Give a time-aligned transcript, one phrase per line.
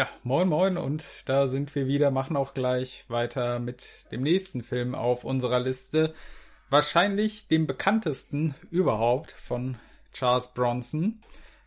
[0.00, 4.62] Ja, moin moin und da sind wir wieder, machen auch gleich weiter mit dem nächsten
[4.62, 6.14] Film auf unserer Liste.
[6.70, 9.76] Wahrscheinlich dem bekanntesten überhaupt von
[10.14, 11.20] Charles Bronson,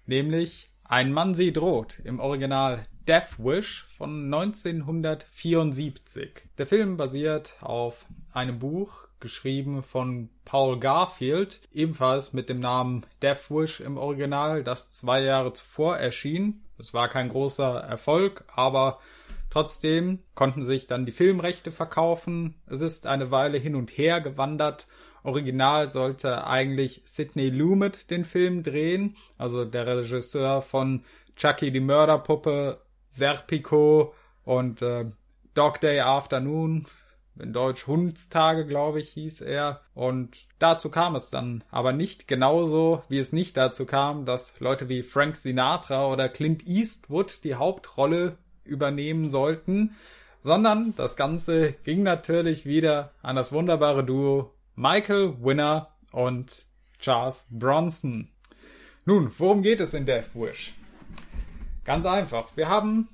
[0.08, 6.48] nämlich Ein Mann sie droht, im Original Death Wish von 1974.
[6.58, 8.04] Der Film basiert auf
[8.34, 14.92] einem Buch, geschrieben von Paul Garfield, ebenfalls mit dem Namen Death Wish im Original, das
[14.92, 19.00] zwei Jahre zuvor erschien es war kein großer Erfolg, aber
[19.50, 22.56] trotzdem konnten sich dann die Filmrechte verkaufen.
[22.66, 24.88] Es ist eine Weile hin und her gewandert.
[25.24, 31.06] Original sollte eigentlich Sidney Lumet den Film drehen, also der Regisseur von
[31.36, 35.06] Chucky die Mörderpuppe, Serpico und äh,
[35.54, 36.86] Dog Day Afternoon,
[37.40, 39.82] in Deutsch Hundstage, glaube ich, hieß er.
[39.94, 44.90] Und dazu kam es dann aber nicht genauso, wie es nicht dazu kam, dass Leute
[44.90, 49.96] wie Frank Sinatra oder Clint Eastwood die Hauptrolle übernehmen sollten,
[50.42, 56.66] sondern das Ganze ging natürlich wieder an das wunderbare Duo Michael Winner und
[57.00, 58.30] Charles Bronson.
[59.06, 60.74] Nun, worum geht es in Death Wish?
[61.84, 62.56] Ganz einfach.
[62.56, 63.10] Wir haben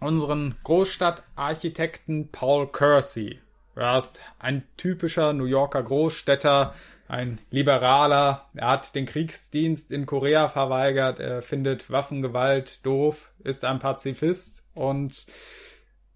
[0.00, 3.38] unseren Großstadtarchitekten Paul Kersey.
[3.80, 6.74] Er ist ein typischer New Yorker Großstädter,
[7.08, 8.46] ein Liberaler.
[8.54, 11.18] Er hat den Kriegsdienst in Korea verweigert.
[11.18, 15.24] Er findet Waffengewalt doof, ist ein Pazifist und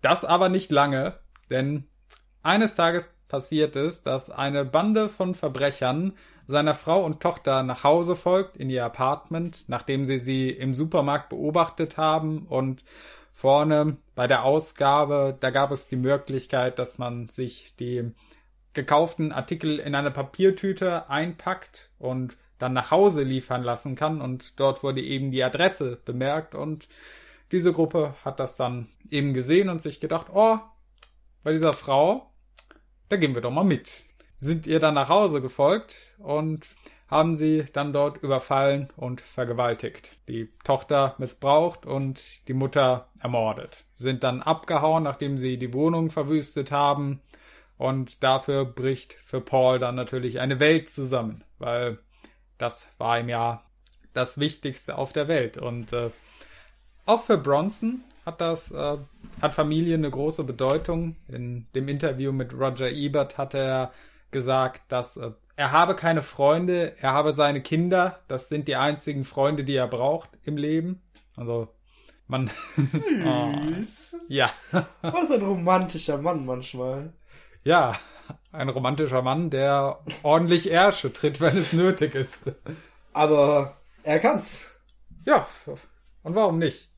[0.03, 1.84] das aber nicht lange, denn
[2.43, 6.12] eines Tages passiert es, dass eine Bande von Verbrechern
[6.47, 11.31] seiner Frau und Tochter nach Hause folgt in ihr Apartment, nachdem sie sie im Supermarkt
[11.31, 12.84] beobachtet haben und
[13.35, 18.13] vorne bei der Ausgabe, da gab es die Möglichkeit, dass man sich die
[18.73, 24.83] gekauften Artikel in eine Papiertüte einpackt und dann nach Hause liefern lassen kann und dort
[24.83, 26.89] wurde eben die Adresse bemerkt und
[27.53, 30.59] diese Gruppe hat das dann eben gesehen und sich gedacht, oh,
[31.43, 32.33] bei dieser Frau,
[33.09, 34.05] da gehen wir doch mal mit.
[34.39, 36.67] Sind ihr dann nach Hause gefolgt und
[37.14, 43.84] haben sie dann dort überfallen und vergewaltigt, die Tochter missbraucht und die Mutter ermordet.
[43.94, 47.20] Sind dann abgehauen, nachdem sie die Wohnung verwüstet haben
[47.78, 52.00] und dafür bricht für Paul dann natürlich eine Welt zusammen, weil
[52.58, 53.62] das war ihm ja
[54.12, 56.10] das Wichtigste auf der Welt und äh,
[57.06, 58.96] auch für Bronson hat das äh,
[59.41, 61.14] hat Familie eine große Bedeutung.
[61.28, 63.92] In dem Interview mit Roger Ebert hat er
[64.32, 69.25] gesagt, dass äh, er habe keine Freunde, er habe seine Kinder, das sind die einzigen
[69.25, 71.03] Freunde, die er braucht im Leben.
[71.37, 71.69] Also
[72.26, 72.50] man.
[72.76, 73.04] Süß.
[73.25, 74.50] oh, ja.
[75.03, 77.12] Was ein romantischer Mann manchmal.
[77.62, 77.94] Ja,
[78.53, 82.41] ein romantischer Mann, der ordentlich Ärsche tritt, wenn es nötig ist.
[83.12, 84.70] Aber er kann's.
[85.25, 85.47] Ja,
[86.22, 86.91] und warum nicht?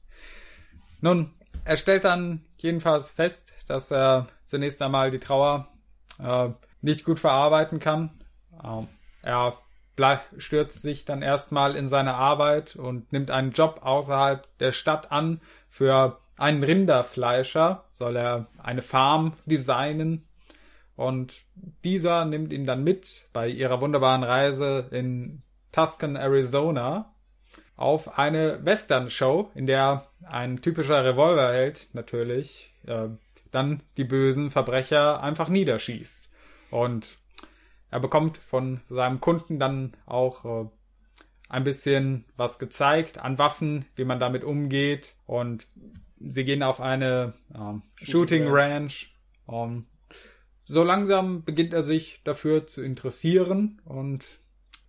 [1.01, 1.35] Nun,
[1.65, 5.69] er stellt dann jedenfalls fest, dass er zunächst einmal die Trauer
[6.19, 6.49] äh,
[6.81, 8.11] nicht gut verarbeiten kann
[8.65, 8.89] ähm,
[9.23, 9.59] er
[10.37, 15.41] stürzt sich dann erstmal in seine Arbeit und nimmt einen Job außerhalb der Stadt an.
[15.69, 20.27] Für einen Rinderfleischer soll er eine Farm designen
[20.97, 21.45] und
[21.85, 27.13] dieser nimmt ihn dann mit bei ihrer wunderbaren Reise in Tuscan, Arizona
[27.77, 33.09] auf eine Western-Show, in der ein typischer Revolverheld natürlich äh,
[33.51, 36.31] dann die bösen Verbrecher einfach niederschießt.
[36.71, 37.19] Und
[37.91, 40.69] er bekommt von seinem Kunden dann auch äh,
[41.49, 45.15] ein bisschen was gezeigt an Waffen, wie man damit umgeht.
[45.27, 45.67] Und
[46.19, 49.15] sie gehen auf eine äh, Shooting Ranch.
[49.47, 49.87] Und
[50.65, 53.81] so langsam beginnt er sich dafür zu interessieren.
[53.85, 54.41] Und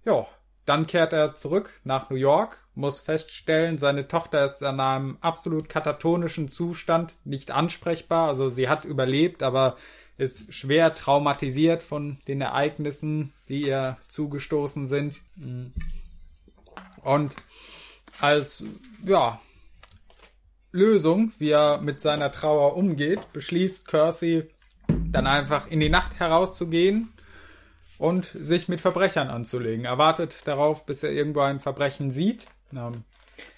[0.03, 0.25] ja,
[0.65, 5.69] dann kehrt er zurück nach New York, muss feststellen, seine Tochter ist in einem absolut
[5.69, 8.27] katatonischen Zustand, nicht ansprechbar.
[8.27, 9.77] Also sie hat überlebt, aber
[10.17, 15.21] ist schwer traumatisiert von den Ereignissen, die ihr zugestoßen sind.
[17.03, 17.35] Und
[18.19, 18.63] als,
[19.05, 19.39] ja,
[20.71, 24.49] Lösung, wie er mit seiner Trauer umgeht, beschließt Kersey
[24.87, 27.13] dann einfach in die Nacht herauszugehen
[27.97, 29.85] und sich mit Verbrechern anzulegen.
[29.85, 32.45] Er wartet darauf, bis er irgendwo ein Verbrechen sieht.
[32.73, 33.03] Ähm,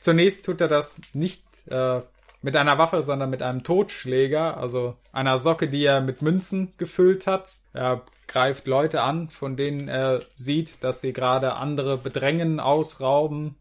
[0.01, 2.01] zunächst tut er das nicht äh,
[2.41, 7.27] mit einer Waffe, sondern mit einem Totschläger, also einer Socke, die er mit Münzen gefüllt
[7.27, 7.59] hat.
[7.73, 13.55] Er greift Leute an, von denen er sieht, dass sie gerade andere bedrängen, ausrauben,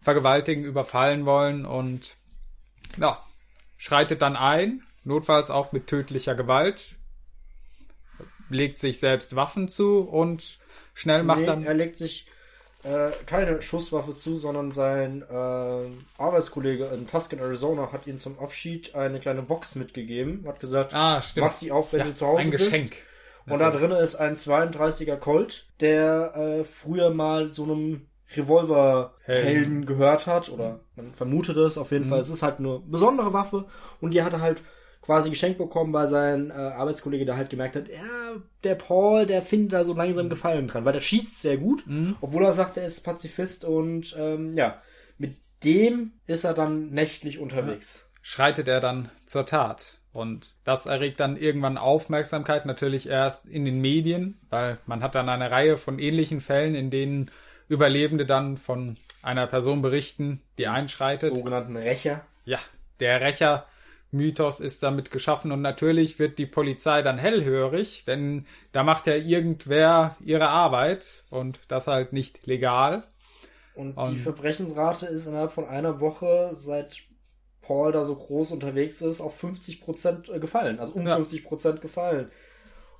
[0.00, 2.16] vergewaltigen, überfallen wollen und
[2.98, 3.22] ja,
[3.78, 6.96] schreitet dann ein, notfalls auch mit tödlicher Gewalt,
[8.50, 10.58] legt sich selbst Waffen zu und
[10.94, 11.64] schnell macht nee, dann.
[11.64, 12.26] Er legt sich
[12.86, 15.84] äh, keine Schusswaffe zu, sondern sein äh,
[16.18, 20.44] Arbeitskollege in Tuscan, Arizona hat ihm zum Abschied eine kleine Box mitgegeben.
[20.46, 22.64] Hat gesagt, Ah, mach sie auf, wenn Ja, du zu Hause ein bist.
[22.70, 22.92] Geschenk.
[23.48, 28.06] Und da drin ist ein 32er Colt, der äh, früher mal so einem
[28.36, 30.48] Revolver-Helden gehört hat.
[30.48, 32.18] Oder man vermutet es auf jeden Fall.
[32.18, 33.66] Es ist halt eine besondere Waffe.
[34.00, 34.62] Und die hat er halt
[35.06, 39.40] quasi geschenkt bekommen, weil sein äh, Arbeitskollege da halt gemerkt hat, ja, der Paul, der
[39.40, 41.84] findet da so langsam Gefallen dran, weil der schießt sehr gut,
[42.20, 44.82] obwohl er sagt, er ist Pazifist und ähm, ja,
[45.16, 48.10] mit dem ist er dann nächtlich unterwegs.
[48.20, 50.00] schreitet er dann zur Tat.
[50.12, 55.28] Und das erregt dann irgendwann Aufmerksamkeit, natürlich erst in den Medien, weil man hat dann
[55.28, 57.30] eine Reihe von ähnlichen Fällen, in denen
[57.68, 61.36] Überlebende dann von einer Person berichten, die einschreitet.
[61.36, 62.24] Sogenannten Rächer.
[62.44, 62.58] Ja,
[62.98, 63.20] der
[64.20, 69.14] Rächer-Mythos ist damit geschaffen und natürlich wird die Polizei dann hellhörig, denn da macht ja
[69.14, 73.04] irgendwer ihre Arbeit und das halt nicht legal.
[73.74, 77.02] Und Und- die Verbrechensrate ist innerhalb von einer Woche, seit
[77.60, 80.78] Paul da so groß unterwegs ist, auf 50% gefallen.
[80.78, 81.16] Also um Ja.
[81.16, 82.30] 50% gefallen.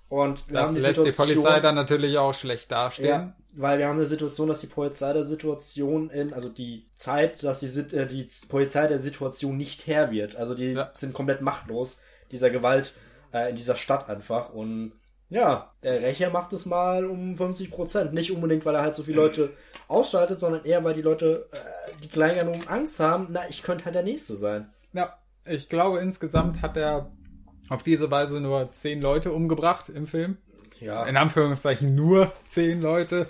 [0.09, 3.07] Und wir Das haben die lässt die Situation, Polizei dann natürlich auch schlecht dastehen.
[3.09, 7.43] ja, weil wir haben eine Situation, dass die Polizei der Situation in, also die Zeit,
[7.43, 10.37] dass die, äh, die Polizei der Situation nicht Herr wird.
[10.37, 10.91] Also die Ja.
[10.94, 11.99] sind komplett machtlos,
[12.31, 12.94] dieser Gewalt
[13.32, 14.50] äh, in dieser Stadt einfach.
[14.50, 14.93] Und
[15.29, 18.12] ja, der Rächer macht es mal um 50 Prozent.
[18.14, 19.53] Nicht unbedingt, weil er halt so viele Leute
[19.88, 21.56] ausschaltet, sondern eher, weil die Leute, äh,
[22.03, 24.73] die Kleinganoven Angst haben, na, ich könnte halt der Nächste sein.
[24.93, 27.11] Ja, ich glaube insgesamt hat er
[27.69, 30.37] auf diese Weise nur zehn Leute umgebracht im Film.
[30.81, 33.27] Ja, In Anführungszeichen nur zehn Leute.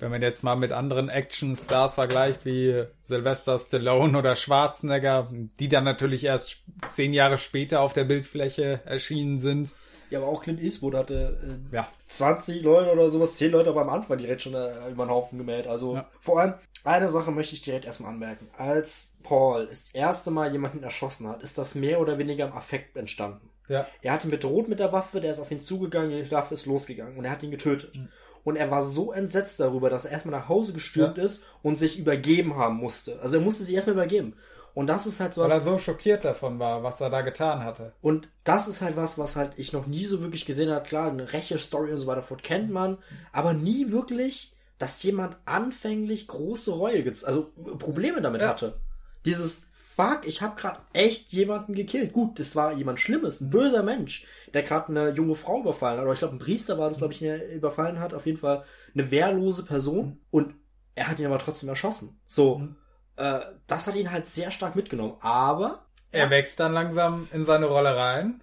[0.00, 5.28] Wenn man jetzt mal mit anderen Action-Stars vergleicht, wie Sylvester Stallone oder Schwarzenegger,
[5.58, 6.58] die dann natürlich erst
[6.90, 9.74] zehn Jahre später auf der Bildfläche erschienen sind.
[10.10, 11.38] Ja, aber auch Clint Eastwood hatte
[11.72, 15.04] äh, Ja, 20 Leute oder sowas, 10 Leute aber am Anfang direkt schon äh, über
[15.06, 15.66] den Haufen gemäht.
[15.66, 16.08] Also Ja.
[16.20, 18.48] vor allem, eine Sache möchte ich direkt erstmal anmerken.
[18.56, 22.96] Als Paul das erste Mal jemanden erschossen hat, ist das mehr oder weniger im Affekt
[22.96, 23.50] entstanden.
[23.68, 26.54] ja, Er hat ihn bedroht mit der Waffe, der ist auf ihn zugegangen, die Waffe
[26.54, 27.94] ist losgegangen und er hat ihn getötet.
[27.96, 28.08] Mhm.
[28.44, 31.98] Und er war so entsetzt darüber, dass er erstmal nach Hause gestürmt ist und sich
[31.98, 33.20] übergeben haben musste.
[33.20, 34.36] Also er musste sich erstmal übergeben.
[34.78, 37.22] Und das ist halt so weil was, er so schockiert davon war, was er da
[37.22, 37.94] getan hatte.
[38.00, 40.84] und das ist halt was, was halt ich noch nie so wirklich gesehen habe.
[40.86, 42.98] Klar, eine Räche-Story und so weiter fort kennt man,
[43.32, 48.48] aber nie wirklich, dass jemand anfänglich große Reue, gez- also Probleme damit Ja.
[48.50, 48.78] hatte.
[49.24, 49.62] Dieses
[49.96, 52.12] Fuck, ich habe gerade echt jemanden gekillt.
[52.12, 56.04] Gut, das war jemand Schlimmes, ein böser Mensch, der gerade eine junge Frau überfallen hat.
[56.04, 58.14] Oder ich glaube, ein Priester war das, glaube ich, der überfallen hat.
[58.14, 58.62] Auf jeden Fall
[58.94, 60.20] eine wehrlose Person.
[60.30, 60.54] Und
[60.94, 62.20] er hat ihn aber trotzdem erschossen.
[62.28, 62.62] So,
[63.18, 65.16] äh, das hat ihn halt sehr stark mitgenommen.
[65.20, 68.42] Aber Er wächst dann langsam in seine Rolle rein,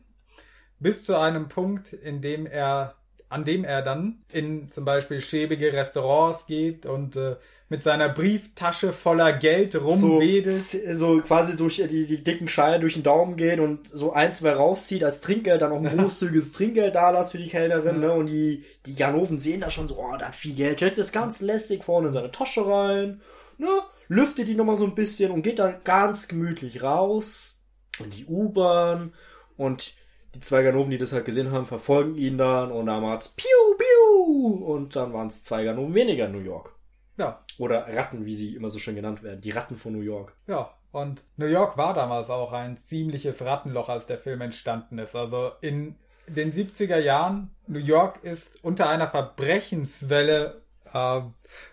[0.80, 2.96] bis zu einem Punkt, in dem er,
[3.30, 7.38] an dem er dann in zum Beispiel schäbige Restaurants geht und äh,
[7.68, 10.56] mit seiner Brieftasche voller Geld so, rumwedelt.
[10.56, 14.52] so quasi durch die, die dicken Scheine durch den Daumen gehen und so ein, zwei
[14.52, 18.12] rauszieht als Trinkgeld, dann auch ein großzügiges Trinkgeld da lässt für die Kellnerin, ne?
[18.12, 21.12] Und die, die Ganoven sehen da schon so, oh, da hat viel Geld, checkt das
[21.12, 23.22] ganz lästig vorne in seine Tasche rein,
[23.58, 23.68] ne?
[24.08, 27.62] Lüftet die nochmal so ein bisschen und geht dann ganz gemütlich raus
[28.00, 29.14] in die U-Bahn
[29.58, 29.96] und
[30.34, 33.48] die zwei Ganoven, die das halt gesehen haben, verfolgen ihn dann und dann macht's piu,
[33.78, 36.76] piu und dann waren es zwei Ganoven weniger in New York.
[37.18, 39.40] Ja, Oder Ratten, wie sie immer so schön genannt werden.
[39.40, 40.36] Die Ratten von New York.
[40.48, 40.74] ja.
[40.92, 45.14] Und New York war damals auch ein ziemliches Rattenloch, als der Film entstanden ist.
[45.14, 45.96] Also in
[46.30, 50.62] den 70er Jahren, New York ist unter einer Verbrechenswelle
[50.94, 51.22] äh,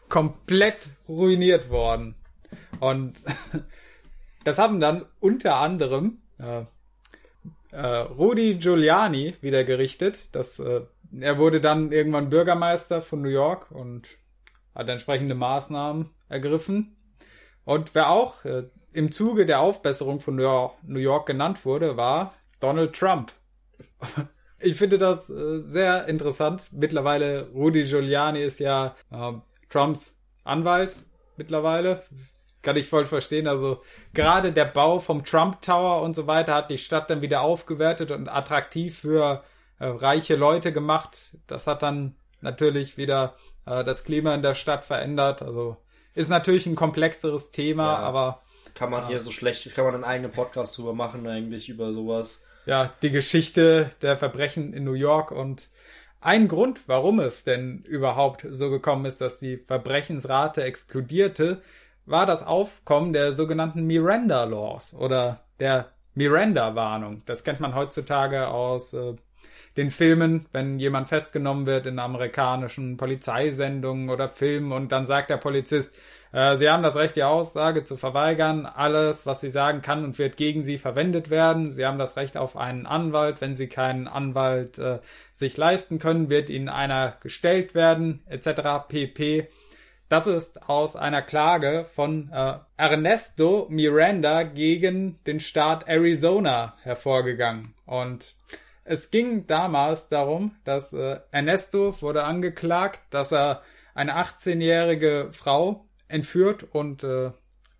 [0.09, 2.17] komplett ruiniert worden.
[2.83, 3.23] Und
[4.45, 6.65] das haben dann unter anderem äh,
[7.71, 10.35] äh, Rudy Giuliani wieder gerichtet.
[10.35, 10.81] Das, äh,
[11.21, 14.09] er wurde dann irgendwann Bürgermeister von New York und
[14.75, 16.97] hat entsprechende Maßnahmen ergriffen.
[17.65, 21.97] Und wer auch äh, im Zuge der Aufbesserung von New York, New York genannt wurde,
[21.97, 23.33] war Donald Trump.
[24.65, 26.69] Ich finde das äh, sehr interessant.
[26.71, 29.33] Mittlerweile, Rudy Giuliani ist ja äh,
[29.69, 31.05] Trumps Anwalt
[31.37, 32.05] mittlerweile.
[32.63, 33.49] Kann ich voll verstehen.
[33.49, 33.83] Also
[34.15, 38.11] gerade der Bau vom Trump Tower und so weiter hat die Stadt dann wieder aufgewertet
[38.13, 39.43] und attraktiv für
[39.81, 41.37] äh, reiche Leute gemacht.
[41.47, 45.43] Das hat dann natürlich wieder äh, das Klima in der Stadt verändert.
[45.43, 45.77] Also
[46.15, 47.99] ist natürlich ein komplexeres Thema, Ja.
[47.99, 48.43] aber
[48.75, 52.45] Kann man hier so schlecht, kann man einen eigenen Podcast drüber machen, eigentlich, über sowas.
[52.67, 55.69] ja, die Geschichte der Verbrechen in New York und
[56.21, 61.61] ein Grund, warum es denn überhaupt so gekommen ist, dass die Verbrechensrate explodierte,
[62.07, 67.23] war das Aufkommen der sogenannten Miranda Laws oder der Miranda Warnung.
[67.27, 69.15] Das kennt man heutzutage aus äh,
[69.77, 75.39] den Filmen, wenn jemand festgenommen wird in amerikanischen Polizeisendungen oder Filmen und dann sagt der
[75.39, 75.95] Polizist,
[76.33, 78.67] äh, Sie haben das Recht, die Aussage zu verweigern.
[78.67, 81.73] Alles, was Sie sagen, kann und wird gegen Sie verwendet werden.
[81.73, 83.41] Sie haben das Recht auf einen Anwalt.
[83.41, 84.99] Wenn Sie keinen Anwalt äh,
[85.33, 88.89] sich leisten können, wird Ihnen einer gestellt werden, etc.
[88.89, 89.49] pp.
[90.13, 97.73] Das ist aus einer Klage von äh, Ernesto Miranda gegen den Staat Arizona hervorgegangen.
[97.87, 98.37] Und
[98.85, 103.63] es ging damals darum, dass äh, Ernesto wurde angeklagt, dass er
[103.95, 107.31] eine 18-jährige Frau entführt und äh,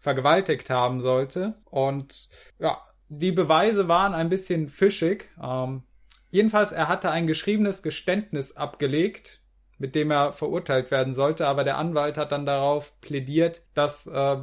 [0.01, 1.57] vergewaltigt haben sollte.
[1.67, 5.29] Und ja, die Beweise waren ein bisschen fischig.
[5.39, 5.83] Ähm,
[6.31, 9.42] jedenfalls, er hatte ein geschriebenes Geständnis abgelegt,
[9.83, 14.37] mit dem er verurteilt werden sollte, aber der Anwalt hat dann darauf plädiert, dass äh,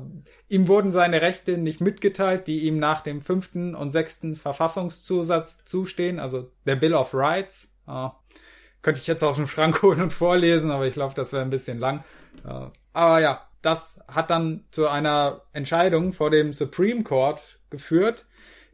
[0.50, 6.20] ihm wurden seine Rechte nicht mitgeteilt, die ihm nach dem fünften und sechsten Verfassungszusatz zustehen,
[6.20, 7.72] also der Bill of Rights.
[7.88, 8.10] Äh,
[8.82, 11.50] könnte ich jetzt aus dem Schrank holen und vorlesen, aber ich glaube, das wäre ein
[11.50, 12.04] bisschen lang.
[12.46, 18.26] Äh, aber ja, das hat dann zu einer Entscheidung vor dem Supreme Court geführt,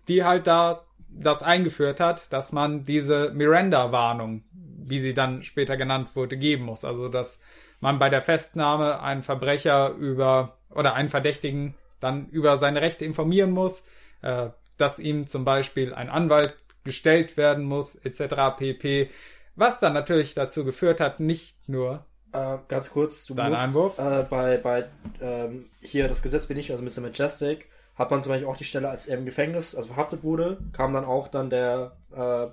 [0.08, 4.44] die halt da das eingeführt hat, dass man diese Miranda-Warnung,
[4.88, 6.86] wie sie dann später genannt wurde, geben muss.
[6.86, 7.40] Also, dass
[7.80, 13.52] man bei der Festnahme einen Verbrecher über oder einen Verdächtigen dann über seine Rechte informieren
[13.52, 13.86] muss,
[14.22, 18.58] äh, dass ihm zum Beispiel ein Anwalt gestellt werden muss, etc.
[18.58, 19.10] pp.
[19.56, 23.98] Was dann natürlich dazu geführt hat, nicht nur, äh, ganz kurz, du Dein musst Einwurf?
[23.98, 24.86] Äh, bei, bei
[25.22, 27.02] ähm, hier das Gesetz bin ich, also Mr.
[27.02, 30.58] Majestic, hat man zum Beispiel auch die Stelle, als er im Gefängnis, also verhaftet wurde,
[30.74, 32.48] kam dann auch dann der äh,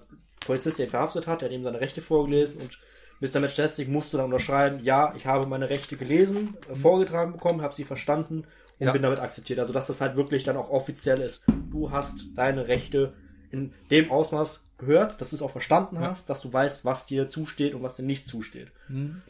[0.44, 2.78] Polizist, der verhaftet hat, der hat ihm seine Rechte vorgelesen und
[3.20, 3.40] Mr.
[3.40, 7.84] Majestic musste dann unterschreiben, ja, ich habe meine Rechte gelesen, äh, vorgetragen bekommen, habe sie
[7.84, 8.44] verstanden
[8.78, 8.92] und Ja.
[8.92, 9.60] bin damit akzeptiert.
[9.60, 11.44] Also dass das halt wirklich dann auch offiziell ist.
[11.70, 13.14] Du hast deine Rechte
[13.50, 17.28] in dem Ausmaß gehört, dass du es auch verstanden hast, dass du weißt, was dir
[17.30, 18.72] zusteht und was dir nicht zusteht.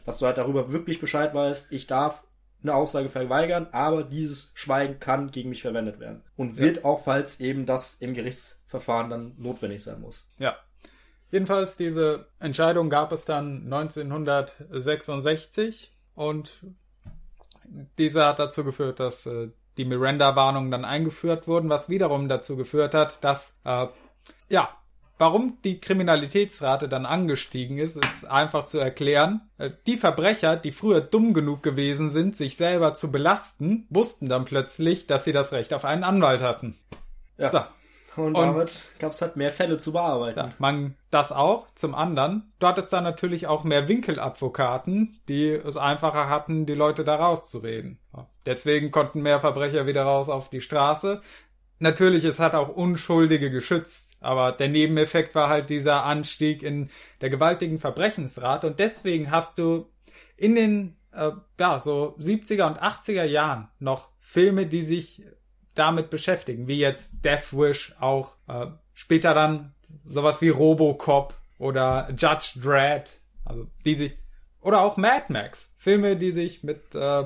[0.05, 2.23] Dass du halt darüber wirklich Bescheid weißt, ich darf
[2.63, 6.23] eine Aussage verweigern, aber dieses Schweigen kann gegen mich verwendet werden.
[6.37, 10.29] Und wird auch, falls eben das im Gerichtsverfahren dann notwendig sein muss.
[10.39, 10.57] Ja.
[11.33, 16.59] Jedenfalls diese Entscheidung gab es dann 1966 und
[17.97, 19.47] diese hat dazu geführt, dass äh,
[19.77, 23.87] die Miranda-Warnungen dann eingeführt wurden, was wiederum dazu geführt hat, dass äh,
[24.47, 24.69] ja,
[25.17, 29.49] warum die Kriminalitätsrate dann angestiegen ist, ist einfach zu erklären.
[29.57, 34.45] Äh, Die Verbrecher, die früher dumm genug gewesen sind, sich selber zu belasten, wussten dann
[34.45, 36.77] plötzlich, dass sie das Recht auf einen Anwalt hatten.
[37.39, 37.51] Ja.
[37.51, 37.61] So.
[38.15, 40.39] Und, Und- damit gab es halt mehr Fälle zu bearbeiten.
[40.39, 41.67] Ja, man das auch.
[41.75, 47.03] Zum anderen, du hattest dann natürlich auch mehr Winkeladvokaten, die es einfacher hatten, die Leute
[47.03, 47.99] da rauszureden.
[48.45, 51.21] Deswegen konnten mehr Verbrecher wieder raus auf die Straße.
[51.79, 56.89] Natürlich, es hat auch Unschuldige geschützt, aber der Nebeneffekt war halt dieser Anstieg in
[57.21, 59.87] der gewaltigen Verbrechensrate und deswegen hast du
[60.37, 65.23] in den äh, ja, so 70er und 80er Jahren noch Filme, die sich
[65.75, 69.73] damit beschäftigen, wie jetzt Death Wish auch äh, später dann
[70.05, 74.13] sowas wie Robocop oder Judge Dredd, also die sich
[74.61, 77.25] oder auch Mad Max, Filme, die sich mit äh,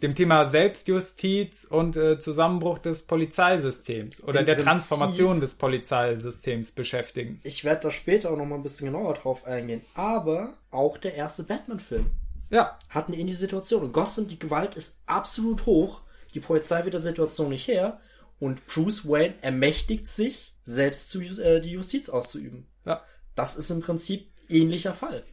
[0.00, 6.72] dem Thema Selbstjustiz und äh, Zusammenbruch des Polizeisystems oder Im der Prinzip- Transformation des Polizeisystems
[6.72, 7.40] beschäftigen.
[7.42, 9.82] Ich werde da später auch noch mal ein bisschen genauer drauf eingehen.
[9.94, 12.06] Aber auch der erste Batman-Film
[12.50, 13.84] Ja, hat eine ähnliche Situation.
[13.84, 16.02] In Gotham, die Gewalt ist absolut hoch.
[16.34, 18.00] Die Polizei wird der Situation nicht her.
[18.40, 22.68] Und Bruce Wayne ermächtigt sich, selbst zu, äh, die Justiz auszuüben.
[22.84, 23.02] ja,
[23.34, 25.24] Das ist im Prinzip ähnlicher Fall.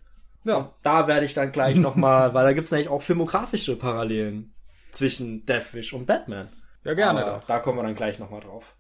[0.43, 0.73] ja.
[0.81, 4.53] Da werde ich dann gleich nochmal, weil da gibt es nämlich auch filmografische Parallelen
[4.91, 6.49] zwischen Deathwish und Batman.
[6.83, 7.43] Ja, gerne Aber.
[7.45, 8.75] Da kommen wir dann gleich nochmal drauf.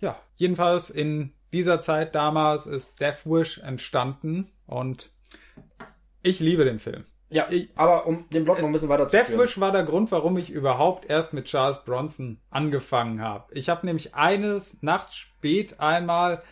[0.00, 5.10] Ja, jedenfalls in dieser Zeit damals ist Death Wish entstanden und
[6.22, 7.04] ich liebe den Film.
[7.32, 9.40] Ja, aber um den Blog noch ein bisschen weiter zu Death führen.
[9.40, 13.52] Wish war der Grund, warum ich überhaupt erst mit Charles Bronson angefangen habe.
[13.54, 16.42] Ich habe nämlich eines nachts spät einmal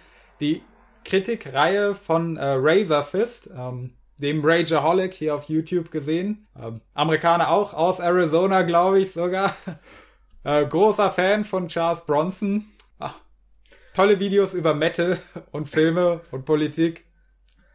[0.41, 0.63] die
[1.05, 6.47] Kritikreihe von äh, Razor Fist, ähm, dem Rageaholic hier auf YouTube gesehen.
[6.59, 9.55] Ähm, Amerikaner auch aus Arizona, glaube ich sogar.
[10.43, 12.65] Äh, großer Fan von Charles Bronson.
[12.99, 13.19] Ach,
[13.93, 15.19] tolle Videos über Metal
[15.51, 17.05] und Filme und Politik.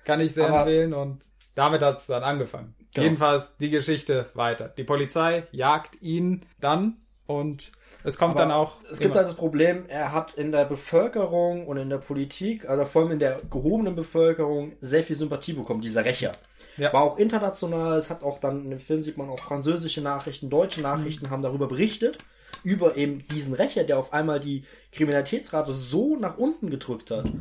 [0.03, 1.21] Kann ich sehr Aber- empfehlen und
[1.53, 2.73] damit hat es dann angefangen.
[2.95, 3.03] Genau.
[3.03, 4.69] Jedenfalls die Geschichte weiter.
[4.69, 6.95] Die Polizei jagt ihn dann
[7.27, 7.71] und
[8.05, 8.77] es kommt Aber dann auch.
[8.89, 12.85] Es gibt halt das Problem, er hat in der Bevölkerung und in der Politik, also
[12.85, 16.37] vor allem in der gehobenen Bevölkerung, sehr viel Sympathie bekommen, dieser Rächer.
[16.77, 16.93] Ja.
[16.93, 20.49] War auch international, es hat auch dann in dem Film sieht man auch französische Nachrichten,
[20.49, 22.17] deutsche Nachrichten haben darüber berichtet,
[22.63, 27.31] über eben diesen Rächer, der auf einmal die Kriminalitätsrate so nach unten gedrückt hat,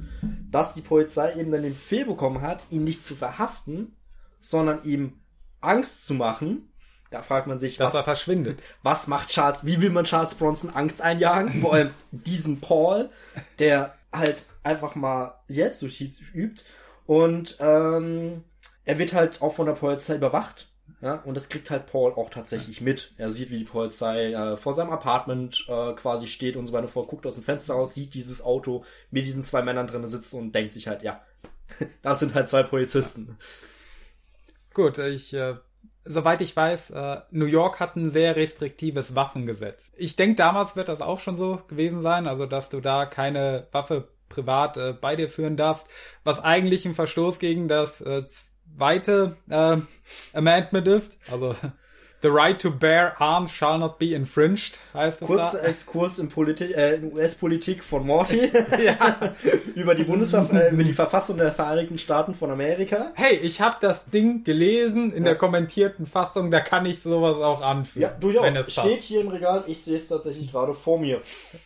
[0.50, 3.96] dass die Polizei eben dann den Fehl bekommen hat, ihn nicht zu verhaften,
[4.40, 5.20] sondern ihm
[5.66, 6.70] Angst zu machen.
[7.10, 8.62] Da fragt man sich, Dass was, er verschwindet.
[8.82, 11.60] was macht Charles, wie will man Charles Bronson Angst einjagen?
[11.60, 13.10] Vor allem diesen Paul,
[13.58, 16.64] der halt einfach mal Selbstjustiz übt.
[17.06, 18.42] Und ähm,
[18.84, 20.68] er wird halt auch von der Polizei überwacht.
[21.00, 23.12] Ja, und das kriegt halt Paul auch tatsächlich mit.
[23.18, 26.88] Er sieht, wie die Polizei äh, vor seinem Apartment äh, quasi steht und so weiter
[26.88, 30.38] vor, guckt aus dem Fenster raus, sieht dieses Auto mit diesen zwei Männern drin sitzen
[30.38, 31.22] und denkt sich halt, ja,
[32.02, 33.36] das sind halt zwei Polizisten.
[34.74, 35.54] Gut, ich, äh,
[36.04, 39.92] soweit ich weiß, äh, New York hat ein sehr restriktives Waffengesetz.
[39.96, 43.68] Ich denke, damals wird das auch schon so gewesen sein, also dass du da keine
[43.70, 45.86] Waffe privat äh, bei dir führen darfst,
[46.24, 49.76] was eigentlich ein Verstoß gegen das äh, zweite äh,
[50.32, 51.16] Amendment ist.
[51.30, 51.54] Also
[52.24, 55.64] The right to bear arms shall not be infringed, heißt es Kurzer da.
[55.68, 58.40] Exkurs in, Politi äh, in US-Politik von Morty
[59.74, 63.12] über die Bundesverf äh, über die Verfassung der Vereinigten Staaten von Amerika.
[63.14, 67.60] Hey, ich habe das Ding gelesen in der kommentierten Fassung, da kann ich sowas auch
[67.60, 68.10] anführen.
[68.10, 68.44] Ja, durchaus.
[68.44, 69.02] Wenn es Steht passt.
[69.02, 69.64] hier im Regal.
[69.66, 71.20] Ich sehe es tatsächlich gerade vor mir.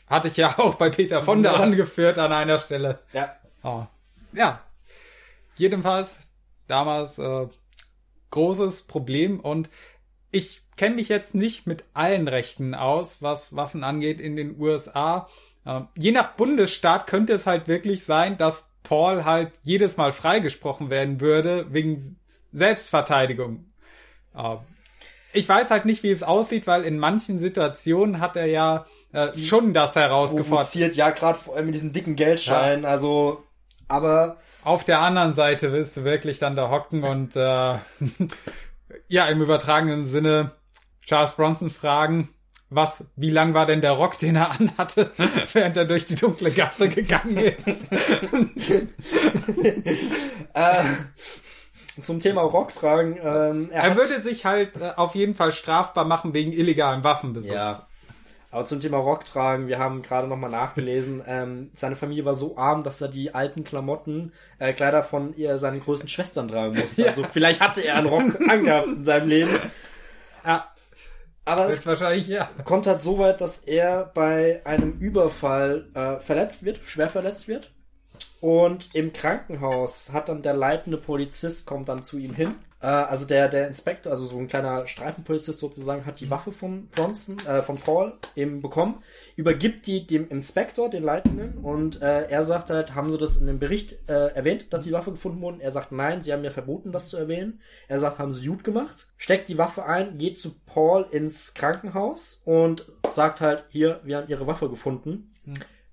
[0.09, 1.59] Hatte ich ja auch bei Peter von der Ja.
[1.61, 2.99] angeführt an einer Stelle.
[3.13, 3.33] Ja.
[3.63, 3.85] Oh.
[4.33, 4.61] Ja.
[5.55, 6.17] Jedenfalls
[6.67, 7.47] damals äh,
[8.33, 9.71] großes Problem und
[10.31, 15.29] ich kenne mich jetzt nicht mit allen Rechten aus, was Waffen angeht in den USA.
[15.67, 20.91] Ähm, je nach Bundesstaat könnte es halt wirklich sein, dass Paul halt jedes Mal freigesprochen
[20.91, 22.19] werden würde wegen
[22.53, 23.67] Selbstverteidigung.
[24.35, 24.57] Äh,
[25.33, 29.37] ich weiß halt nicht, wie es aussieht, weil in manchen Situationen hat er ja äh,
[29.37, 30.49] schon das herausgefordert.
[30.49, 32.85] Provoziert, ja, gerade vor allem mit diesem dicken Geldschein.
[32.85, 33.45] Also,
[33.89, 37.75] aber Auf der anderen Seite willst du wirklich dann da hocken und äh,
[39.09, 40.53] ja, im übertragenen Sinne
[41.05, 42.29] Charles Bronson fragen,
[42.71, 45.11] was, wie lang war denn der Rock, den er anhatte,
[45.53, 47.67] während er durch die dunkle Gasse gegangen ist?
[50.55, 50.85] äh,
[52.03, 53.19] zum Thema Rock tragen.
[53.23, 57.53] Ähm, er Er würde sich halt äh, auf jeden Fall strafbar machen wegen illegalen Waffenbesitz.
[57.53, 57.88] ja.
[58.51, 62.57] Aber zum Thema Rock tragen, wir haben gerade nochmal nachgelesen, ähm, seine Familie war so
[62.57, 67.03] arm, dass er die alten Klamotten, äh, Kleider von ihr, seinen größten Schwestern tragen musste.
[67.09, 67.09] Ja.
[67.09, 69.51] Also vielleicht hatte er einen Rock angehabt in seinem Leben.
[70.45, 70.67] ja
[71.45, 72.49] Aber es wahrscheinlich, ja.
[72.65, 77.71] kommt halt so weit, dass er bei einem Überfall äh, verletzt wird, schwer verletzt wird.
[78.41, 82.55] Und im Krankenhaus hat dann der leitende Polizist, kommt dann zu ihm hin.
[82.81, 86.89] Äh, also der, der Inspektor, also so ein kleiner Streifenpolizist sozusagen, hat die Waffe von
[86.89, 89.03] Bronson, äh, von Paul eben bekommen,
[89.37, 93.47] übergibt die dem Inspektor, den Leitenden, und äh, er sagt halt, haben sie das in
[93.47, 95.63] dem Bericht äh, erwähnt, dass die Waffe gefunden wurde?
[95.63, 97.61] Er sagt, nein, sie haben mir verboten, das zu erwähnen.
[97.89, 102.41] Er sagt, haben sie gut gemacht, steckt die Waffe ein, geht zu Paul ins Krankenhaus
[102.45, 105.31] und sagt halt, hier, wir haben ihre Waffe gefunden.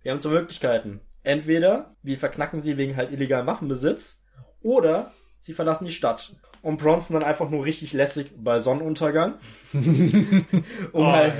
[0.02, 1.02] Wir haben zwei Möglichkeiten.
[1.24, 4.24] Entweder wir verknacken sie wegen halt illegalem Waffenbesitz
[4.62, 5.12] oder
[5.46, 6.36] sie verlassen die Stadt.
[6.64, 9.36] Und Bronson dann einfach nur richtig lässig bei Sonnenuntergang.
[10.92, 11.34] um halt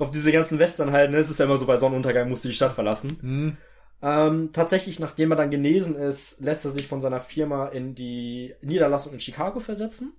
[0.00, 2.48] auf diese ganzen Western halt, ne, es ist ja immer so, bei Sonnenuntergang musst du
[2.48, 3.18] die Stadt verlassen.
[4.02, 8.54] Ähm, tatsächlich, nachdem er dann genesen ist, lässt er sich von seiner Firma in die
[8.60, 10.12] Niederlassung in Chicago versetzen.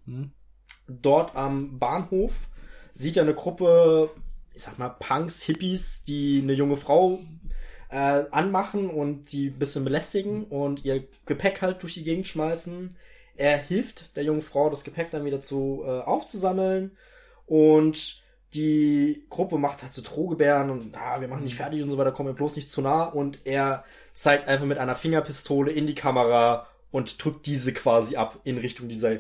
[0.88, 2.48] Dort am Bahnhof
[2.94, 4.10] sieht er eine Gruppe,
[4.54, 7.20] ich sag mal, Punks, Hippies, die eine junge Frau
[7.90, 12.96] äh, anmachen und sie ein bisschen belästigen und ihr Gepäck halt durch die Gegend schmeißen.
[13.38, 16.98] Er hilft der jungen Frau, das Gepäck dann wieder zu äh, aufzusammeln
[17.46, 18.22] und
[18.54, 22.12] die Gruppe macht halt so Drohgebären und ah, wir machen nicht fertig und so weiter,
[22.12, 25.96] kommen wir bloß nicht zu nah und er zeigt einfach mit einer Fingerpistole in die
[25.96, 29.18] Kamera und drückt diese quasi ab in Richtung dieser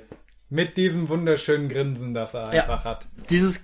[0.49, 2.61] Mit diesem wunderschönen Grinsen, das er Ja.
[2.63, 3.07] einfach hat.
[3.29, 3.61] dieses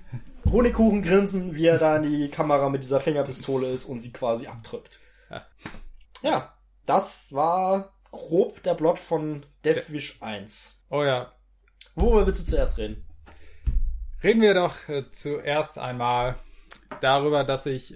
[0.51, 4.99] Honigkuchengrinsen, wie er da in die Kamera mit dieser Fingerpistole ist und sie quasi abdrückt.
[5.29, 5.45] Ja.
[6.21, 6.53] Ja,
[6.85, 10.81] das war grob der Plot von Deathwish 1.
[10.89, 11.33] Oh ja,
[11.95, 13.05] Worüber willst du zuerst reden?
[14.23, 16.37] Reden wir doch äh, zuerst einmal
[17.01, 17.95] darüber, dass ich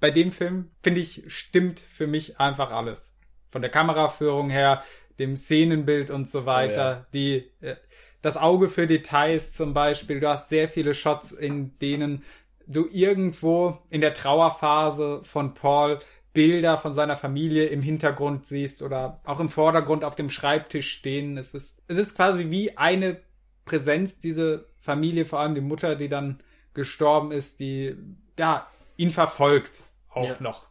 [0.00, 3.14] bei dem Film, finde ich, stimmt für mich einfach alles.
[3.50, 4.84] Von der Kameraführung her,
[5.18, 7.76] dem Szenenbild und so weiter, die, äh,
[8.20, 10.20] das Auge für Details zum Beispiel.
[10.20, 12.24] Du hast sehr viele Shots, in denen
[12.66, 16.00] du irgendwo in der Trauerphase von Paul
[16.38, 21.36] Bilder von seiner Familie im Hintergrund siehst oder auch im Vordergrund auf dem Schreibtisch stehen.
[21.36, 23.16] Es ist, es ist quasi wie eine
[23.64, 26.38] Präsenz, diese Familie, vor allem die Mutter, die dann
[26.74, 27.96] gestorben ist, die,
[28.38, 30.36] ja, ihn verfolgt auch Ja.
[30.38, 30.68] noch.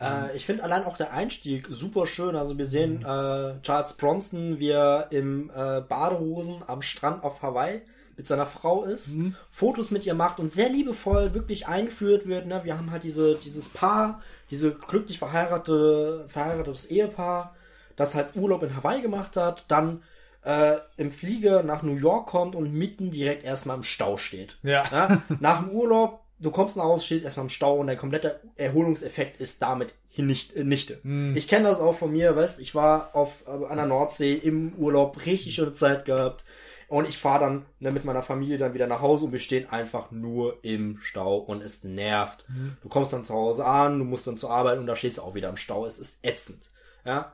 [0.00, 2.36] Äh, ich finde allein auch der Einstieg super schön.
[2.36, 7.82] Also wir sehen äh, Charles Bronson, wie er im äh, Badehosen am Strand auf Hawaii
[8.22, 9.16] mit seiner Frau ist,
[9.50, 12.46] Fotos mit ihr macht und sehr liebevoll wirklich eingeführt wird.
[12.46, 12.60] Ne?
[12.62, 17.56] Wir haben halt diese, dieses Paar, diese glücklich verheiratete, verheiratetes Ehepaar,
[17.96, 20.04] das halt Urlaub in Hawaii gemacht hat, dann
[20.44, 24.56] äh, im Flieger nach New York kommt und mitten direkt erstmal im Stau steht.
[24.62, 24.84] Ja.
[24.92, 25.20] ja?
[25.40, 29.40] Nach dem Urlaub, du kommst nach Hause, stehst erstmal im Stau und der komplette Erholungseffekt
[29.40, 31.00] ist damit hinnichte.
[31.02, 31.36] Hm.
[31.36, 34.74] Ich kenne das auch von mir, weißt, ich war auf äh, an der Nordsee im
[34.74, 36.44] Urlaub, richtig schöne Zeit gehabt.
[36.92, 39.66] Und ich fahre dann ne, mit meiner Familie dann wieder nach Hause und wir stehen
[39.70, 42.46] einfach nur im Stau und es nervt.
[42.48, 42.76] Hm.
[42.82, 45.22] Du kommst dann zu Hause an, du musst dann zur Arbeit und da stehst du
[45.22, 45.86] auch wieder im Stau.
[45.86, 46.70] Es ist ätzend.
[47.06, 47.32] Ja.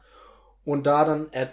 [0.65, 1.49] Und da dann äh,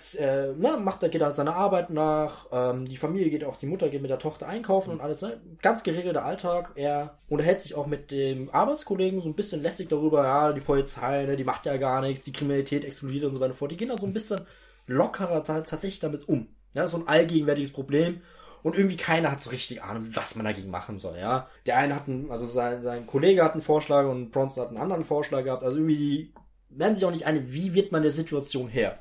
[0.55, 3.65] ne, macht er geht er halt seine Arbeit nach, ähm, die Familie geht auch, die
[3.65, 5.41] Mutter geht mit der Tochter einkaufen und alles, ne?
[5.63, 6.73] Ganz geregelter Alltag.
[6.75, 11.25] Er unterhält sich auch mit dem Arbeitskollegen so ein bisschen lästig darüber, ja, die Polizei,
[11.25, 13.71] ne, die macht ja gar nichts, die Kriminalität explodiert und so weiter fort.
[13.71, 14.41] Die gehen dann so ein bisschen
[14.85, 16.49] lockerer ta- tatsächlich damit um.
[16.75, 18.21] Ja, so ein allgegenwärtiges Problem.
[18.61, 21.47] Und irgendwie keiner hat so richtig Ahnung, was man dagegen machen soll, ja.
[21.65, 24.81] Der eine hat einen, also sein, sein Kollege hat einen Vorschlag und Bronson hat einen
[24.81, 25.63] anderen Vorschlag gehabt.
[25.63, 26.33] Also irgendwie die
[26.69, 28.99] werden sich auch nicht einig, wie wird man der Situation her?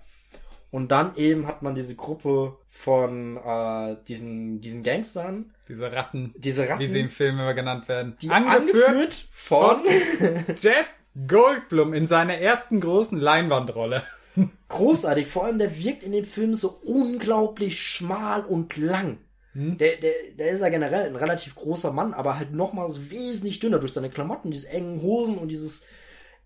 [0.70, 6.68] Und dann eben hat man diese Gruppe von äh, diesen, diesen Gangstern, Diese Ratten, diese
[6.68, 8.16] Ratten, wie sie im Film immer genannt werden.
[8.20, 9.82] die angeführt, von,
[10.60, 10.86] Jeff
[11.28, 14.02] Goldblum in seiner ersten großen Leinwandrolle.
[14.68, 15.26] großartig.
[15.26, 19.18] Vor allem, der wirkt in dem Film so unglaublich schmal und lang.
[19.56, 23.60] Der, der, der ist ja generell ein relativ großer Mann, aber halt nochmal so wesentlich
[23.60, 25.84] dünner durch seine Klamotten, diese engen Hosen und dieses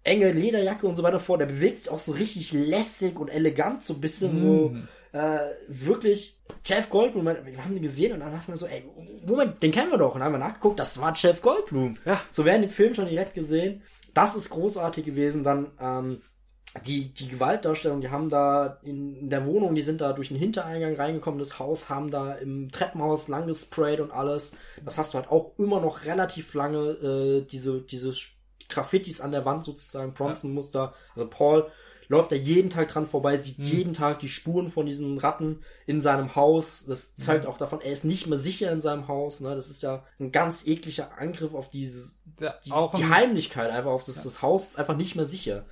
[0.05, 1.39] enge Lederjacke und so weiter vor.
[1.39, 4.77] Der bewegt sich auch so richtig lässig und elegant, so ein bisschen so
[5.13, 7.25] äh, wirklich Jeff Goldblum.
[7.25, 8.85] Wir haben den gesehen und dann dachten wir so, ey,
[9.25, 10.15] Moment, den kennen wir doch.
[10.15, 11.97] Und dann haben wir nachgeguckt, das war Jeff Goldblum.
[12.05, 12.21] Ja.
[12.31, 13.83] So werden den Film schon direkt gesehen.
[14.13, 15.45] Das ist großartig gewesen.
[15.45, 16.23] Dann ähm,
[16.85, 20.37] die, die Gewaltdarstellung, die haben da in, in der Wohnung, die sind da durch den
[20.37, 24.53] Hintereingang reingekommen, das Haus, haben da im Treppenhaus lang gesprayt und alles.
[24.85, 28.13] Das hast du halt auch immer noch relativ lange, äh, diese, diese
[28.69, 31.67] Graffitis an der Wand sozusagen, Bronson-Muster, also Paul
[32.09, 36.01] läuft da jeden Tag dran vorbei, sieht jeden Tag die Spuren von diesen Ratten in
[36.01, 36.87] seinem Haus.
[36.87, 39.41] Das zeigt auch davon, er ist nicht mehr sicher in seinem Haus.
[39.41, 39.55] Ne?
[39.55, 43.91] Das ist ja ein ganz ekliger Angriff auf diese, Ja, die, auch die Heimlichkeit einfach
[43.91, 45.67] auf das, das Haus ist einfach nicht mehr sicher.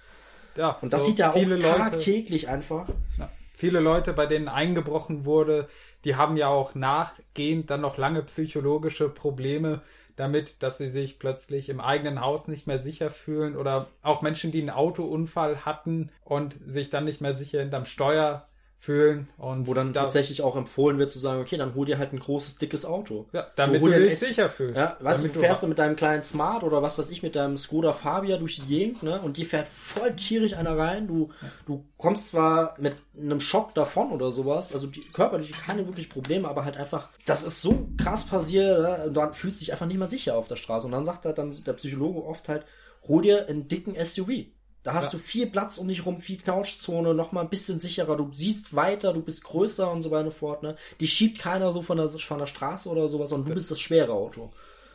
[0.56, 2.88] Ja, Und das so sieht er auch viele Leute, tagtäglich einfach.
[3.18, 5.68] ja, viele Leute, bei denen eingebrochen wurde,
[6.04, 9.82] die haben ja auch nachgehend dann noch lange psychologische Probleme
[10.16, 14.50] damit, dass sie sich plötzlich im eigenen Haus nicht mehr sicher fühlen oder auch Menschen,
[14.50, 18.48] die einen Autounfall hatten und sich dann nicht mehr sicher hinterm Steuer
[18.86, 21.98] fühlen und Wo dann da, tatsächlich auch empfohlen wird zu sagen, okay, dann hol dir
[21.98, 23.26] halt ein großes, dickes Auto.
[23.32, 24.78] ja, damit hol du dich sicher fühlst.
[24.78, 27.56] Ja, weißt du, fährst du mit deinem kleinen Smart oder was weiß ich, mit deinem
[27.56, 29.20] Skoda Fabia durch die Gegend, ne?
[29.20, 31.08] Und die fährt voll tierisch einer rein.
[31.08, 31.30] Du,
[31.66, 36.48] du kommst zwar mit einem Schock davon oder sowas, also die körperlich keine wirklich Probleme,
[36.48, 39.04] aber halt einfach, das ist so krass passiert, ne?
[39.06, 40.86] Und dann fühlst du dich einfach nicht mehr sicher auf der Straße.
[40.86, 42.64] Und dann sagt halt dann der Psychologe oft halt,
[43.08, 44.46] hol dir einen dicken SUV.
[44.86, 48.16] Da hast du viel Platz um dich rum, viel Knautschzone, noch mal ein bisschen sicherer.
[48.16, 50.62] Du siehst weiter, du bist größer und so weiter und so fort.
[50.62, 50.76] Ne?
[51.00, 53.80] Die schiebt keiner so von der, von der Straße oder sowas, sondern du bist das
[53.80, 54.52] schwere Auto.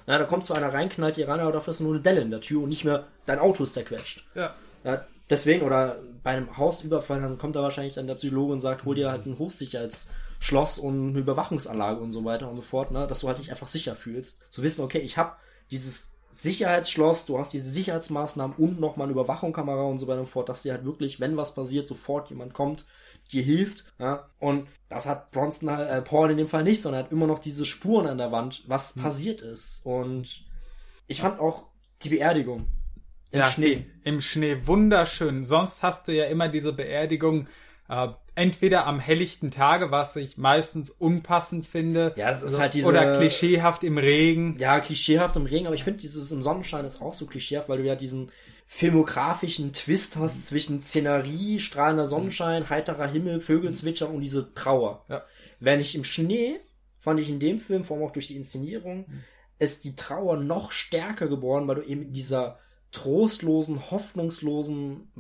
[0.08, 2.22] Ja, da kommt so einer rein, knallt dir rein, aber dafür ist nur eine Delle
[2.22, 4.24] in der Tür und nicht mehr dein Auto ist zerquetscht.
[4.34, 4.56] Ja.
[4.86, 8.86] Ja, deswegen, oder bei einem Hausüberfall, dann kommt da wahrscheinlich dann der Psychologe und sagt,
[8.86, 13.08] hol dir halt ein Hochsicherheitsschloss und eine Überwachungsanlage und so weiter und so fort, ne?
[13.08, 14.40] dass du halt dich einfach sicher fühlst.
[14.52, 15.36] Zu wissen, okay, ich habe
[15.70, 20.50] dieses Sicherheitsschloss, du hast diese Sicherheitsmaßnahmen und nochmal eine Überwachungskamera und so weiter und fort,
[20.50, 22.86] dass dir halt wirklich, wenn was passiert, sofort jemand kommt,
[23.32, 23.86] dir hilft.
[24.00, 24.30] Ja?
[24.40, 27.28] Und das hat Bronson halt, äh, Paul in dem Fall nicht, sondern er hat immer
[27.28, 29.86] noch diese Spuren an der Wand, was passiert ist.
[29.86, 30.46] Und
[31.08, 31.68] ich fand auch
[32.04, 32.68] die Beerdigung
[33.32, 33.86] im ja, Schnee.
[34.04, 35.46] Im Schnee, wunderschön.
[35.46, 37.48] Sonst hast du ja immer diese Beerdigung
[37.92, 42.14] äh, entweder am helllichten Tage, was ich meistens unpassend finde.
[42.16, 44.56] Ja, das ist halt diese- Oder klischeehaft im Regen.
[44.58, 47.80] Ja, klischeehaft im Regen, aber ich finde dieses im Sonnenschein ist auch so klischeehaft, weil
[47.80, 48.32] du ja diesen
[48.68, 55.06] filmografischen Twist hast zwischen Szenerie, strahlender Sonnenschein, heiterer Himmel, Vögel zwitschern und diese Trauer.
[55.10, 55.24] Ja.
[55.60, 56.60] Wenn ich im Schnee,
[57.00, 59.06] fand ich in dem Film, vor allem auch durch die Inszenierung,
[59.60, 62.58] ist die Trauer noch stärker geworden, weil du eben in dieser
[62.92, 65.12] trostlosen, hoffnungslosen,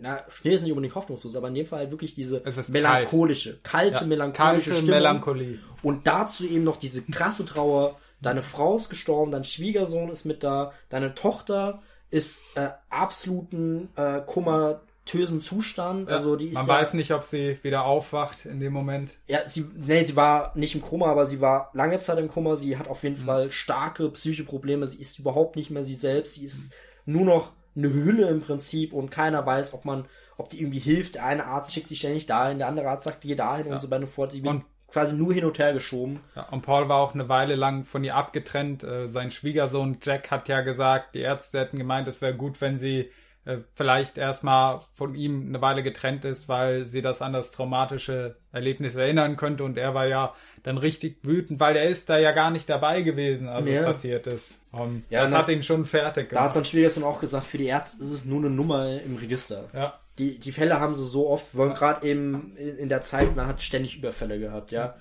[0.00, 4.00] na, Schnee ist nicht unbedingt hoffnungslos, aber in dem Fall halt wirklich diese melancholische, kalte,
[4.00, 4.90] Ja, melancholische kalte Stimmung.
[4.90, 5.58] Melancholie.
[5.82, 7.96] Und dazu eben noch diese krasse Trauer.
[8.20, 14.20] Deine Frau ist gestorben, dein Schwiegersohn ist mit da, deine Tochter ist äh, absoluten äh,
[14.26, 16.08] komatösen Zustand.
[16.10, 19.18] also die ist Man ja, weiß nicht, ob sie wieder aufwacht in dem Moment.
[19.26, 22.56] ja, sie, nee, sie war nicht im Koma, aber sie war lange Zeit im Koma.
[22.56, 23.08] Sie hat auf Mhm.
[23.10, 24.86] jeden Fall starke psychische Probleme.
[24.86, 26.34] Sie ist überhaupt nicht mehr sie selbst.
[26.34, 26.72] Sie ist
[27.08, 31.14] nur noch eine Hülle im Prinzip und keiner weiß, ob man, ob die irgendwie hilft.
[31.16, 33.90] Der eine Arzt schickt sie ständig dahin, der andere Arzt sagt, geh dahin und so
[33.90, 34.32] weiter und fort.
[34.32, 36.20] Sie wird Und- quasi nur hin und her geschoben.
[36.34, 38.84] Ja, und Paul war auch eine Weile lang von ihr abgetrennt.
[38.84, 42.78] Äh, sein Schwiegersohn Jack hat ja gesagt, die Ärzte hätten gemeint, es wäre gut, wenn
[42.78, 43.10] sie
[43.48, 48.36] äh, vielleicht erstmal von ihm eine Weile getrennt ist, weil sie das an das traumatische
[48.52, 52.32] Erlebnis erinnern könnte und er war ja dann richtig wütend, weil er ist da ja
[52.32, 53.80] gar nicht dabei gewesen, als Ja.
[53.80, 54.58] es passiert ist.
[54.70, 56.54] Und Ja, das na- hat ihn schon fertig Da hat gemacht.
[56.54, 59.64] sein Schwiegersohn auch gesagt, für die Ärzte ist es nur eine Nummer im Register.
[59.72, 59.98] Ja.
[60.18, 63.46] Die, die Fälle haben sie so oft, weil gerade eben in, in der Zeit, man
[63.46, 64.96] hat ständig Überfälle gehabt, ja.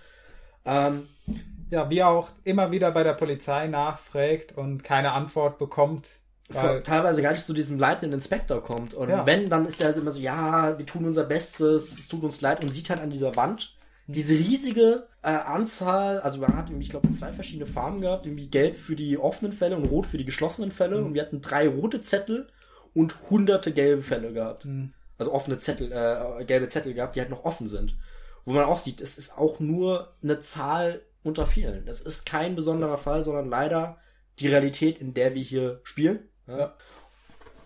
[0.63, 1.07] Ähm,
[1.69, 6.07] ja, wie er auch immer wieder bei der Polizei nachfragt und keine Antwort bekommt.
[6.49, 8.93] Weil, teilweise gar nicht zu diesem leitenden Inspektor kommt.
[8.93, 9.25] Und Ja.
[9.25, 12.39] wenn, dann ist er halt immer so, ja, wir tun unser Bestes, es tut uns
[12.41, 16.85] leid und sieht halt an dieser Wand diese riesige äh, Anzahl, also man hat irgendwie,
[16.85, 20.17] ich glaube, zwei verschiedene Farben gehabt, irgendwie gelb für die offenen Fälle und rot für
[20.17, 22.47] die geschlossenen Fälle und wir hatten drei rote Zettel
[22.93, 24.65] und hunderte gelbe Fälle gehabt.
[25.17, 27.97] Also offene Zettel, äh, gelbe Zettel gehabt, die halt noch offen sind.
[28.45, 31.85] Wo man auch sieht, es ist auch nur eine Zahl unter vielen.
[31.85, 33.97] Das ist kein besonderer Fall, sondern leider
[34.39, 36.19] die Realität, in der wir hier spielen.
[36.47, 36.73] Ja.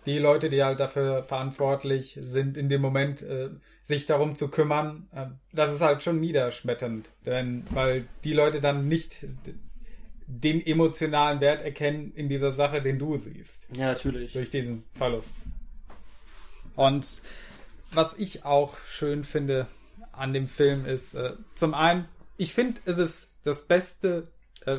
[0.06, 5.08] die Leute, die halt dafür verantwortlich sind, in dem Moment äh, sich darum zu kümmern,
[5.14, 7.10] äh, das ist halt schon niederschmetternd.
[7.24, 9.24] Denn weil die Leute dann nicht
[10.26, 13.66] den emotionalen Wert erkennen in dieser Sache, den du siehst.
[13.76, 14.32] Ja, natürlich.
[14.32, 15.46] durch diesen Verlust.
[16.74, 17.22] Und
[17.92, 19.66] was ich auch schön finde
[20.12, 24.24] an dem Film ist, äh, zum einen, ich finde, es ist das beste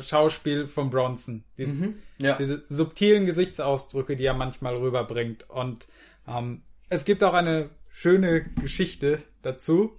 [0.02, 1.44] Schauspiel von Bronson.
[1.58, 2.36] Diese, Ja.
[2.36, 5.48] diese subtilen Gesichtsausdrücke, die er manchmal rüberbringt.
[5.50, 5.88] Und
[6.28, 9.92] ähm, es gibt auch eine schöne Geschichte dazu,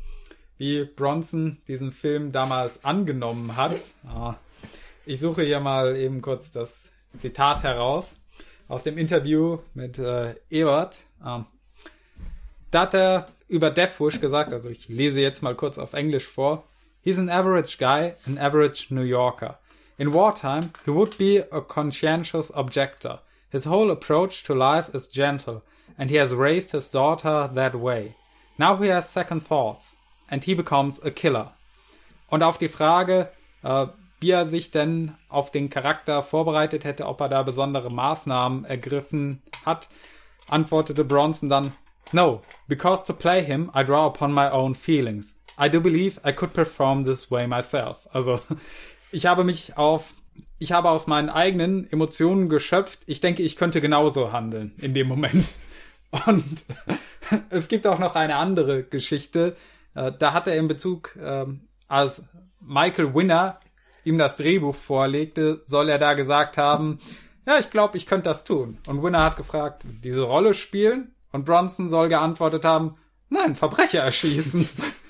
[0.57, 3.79] wie Bronson diesen Film damals angenommen hat.
[4.07, 4.35] Ah,
[5.05, 8.15] ich suche hier mal eben kurz das Zitat heraus
[8.67, 10.99] aus dem Interview mit äh, Ebert.
[11.25, 11.45] Ähm,
[12.71, 16.63] da hat er über Deathwish gesagt, also ich lese jetzt mal kurz auf Englisch vor.
[17.03, 19.59] He's an average guy, an average New Yorker.
[19.97, 23.19] In wartime, he would be a conscientious objector.
[23.49, 25.63] His whole approach to life is gentle,
[25.97, 28.15] and he has raised his daughter that way.
[28.57, 29.95] Now he has second thoughts,
[30.29, 31.53] and he becomes a killer.
[32.29, 33.29] Und auf die Frage,
[33.63, 33.87] äh,
[34.19, 39.41] wie er sich denn auf den Charakter vorbereitet hätte, ob er da besondere Maßnahmen ergriffen
[39.65, 39.87] hat,
[40.49, 41.73] antwortete Bronson dann,
[42.11, 45.33] No, because to play him, I draw upon my own feelings.
[45.57, 48.07] I do believe I could perform this way myself.
[48.13, 48.41] Also,
[49.15, 50.13] ich habe mich auf,
[50.59, 52.99] ich habe aus meinen eigenen Emotionen geschöpft.
[53.05, 55.45] Ich denke, ich könnte genauso handeln in dem Moment.
[56.27, 56.63] Und
[57.49, 59.55] es gibt auch noch eine andere Geschichte.
[59.95, 62.23] Äh, Da hat er in Bezug, ähm, als
[62.59, 63.59] Michael Winner
[64.03, 66.99] ihm das Drehbuch vorlegte, soll er da gesagt haben,
[67.47, 68.77] ja, ich glaube, ich könnte das tun.
[68.87, 71.15] Und Winner hat gefragt, diese Rolle spielen?
[71.31, 72.97] Und Bronson soll geantwortet haben,
[73.29, 74.67] nein, Verbrecher erschießen.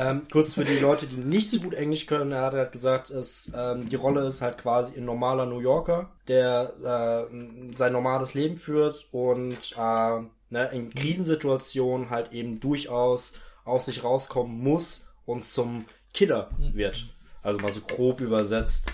[0.00, 3.10] Ähm, kurz für die Leute, die nicht so gut Englisch können, er hat halt gesagt,
[3.10, 8.32] ist, ähm, die Rolle ist halt quasi ein normaler New Yorker, der äh, sein normales
[8.32, 13.32] Leben führt und äh, ne, in Krisensituationen halt eben durchaus
[13.64, 15.84] aus sich rauskommen muss und zum
[16.14, 17.04] Killer wird.
[17.42, 18.92] Also mal so grob übersetzt,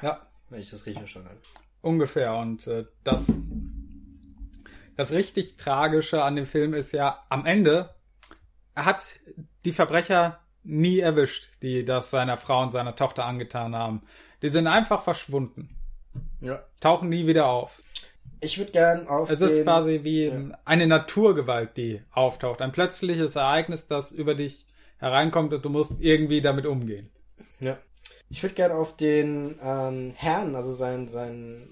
[0.00, 1.40] ja, wenn ich das richtig verstanden habe.
[1.82, 2.34] ungefähr.
[2.36, 3.26] Und äh, das,
[4.96, 7.93] das richtig Tragische an dem Film ist ja, am Ende
[8.74, 9.16] er hat
[9.64, 14.02] die Verbrecher nie erwischt, die das seiner Frau und seiner Tochter angetan haben.
[14.42, 15.76] Die sind einfach verschwunden,
[16.40, 16.64] Ja.
[16.80, 17.80] tauchen nie wieder auf.
[18.40, 20.32] Ich würde gern auf Es ist quasi wie
[20.64, 22.60] eine Naturgewalt, die auftaucht.
[22.60, 24.66] Ein plötzliches Ereignis, das über dich
[24.98, 27.10] hereinkommt und du musst irgendwie damit umgehen.
[27.60, 27.78] Ja.
[28.30, 31.68] Ich würde gerne auf den ähm, Herrn, also sein, sein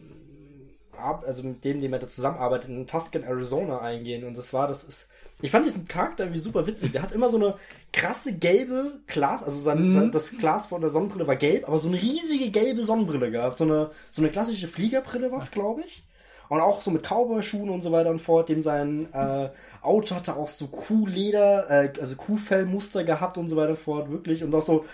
[0.96, 4.24] also mit dem, dem er da zusammenarbeitet, in Tuscan, Arizona eingehen.
[4.24, 5.08] Und das war, das ist.
[5.42, 6.92] Ich fand diesen Charakter irgendwie super witzig.
[6.92, 7.56] Der hat immer so eine
[7.92, 11.88] krasse gelbe Glas, also sein, sein, das Glas von der Sonnenbrille war gelb, aber so
[11.88, 13.58] eine riesige gelbe Sonnenbrille gehabt.
[13.58, 16.06] So eine, so eine klassische Fliegerbrille war's, glaube ich.
[16.48, 18.48] Und auch so mit Cowboy-Schuhen und so weiter und fort.
[18.48, 19.50] Dem sein äh,
[19.80, 24.44] Auto hatte auch so Kuhleder, äh, also Kuhfellmuster gehabt und so weiter und fort, wirklich.
[24.44, 24.84] Und auch so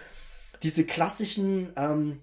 [0.62, 2.20] diese klassischen, ähm,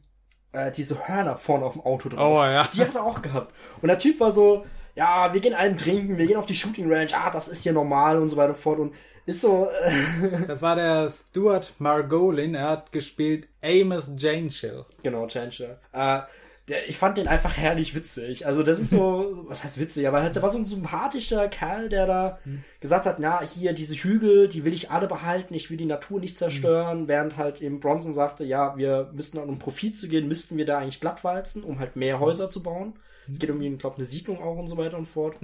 [0.52, 2.40] äh, diese Hörner vorne auf dem Auto drauf.
[2.40, 2.68] Oh, ja.
[2.74, 3.54] Die hat er auch gehabt.
[3.82, 6.92] Und der Typ war so, ja, wir gehen einen trinken, wir gehen auf die Shooting
[6.92, 8.80] Range, ah, das ist hier normal und so weiter und fort.
[8.80, 8.94] Und
[9.26, 12.56] ist so, äh, Das war der Stuart Margolin.
[12.56, 14.86] Er hat gespielt Amos Janeshill.
[15.04, 15.80] genau, Changer.
[15.92, 16.22] Äh,
[16.68, 18.46] der, ich fand den einfach herrlich witzig.
[18.48, 22.08] Also das ist so, was heißt witzig, aber der war so ein sympathischer Kerl, der
[22.08, 22.40] da
[22.80, 26.20] gesagt hat, na, hier diese Hügel, die will ich alle behalten, ich will die Natur
[26.20, 30.58] nicht zerstören, während halt eben Bronson sagte, ja, wir müssten, um Profit zu gehen, müssten
[30.58, 32.94] wir da eigentlich glattwalzen, um halt mehr Häuser zu bauen.
[33.32, 35.36] Es geht um, ich glaube, eine Siedlung auch und so weiter und fort.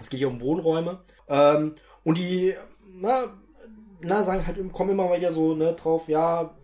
[0.00, 1.00] Es geht hier um Wohnräume.
[1.28, 2.54] Ähm, und die,
[2.92, 3.36] na,
[4.00, 6.54] na, sagen halt, kommen immer mal wieder so, ne, drauf, ja,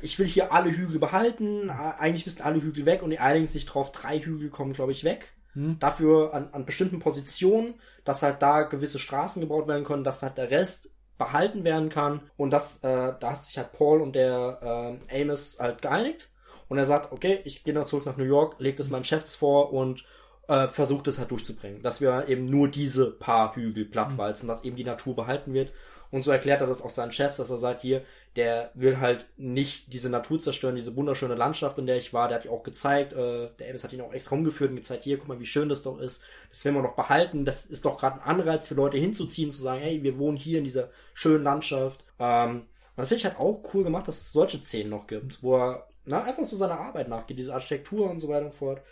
[0.00, 3.66] ich will hier alle Hügel behalten, eigentlich müssten alle Hügel weg und die einigen sich
[3.66, 5.34] drauf, drei Hügel kommen, glaube ich, weg.
[5.54, 5.78] hm.
[5.78, 7.74] dafür an, an bestimmten Positionen,
[8.04, 12.22] dass halt da gewisse Straßen gebaut werden können, dass halt der Rest behalten werden kann.
[12.36, 16.30] Und das, äh, da hat sich halt Paul und der äh, Amos halt geeinigt.
[16.68, 19.34] Und er sagt, okay, ich gehe noch zurück nach New York, legt es meinen Chefs
[19.34, 20.04] vor und
[20.48, 21.82] äh, versucht es halt durchzubringen.
[21.82, 24.48] Dass wir eben nur diese paar Hügel plattwalzen, mhm.
[24.48, 25.72] dass eben die Natur behalten wird.
[26.10, 28.02] Und so erklärt er das auch seinen Chefs, dass er sagt, hier,
[28.36, 32.38] der will halt nicht diese Natur zerstören, diese wunderschöne Landschaft, in der ich war, der
[32.38, 35.18] hat ja auch gezeigt, äh, der Amos hat ihn auch extra rumgeführt und gezeigt, hier,
[35.18, 37.98] guck mal, wie schön das doch ist, das werden wir noch behalten, das ist doch
[37.98, 41.42] gerade ein Anreiz für Leute hinzuziehen, zu sagen, hey, wir wohnen hier in dieser schönen
[41.42, 42.04] Landschaft.
[42.20, 45.42] Ähm, und das finde ich halt auch cool gemacht, dass es solche Szenen noch gibt,
[45.42, 48.82] wo er na, einfach so seiner Arbeit nachgeht, diese Architektur und so weiter und fort.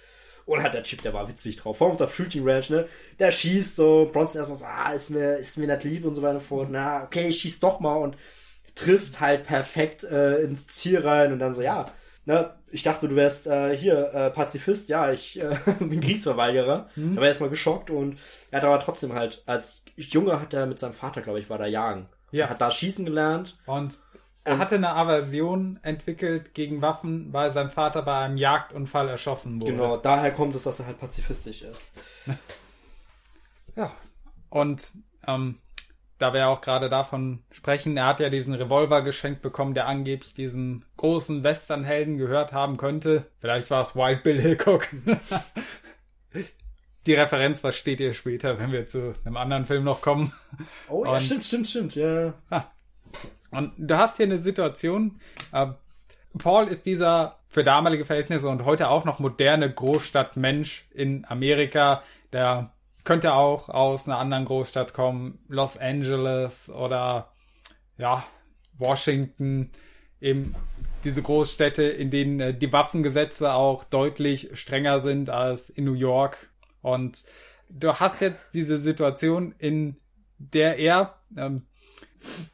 [0.44, 1.78] Und halt der Typ, der war witzig drauf.
[1.78, 2.88] Vor allem auf der Shooting Ranch, ne?
[3.20, 6.22] Der schießt so, Bronson erstmal so, ah, ist mir, ist mir nicht lieb und so
[6.22, 6.68] weiter und fort.
[6.70, 8.16] Na, okay, ich schieß doch mal und
[8.74, 11.86] trifft halt perfekt äh, ins Ziel rein und dann so, ja,
[12.24, 16.88] ne, ich dachte, du wärst äh, hier äh, Pazifist, ja, ich äh, bin Kriegsverweigerer.
[16.96, 17.14] Mhm.
[17.14, 18.18] Da war erstmal geschockt und
[18.50, 21.58] er hat aber trotzdem halt, als Junge hat er mit seinem Vater, glaube ich, war
[21.58, 22.08] da jagen.
[22.32, 22.50] Ja.
[22.50, 23.58] Hat da schießen gelernt.
[23.66, 24.00] Und
[24.44, 29.72] er hatte eine Aversion entwickelt gegen Waffen, weil sein Vater bei einem Jagdunfall erschossen wurde.
[29.72, 31.94] Genau, daher kommt es, dass er halt pazifistisch ist.
[33.76, 33.92] ja.
[34.50, 34.92] Und
[35.28, 35.58] ähm,
[36.18, 40.34] da wir auch gerade davon sprechen, er hat ja diesen Revolver geschenkt bekommen, der angeblich
[40.34, 43.26] diesem großen Westernhelden gehört haben könnte.
[43.38, 44.88] Vielleicht war es White Bill Hickok.
[47.06, 50.32] Die Referenz versteht ihr später, wenn wir zu einem anderen Film noch kommen.
[50.88, 52.34] Oh ja, Und, stimmt, stimmt, stimmt, ja.
[53.50, 55.20] Und du hast hier eine Situation,
[55.52, 55.66] äh,
[56.38, 62.72] Paul ist dieser für damalige Verhältnisse und heute auch noch moderne Großstadtmensch in Amerika, der
[63.04, 67.32] könnte auch aus einer anderen Großstadt kommen, Los Angeles oder
[67.98, 68.24] ja,
[68.78, 69.70] Washington,
[70.20, 70.54] eben
[71.04, 76.48] diese Großstädte, in denen äh, die Waffengesetze auch deutlich strenger sind als in New York.
[76.82, 77.24] Und
[77.68, 79.96] du hast jetzt diese Situation, in
[80.38, 81.62] der er ähm,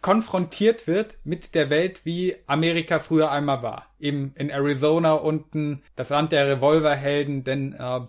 [0.01, 3.87] konfrontiert wird mit der Welt, wie Amerika früher einmal war.
[3.99, 8.01] Eben in Arizona unten, das Land der Revolverhelden, denn äh,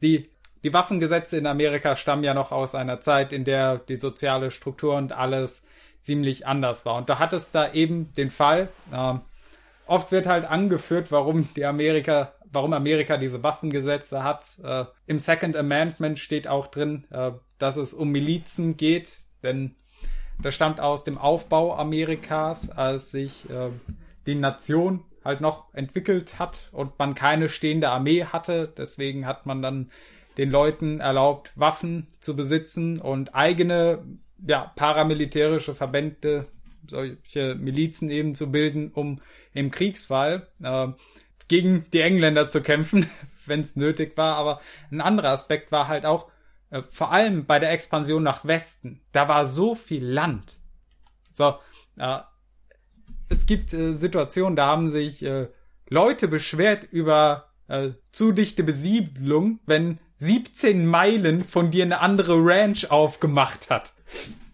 [0.00, 0.30] die,
[0.64, 4.96] die Waffengesetze in Amerika stammen ja noch aus einer Zeit, in der die soziale Struktur
[4.96, 5.64] und alles
[6.00, 6.96] ziemlich anders war.
[6.96, 9.14] Und da hat es da eben den Fall, äh,
[9.86, 14.58] oft wird halt angeführt, warum die Amerika, warum Amerika diese Waffengesetze hat.
[14.62, 19.74] Äh, Im Second Amendment steht auch drin, äh, dass es um Milizen geht, denn
[20.40, 23.70] das stammt aus dem Aufbau Amerikas, als sich äh,
[24.26, 28.72] die Nation halt noch entwickelt hat und man keine stehende Armee hatte.
[28.76, 29.90] Deswegen hat man dann
[30.38, 34.04] den Leuten erlaubt, Waffen zu besitzen und eigene
[34.44, 36.46] ja, paramilitärische Verbände,
[36.88, 39.20] solche Milizen eben zu bilden, um
[39.54, 40.88] im Kriegsfall äh,
[41.52, 43.10] gegen die Engländer zu kämpfen,
[43.44, 44.36] wenn es nötig war.
[44.36, 46.30] Aber ein anderer Aspekt war halt auch,
[46.70, 50.54] äh, vor allem bei der Expansion nach Westen, da war so viel Land.
[51.30, 51.56] So,
[51.98, 52.20] äh,
[53.28, 55.48] es gibt äh, Situationen, da haben sich äh,
[55.90, 62.90] Leute beschwert über äh, zu dichte Besiedlung, wenn 17 Meilen von dir eine andere Ranch
[62.90, 63.92] aufgemacht hat.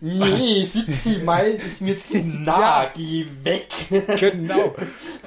[0.01, 2.93] Nee, 17 Meilen ist mir zu nah, ja.
[2.93, 3.69] geh weg.
[4.19, 4.75] genau.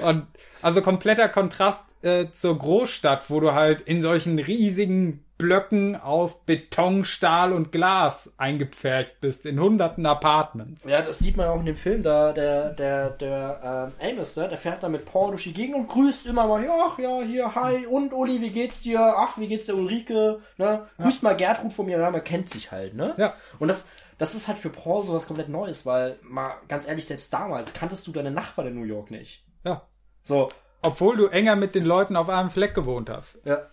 [0.02, 0.28] Und
[0.62, 7.04] also kompletter Kontrast äh, zur Großstadt, wo du halt in solchen riesigen Blöcken aus Beton,
[7.04, 10.84] Stahl und Glas eingepfercht bist in hunderten Apartments.
[10.84, 14.47] Ja, das sieht man auch in dem Film, da der der der äh, Amos, ne,
[14.50, 17.21] der fährt da mit Paul durch die Gegend und grüßt immer mal, ja, ach ja,
[17.21, 19.02] hier, hi, und Uli, wie geht's dir?
[19.17, 20.41] Ach, wie geht's der Ulrike?
[20.58, 20.86] Ne?
[21.00, 21.30] Grüßt ja.
[21.30, 23.15] mal Gertrud von mir, ja, man kennt sich halt, ne?
[23.17, 23.34] Ja.
[23.58, 23.88] Und das
[24.19, 27.74] das ist halt für Paul so was komplett Neues, weil mal ganz ehrlich, selbst damals
[27.74, 29.43] kanntest du deine Nachbarn in New York nicht.
[29.65, 29.88] Ja.
[30.24, 30.50] So.
[30.82, 33.40] Obwohl du enger mit den Leuten auf einem Fleck gewohnt hast.
[33.46, 33.68] Ja.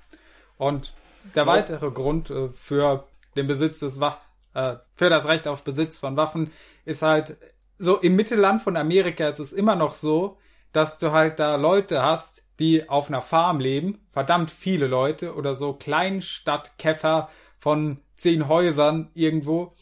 [0.56, 0.92] Und
[1.34, 3.04] der weitere Grund äh, für
[3.36, 4.18] den Besitz des Waff
[4.54, 6.52] äh, für das Recht auf Besitz von Waffen
[6.84, 7.36] ist halt
[7.78, 10.38] so im Mittelland von Amerika ist es immer noch so,
[10.72, 15.54] dass du halt da Leute hast, die auf einer Farm leben, verdammt viele Leute oder
[15.54, 17.28] so Kleinstadtkäfer
[17.60, 19.76] von zehn Häusern irgendwo,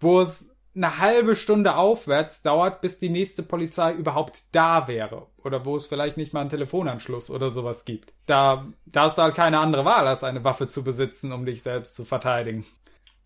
[0.00, 5.26] wo es eine halbe Stunde aufwärts dauert, bis die nächste Polizei überhaupt da wäre.
[5.38, 8.14] Oder wo es vielleicht nicht mal einen Telefonanschluss oder sowas gibt.
[8.26, 11.62] Da, da hast du halt keine andere Wahl, als eine Waffe zu besitzen, um dich
[11.62, 12.64] selbst zu verteidigen.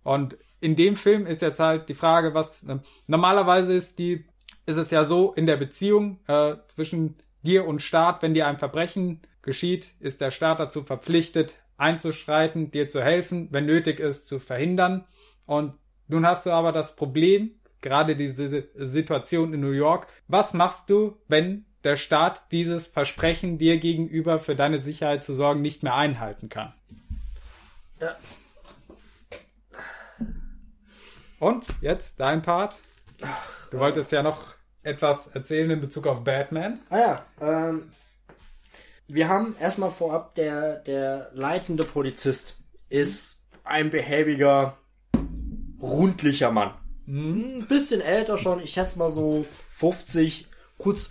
[0.02, 4.24] Und in dem Film ist jetzt halt die Frage, was äh, normalerweise ist die,
[4.64, 8.58] ist es ja so in der Beziehung äh, zwischen dir und Staat, wenn dir ein
[8.58, 14.40] Verbrechen geschieht, ist der Staat dazu verpflichtet, einzuschreiten, dir zu helfen, wenn nötig ist, zu
[14.40, 15.04] verhindern.
[15.46, 15.74] Und
[16.08, 20.06] nun hast du aber das Problem, gerade diese Situation in New York.
[20.28, 25.62] Was machst du, wenn der Staat dieses Versprechen dir gegenüber für deine Sicherheit zu sorgen
[25.62, 26.74] nicht mehr einhalten kann?
[28.00, 28.16] Ja.
[31.38, 32.76] Und jetzt dein Part.
[33.70, 36.78] Du wolltest ja noch etwas erzählen in Bezug auf Batman.
[36.90, 37.90] Ah ja, ähm,
[39.08, 44.78] wir haben erstmal vorab, der, der leitende Polizist ist ein behäbiger,
[45.80, 46.74] rundlicher Mann.
[47.06, 50.48] Ein bisschen älter schon, ich schätze mal so 50,
[50.78, 51.10] kurz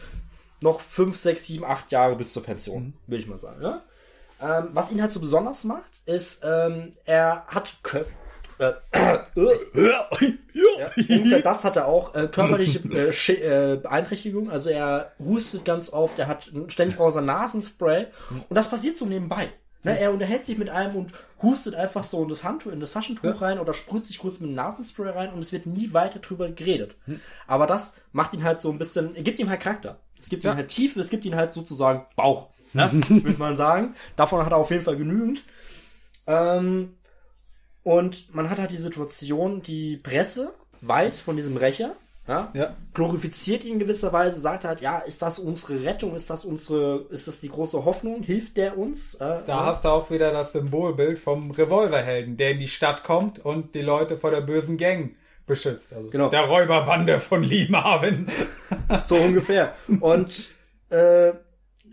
[0.61, 3.61] noch 5, 6, 7, 8 Jahre bis zur Pension, würde ich mal sagen.
[3.61, 3.83] Ja?
[4.41, 8.03] Ähm, was ihn halt so besonders macht, ist, ähm, er hat Kö
[8.57, 8.73] äh,
[11.07, 12.15] ja, das hat er auch.
[12.15, 14.49] Äh, körperliche äh, äh, Beeinträchtigung.
[14.49, 18.07] Also er hustet ganz oft, er hat ständig braucht er Nasenspray.
[18.29, 19.49] Und das passiert so nebenbei.
[19.85, 21.13] Ne, er unterhält sich mit einem und
[21.43, 24.49] hustet einfach so in das Handtuch, in das Taschentuch rein oder sprüht sich kurz mit
[24.49, 26.95] dem Nasenspray rein und es wird nie weiter drüber geredet.
[27.45, 29.99] Aber das macht ihn halt so ein bisschen, er gibt ihm halt Charakter.
[30.19, 32.49] Es gibt ihm halt Tiefe, es gibt ihm halt sozusagen Bauch.
[32.73, 32.89] Ne?
[33.07, 33.93] Würde man sagen.
[34.15, 35.43] Davon hat er auf jeden Fall genügend.
[36.25, 36.95] Ähm,
[37.83, 41.95] und man hat halt die Situation, die Presse weiß von diesem Rächer,
[42.27, 42.75] ja, Ja.
[42.93, 47.05] glorifiziert ihn in gewisser Weise, sagt halt, ja, ist das unsere Rettung, ist das unsere,
[47.09, 49.15] ist das die große Hoffnung, hilft der uns?
[49.15, 49.65] Äh, Da ja.
[49.65, 53.81] hast du auch wieder das Symbolbild vom Revolverhelden, der in die Stadt kommt und die
[53.81, 55.15] Leute vor der bösen Gang
[55.45, 55.93] beschützt.
[55.93, 56.29] Also Genau.
[56.29, 58.27] Der Räuberbande von Lee Marvin.
[59.03, 59.75] so ungefähr.
[59.99, 60.49] Und
[60.89, 61.33] äh,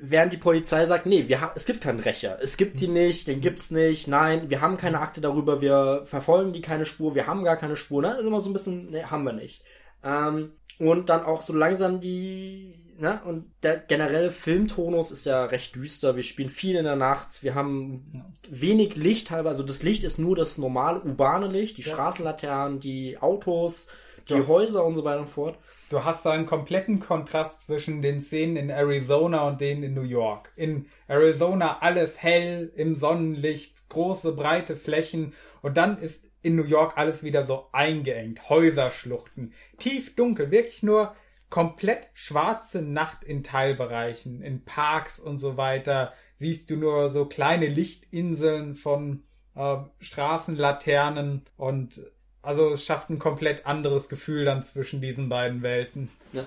[0.01, 3.41] während die Polizei sagt, nee, wir es gibt keinen Rächer, es gibt die nicht, den
[3.41, 7.45] gibt's nicht, nein, wir haben keine Akte darüber, wir verfolgen die keine Spur, wir haben
[7.45, 8.15] gar keine Spur, ne?
[8.19, 9.63] Ist immer so ein bisschen, nee, haben wir nicht.
[10.05, 13.21] Ähm, und dann auch so langsam die, ne?
[13.25, 16.17] Und der generelle Filmtonus ist ja recht düster.
[16.17, 20.19] Wir spielen viel in der Nacht, wir haben wenig Licht halber, also das Licht ist
[20.19, 23.87] nur das normale urbane Licht, die Straßenlaternen, die Autos,
[24.29, 25.59] die Häuser und so weiter und fort.
[25.91, 30.03] Du hast da einen kompletten Kontrast zwischen den Szenen in Arizona und denen in New
[30.03, 30.53] York.
[30.57, 36.97] In Arizona alles hell, im Sonnenlicht, große, breite Flächen und dann ist in New York
[36.97, 38.49] alles wieder so eingeengt.
[38.49, 41.15] Häuserschluchten, tief dunkel, wirklich nur
[41.51, 46.13] komplett schwarze Nacht in Teilbereichen, in Parks und so weiter.
[46.35, 49.23] Siehst du nur so kleine Lichtinseln von
[49.55, 52.01] äh, Straßenlaternen und
[52.41, 56.11] also es schafft ein komplett anderes Gefühl dann zwischen diesen beiden Welten.
[56.33, 56.45] Ja.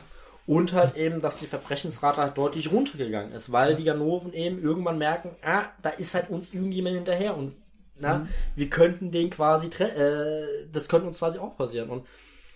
[0.48, 4.98] Und halt eben, dass die Verbrechensrate halt deutlich runtergegangen ist, weil die Ganoven eben irgendwann
[4.98, 7.54] merken, ah, da ist halt uns irgendjemand hinterher und
[8.00, 11.90] na, wir könnten den quasi, tre- äh, das könnte uns quasi auch passieren.
[11.90, 12.06] Und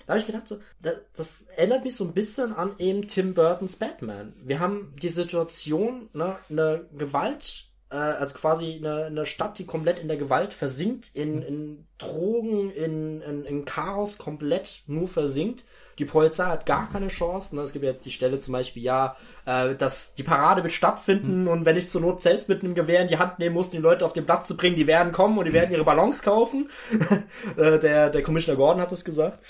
[0.06, 3.34] da habe ich gedacht, so, das, das erinnert mich so ein bisschen an eben Tim
[3.34, 4.34] Burtons Batman.
[4.44, 10.00] Wir haben die Situation, ne, eine Gewalt, äh, also quasi eine, eine Stadt, die komplett
[10.00, 15.64] in der Gewalt versinkt, in, in Drogen, in, in, in Chaos komplett nur versinkt.
[16.00, 17.56] Die Polizei hat gar keine Chance.
[17.56, 17.62] Ne?
[17.62, 21.66] Es gibt ja die Stelle zum Beispiel, ja, äh, dass die Parade wird stattfinden und
[21.66, 24.06] wenn ich zur Not selbst mit einem Gewehr in die Hand nehmen muss, die Leute
[24.06, 26.70] auf den Platz zu bringen, die werden kommen und die werden ihre Ballons kaufen.
[27.58, 29.46] äh, der, der Commissioner Gordon hat das gesagt.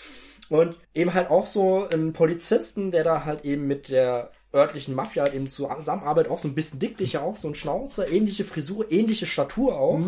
[0.50, 5.24] Und eben halt auch so ein Polizisten, der da halt eben mit der örtlichen Mafia
[5.24, 9.28] halt eben zusammenarbeitet, auch so ein bisschen dicklicher, auch so ein Schnauzer, ähnliche Frisur, ähnliche
[9.28, 10.00] Statur auch.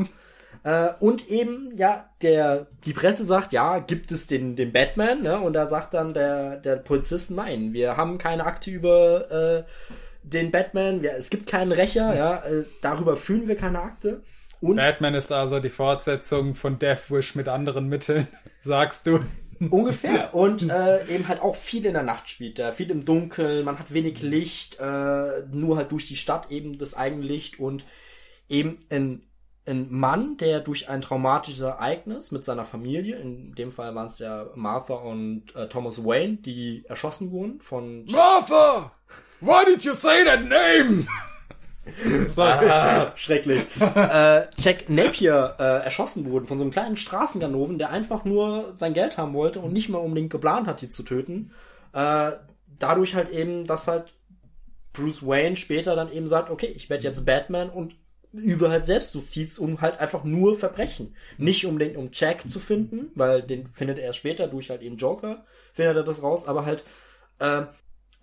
[0.63, 5.39] Äh, und eben, ja, der, die Presse sagt, ja, gibt es den, den Batman, ne?
[5.39, 9.63] Und da sagt dann der, der Polizist, nein, wir haben keine Akte über äh,
[10.23, 14.21] den Batman, wir, es gibt keinen Rächer, ja, äh, darüber führen wir keine Akte.
[14.59, 18.27] Und Batman ist also die Fortsetzung von Death Wish mit anderen Mitteln,
[18.63, 19.19] sagst du.
[19.69, 20.33] Ungefähr.
[20.35, 23.79] Und äh, eben halt auch viel in der Nacht spielt er, viel im Dunkeln, man
[23.79, 27.85] hat wenig Licht, äh, nur halt durch die Stadt eben das Eigenlicht und
[28.47, 29.23] eben ein,
[29.65, 34.19] ein Mann, der durch ein traumatisches Ereignis mit seiner Familie, in dem Fall waren es
[34.19, 38.91] ja Martha und äh, Thomas Wayne, die erschossen wurden von Martha!
[39.39, 41.05] Why did you say that name?
[42.27, 42.69] Sorry.
[42.69, 43.65] Ah, schrecklich.
[43.95, 48.93] äh, Jack Napier äh, erschossen wurden von so einem kleinen Straßenganoven, der einfach nur sein
[48.93, 51.51] Geld haben wollte und nicht mal unbedingt geplant hat, die zu töten.
[51.93, 52.31] Äh,
[52.77, 54.13] dadurch halt eben, dass halt
[54.93, 57.95] Bruce Wayne später dann eben sagt, okay, ich werde jetzt Batman und
[58.33, 61.15] übe halt Selbstjustiz um halt einfach nur Verbrechen.
[61.37, 64.97] Nicht unbedingt um Jack zu finden, weil den findet er erst später durch halt eben
[64.97, 66.83] Joker, findet er das raus, aber halt
[67.39, 67.63] äh,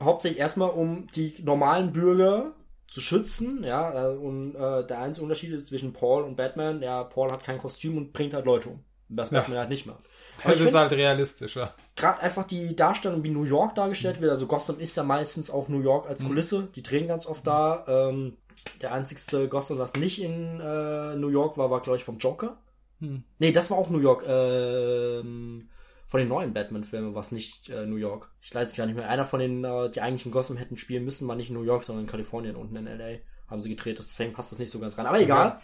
[0.02, 2.52] hauptsächlich erstmal um die normalen Bürger
[2.86, 7.04] zu schützen, ja, äh, und äh, der einzige Unterschied ist zwischen Paul und Batman, ja,
[7.04, 8.84] Paul hat kein Kostüm und bringt halt Leute um.
[9.10, 9.40] Was Ja.
[9.40, 10.04] Batman halt nicht macht.
[10.44, 11.74] Das ich ist halt realistischer.
[11.96, 15.68] gerade einfach die Darstellung, wie New York dargestellt wird, also Gotham ist ja meistens auch
[15.68, 17.84] New York als Kulisse, die drehen ganz oft da.
[17.88, 18.36] Ähm,
[18.82, 22.58] der einzigste Gotham, was nicht in äh, New York war, war, glaube ich, vom Joker.
[23.00, 24.24] Nee, das war auch New York.
[24.26, 25.68] Ähm,
[26.08, 28.30] von den neuen Batman-Filmen war es nicht äh, New York.
[28.40, 29.08] Ich weiß es gar nicht mehr.
[29.08, 31.62] Einer von den, äh, die eigentlich in Gotham hätten spielen müssen, war nicht in New
[31.62, 33.18] York, sondern in Kalifornien unten in L.A.
[33.50, 33.98] haben sie gedreht.
[33.98, 35.06] Deswegen passt das nicht so ganz rein.
[35.06, 35.60] Aber egal.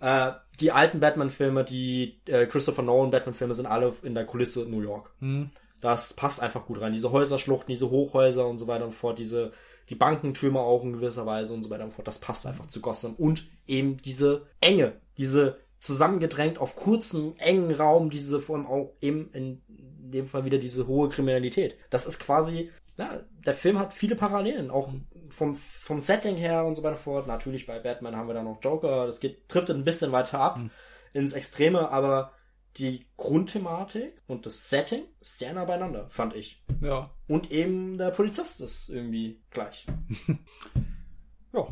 [0.00, 4.80] Äh, die alten Batman-Filme, die äh, Christopher Nolan Batman-Filme sind alle in der Kulisse New
[4.80, 5.12] York.
[5.80, 6.92] Das passt einfach gut rein.
[6.92, 9.52] Diese Häuserschluchten, diese Hochhäuser und so weiter und fort, diese
[9.88, 12.06] die Bankentürme auch in gewisser Weise und so weiter und fort.
[12.06, 18.08] Das passt einfach zu Gotham und eben diese Enge, diese zusammengedrängt auf kurzem engen Raum,
[18.08, 21.76] diese vor allem auch eben in dem Fall wieder diese hohe Kriminalität.
[21.90, 24.92] Das ist quasi, ja, der Film hat viele Parallelen, auch
[25.30, 27.26] vom, vom Setting her und so weiter fort.
[27.26, 30.60] Natürlich bei Batman haben wir da noch Joker, das geht, trifft ein bisschen weiter ab
[31.12, 32.32] ins Extreme, aber
[32.76, 36.64] die Grundthematik und das Setting ist sehr nah beieinander, fand ich.
[36.80, 37.10] Ja.
[37.28, 39.86] Und eben der Polizist ist irgendwie gleich.
[41.54, 41.66] Ja.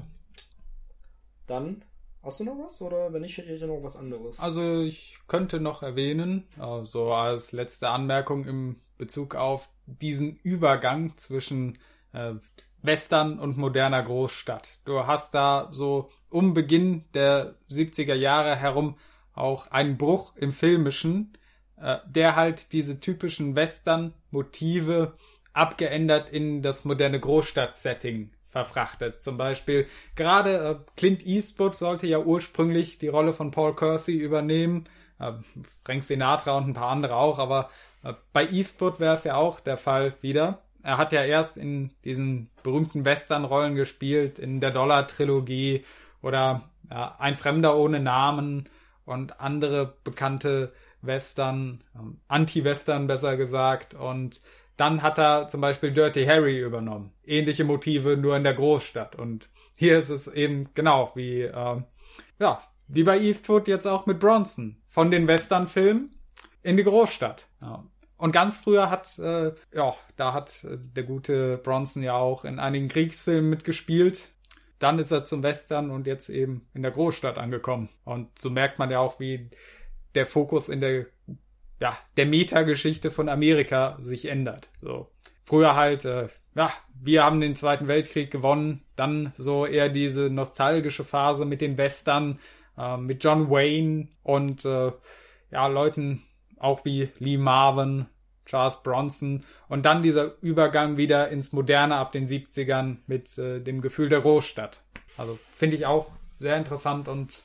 [1.46, 1.84] Dann,
[2.22, 2.82] hast du noch was?
[2.82, 4.38] Oder wenn nicht, hätte ich noch was anderes.
[4.38, 11.78] Also ich könnte noch erwähnen, also als letzte Anmerkung im Bezug auf diesen Übergang zwischen
[12.12, 12.34] äh,
[12.82, 14.78] Western und moderner Großstadt.
[14.84, 18.96] Du hast da so um Beginn der 70er Jahre herum
[19.32, 21.32] auch einen Bruch im Filmischen,
[21.76, 25.14] äh, der halt diese typischen Western-Motive
[25.53, 29.22] abgeändert in das moderne Großstadt-Setting verfrachtet.
[29.22, 34.84] Zum Beispiel gerade äh, Clint Eastwood sollte ja ursprünglich die Rolle von Paul Kersey übernehmen,
[35.18, 35.32] äh,
[35.84, 37.70] Frank Sinatra und ein paar andere auch, aber
[38.32, 40.62] bei Eastwood wäre es ja auch der Fall wieder.
[40.82, 45.84] Er hat ja erst in diesen berühmten Western-Rollen gespielt, in der Dollar-Trilogie
[46.22, 48.68] oder ja, Ein Fremder ohne Namen
[49.05, 50.72] und andere bekannte
[51.03, 53.94] Western, ähm, Anti-Western besser gesagt.
[53.94, 54.40] Und
[54.76, 57.12] dann hat er zum Beispiel Dirty Harry übernommen.
[57.24, 59.16] Ähnliche Motive, nur in der Großstadt.
[59.16, 61.84] Und hier ist es eben genau wie, ähm,
[62.38, 64.76] ja, wie bei Eastwood jetzt auch mit Bronson.
[64.88, 66.14] Von den Western-Filmen
[66.62, 67.48] in die Großstadt.
[67.61, 67.84] Ja.
[68.20, 72.58] Und ganz früher hat, äh, ja, da hat äh, der gute Bronson ja auch in
[72.58, 74.28] einigen Kriegsfilmen mitgespielt.
[74.78, 77.88] Dann ist er zum Western und jetzt eben in der Großstadt angekommen.
[78.04, 79.48] Und so merkt man ja auch, wie
[80.14, 81.06] der Fokus in der,
[81.80, 84.68] ja, der Metageschichte von Amerika sich ändert.
[84.82, 85.11] So.
[85.44, 88.84] Früher halt, äh, ja, wir haben den Zweiten Weltkrieg gewonnen.
[88.96, 92.38] Dann so eher diese nostalgische Phase mit den Western,
[92.76, 94.92] äh, mit John Wayne und, äh,
[95.50, 96.22] ja, Leuten,
[96.61, 98.06] auch wie Lee Marvin,
[98.46, 103.80] Charles Bronson und dann dieser Übergang wieder ins Moderne ab den 70ern mit äh, dem
[103.80, 104.80] Gefühl der Großstadt.
[105.16, 106.08] Also finde ich auch
[106.38, 107.42] sehr interessant und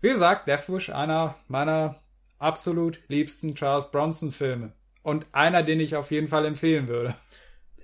[0.00, 2.00] wie gesagt, Deathwish einer meiner
[2.38, 4.72] absolut liebsten Charles Bronson Filme
[5.02, 7.14] und einer, den ich auf jeden Fall empfehlen würde.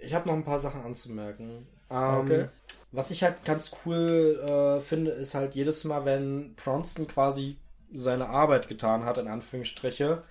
[0.01, 1.67] Ich habe noch ein paar Sachen anzumerken.
[1.91, 2.49] Ähm, Okay.
[2.93, 7.57] Was ich halt ganz cool äh, finde, ist halt jedes Mal, wenn Bronson quasi
[7.93, 10.23] seine Arbeit getan hat, in Anführungsstriche,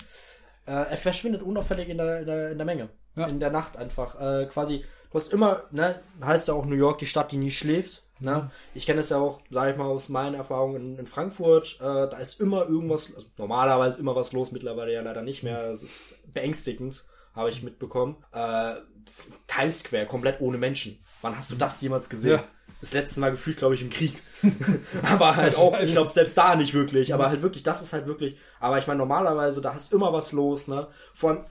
[0.66, 2.90] äh, er verschwindet unauffällig in der, in der, in der Menge.
[3.18, 3.28] Ja.
[3.28, 4.20] In der Nacht einfach.
[4.20, 7.52] Äh, quasi, du hast immer, ne, heißt ja auch New York, die Stadt, die nie
[7.52, 8.04] schläft.
[8.20, 8.52] Ne?
[8.74, 11.78] Ich kenne es ja auch, sag ich mal, aus meinen Erfahrungen in, in Frankfurt.
[11.80, 15.70] Äh, da ist immer irgendwas, also normalerweise immer was los, mittlerweile ja leider nicht mehr.
[15.70, 18.18] Es ist beängstigend, habe ich mitbekommen.
[18.34, 18.76] Äh,
[19.48, 21.00] Times Square, komplett ohne Menschen.
[21.22, 22.38] Wann hast du das jemals gesehen?
[22.38, 22.44] Ja.
[22.82, 24.22] Das letzte Mal gefühlt, glaube ich, im Krieg.
[25.04, 27.14] aber halt auch, ich glaube, selbst da nicht wirklich.
[27.14, 28.38] Aber halt wirklich, das ist halt wirklich.
[28.60, 30.88] Aber ich meine, normalerweise, da ist immer was los, ne?
[31.14, 31.46] Vor allem,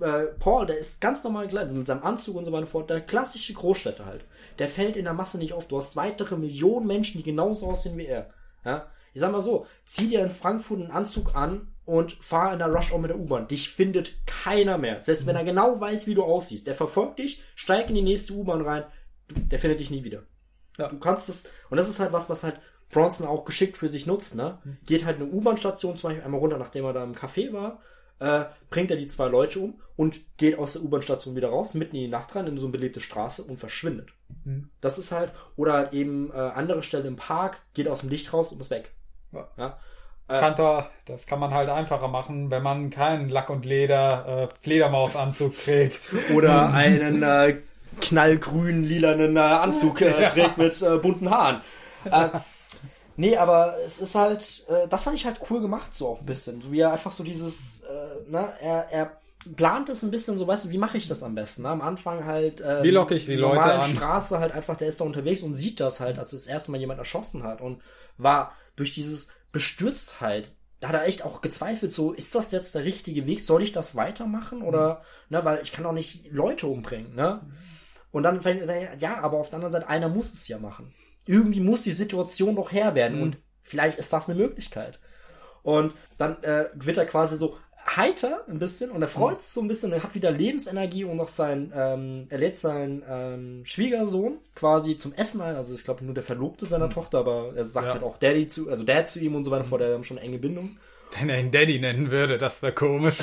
[0.00, 2.90] äh, Paul, der ist ganz normal gekleidet, mit seinem Anzug und so weiter fort.
[2.90, 4.24] Der klassische Großstädter halt.
[4.58, 5.68] Der fällt in der Masse nicht auf.
[5.68, 8.30] Du hast weitere Millionen Menschen, die genauso aussehen wie er.
[8.64, 8.90] Ja?
[9.14, 12.68] Ich sag mal so, zieh dir in Frankfurt einen Anzug an und fahr in der
[12.68, 13.48] Rush Hour mit der U-Bahn.
[13.48, 15.00] Dich findet keiner mehr.
[15.00, 16.66] Selbst wenn er genau weiß, wie du aussiehst.
[16.66, 18.84] Der verfolgt dich, steig in die nächste U-Bahn rein.
[19.30, 20.24] Der findet dich nie wieder.
[20.78, 20.88] Ja.
[20.88, 22.60] Du kannst es, und das ist halt was, was halt
[22.90, 24.58] Bronson auch geschickt für sich nutzt, ne?
[24.84, 27.80] Geht halt eine U-Bahn-Station zum Beispiel einmal runter, nachdem er da im Café war,
[28.18, 31.96] äh, bringt er die zwei Leute um und geht aus der U-Bahn-Station wieder raus, mitten
[31.96, 34.10] in die Nacht rein, in so eine belebte Straße und verschwindet.
[34.80, 38.32] Das ist halt, oder halt eben äh, andere Stelle im Park, geht aus dem Licht
[38.32, 38.94] raus und ist weg.
[39.32, 39.48] Ja.
[39.56, 39.74] Ja?
[40.28, 45.56] Kantor, das kann man halt einfacher machen, wenn man keinen Lack und Leder äh, Fledermausanzug
[45.64, 46.08] trägt.
[46.34, 47.58] Oder einen äh,
[48.00, 51.60] knallgrün lilanen äh, Anzug äh, trägt mit äh, bunten Haaren.
[52.10, 52.28] Äh,
[53.16, 56.26] nee, aber es ist halt, äh, das fand ich halt cool gemacht, so auch ein
[56.26, 56.60] bisschen.
[56.60, 59.16] So wie er einfach so dieses, äh, ne, er, er
[59.54, 61.62] plant es ein bisschen so, weißt du, wie mache ich das am besten?
[61.62, 61.68] Ne?
[61.68, 63.90] Am Anfang halt, äh, Wie locke ich die Leute an?
[63.90, 66.80] Straße halt einfach, der ist da unterwegs und sieht das halt, als das erste Mal
[66.80, 67.80] jemand erschossen hat und
[68.18, 72.84] war durch dieses Bestürztheit, da hat er echt auch gezweifelt, so, ist das jetzt der
[72.84, 73.40] richtige Weg?
[73.40, 74.60] Soll ich das weitermachen?
[74.60, 75.00] Oder,
[75.30, 77.40] ne, weil ich kann auch nicht Leute umbringen, ne?
[78.10, 78.42] Und dann
[78.98, 80.92] ja, aber auf der anderen Seite, einer muss es ja machen.
[81.24, 85.00] Irgendwie muss die Situation doch her werden und vielleicht ist das eine Möglichkeit.
[85.62, 87.56] Und dann äh, wird er quasi so
[87.86, 91.16] heiter ein bisschen und er freut sich so ein bisschen, er hat wieder Lebensenergie und
[91.16, 96.04] noch sein, ähm, er lädt seinen ähm, Schwiegersohn quasi zum Essen ein, also ich glaube
[96.04, 97.92] nur der Verlobte seiner Tochter, aber er sagt Ja.
[97.92, 100.18] halt auch Daddy zu, also Dad zu ihm und so weiter, vor der haben schon
[100.18, 100.76] enge Bindung.
[101.18, 103.18] Wenn er ihn Daddy nennen würde, das wäre komisch.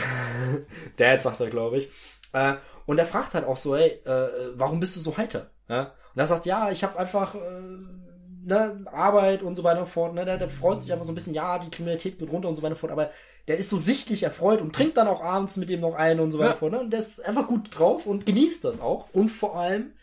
[0.98, 1.90] Dad sagt er, glaube ich.
[2.32, 2.56] Äh,
[2.86, 5.50] und er fragt halt auch so, ey, äh, warum bist du so heiter?
[5.68, 5.92] Ja?
[6.16, 7.40] Und er sagt, ja, ich habe einfach äh,
[8.46, 10.14] ne, Arbeit und so weiter und fort.
[10.14, 10.26] Ne?
[10.26, 12.62] Der, der freut sich einfach so ein bisschen, ja, die Kriminalität geht runter und so
[12.64, 12.92] weiter und fort.
[12.92, 13.10] Aber
[13.48, 16.32] der ist so sichtlich erfreut und trinkt dann auch abends mit ihm noch ein und
[16.32, 16.70] so weiter Ja.
[16.70, 16.80] Ne?
[16.80, 19.08] Und der ist einfach gut drauf und genießt das auch.
[19.14, 19.94] Und vor allem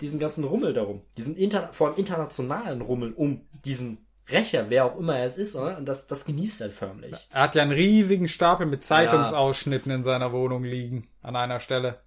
[0.00, 1.02] diesen ganzen Rummel darum.
[1.16, 5.54] Diesen inter vor allem internationalen Rummel um diesen Rächer, wer auch immer es ist.
[5.54, 5.76] Ne?
[5.76, 7.28] Und das, das genießt er förmlich.
[7.30, 12.00] Er hat ja einen riesigen Stapel mit Zeitungsausschnitten in seiner Wohnung liegen, an einer Stelle.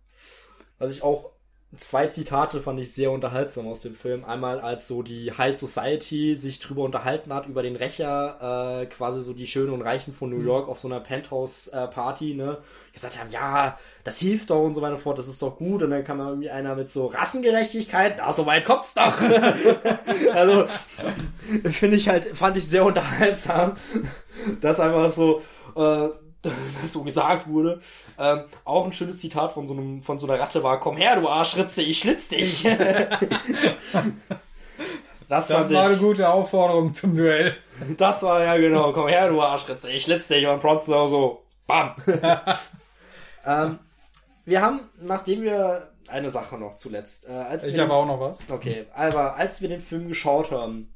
[0.79, 1.31] Was ich auch
[1.77, 4.23] zwei Zitate fand ich sehr unterhaltsam aus dem Film.
[4.23, 9.21] Einmal als so die High Society sich drüber unterhalten hat über den Rächer, äh, quasi
[9.21, 12.59] so die Schönen und Reichen von New York auf so einer Penthouse äh, Party, ne,
[12.93, 15.83] gesagt haben, ja, das hilft doch und so weiter fort, das ist doch gut.
[15.83, 19.19] Und dann kam irgendwie einer mit so Rassengerechtigkeit, na, so weit kommt's doch.
[20.33, 20.65] also
[21.69, 23.73] finde ich halt, fand ich sehr unterhaltsam,
[24.61, 25.41] dass einfach so
[25.75, 26.09] äh,
[26.41, 26.53] das
[26.93, 27.79] so gesagt wurde.
[28.17, 31.19] Ähm, auch ein schönes Zitat von so einem von so einer Ratte war: Komm her,
[31.19, 32.63] du Arschritze, ich schlitz dich.
[35.29, 37.55] das, Das war eine gute Aufforderung zum Duell.
[37.97, 38.91] das war ja genau.
[38.93, 40.45] Komm her, du Arschritze, ich schlitz dich.
[40.47, 41.95] Und Prompt so, so, bam.
[43.45, 43.79] ähm,
[44.45, 48.49] wir haben, nachdem wir eine Sache noch zuletzt, äh, als Ich habe auch noch was.
[48.49, 50.93] Okay, aber als wir den Film geschaut haben,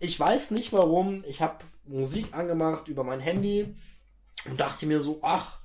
[0.00, 3.76] ich weiß nicht warum, ich habe Musik angemacht über mein Handy
[4.46, 5.58] und dachte mir so, ach,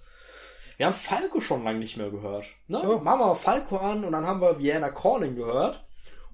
[0.78, 2.48] wir haben Falco schon lange nicht mehr gehört.
[2.68, 2.82] Ne?
[2.84, 3.00] Oh.
[3.00, 5.86] Machen wir Falco an und dann haben wir Vienna Calling gehört.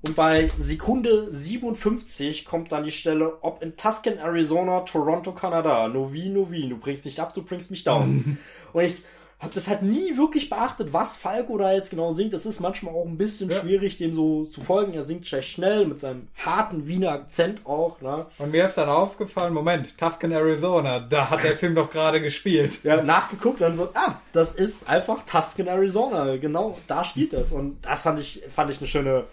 [0.03, 6.29] Und bei Sekunde 57 kommt dann die Stelle, ob in Tuscan, Arizona, Toronto, Kanada, Novi,
[6.29, 8.39] Novi, du bringst mich ab, du bringst mich down.
[8.73, 9.03] und ich
[9.41, 12.33] habe das halt nie wirklich beachtet, was Falco da jetzt genau singt.
[12.33, 14.93] Das ist manchmal auch ein bisschen schwierig, dem so zu folgen.
[14.93, 17.99] Er singt recht schnell mit seinem harten Wiener Akzent auch.
[18.01, 18.27] Ne?
[18.37, 22.83] Und mir ist dann aufgefallen, Moment, Tuscan, Arizona, da hat der Film doch gerade gespielt.
[22.83, 26.37] Ja, nachgeguckt und so, ah, das ist einfach Tuscan, Arizona.
[26.37, 27.51] Genau, da spielt das.
[27.51, 29.25] Und das fand ich, fand ich eine schöne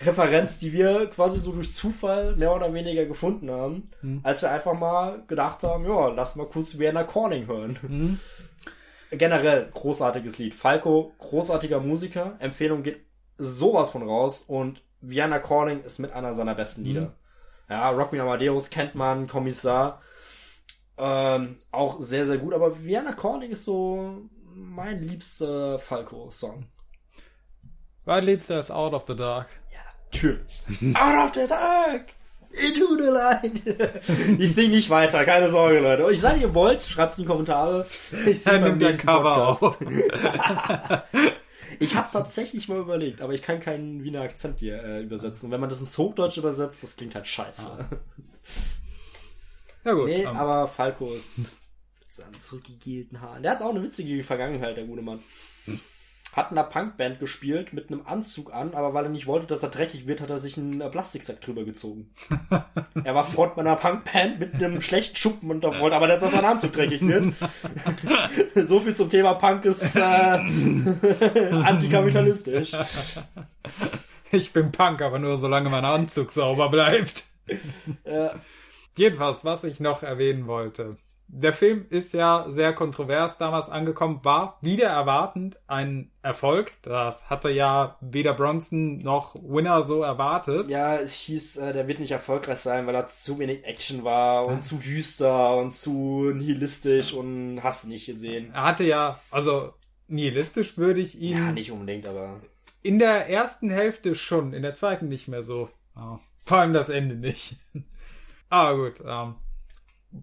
[0.00, 3.86] Referenz, die wir quasi so durch Zufall mehr oder weniger gefunden haben,
[4.22, 8.18] als wir einfach mal gedacht haben, ja, lass mal kurz Vienna Calling hören.
[9.12, 10.54] Generell großartiges Lied.
[10.54, 12.36] Falco, großartiger Musiker.
[12.38, 13.04] Empfehlung geht
[13.38, 17.14] sowas von raus und Vienna Calling ist mit einer seiner besten Lieder.
[17.68, 20.00] Ja, Rock Me Amadeus kennt man, Kommissar.
[20.96, 26.66] Ähm, auch sehr, sehr gut, aber Vienna Calling ist so mein liebster Falco-Song.
[28.04, 29.48] Mein Liebster ist Out of the Dark.
[29.72, 30.62] Ja, natürlich.
[30.94, 32.14] Out of the dark!
[32.52, 33.62] Into the light!
[34.38, 36.10] ich sing nicht weiter, keine Sorge, Leute.
[36.12, 37.82] Ich sage, ihr wollt, schreibt's in die Kommentare.
[37.82, 39.78] Ich Er sing beim nächsten Cover auf.
[41.78, 45.50] Ich habe tatsächlich mal überlegt, aber ich kann keinen Wiener Akzent hier äh, übersetzen.
[45.50, 47.70] Wenn man das ins Hochdeutsch übersetzt, das klingt halt scheiße.
[49.84, 50.06] Ja gut.
[50.06, 51.38] Nee, ähm, aber Falco ist
[51.98, 53.42] mit seinen zurückgegelten Haaren.
[53.42, 55.18] Der hat auch eine witzige Vergangenheit, der gute Mann.
[56.32, 59.62] Hat in einer Punkband gespielt mit einem Anzug an, aber weil er nicht wollte, dass
[59.62, 62.10] er dreckig wird, hat er sich einen äh, Plastiksack drüber gezogen.
[63.04, 66.44] er war Frontmann einer Punkband mit einem schlechten Schuppen und wollte aber nicht, dass sein
[66.44, 67.34] Anzug dreckig wird.
[68.68, 70.00] so viel zum Thema Punk ist äh,
[71.50, 72.72] antikapitalistisch.
[74.30, 77.24] ich bin Punk, aber nur solange mein Anzug sauber bleibt.
[78.04, 78.30] Äh,
[78.96, 80.96] Jedenfalls, was ich noch erwähnen wollte.
[81.28, 86.72] Der Film ist ja sehr kontrovers damals angekommen, war wieder erwartend ein Erfolg.
[86.82, 90.70] Das hatte ja weder Bronson noch Winner so erwartet.
[90.70, 94.46] Ja, es hieß, äh, der wird nicht erfolgreich sein, weil er zu wenig Action war
[94.46, 98.52] und zu düster und zu nihilistisch und hast du nicht gesehen.
[98.52, 99.72] Er hatte ja, also
[100.08, 102.40] nihilistisch würde ich ihn Ja, nicht unbedingt, aber
[102.82, 105.70] in der ersten Hälfte schon, in der zweiten nicht mehr so.
[105.96, 107.56] Ja, vor allem das Ende nicht.
[108.48, 109.34] Aber gut, ähm,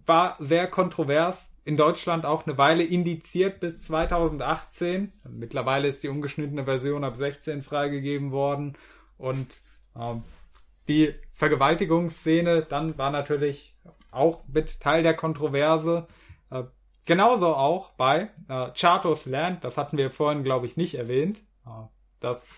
[0.06, 1.38] war sehr kontrovers.
[1.64, 5.12] In Deutschland auch eine Weile indiziert bis 2018.
[5.28, 8.76] Mittlerweile ist die ungeschnittene Version ab 16 freigegeben worden.
[9.18, 9.60] Und
[9.96, 10.22] ähm,
[10.88, 13.76] die Vergewaltigungsszene dann war natürlich
[14.10, 16.06] auch mit Teil der Kontroverse.
[16.50, 16.64] Äh,
[17.06, 21.42] genauso auch bei äh, Chartos Land, das hatten wir vorhin, glaube ich, nicht erwähnt.
[21.66, 21.86] Äh,
[22.20, 22.54] das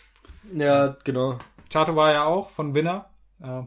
[0.54, 1.38] ja, genau.
[1.70, 3.10] Chato war ja auch von Winner
[3.40, 3.62] äh,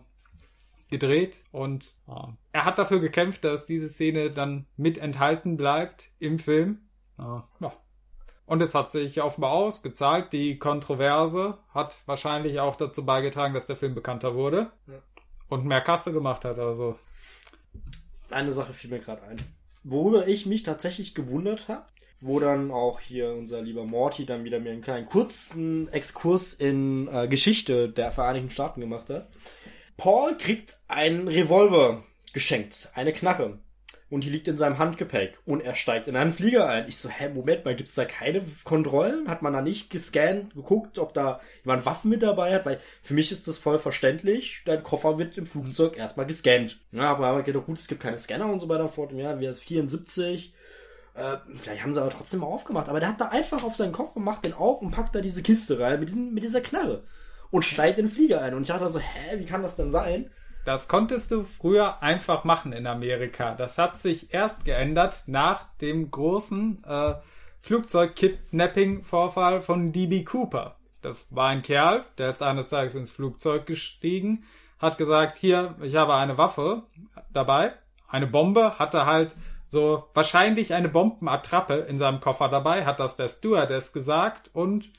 [0.89, 2.11] gedreht und äh,
[2.51, 6.79] er hat dafür gekämpft, dass diese Szene dann mit enthalten bleibt im Film.
[7.17, 7.23] Äh,
[7.59, 7.73] ja.
[8.45, 10.31] Und es hat sich offenbar ausgezahlt.
[10.31, 14.93] Die Kontroverse hat wahrscheinlich auch dazu beigetragen, dass der Film bekannter wurde Ja.
[15.49, 16.59] und mehr Kasse gemacht hat.
[16.59, 16.99] Also
[18.29, 19.37] Eine Sache fiel mir gerade ein.
[19.83, 21.85] worüber ich mich tatsächlich gewundert habe,
[22.21, 27.07] wo dann auch hier unser lieber Morty dann wieder mir einen kleinen kurzen Exkurs in
[27.07, 29.27] äh, Geschichte der Vereinigten Staaten gemacht hat.
[29.97, 33.59] Paul kriegt einen Revolver geschenkt, eine Knarre.
[34.09, 35.39] Und die liegt in seinem Handgepäck.
[35.45, 36.87] Und er steigt in einen Flieger ein.
[36.87, 39.27] Ich so, hä, Moment mal, gibt's da keine Kontrollen?
[39.27, 42.67] Hat man da nicht gescannt, geguckt, ob da jemand Waffen mit dabei hat?
[42.67, 44.61] Weil für mich ist das voll verständlich.
[44.65, 46.79] Dein Koffer wird im Flugzeug erstmal gescannt.
[46.91, 49.11] Ja, aber, aber geht doch gut, es gibt keine Scanner und so weiter fort.
[49.11, 50.53] Im Jahr 74.
[51.15, 52.89] Äh, vielleicht haben sie aber trotzdem mal aufgemacht.
[52.89, 55.41] Aber der hat da einfach auf seinen Koffer, macht den auf und packt da diese
[55.41, 57.03] Kiste rein mit, diesem, mit dieser Knarre.
[57.55, 58.53] Und steigt den Flieger ein.
[58.53, 60.29] Und ich dachte so, hä, wie kann das denn sein?
[60.65, 63.53] Das konntest du früher einfach machen in Amerika.
[63.53, 67.13] Das hat sich erst geändert nach dem großen äh,
[67.61, 70.75] Flugzeug-Kidnapping-Vorfall von DB Cooper.
[71.01, 74.43] Das war ein Kerl, der ist eines Tages ins Flugzeug gestiegen,
[74.77, 76.83] hat gesagt, hier, ich habe eine Waffe
[77.31, 77.71] dabei,
[78.09, 79.33] eine Bombe, hatte halt
[79.69, 84.89] so wahrscheinlich eine Bombenattrappe in seinem Koffer dabei, hat das der Stewardess gesagt und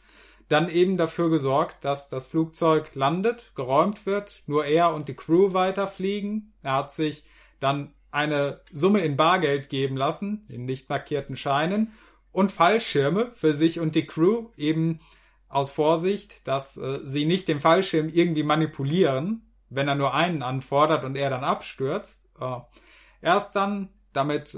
[0.49, 5.53] dann eben dafür gesorgt, dass das Flugzeug landet, geräumt wird, nur er und die Crew
[5.53, 6.53] weiterfliegen.
[6.62, 7.24] Er hat sich
[7.59, 11.92] dann eine Summe in Bargeld geben lassen, in nicht markierten Scheinen
[12.32, 15.01] und Fallschirme für sich und die Crew eben
[15.49, 21.05] aus Vorsicht, dass äh, sie nicht den Fallschirm irgendwie manipulieren, wenn er nur einen anfordert
[21.05, 22.28] und er dann abstürzt.
[22.40, 22.59] Äh,
[23.20, 24.57] er ist dann damit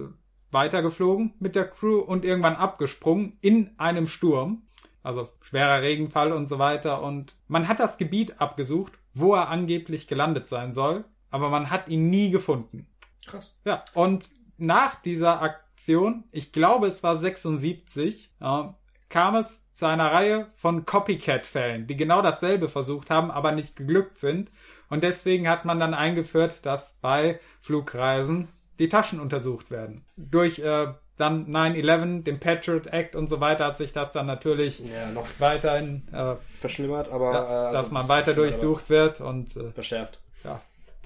[0.51, 4.68] weitergeflogen mit der Crew und irgendwann abgesprungen in einem Sturm
[5.03, 7.03] also schwerer Regenfall und so weiter.
[7.03, 11.88] Und man hat das Gebiet abgesucht, wo er angeblich gelandet sein soll, aber man hat
[11.88, 12.86] ihn nie gefunden.
[13.26, 13.55] Krass.
[13.64, 18.64] Ja, und nach dieser Aktion, ich glaube es war 76, äh,
[19.09, 24.18] kam es zu einer Reihe von Copycat-Fällen, die genau dasselbe versucht haben, aber nicht geglückt
[24.18, 24.51] sind.
[24.90, 30.05] Und deswegen hat man dann eingeführt, dass bei Flugreisen die Taschen untersucht werden.
[30.16, 30.88] Durch äh,
[31.19, 35.27] dann 9-11, dem Patriot Act und so weiter hat sich das dann natürlich ja, noch
[35.39, 40.21] weiterhin äh, verschlimmert, aber ja, äh, also dass man weiter durchsucht wird und äh, verschärft.
[40.45, 40.61] Ja,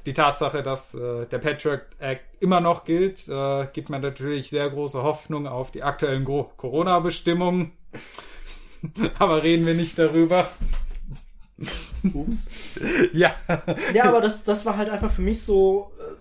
[0.05, 4.69] die Tatsache, dass äh, der Patriot Act immer noch gilt, äh, gibt mir natürlich sehr
[4.69, 7.73] große Hoffnung auf die aktuellen Corona-Bestimmungen.
[9.19, 10.51] aber reden wir nicht darüber.
[12.13, 12.49] Ups.
[13.13, 13.33] ja.
[13.95, 16.15] Ja, aber das, das war halt einfach für mich so, äh,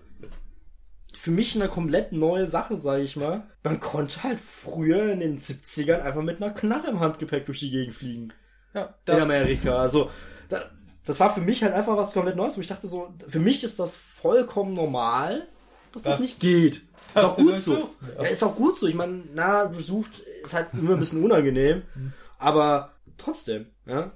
[1.22, 3.44] für mich eine komplett neue Sache, sage ich mal.
[3.62, 7.70] Man konnte halt früher in den 70ern einfach mit einer Knarre im Handgepäck durch die
[7.70, 8.32] Gegend fliegen.
[8.74, 9.76] Ja, in Amerika.
[9.76, 10.10] Also,
[10.48, 10.64] da,
[11.04, 13.62] das war für mich halt einfach was komplett Neues, wo ich dachte so, für mich
[13.62, 15.46] ist das vollkommen normal,
[15.92, 16.82] dass das, das nicht geht.
[17.14, 17.90] Ist auch gut so.
[18.16, 18.24] Ja.
[18.24, 18.28] ja.
[18.28, 18.88] ist auch gut so.
[18.88, 21.82] Ich meine, na, besucht ist halt immer ein bisschen unangenehm,
[22.40, 24.10] aber trotzdem, ja.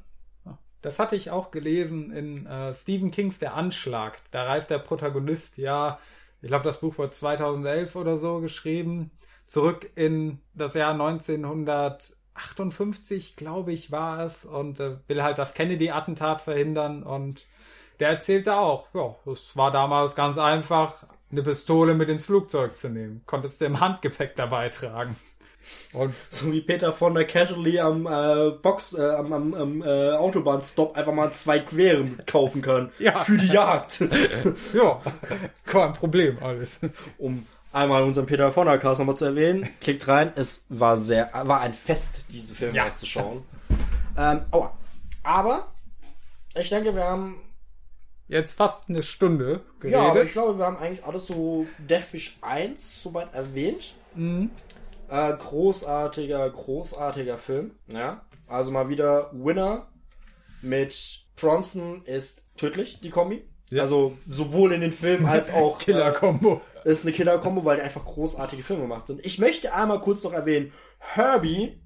[0.83, 4.19] Das hatte ich auch gelesen in äh, Stephen Kings Der Anschlag.
[4.33, 6.01] Da reist der Protagonist ja
[6.47, 9.11] ich glaube, das Buch wurde 2011 oder so geschrieben,
[9.49, 16.43] zurück in das Jahr 1958, glaube ich, war es, und äh, will halt das Kennedy-Attentat
[16.43, 17.03] verhindern.
[17.03, 17.49] Und
[17.99, 22.91] der erzählte auch, ja, es war damals ganz einfach, eine Pistole mit ins Flugzeug zu
[22.91, 23.23] nehmen.
[23.27, 25.17] Konntest du im Handgepäck dabei tragen.
[25.93, 30.13] Und so wie Peter von der Casually am äh, Box, äh, am, am, am äh,
[30.13, 32.91] Autobahnstop einfach mal zwei Queren kaufen kann.
[32.99, 33.25] Ja.
[33.25, 34.01] Für die Jagd.
[34.73, 35.01] ja,
[35.65, 36.81] kein Problem alles.
[37.19, 40.33] Um einmal unseren Peter von der Cast nochmal zu erwähnen, klickt rein.
[40.35, 42.95] Es war sehr, war ein Fest, diese Filme ja.
[42.95, 43.45] zu schauen.
[44.17, 44.77] Ähm, aua.
[45.23, 45.69] Aber
[46.55, 47.41] ich denke, wir haben
[48.29, 50.01] jetzt fast eine Stunde geredet.
[50.01, 53.95] Ja, aber ich glaube, wir haben eigentlich alles so Deathwish 1 soweit erwähnt.
[54.15, 54.51] Mhm.
[55.09, 57.73] Äh, großartiger, großartiger Film.
[57.89, 58.25] Ja.
[58.47, 59.89] Also mal wieder Winner
[60.63, 63.45] mit Bronson ist tödlich, die Kombi.
[63.71, 63.83] Ja.
[63.83, 66.61] Also sowohl in den Filmen als auch Killer-Kombo.
[66.85, 69.25] Äh, ist eine Killer-Kombo, weil die einfach großartige Filme gemacht sind.
[69.25, 71.81] Ich möchte einmal kurz noch erwähnen, Herbie,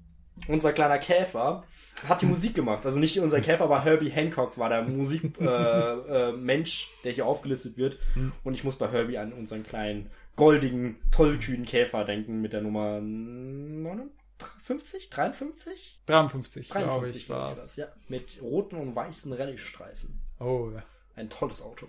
[0.47, 1.63] unser kleiner Käfer,
[2.07, 2.85] hat die Musik gemacht.
[2.85, 7.25] Also nicht unser Käfer, aber Herbie Hancock war der Musikmensch, äh, äh, Mensch, der hier
[7.25, 7.97] aufgelistet wird.
[8.13, 8.31] Hm.
[8.43, 13.01] Und ich muss bei Herbie an unseren kleinen goldigen, tollkühnen Käfer denken mit der Nummer
[13.01, 16.01] 59, 53?
[16.05, 17.75] 53, 53 war es.
[17.75, 20.21] Ja, mit roten und weißen Rallye-Streifen.
[20.39, 20.83] Oh, ja.
[21.15, 21.87] Ein tolles Auto.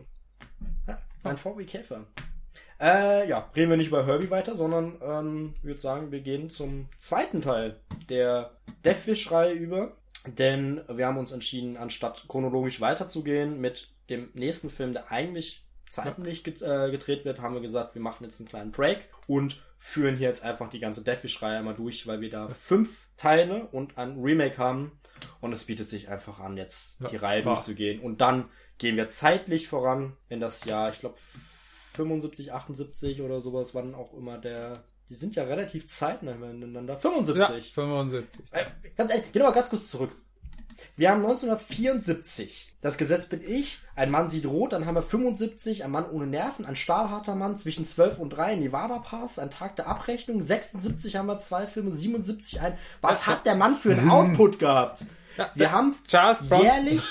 [0.87, 2.07] Ja, ein VW Käfer.
[2.81, 6.89] Äh, ja, reden wir nicht über Herbie weiter, sondern ähm, würde sagen, wir gehen zum
[6.99, 9.97] zweiten Teil der Deathwish-Reihe über.
[10.27, 16.47] Denn wir haben uns entschieden, anstatt chronologisch weiterzugehen mit dem nächsten Film, der eigentlich zeitlich
[16.47, 20.29] äh, gedreht wird, haben wir gesagt, wir machen jetzt einen kleinen Break und führen hier
[20.29, 24.57] jetzt einfach die ganze Deathwish-Reihe einmal durch, weil wir da fünf Teile und ein Remake
[24.57, 24.99] haben.
[25.41, 27.57] Und es bietet sich einfach an, jetzt ja, die Reihe klar.
[27.57, 28.01] durchzugehen.
[28.01, 31.17] Und dann gehen wir zeitlich voran in das Jahr, ich glaube
[31.95, 36.95] 75, 78 oder sowas, wann auch immer der die sind ja relativ zeitnah miteinander.
[36.95, 37.75] Ja, 75.
[37.75, 38.31] 75.
[38.53, 38.65] Äh,
[38.97, 40.11] ganz ehrlich, mal ganz kurz zurück.
[40.97, 42.73] Wir haben 1974.
[42.81, 43.79] Das Gesetz bin ich.
[43.95, 44.73] Ein Mann sieht rot.
[44.73, 45.85] Dann haben wir 75.
[45.85, 46.67] Ein Mann ohne Nerven.
[46.67, 48.57] Ein stahlharter Mann zwischen 12 und 3.
[48.57, 49.39] Nevada Pass.
[49.39, 50.43] Ein Tag der Abrechnung.
[50.43, 51.91] 76 haben wir zwei Filme.
[51.91, 52.77] 77 ein.
[53.01, 55.07] Was hat der Mann für einen Output gehabt?
[55.55, 55.97] Wir haben
[56.51, 57.03] jährlich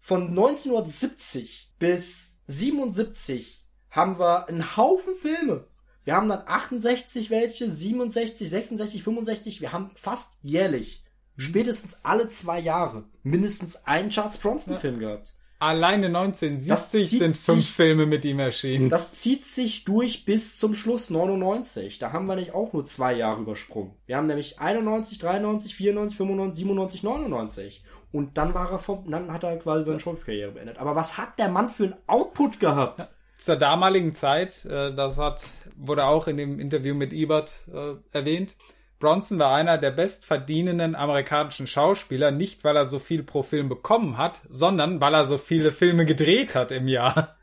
[0.00, 5.66] von 1970 bis 77 haben wir einen Haufen Filme.
[6.04, 9.60] Wir haben dann 68 welche, 67, 66, 65.
[9.60, 11.02] Wir haben fast jährlich,
[11.36, 15.32] spätestens alle zwei Jahre, mindestens einen Charles Bronson-Film gehabt.
[15.58, 18.90] Alleine Das 1970 zieht sind fünf sich- Filme mit ihm erschienen.
[18.90, 21.98] Das zieht sich durch bis zum Schluss 99.
[21.98, 23.92] Da haben wir nicht auch nur zwei Jahre übersprungen.
[24.04, 27.84] Wir haben nämlich 91, 93, 94, 95, 97, 99.
[28.12, 30.76] Und dann war er vom, dann hat er quasi seine Schauspielkarriere beendet.
[30.76, 33.08] Aber was hat der Mann für einen Output gehabt?
[33.38, 38.54] Zur damaligen Zeit, äh, das hat, wurde auch in dem Interview mit Ebert äh, erwähnt,
[38.98, 44.16] Bronson war einer der bestverdienenden amerikanischen Schauspieler, nicht weil er so viel pro Film bekommen
[44.16, 47.36] hat, sondern weil er so viele Filme gedreht hat im Jahr.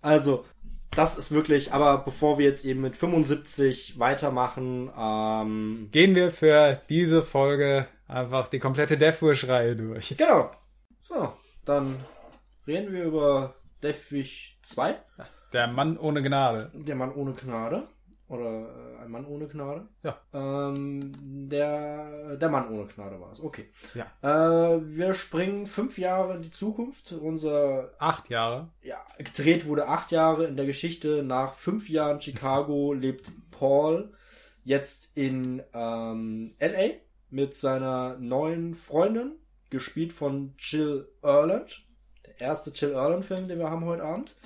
[0.00, 0.44] Also,
[0.90, 6.80] das ist wirklich, aber bevor wir jetzt eben mit 75 weitermachen, ähm, Gehen wir für
[6.88, 10.14] diese Folge einfach die komplette Death Wish-Reihe durch.
[10.16, 10.50] genau.
[11.02, 11.32] So,
[11.64, 11.96] dann
[12.66, 14.96] reden wir über Death Wish 2.
[15.52, 16.70] Der Mann ohne Gnade.
[16.74, 17.88] Der Mann ohne Gnade.
[18.28, 19.88] Oder äh, ein Mann ohne Gnade.
[20.02, 20.18] Ja.
[20.34, 23.40] Ähm, der, der Mann ohne Gnade war es.
[23.40, 23.70] Okay.
[23.94, 24.06] Ja.
[24.22, 27.12] Äh, wir springen fünf Jahre in die Zukunft.
[27.12, 28.68] Unser, Acht Jahre.
[28.82, 31.22] ja, gedreht wurde acht Jahre in der Geschichte.
[31.22, 34.12] Nach fünf Jahren Chicago lebt Paul
[34.62, 36.88] jetzt in ähm, LA
[37.30, 39.32] mit seiner neuen Freundin,
[39.70, 41.86] gespielt von Jill Erland.
[42.26, 44.36] Der erste Jill Erland-Film, den wir haben heute Abend.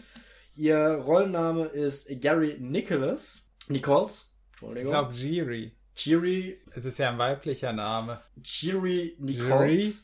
[0.54, 3.48] Ihr Rollenname ist Gary Nicholas.
[3.68, 4.32] Nichols.
[4.50, 4.90] Ich Entschuldigung.
[4.92, 5.72] glaube, Jiri.
[5.94, 8.20] Jiri, Es ist ja ein weiblicher Name.
[8.42, 9.70] Jiri Nichols.
[9.70, 9.94] Jiri?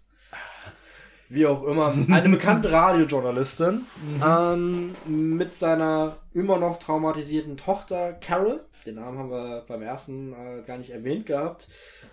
[1.30, 1.92] Wie auch immer.
[2.10, 3.86] Eine bekannte Radiojournalistin.
[4.24, 8.64] Ähm, mit seiner immer noch traumatisierten Tochter Carol.
[8.86, 11.68] Den Namen haben wir beim ersten äh, gar nicht erwähnt gehabt.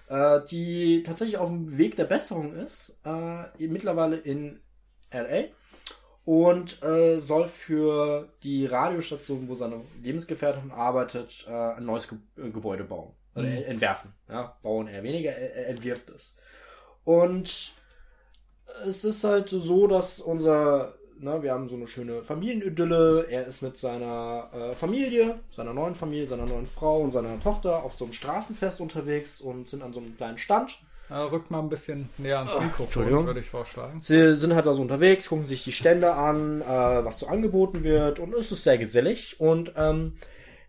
[0.09, 2.99] Äh, die tatsächlich auf dem Weg der Besserung ist.
[3.05, 4.59] Äh, mittlerweile in
[5.11, 5.45] LA.
[6.25, 12.49] Und äh, soll für die Radiostation, wo seine Lebensgefährtin arbeitet, äh, ein neues Ge äh,
[12.49, 13.11] Gebäude bauen.
[13.35, 13.63] Oder Mhm.
[13.65, 14.13] entwerfen.
[14.27, 16.37] Ja, bauen eher weniger, er, er entwirft es.
[17.03, 17.73] Und
[18.87, 23.27] es ist halt so, dass unser, ne, wir haben so eine schöne Familienidylle.
[23.29, 27.83] Er ist mit seiner äh, Familie, seiner neuen Familie, seiner neuen Frau und seiner Tochter
[27.83, 30.79] auf so einem Straßenfest unterwegs und sind an so einem kleinen Stand.
[31.09, 32.53] Rückt mal ein bisschen näher ans.
[32.59, 34.01] Mikrofon, würde ich vorschlagen.
[34.01, 37.83] Sie sind halt da so unterwegs, gucken sich die Stände an, äh, was so angeboten
[37.83, 40.17] wird und es ist sehr gesellig und ähm,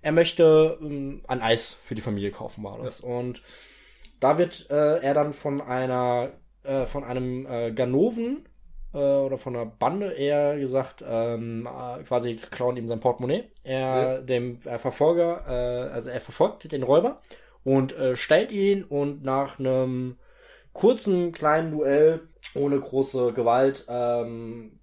[0.02, 3.00] er möchte ähm, ein Eis für die Familie kaufen, war das.
[3.00, 3.42] Und
[4.20, 6.30] da wird äh, er dann von einer,
[6.62, 8.46] äh, von einem äh, Ganoven
[8.94, 13.50] äh, oder von einer Bande eher gesagt, ähm, äh, quasi klauen ihm sein Portemonnaie.
[13.64, 17.20] Er, dem äh, Verfolger, äh, also er verfolgt den Räuber
[17.64, 20.18] und äh, stellt ihn und nach einem
[20.76, 24.78] kurzen kleinen Duell ohne große Gewalt ähm,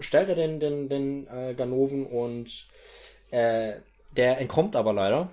[0.00, 2.66] stellt er den, den, den äh, Ganoven und
[3.30, 3.74] äh,
[4.16, 5.28] der entkommt aber leider,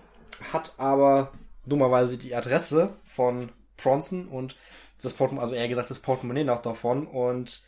[0.51, 1.31] hat aber
[1.65, 4.57] dummerweise die Adresse von Bronson und
[5.01, 7.63] das Portemonnaie, also eher gesagt das Portemonnaie noch davon und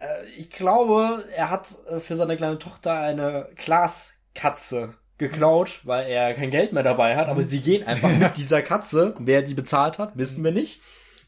[0.00, 6.34] äh, ich glaube, er hat äh, für seine kleine Tochter eine Glaskatze geklaut, weil er
[6.34, 9.14] kein Geld mehr dabei hat, aber sie gehen einfach mit dieser Katze.
[9.18, 10.82] Wer die bezahlt hat, wissen wir nicht,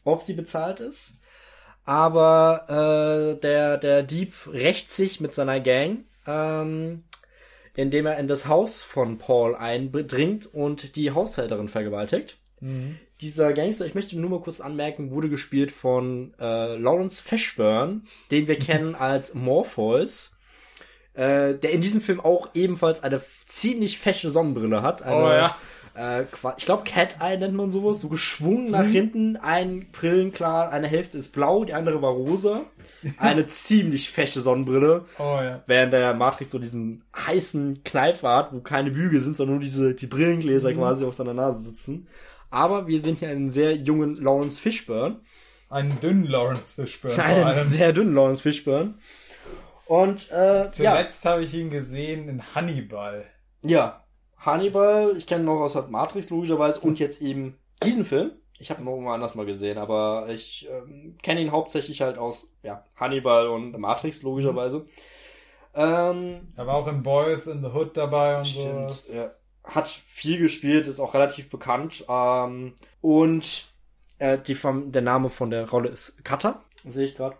[0.07, 1.17] ob sie bezahlt ist.
[1.85, 2.65] Aber
[3.37, 7.03] äh, der, der Dieb rächt sich mit seiner Gang, ähm,
[7.75, 12.39] indem er in das Haus von Paul eindringt und die Haushälterin vergewaltigt.
[13.21, 18.01] Dieser Gangster, ich möchte nur mal kurz anmerken, wurde gespielt von äh, Lawrence Fishburne,
[18.31, 20.37] den wir kennen als Morpheus,
[21.13, 25.03] äh, der in diesem Film auch ebenfalls eine ziemlich fesche Sonnenbrille hat.
[25.03, 25.55] Eine, Oh ja.
[25.97, 26.25] Äh,
[26.57, 31.17] ich glaube Cat Eye nennt man sowas, so geschwungen nach hinten, ein Brillenklar, eine Hälfte
[31.17, 32.61] ist blau, die andere war rosa.
[33.17, 35.05] Eine ziemlich fesche Sonnenbrille.
[35.17, 35.63] Oh ja.
[35.65, 39.95] Während der Matrix so diesen heißen Kneifer hat, wo keine Bügel sind, sondern nur diese,
[39.95, 42.07] die Brillengläser quasi auf seiner Nase sitzen.
[42.49, 45.21] Aber wir sehen hier einen sehr jungen Lawrence Fishburne.
[45.69, 47.21] Einen dünnen Lawrence Fishburne.
[47.23, 48.93] Einen sehr dünnen Lawrence Fishburne.
[49.85, 50.71] Und, äh, ja.
[50.71, 53.25] Zuletzt habe ich ihn gesehen in Hannibal.
[53.63, 54.06] Ja.
[54.39, 58.31] Hannibal, ich kenne noch aus halt Matrix logischerweise und jetzt eben diesen Film.
[58.59, 62.17] Ich habe ihn noch irgendwo anders mal gesehen, aber ich ähm, kenne ihn hauptsächlich halt
[62.17, 64.85] aus ja, Hannibal und Matrix logischerweise.
[65.75, 69.13] Ähm, Da war auch in Boys in the Hood dabei und Stimmt, sowas.
[69.13, 69.31] ja.
[69.63, 72.03] hat viel gespielt, ist auch relativ bekannt.
[72.09, 73.67] Ähm, und
[74.17, 74.57] äh, die,
[74.91, 77.35] der Name von der Rolle ist Cutter, sehe ich gerade.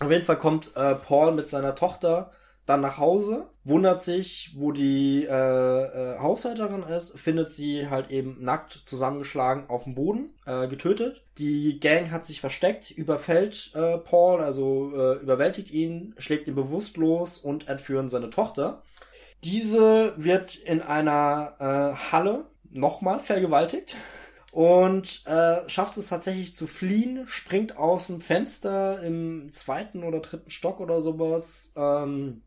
[0.00, 2.30] Auf jeden Fall kommt äh, Paul mit seiner Tochter
[2.66, 8.38] dann nach Hause, wundert sich, wo die äh, äh, Haushälterin ist, findet sie halt eben
[8.40, 11.24] nackt zusammengeschlagen auf dem Boden, äh, getötet.
[11.38, 17.38] Die Gang hat sich versteckt, überfällt äh, Paul, also äh, überwältigt ihn, schlägt ihn bewusstlos
[17.38, 18.82] und entführen seine Tochter.
[19.42, 23.94] Diese wird in einer äh, Halle nochmal vergewaltigt
[24.52, 30.50] und äh, schafft es tatsächlich zu fliehen, springt aus dem Fenster im zweiten oder dritten
[30.50, 31.72] Stock oder sowas.
[31.76, 32.42] Ähm,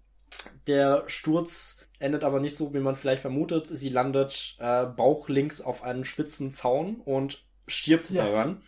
[0.68, 3.68] der Sturz endet aber nicht so, wie man vielleicht vermutet.
[3.68, 8.26] Sie landet äh, bauchlinks auf einem spitzen Zaun und stirbt ja.
[8.26, 8.62] daran.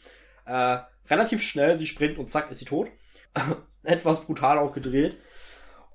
[0.45, 2.89] Äh, relativ schnell, sie springt und zack, ist sie tot.
[3.83, 5.17] Etwas brutal auch gedreht.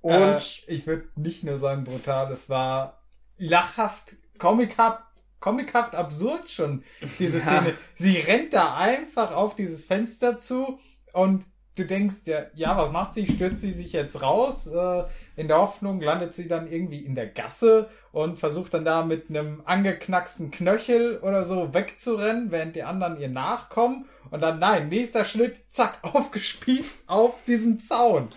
[0.01, 3.03] Und äh, ich würde nicht nur sagen brutal, es war
[3.39, 5.03] lachhaft, comichaft,
[5.41, 6.85] comichaft absurd schon,
[7.19, 7.45] diese ja.
[7.45, 7.75] Szene.
[7.95, 10.79] Sie rennt da einfach auf dieses Fenster zu
[11.13, 11.45] und
[11.77, 13.27] du denkst ja, ja, was macht sie?
[13.27, 14.67] Stürzt sie sich jetzt raus?
[14.67, 15.05] Äh,
[15.37, 19.29] in der Hoffnung landet sie dann irgendwie in der Gasse und versucht dann da mit
[19.29, 24.07] einem angeknacksten Knöchel oder so wegzurennen, während die anderen ihr nachkommen.
[24.31, 28.29] Und dann, nein, nächster Schnitt, zack, aufgespießt auf diesem Zaun.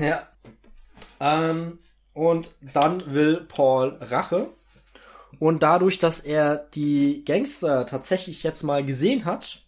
[0.00, 0.28] Ja.
[1.20, 1.80] Ähm,
[2.12, 4.50] und dann will Paul Rache.
[5.40, 9.63] Und dadurch, dass er die Gangster tatsächlich jetzt mal gesehen hat,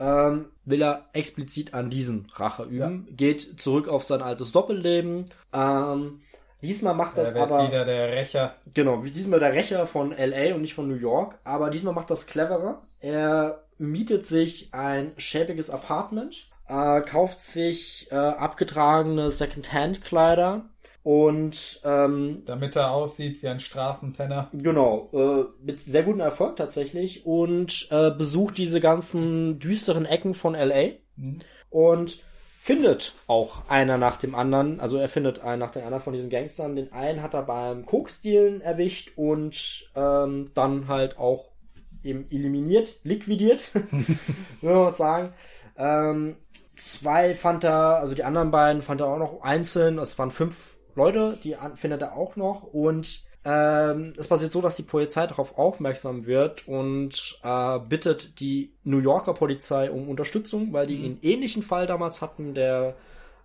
[0.00, 3.14] ähm, will er explizit an diesen Rache üben, ja.
[3.14, 5.26] geht zurück auf sein altes Doppelleben.
[5.52, 6.22] Ähm,
[6.62, 8.54] diesmal macht das er aber wieder der Rächer.
[8.72, 12.10] Genau, wie diesmal der Rächer von LA und nicht von New York, aber diesmal macht
[12.10, 12.82] das cleverer.
[13.00, 20.64] Er mietet sich ein schäbiges Apartment, äh, kauft sich äh, abgetragene Secondhand-Kleider,
[21.02, 24.50] und ähm, damit er aussieht wie ein Straßenpenner.
[24.52, 30.54] Genau, äh, mit sehr gutem Erfolg tatsächlich und äh, besucht diese ganzen düsteren Ecken von
[30.54, 31.38] LA mhm.
[31.70, 32.22] und
[32.62, 36.28] findet auch einer nach dem anderen, also er findet einen nach dem anderen von diesen
[36.28, 36.76] Gangstern.
[36.76, 41.52] Den einen hat er beim Koksdealen erwischt und ähm, dann halt auch
[42.02, 43.72] eben eliminiert, liquidiert,
[44.60, 45.32] würde man sagen.
[45.78, 46.36] Ähm,
[46.76, 50.76] zwei fand er, also die anderen beiden fand er auch noch einzeln, es waren fünf
[51.00, 55.56] Leute, die findet er auch noch und ähm, es passiert so, dass die Polizei darauf
[55.56, 61.04] aufmerksam wird und äh, bittet die New Yorker Polizei um Unterstützung, weil die mhm.
[61.04, 62.96] einen ähnlichen Fall damals hatten, der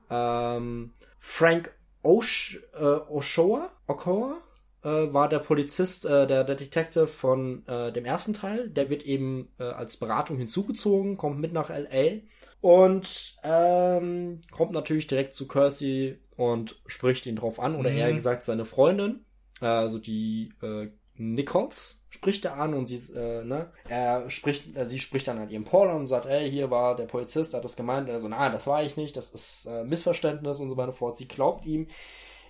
[0.10, 4.36] ähm, Frank Osh, äh, Oshoa, Okoa,
[4.84, 8.70] äh, war der Polizist, äh, der, der Detective von äh, dem ersten Teil.
[8.70, 12.20] Der wird eben äh, als Beratung hinzugezogen, kommt mit nach LA
[12.60, 17.97] und ähm, kommt natürlich direkt zu Kersey und spricht ihn drauf an, oder mhm.
[17.97, 19.25] eher gesagt seine Freundin,
[19.61, 24.88] äh, also die äh, Nichols spricht er an und sie, äh, ne, er spricht, äh,
[24.88, 27.75] sie spricht dann an ihrem Paul und sagt, ey, hier war der Polizist, hat das
[27.75, 30.93] gemeint, er so, na, das war ich nicht, das ist äh, Missverständnis und so weiter
[30.93, 31.17] fort.
[31.17, 31.88] Sie glaubt ihm,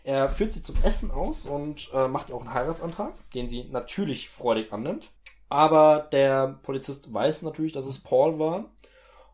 [0.03, 3.65] er führt sie zum Essen aus und äh, macht ihr auch einen Heiratsantrag, den sie
[3.65, 5.11] natürlich freudig annimmt.
[5.49, 8.71] Aber der Polizist weiß natürlich, dass es Paul war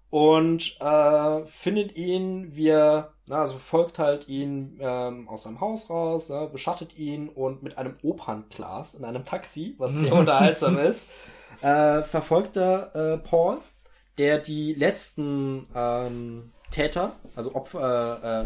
[0.10, 5.90] und äh, findet ihn, wie er, na, also folgt halt ihn ähm, aus seinem Haus
[5.90, 11.08] raus, ja, beschattet ihn und mit einem Opernglas in einem Taxi, was sehr unterhaltsam ist,
[11.62, 13.60] äh, verfolgt er äh, Paul,
[14.18, 18.46] der die letzten ähm, Täter, also Opfer, äh, äh,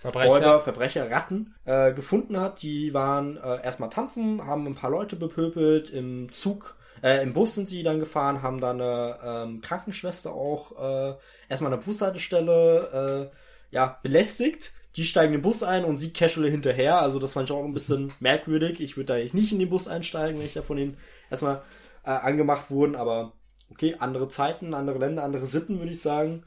[0.00, 0.30] Verbrecher.
[0.30, 2.62] Räuber, Verbrecher, Ratten äh, gefunden hat.
[2.62, 7.54] Die waren äh, erstmal tanzen, haben ein paar Leute bepöbelt, im Zug äh, Im Bus
[7.54, 11.14] sind sie dann gefahren, haben da eine ähm, Krankenschwester auch äh,
[11.48, 13.36] erstmal an der Bushaltestelle äh,
[13.70, 14.72] ja, belästigt.
[14.96, 17.00] Die steigen in den Bus ein und sie casual hinterher.
[17.00, 18.80] Also das fand ich auch ein bisschen merkwürdig.
[18.80, 20.96] Ich würde da eigentlich nicht in den Bus einsteigen, wenn ich da von ihnen
[21.30, 21.62] erstmal
[22.04, 22.96] äh, angemacht wurden.
[22.96, 23.32] Aber
[23.70, 26.42] okay, andere Zeiten, andere Länder, andere Sitten, würde ich sagen.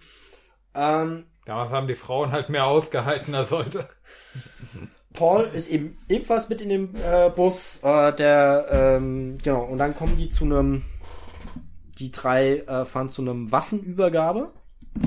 [0.76, 3.88] Ähm, Damals haben die Frauen halt mehr ausgehalten als heute.
[5.13, 9.95] Paul ist eben ebenfalls mit in dem äh, Bus, äh, der, ähm, genau, und dann
[9.95, 10.84] kommen die zu einem,
[11.99, 14.51] die drei äh, fahren zu einem Waffenübergabe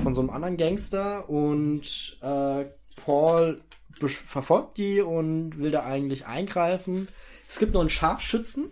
[0.03, 2.65] von so einem anderen Gangster und äh,
[2.95, 3.61] Paul
[3.99, 7.07] verfolgt die und will da eigentlich eingreifen.
[7.49, 8.71] Es gibt noch einen Scharfschützen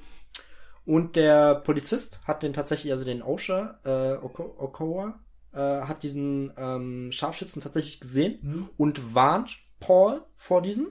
[0.86, 5.20] und der Polizist hat den tatsächlich, also den Osha, äh, Okoa,
[5.54, 8.70] äh, hat diesen ähm, Scharfschützen tatsächlich gesehen mhm.
[8.78, 10.90] und warnt Paul vor diesem.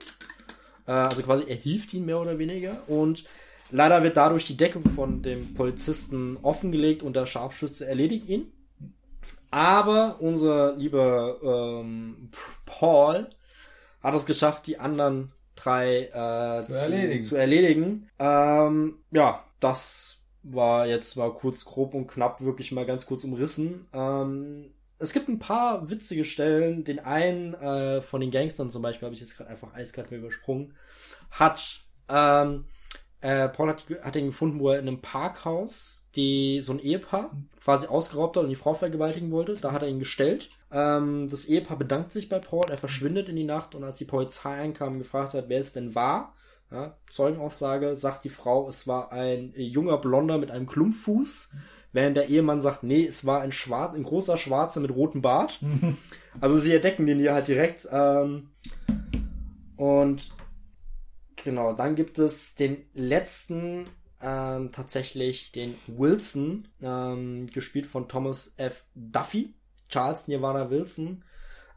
[0.87, 3.25] Äh, also quasi er hilft ihn mehr oder weniger und
[3.71, 8.51] leider wird dadurch die Deckung von dem Polizisten offengelegt und der Scharfschütze erledigt ihn.
[9.51, 12.29] Aber unser lieber ähm,
[12.65, 13.27] Paul
[14.01, 17.23] hat es geschafft, die anderen drei äh, Zu erledigen.
[17.23, 18.09] Zu erledigen.
[18.19, 23.87] Ähm, ja, das war jetzt mal kurz grob und knapp wirklich mal ganz kurz umrissen.
[23.93, 26.83] Ähm, es gibt ein paar witzige Stellen.
[26.83, 30.17] Den einen äh, von den Gangstern zum Beispiel habe ich jetzt gerade einfach eiskalt mir
[30.17, 30.75] übersprungen.
[31.31, 32.65] Hat ähm,
[33.25, 37.31] äh, Paul hat, hat ihn gefunden, wo er in einem Parkhaus die so ein Ehepaar
[37.59, 39.53] quasi ausgeraubt hat und die Frau vergewaltigen wollte.
[39.53, 40.49] Da hat er ihn gestellt.
[40.71, 44.05] Ähm, das Ehepaar bedankt sich bei Paul, er verschwindet in die Nacht und als die
[44.05, 46.35] Polizei einkam und gefragt hat, wer es denn war,
[46.71, 51.49] ja, Zeugenaussage, sagt die Frau, es war ein junger Blonder mit einem Klumpfuß,
[51.93, 55.59] während der Ehemann sagt, nee, es war ein schwarz, ein großer Schwarzer mit rotem Bart.
[56.41, 57.87] also sie entdecken den hier halt direkt.
[57.91, 58.51] Ähm,
[59.75, 60.31] und
[61.45, 63.87] genau, dann gibt es den letzten
[64.21, 68.83] ähm, tatsächlich den Wilson, ähm, gespielt von Thomas F.
[68.95, 69.53] Duffy,
[69.87, 71.23] Charles Nirvana Wilson,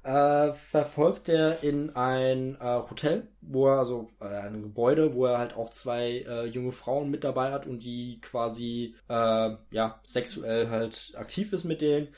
[0.03, 5.39] äh, verfolgt er in ein äh, Hotel, wo er, also äh, ein Gebäude, wo er
[5.39, 10.71] halt auch zwei äh, junge Frauen mit dabei hat und die quasi äh, ja sexuell
[10.71, 12.09] halt aktiv ist mit denen.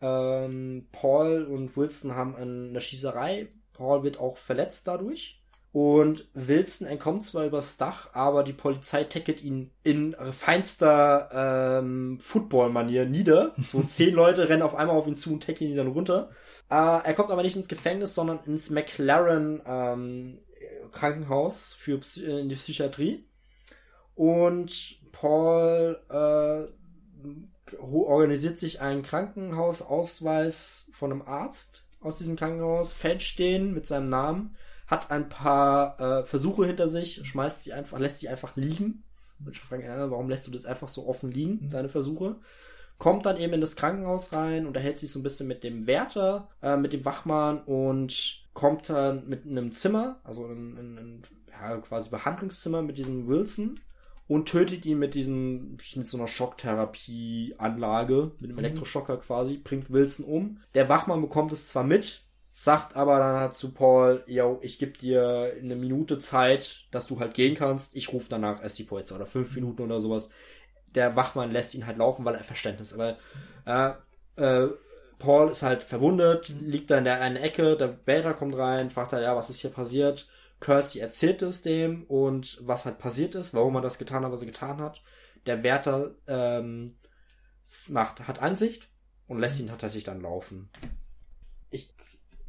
[0.00, 3.48] Ähm, Paul und Wilson haben eine Schießerei.
[3.74, 5.42] Paul wird auch verletzt dadurch.
[5.70, 13.04] Und Wilson entkommt zwar übers Dach, aber die Polizei tackelt ihn in feinster ähm, Football-Manier
[13.04, 13.54] nieder.
[13.70, 16.30] So zehn Leute rennen auf einmal auf ihn zu und tackeln ihn dann runter.
[16.70, 20.38] Äh, er kommt aber nicht ins Gefängnis, sondern ins McLaren ähm,
[20.92, 23.28] Krankenhaus für Psy äh, in die Psychiatrie.
[24.14, 33.74] Und Paul äh, organisiert sich einen Krankenhausausweis von einem Arzt aus diesem Krankenhaus, fälscht den
[33.74, 34.56] mit seinem Namen
[34.88, 39.04] hat ein paar äh, Versuche hinter sich, schmeißt sie einfach, lässt sie einfach liegen.
[39.50, 41.68] Ich frage, äh, warum lässt du das einfach so offen liegen, mhm.
[41.68, 42.36] deine Versuche?
[42.98, 46.48] Kommt dann eben in das Krankenhaus rein, unterhält sich so ein bisschen mit dem Wärter,
[46.62, 51.76] äh, mit dem Wachmann und kommt dann mit einem Zimmer, also in, in, in ja,
[51.76, 53.78] quasi Behandlungszimmer mit diesem Wilson
[54.26, 58.58] und tötet ihn mit diesem, mit so einer Schocktherapieanlage, mit einem mhm.
[58.58, 60.58] Elektroschocker quasi, bringt Wilson um.
[60.74, 62.24] Der Wachmann bekommt es zwar mit,
[62.60, 67.34] sagt aber dann zu Paul, yo, ich gebe dir eine Minute Zeit, dass du halt
[67.34, 67.94] gehen kannst.
[67.94, 70.30] Ich rufe danach erst die Polizei oder fünf Minuten oder sowas.
[70.92, 72.92] Der Wachmann lässt ihn halt laufen, weil er Verständnis.
[72.92, 73.16] Aber
[73.64, 73.92] äh,
[74.42, 74.70] äh,
[75.20, 79.12] Paul ist halt verwundet, liegt da in der einen Ecke, der Bäder kommt rein, fragt
[79.12, 80.28] er, ja, was ist hier passiert?
[80.58, 84.40] Kirsty erzählt es dem und was halt passiert ist, warum er das getan hat, was
[84.40, 85.04] er getan hat.
[85.46, 86.98] Der Wärter ähm,
[87.88, 88.88] macht, hat Ansicht
[89.28, 90.68] und lässt ihn tatsächlich dann laufen.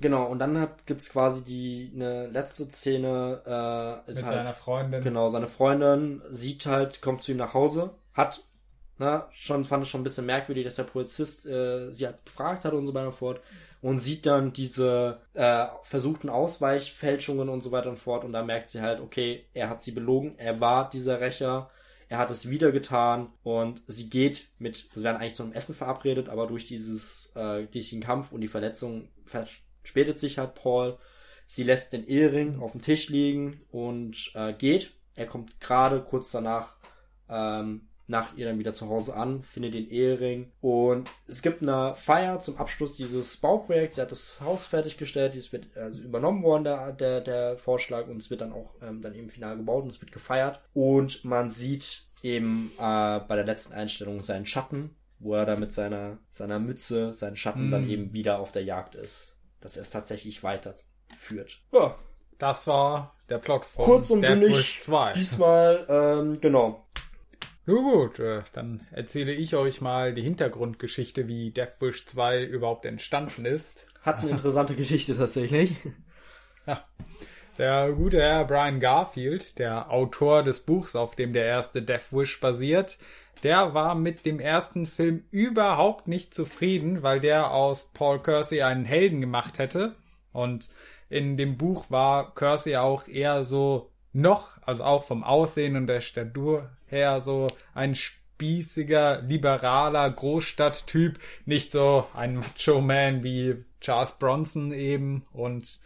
[0.02, 4.54] Genau, und dann hat, gibt's quasi die eine letzte Szene, äh, ist Mit halt, seiner
[4.54, 5.02] Freundin.
[5.02, 8.42] Genau, seine Freundin sieht halt, kommt zu ihm nach Hause, hat,
[8.98, 12.64] na, schon, fand es schon ein bisschen merkwürdig, dass der Polizist äh, sie halt gefragt
[12.64, 13.42] hat und so weiter und fort
[13.82, 18.70] und sieht dann diese äh, versuchten Ausweichfälschungen und so weiter und fort und da merkt
[18.70, 21.70] sie halt, okay, er hat sie belogen, er war dieser Rächer,
[22.08, 26.28] er hat es wieder getan und sie geht mit, sie werden eigentlich zum Essen verabredet,
[26.30, 29.10] aber durch dieses, äh, diesen Kampf und die Verletzung
[29.90, 30.98] spätet sich halt Paul.
[31.48, 34.94] Sie lässt den Ehering auf dem Tisch liegen und äh, geht.
[35.16, 36.76] Er kommt gerade kurz danach
[37.28, 41.94] ähm, nach ihr dann wieder zu Hause an, findet den Ehering und es gibt eine
[41.96, 43.96] Feier zum Abschluss dieses Bauprojekts.
[43.96, 48.18] Sie hat das Haus fertiggestellt, es wird also übernommen worden, der, der, der Vorschlag und
[48.18, 51.52] es wird dann auch ähm, dann eben final gebaut und es wird gefeiert und man
[51.52, 56.60] sieht eben äh, bei der letzten Einstellung seinen Schatten, wo er da mit seiner, seiner
[56.60, 57.72] Mütze, seinen Schatten mm.
[57.72, 61.62] dann eben wieder auf der Jagd ist dass er es tatsächlich weiterführt.
[61.72, 61.96] Ja.
[62.38, 65.14] Das war der Plot von Kurz und bündig 2.
[65.14, 66.86] Diesmal, ähm, genau.
[67.66, 73.46] Nur gut, äh, dann erzähle ich euch mal die Hintergrundgeschichte, wie Deathwish 2 überhaupt entstanden
[73.46, 73.86] ist.
[74.02, 75.76] Hat eine interessante Geschichte tatsächlich.
[76.66, 76.84] Ja.
[77.60, 82.40] Der gute Herr Brian Garfield, der Autor des Buchs, auf dem der erste Death Wish
[82.40, 82.98] basiert,
[83.42, 88.86] der war mit dem ersten Film überhaupt nicht zufrieden, weil der aus Paul Kersey einen
[88.86, 89.96] Helden gemacht hätte.
[90.32, 90.70] Und
[91.10, 96.02] in dem Buch war Kersey auch eher so noch, also auch vom Aussehen und der
[96.02, 105.26] Statur her so ein spießiger, liberaler Großstadttyp, nicht so ein Macho-Man wie Charles Bronson eben
[105.32, 105.80] und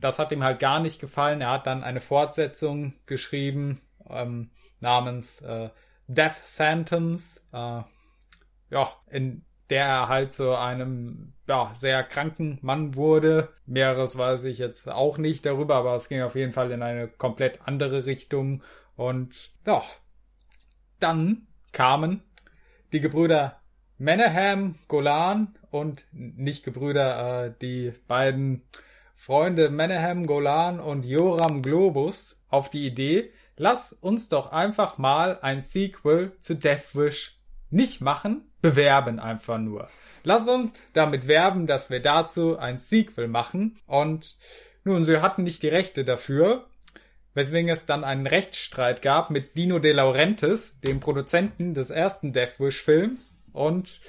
[0.00, 1.40] das hat ihm halt gar nicht gefallen.
[1.40, 3.80] Er hat dann eine Fortsetzung geschrieben
[4.10, 4.50] ähm,
[4.80, 5.70] namens äh,
[6.06, 7.82] Death Sentence, äh,
[8.70, 13.48] ja, in der er halt zu einem ja, sehr kranken Mann wurde.
[13.66, 17.08] Mehreres weiß ich jetzt auch nicht darüber, aber es ging auf jeden Fall in eine
[17.08, 18.62] komplett andere Richtung.
[18.96, 19.82] Und ja,
[21.00, 22.22] dann kamen
[22.92, 23.62] die Gebrüder
[23.98, 28.62] Menahem, Golan und nicht Gebrüder, äh, die beiden
[29.14, 35.60] Freunde Menahem Golan und Joram Globus auf die Idee, lass uns doch einfach mal ein
[35.60, 37.38] Sequel zu Death Wish
[37.70, 39.88] nicht machen, bewerben einfach nur.
[40.24, 43.78] Lass uns damit werben, dass wir dazu ein Sequel machen.
[43.86, 44.36] Und
[44.84, 46.66] nun, sie hatten nicht die Rechte dafür,
[47.34, 52.60] weswegen es dann einen Rechtsstreit gab mit Dino De Laurentiis, dem Produzenten des ersten Death
[52.60, 53.34] Wish Films.
[53.52, 54.00] Und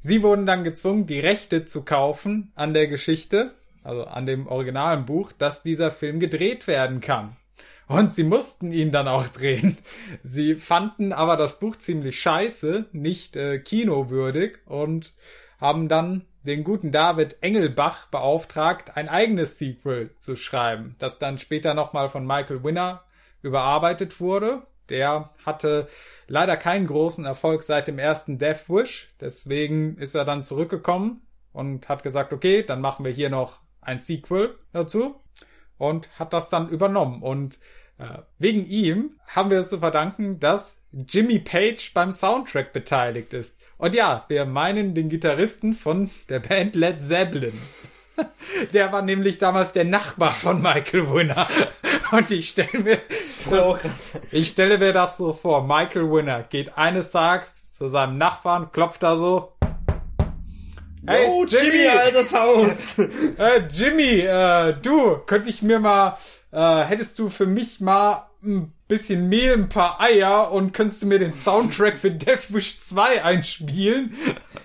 [0.00, 3.52] sie wurden dann gezwungen, die Rechte zu kaufen an der Geschichte,
[3.84, 7.36] also an dem originalen Buch, dass dieser Film gedreht werden kann.
[7.92, 9.76] Und sie mussten ihn dann auch drehen.
[10.22, 15.12] Sie fanden aber das Buch ziemlich scheiße, nicht äh, kinowürdig und
[15.60, 21.74] haben dann den guten David Engelbach beauftragt, ein eigenes Sequel zu schreiben, das dann später
[21.74, 23.04] nochmal von Michael Winner
[23.42, 24.62] überarbeitet wurde.
[24.88, 25.86] Der hatte
[26.28, 31.90] leider keinen großen Erfolg seit dem ersten Death Wish, deswegen ist er dann zurückgekommen und
[31.90, 35.20] hat gesagt, okay, dann machen wir hier noch ein Sequel dazu
[35.76, 37.22] und hat das dann übernommen.
[37.22, 37.58] Und
[38.38, 43.56] wegen ihm haben wir es zu verdanken, dass Jimmy Page beim Soundtrack beteiligt ist.
[43.78, 47.58] Und ja, wir meinen den Gitarristen von der Band Led Zeppelin.
[48.72, 51.46] Der war nämlich damals der Nachbar von Michael Winner.
[52.12, 53.00] Und ich stelle mir,
[54.30, 55.66] ich stelle mir das so vor.
[55.66, 59.52] Michael Winner geht eines Tages zu seinem Nachbarn, klopft da so.
[61.04, 62.96] Hey, oh, Jimmy, altes Haus.
[63.38, 66.16] äh, Jimmy, äh, du, könnte ich mir mal,
[66.52, 71.06] äh, hättest du für mich mal ein bisschen Mehl, ein paar Eier und könntest du
[71.06, 74.16] mir den Soundtrack für Death Wish 2 einspielen?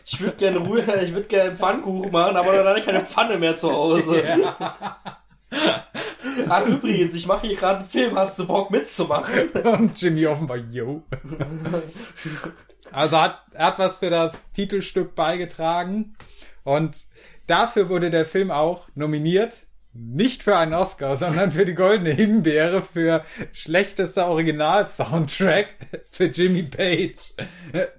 [0.05, 3.71] Ich würde gerne Ruhe, ich würde gerne Pfannkuchen machen, aber dann keine Pfanne mehr zu
[3.71, 4.23] Hause.
[6.49, 9.49] Ach, übrigens, ich mache hier gerade einen Film, hast du Bock mitzumachen?
[9.49, 11.03] Und Jimmy offenbar, yo.
[12.91, 16.15] Also hat, er hat was für das Titelstück beigetragen
[16.63, 17.05] und
[17.47, 19.66] dafür wurde der Film auch nominiert.
[19.99, 25.69] Nicht für einen Oscar, sondern für die Goldene Himbeere für schlechtester Original-Soundtrack
[26.11, 27.33] für Jimmy Page.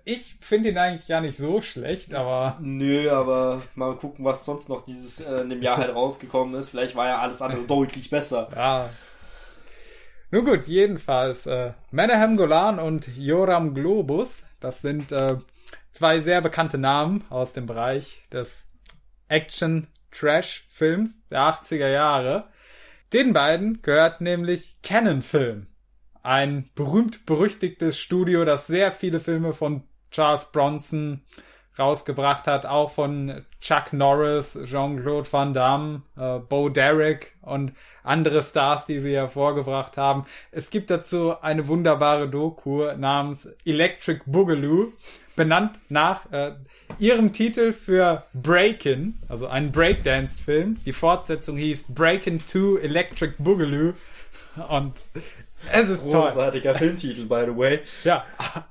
[0.04, 4.68] Ich finde ihn eigentlich gar nicht so schlecht, aber Nö, aber mal gucken, was sonst
[4.68, 6.70] noch dieses äh, in dem Jahr halt rausgekommen ist.
[6.70, 8.48] Vielleicht war ja alles andere deutlich besser.
[8.56, 8.88] ja.
[10.30, 14.28] Nun gut, jedenfalls äh, Menahem Golan und Joram Globus,
[14.60, 15.36] das sind äh,
[15.90, 18.66] zwei sehr bekannte Namen aus dem Bereich des
[20.10, 22.48] Action-Trash-Films der 80er Jahre.
[23.12, 25.66] Den beiden gehört nämlich Canon Film,
[26.22, 31.22] ein berühmt-berüchtigtes Studio, das sehr viele Filme von Charles Bronson
[31.78, 37.72] rausgebracht hat, auch von Chuck Norris, Jean-Claude Van Damme, äh, Bo Derek und
[38.02, 40.26] andere Stars, die sie hervorgebracht haben.
[40.50, 44.92] Es gibt dazu eine wunderbare Doku namens Electric Boogaloo,
[45.36, 46.56] benannt nach äh,
[46.98, 50.78] ihrem Titel für Breakin', also einen Breakdance-Film.
[50.84, 53.94] Die Fortsetzung hieß Breakin' 2 Electric Boogaloo
[54.68, 55.04] und
[55.72, 56.22] es ist toll.
[56.22, 57.80] Großartiger Filmtitel, by the way.
[58.04, 58.24] Ja,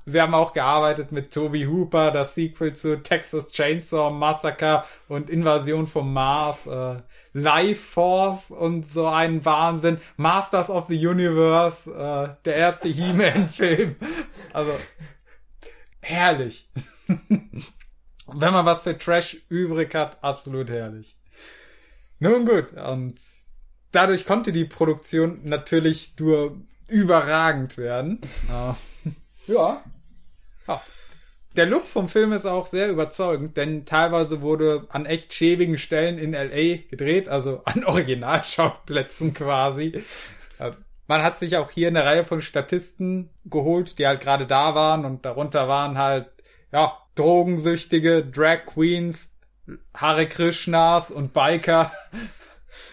[0.06, 5.86] sie haben auch gearbeitet mit Toby Hooper, das Sequel zu Texas Chainsaw Massacre und Invasion
[5.86, 6.96] vom Mars, äh,
[7.34, 13.96] Life Force und so einen Wahnsinn, Masters of the Universe, äh, der erste He-Man-Film.
[14.52, 14.72] Also,
[16.00, 16.68] herrlich.
[18.34, 21.16] Wenn man was für Trash übrig hat, absolut herrlich.
[22.18, 23.14] Nun gut, und
[23.92, 26.56] dadurch konnte die Produktion natürlich nur
[26.88, 28.20] überragend werden.
[28.48, 28.76] Ja.
[29.46, 29.82] Ja.
[30.66, 30.82] Ja.
[31.56, 36.18] Der Look vom Film ist auch sehr überzeugend, denn teilweise wurde an echt schäbigen Stellen
[36.18, 40.02] in LA gedreht, also an Originalschauplätzen quasi.
[40.58, 40.72] Äh,
[41.06, 45.06] Man hat sich auch hier eine Reihe von Statisten geholt, die halt gerade da waren
[45.06, 46.26] und darunter waren halt,
[46.70, 49.28] ja, Drogensüchtige, Drag Queens,
[49.94, 51.92] Hare Krishnas und Biker.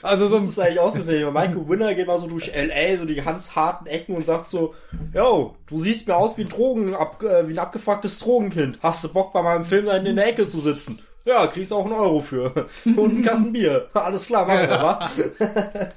[0.01, 1.31] Also so Das ist eigentlich ausgesehen.
[1.33, 4.73] Michael Winner geht mal so durch L.A., so die ganz harten Ecken und sagt so,
[5.13, 8.79] yo, du siehst mir aus wie ein Drogen, äh, wie ein abgefucktes Drogenkind.
[8.81, 10.99] Hast du Bock bei meinem Film da in der Ecke zu sitzen?
[11.25, 12.67] Ja, kriegst auch einen Euro für.
[12.85, 13.89] Und einen Kasten Bier.
[13.93, 15.09] Alles klar, machen wir, wa?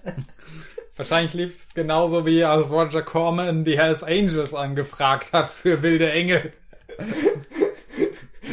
[0.96, 6.10] Wahrscheinlich lief es genauso wie als Roger Corman die Hells Angels angefragt hat für wilde
[6.10, 6.50] Engel.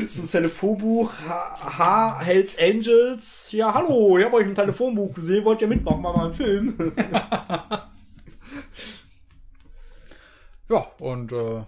[0.07, 3.51] So ein Telefonbuch, H, H Hells Angels.
[3.51, 6.93] Ja, hallo, ich habe euch im Telefonbuch gesehen, wollt ihr mitmachen bei meinem Film?
[10.67, 11.63] Ja, und äh,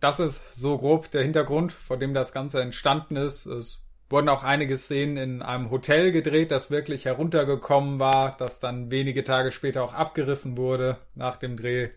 [0.00, 3.46] das ist so grob der Hintergrund, vor dem das Ganze entstanden ist.
[3.46, 8.90] Es wurden auch einige Szenen in einem Hotel gedreht, das wirklich heruntergekommen war, das dann
[8.90, 11.90] wenige Tage später auch abgerissen wurde nach dem Dreh.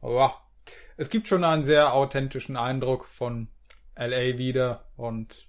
[0.00, 0.40] Aber
[0.96, 3.48] es gibt schon einen sehr authentischen Eindruck von
[3.98, 5.46] LA wieder und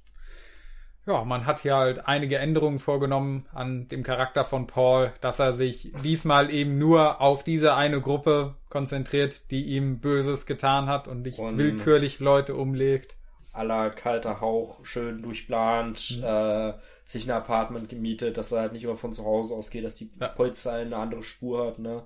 [1.05, 5.53] ja, man hat hier halt einige Änderungen vorgenommen an dem Charakter von Paul, dass er
[5.53, 11.23] sich diesmal eben nur auf diese eine Gruppe konzentriert, die ihm Böses getan hat und
[11.23, 13.15] nicht Und- willkürlich Leute umlegt.
[13.51, 16.23] aller kalter Hauch, schön durchplant, Mhm.
[16.23, 16.73] äh,
[17.05, 20.11] sich ein Apartment gemietet, dass er halt nicht immer von zu Hause ausgeht, dass die
[20.19, 20.27] Ja.
[20.29, 20.35] Mhm.
[20.35, 22.03] Polizei eine andere Spur hat, ne.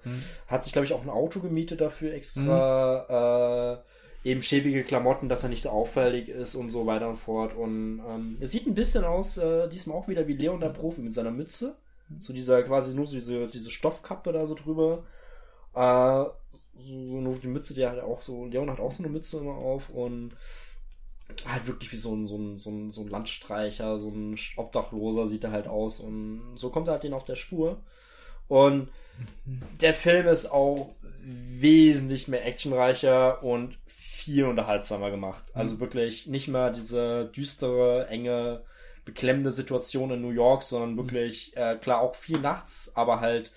[0.47, 3.77] Hat sich, glaube ich, auch ein Auto gemietet dafür extra, äh,
[4.23, 7.55] eben schäbige Klamotten, dass er nicht so auffällig ist und so weiter und fort.
[7.55, 11.01] Und ähm, es sieht ein bisschen aus, äh, diesmal auch wieder wie Leon der Profi
[11.01, 11.75] mit seiner Mütze.
[12.19, 15.03] So dieser quasi nur so diese, diese Stoffkappe da so drüber.
[15.73, 16.25] Äh,
[16.75, 19.39] so, so nur die Mütze, die hat auch so, Leon hat auch so eine Mütze
[19.39, 20.31] immer auf und
[21.47, 25.27] halt wirklich wie so ein, so ein, so ein, so ein Landstreicher, so ein Obdachloser
[25.27, 27.81] sieht er halt aus und so kommt er halt den auf der Spur.
[28.47, 28.89] Und
[29.81, 33.77] der Film ist auch wesentlich mehr actionreicher und
[34.23, 35.43] viel unterhaltsamer gemacht.
[35.53, 38.63] Also wirklich nicht mehr diese düstere, enge,
[39.05, 43.51] beklemmende Situation in New York, sondern wirklich, äh, klar, auch viel nachts, aber halt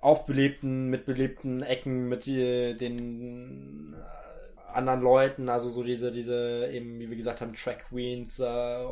[0.00, 6.98] aufbelebten, mit belebten Ecken, mit die, den äh, anderen Leuten, also so diese, diese, eben,
[6.98, 8.84] wie wir gesagt haben, Track Queens, äh,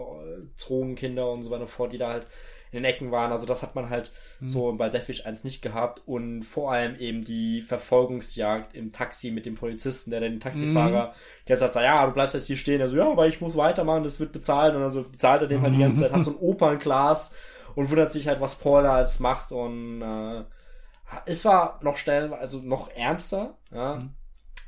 [0.60, 2.26] Drogenkinder und so weiter fort, die da halt
[2.70, 3.32] in den Ecken waren.
[3.32, 6.02] Also das hat man halt so bei Deathwish 1 nicht gehabt.
[6.06, 11.14] Und vor allem eben die Verfolgungsjagd im Taxi mit dem Polizisten, der den Taxifahrer,
[11.48, 14.20] der sagt, ja, du bleibst jetzt hier stehen, also ja, aber ich muss weitermachen, das
[14.20, 14.74] wird bezahlt.
[14.74, 17.32] Und also bezahlt er dem halt die ganze Zeit, hat so ein Opernglas
[17.74, 19.52] und wundert sich halt, was Paul da als macht.
[19.52, 20.44] Und äh,
[21.26, 24.02] es war noch stellen, also noch ernster, ja.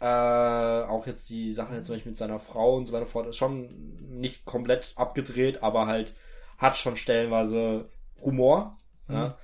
[0.01, 3.27] Äh, auch jetzt die Sache jetzt zum Beispiel mit seiner Frau und so weiter fort
[3.27, 3.69] ist schon
[4.09, 6.15] nicht komplett abgedreht, aber halt
[6.61, 7.89] hat schon stellenweise
[8.21, 8.77] Humor.
[9.09, 9.37] Ja.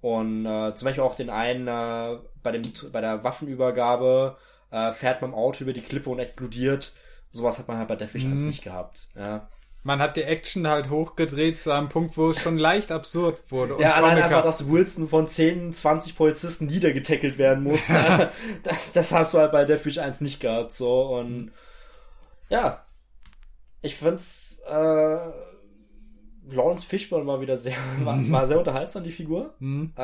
[0.00, 2.62] Und äh, zum Beispiel auch den einen äh, bei dem
[2.92, 4.36] bei der Waffenübergabe
[4.70, 6.92] äh, fährt man im Auto über die Klippe und explodiert.
[7.32, 9.08] Sowas hat man halt bei Deathwish 1 nicht gehabt.
[9.14, 9.48] Ja,
[9.82, 13.80] Man hat die Action halt hochgedreht zu einem Punkt, wo es schon leicht absurd wurde.
[13.80, 14.32] ja allein comichaft.
[14.32, 17.86] einfach, dass Wilson von 10, 20 Polizisten niedergetackelt werden muss.
[18.62, 20.72] das, das hast du halt bei Deathwish 1 nicht gehabt.
[20.72, 21.52] So und
[22.48, 22.84] ja,
[23.80, 25.16] ich find's äh,
[26.52, 29.54] Lawrence Fishburne war wieder sehr, war, war sehr unterhaltsam, die Figur.
[29.58, 29.92] Mhm.
[29.96, 30.00] Äh,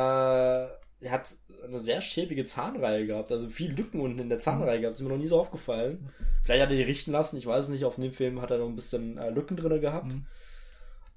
[1.00, 4.96] er hat eine sehr schäbige Zahnreihe gehabt, also viel Lücken unten in der Zahnreihe gehabt,
[4.96, 6.10] ist mir noch nie so aufgefallen.
[6.44, 8.58] Vielleicht hat er die richten lassen, ich weiß es nicht, auf dem Film hat er
[8.58, 10.12] noch ein bisschen äh, Lücken drinne gehabt.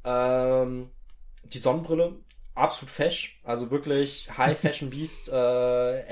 [0.04, 0.90] Ähm,
[1.44, 2.16] die Sonnenbrille,
[2.56, 5.32] absolut fesch, also wirklich High Fashion Beast, äh,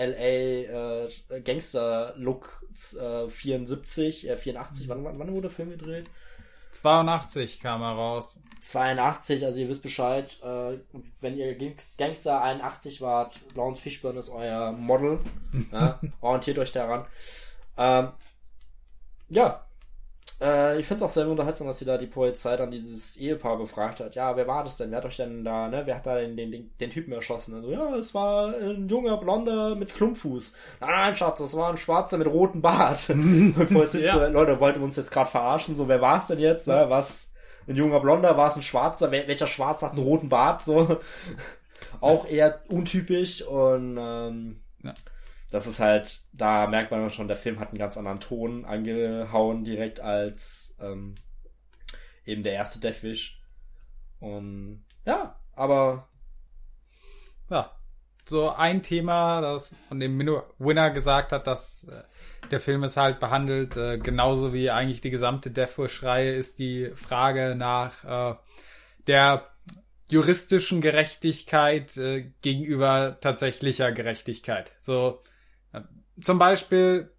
[0.05, 2.63] LA äh, Gangster Look
[2.99, 6.05] äh, 74, äh, 84, wann, wann, wann wurde der Film gedreht?
[6.81, 8.39] 82 kam er raus.
[8.61, 10.79] 82, also ihr wisst Bescheid, äh,
[11.21, 15.19] wenn ihr Gangs- Gangster 81 wart, Lawrence Fishburne ist euer Model,
[15.71, 17.05] ja, orientiert euch daran.
[17.77, 18.09] Ähm,
[19.29, 19.66] ja,
[20.39, 23.57] äh, ich finde es auch sehr unterhaltsam, dass sie da die Polizei dann dieses Ehepaar
[23.57, 24.15] befragt hat.
[24.15, 24.91] Ja, wer war das denn?
[24.91, 25.83] Wer hat euch denn da, ne?
[25.85, 27.55] Wer hat da den, den, den, Typen erschossen?
[27.55, 30.53] Also, ja, es war ein junger Blonder mit Klumpfuß.
[30.79, 33.09] Nein, nein, Schatz, das war ein Schwarzer mit rotem Bart.
[33.09, 34.13] Und Polizist Ja.
[34.13, 35.75] so, Leute, wollten wir uns jetzt gerade verarschen?
[35.75, 36.67] So, wer war es denn jetzt?
[36.67, 36.85] Ne?
[36.87, 37.31] Was?
[37.67, 38.37] Ein junger Blonder?
[38.37, 39.11] War es ein Schwarzer?
[39.11, 40.61] Wel welcher Schwarzer hat einen roten Bart?
[40.61, 40.99] So.
[42.01, 44.93] Auch eher untypisch und ähm, Ja.
[45.49, 49.63] Das ist halt, da merkt man schon, der Film hat einen ganz anderen Ton angehauen
[49.63, 51.15] direkt als ähm,
[52.25, 53.41] eben der erste Deathwish.
[54.19, 56.09] Und ja, aber
[57.49, 57.73] Ja.
[58.29, 62.03] So ein Thema, das von dem Winner gesagt hat, dass äh,
[62.51, 67.55] der Film es halt behandelt, äh, genauso wie eigentlich die gesamte Deathwish-Reihe, ist die Frage
[67.55, 68.35] nach äh,
[69.07, 69.47] der
[70.09, 74.73] juristischen Gerechtigkeit äh, gegenüber tatsächlicher Gerechtigkeit.
[74.77, 75.23] So
[76.21, 77.11] zum Beispiel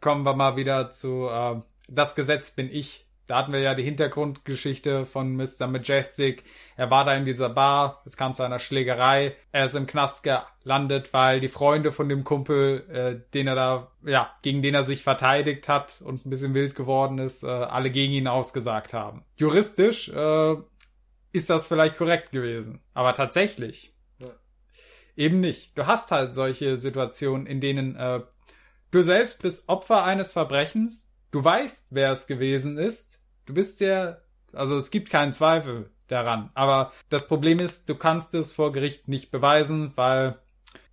[0.00, 3.02] kommen wir mal wieder zu äh, Das Gesetz bin ich.
[3.26, 5.66] Da hatten wir ja die Hintergrundgeschichte von Mr.
[5.66, 6.44] Majestic.
[6.76, 9.34] Er war da in dieser Bar, es kam zu einer Schlägerei.
[9.50, 13.92] Er ist im Knast gelandet, weil die Freunde von dem Kumpel, äh, den er da,
[14.04, 17.90] ja, gegen den er sich verteidigt hat und ein bisschen wild geworden ist, äh, alle
[17.90, 19.24] gegen ihn ausgesagt haben.
[19.36, 20.56] Juristisch äh,
[21.32, 24.28] ist das vielleicht korrekt gewesen, aber tatsächlich Ja.
[25.16, 25.78] eben nicht.
[25.78, 28.20] Du hast halt solche Situationen, in denen äh,
[28.94, 34.22] du selbst bist Opfer eines Verbrechens, du weißt, wer es gewesen ist, du bist der,
[34.52, 39.08] also es gibt keinen Zweifel daran, aber das Problem ist, du kannst es vor Gericht
[39.08, 40.38] nicht beweisen, weil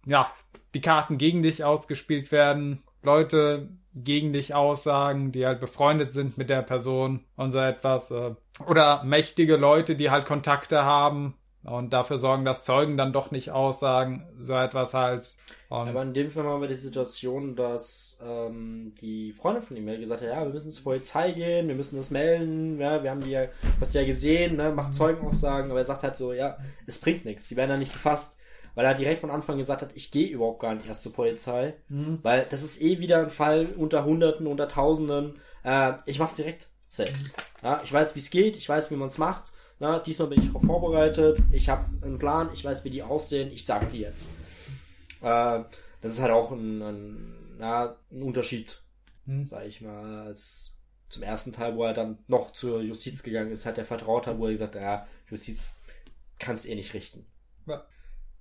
[0.05, 0.31] ja,
[0.73, 6.49] die Karten gegen dich ausgespielt werden, Leute gegen dich aussagen, die halt befreundet sind mit
[6.49, 8.09] der Person und so etwas.
[8.09, 13.29] Äh, oder mächtige Leute, die halt Kontakte haben, und dafür sorgen, dass Zeugen dann doch
[13.29, 15.35] nicht aussagen, so etwas halt.
[15.69, 19.87] Und Aber in dem Fall haben wir die Situation, dass ähm, die Freundin von ihm
[19.87, 23.11] ja gesagt hat, ja, wir müssen zur Polizei gehen, wir müssen das melden, ja, wir
[23.11, 23.45] haben die ja,
[23.79, 26.57] hast du ja gesehen, ne, macht Zeugenaussagen, aber er sagt halt so, ja,
[26.87, 28.37] es bringt nichts, die werden da nicht gefasst,
[28.73, 31.75] weil er direkt von Anfang gesagt hat, ich gehe überhaupt gar nicht erst zur Polizei,
[31.89, 32.19] mhm.
[32.23, 36.69] weil das ist eh wieder ein Fall unter Hunderten, unter Tausenden, äh, ich mach's direkt
[36.89, 37.33] selbst.
[37.61, 39.51] Ja, ich weiß, wie es geht, ich weiß, wie man es macht
[39.81, 41.41] na, diesmal bin ich darauf vorbereitet.
[41.51, 42.51] Ich habe einen Plan.
[42.53, 43.51] Ich weiß, wie die aussehen.
[43.51, 44.29] Ich sag die jetzt.
[45.21, 45.63] Äh,
[46.01, 48.79] das ist halt auch ein, ein, na, ein Unterschied,
[49.25, 49.47] hm.
[49.47, 50.77] sag ich mal, als
[51.09, 54.37] zum ersten Teil, wo er dann noch zur Justiz gegangen ist, hat er vertraut hat,
[54.37, 55.75] wo er gesagt hat, ja, Justiz
[56.37, 57.25] kann es eh nicht richten.
[57.65, 57.83] Ja.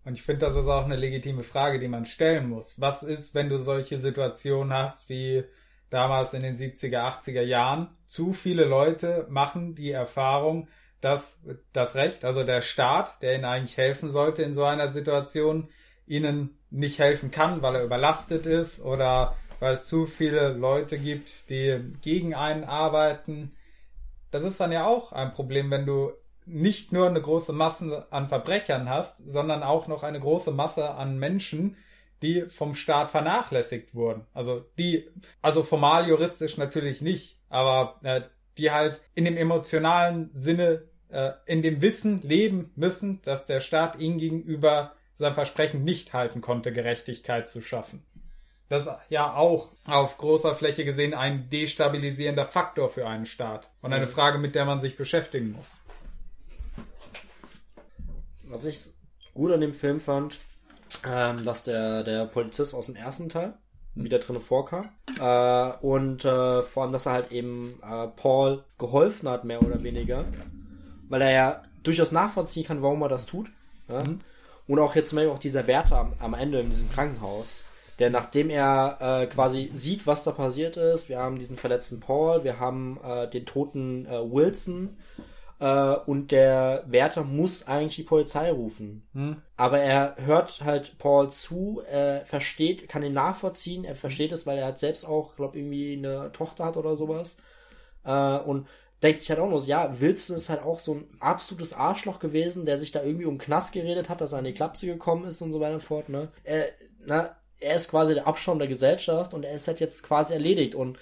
[0.04, 2.78] Und ich finde, das ist auch eine legitime Frage, die man stellen muss.
[2.82, 5.44] Was ist, wenn du solche Situationen hast wie
[5.88, 7.88] damals in den 70er, 80er Jahren?
[8.06, 10.68] Zu viele Leute machen die Erfahrung,
[11.00, 11.38] dass
[11.72, 15.68] das Recht, also der Staat, der ihnen eigentlich helfen sollte in so einer Situation,
[16.06, 21.48] ihnen nicht helfen kann, weil er überlastet ist oder weil es zu viele Leute gibt,
[21.50, 23.52] die gegen einen arbeiten.
[24.30, 26.12] Das ist dann ja auch ein Problem, wenn du
[26.46, 31.18] nicht nur eine große Masse an Verbrechern hast, sondern auch noch eine große Masse an
[31.18, 31.76] Menschen,
[32.22, 34.26] die vom Staat vernachlässigt wurden.
[34.34, 35.08] Also die,
[35.42, 38.22] also formal juristisch natürlich nicht, aber äh,
[38.58, 43.98] die halt in dem emotionalen Sinne äh, in dem Wissen leben müssen, dass der Staat
[43.98, 48.04] ihnen gegenüber sein Versprechen nicht halten konnte, Gerechtigkeit zu schaffen.
[48.68, 53.92] Das ist ja auch auf großer Fläche gesehen ein destabilisierender Faktor für einen Staat und
[53.92, 54.10] eine mhm.
[54.10, 55.80] Frage, mit der man sich beschäftigen muss.
[58.44, 58.78] Was ich
[59.34, 60.38] gut an dem Film fand,
[61.04, 63.54] ähm, dass der, der Polizist aus dem ersten Teil
[63.94, 64.90] wieder drin vorkam.
[65.18, 69.82] Äh, und äh, vor allem, dass er halt eben äh, Paul geholfen hat, mehr oder
[69.82, 70.24] weniger
[71.10, 73.50] weil er ja durchaus nachvollziehen kann, warum er das tut.
[73.88, 74.02] Ja?
[74.02, 74.20] Mhm.
[74.66, 77.64] Und auch jetzt mal auch dieser Wärter am, am, Ende in diesem Krankenhaus,
[77.98, 82.44] der nachdem er äh, quasi sieht, was da passiert ist, wir haben diesen verletzten Paul,
[82.44, 84.96] wir haben äh, den toten äh, Wilson
[85.58, 89.06] äh, und der Wärter muss eigentlich die Polizei rufen.
[89.12, 89.42] Mhm.
[89.56, 94.58] Aber er hört halt Paul zu, er versteht, kann ihn nachvollziehen, er versteht es, weil
[94.58, 97.36] er hat selbst auch, glaube irgendwie eine Tochter hat oder sowas.
[98.04, 98.68] Äh, und
[99.02, 102.66] denkt sich halt auch nur, ja, Wilson ist halt auch so ein absolutes Arschloch gewesen,
[102.66, 105.40] der sich da irgendwie um Knast geredet hat, dass er an die Klapse gekommen ist
[105.40, 106.30] und so weiter und fort, ne?
[106.44, 106.66] Er,
[107.04, 110.74] na, er ist quasi der Abschaum der Gesellschaft und er ist halt jetzt quasi erledigt
[110.74, 110.98] und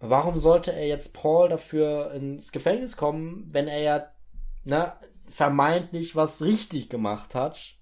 [0.00, 4.06] warum sollte er jetzt Paul dafür ins Gefängnis kommen, wenn er ja,
[4.64, 4.98] na,
[5.28, 7.74] vermeintlich was richtig gemacht hat?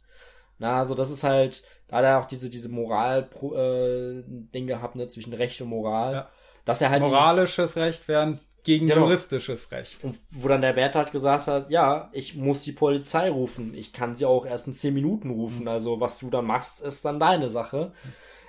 [0.59, 5.09] Na, also das ist halt, da hat er auch diese, diese Moral-Ding äh, gehabt, ne,
[5.09, 6.13] zwischen Recht und Moral.
[6.13, 6.31] Ja.
[6.65, 9.03] Dass er halt Moralisches Recht während gegen genau.
[9.03, 10.03] juristisches Recht.
[10.03, 13.75] Und wo dann der Wärter halt gesagt hat, ja, ich muss die Polizei rufen.
[13.75, 15.63] Ich kann sie auch erst in zehn Minuten rufen.
[15.63, 15.69] Mhm.
[15.69, 17.93] Also was du dann machst, ist dann deine Sache.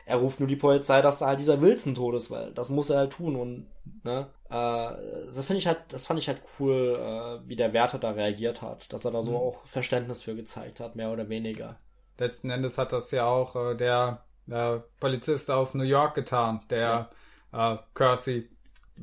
[0.05, 2.89] Er ruft nur die Polizei, dass da halt dieser Wilson tot ist, weil das muss
[2.89, 3.35] er halt tun.
[3.35, 3.67] Und
[4.03, 7.99] ne, äh, das finde ich halt, das fand ich halt cool, äh, wie der Wärter
[7.99, 9.37] da reagiert hat, dass er da so mhm.
[9.37, 11.77] auch Verständnis für gezeigt hat, mehr oder weniger.
[12.17, 17.09] Letzten Endes hat das ja auch äh, der äh, Polizist aus New York getan, der
[17.51, 17.73] ja.
[17.73, 18.49] äh, Kersey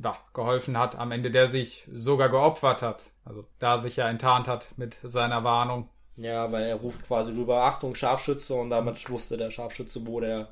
[0.01, 3.11] ja, geholfen hat, am Ende der sich sogar geopfert hat.
[3.25, 5.89] Also da sich ja enttarnt hat mit seiner Warnung.
[6.15, 10.49] Ja, weil er ruft quasi rüber, Achtung, Scharfschütze und damit wusste der Scharfschütze, wo der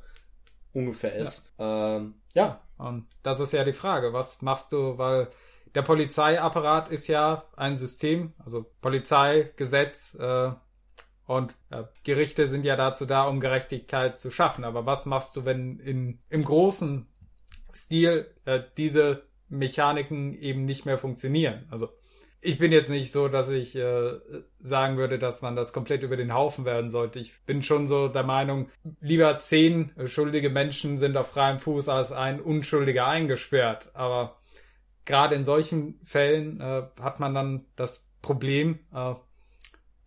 [0.73, 1.49] ungefähr ist.
[1.57, 1.97] Ja.
[1.97, 2.61] Ähm, ja.
[2.77, 5.29] Und das ist ja die Frage, was machst du, weil
[5.75, 10.51] der Polizeiapparat ist ja ein System, also Polizei, Gesetz äh,
[11.27, 14.63] und äh, Gerichte sind ja dazu da, um Gerechtigkeit zu schaffen.
[14.63, 17.07] Aber was machst du, wenn in, im großen
[17.73, 21.65] Stil äh, diese Mechaniken eben nicht mehr funktionieren.
[21.69, 21.89] Also
[22.43, 24.19] ich bin jetzt nicht so, dass ich äh,
[24.59, 27.19] sagen würde, dass man das komplett über den Haufen werden sollte.
[27.19, 28.69] Ich bin schon so der Meinung,
[28.99, 33.91] lieber zehn schuldige Menschen sind auf freiem Fuß als ein Unschuldiger eingesperrt.
[33.93, 34.37] Aber
[35.05, 39.13] gerade in solchen Fällen äh, hat man dann das Problem, äh,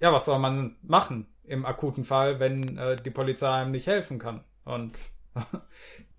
[0.01, 4.19] ja, was soll man machen im akuten Fall, wenn äh, die Polizei einem nicht helfen
[4.19, 4.43] kann?
[4.65, 4.93] Und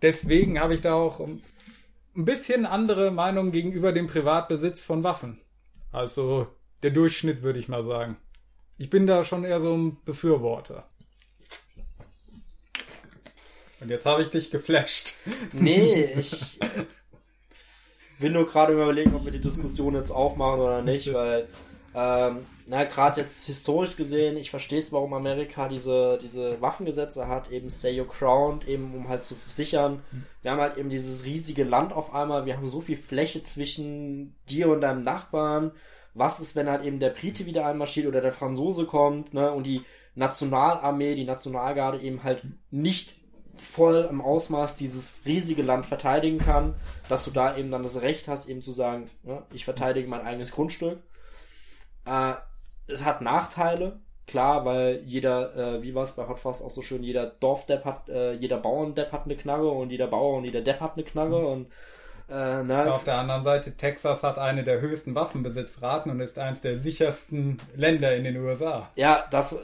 [0.02, 1.20] deswegen habe ich da auch
[2.16, 5.42] ein bisschen andere Meinung gegenüber dem Privatbesitz von Waffen.
[5.92, 6.48] Also
[6.84, 8.18] der Durchschnitt, würde ich mal sagen.
[8.78, 10.88] Ich bin da schon eher so ein Befürworter.
[13.80, 15.14] Und jetzt habe ich dich geflasht.
[15.54, 16.60] Nee, ich
[18.20, 21.48] will nur gerade überlegen, ob wir die Diskussion jetzt aufmachen oder nicht, weil
[21.94, 27.52] ähm, na, gerade jetzt historisch gesehen, ich verstehe es, warum Amerika diese, diese Waffengesetze hat,
[27.52, 30.02] eben Stay Your Ground, eben um halt zu sichern.
[30.42, 34.36] Wir haben halt eben dieses riesige Land auf einmal, wir haben so viel Fläche zwischen
[34.50, 35.72] dir und deinem Nachbarn.
[36.16, 39.66] was ist, wenn halt eben der Brite wieder einmarschiert oder der Franzose kommt, ne, und
[39.66, 39.82] die
[40.16, 43.16] Nationalarmee, die Nationalgarde eben halt nicht
[43.58, 46.76] voll im Ausmaß dieses riesige Land verteidigen kann,
[47.10, 50.22] dass du da eben dann das Recht hast, eben zu sagen, ne, ich verteidige mein
[50.22, 51.00] eigenes Grundstück.
[52.06, 52.34] Äh,
[52.88, 56.82] es hat Nachteile, klar, weil jeder, äh, wie war es bei Hot Fuzz auch so
[56.82, 60.62] schön, jeder Dorfdepp hat, äh, jeder Bauerndepp hat eine Knarre und jeder Bauer und jeder
[60.62, 61.46] Depp hat eine Knarre mhm.
[61.48, 61.68] und
[62.28, 62.92] äh, ne?
[62.92, 67.60] Auf der anderen Seite, Texas hat eine der höchsten Waffenbesitzraten und ist eines der sichersten
[67.76, 68.90] Länder in den USA.
[68.96, 69.60] Ja, das,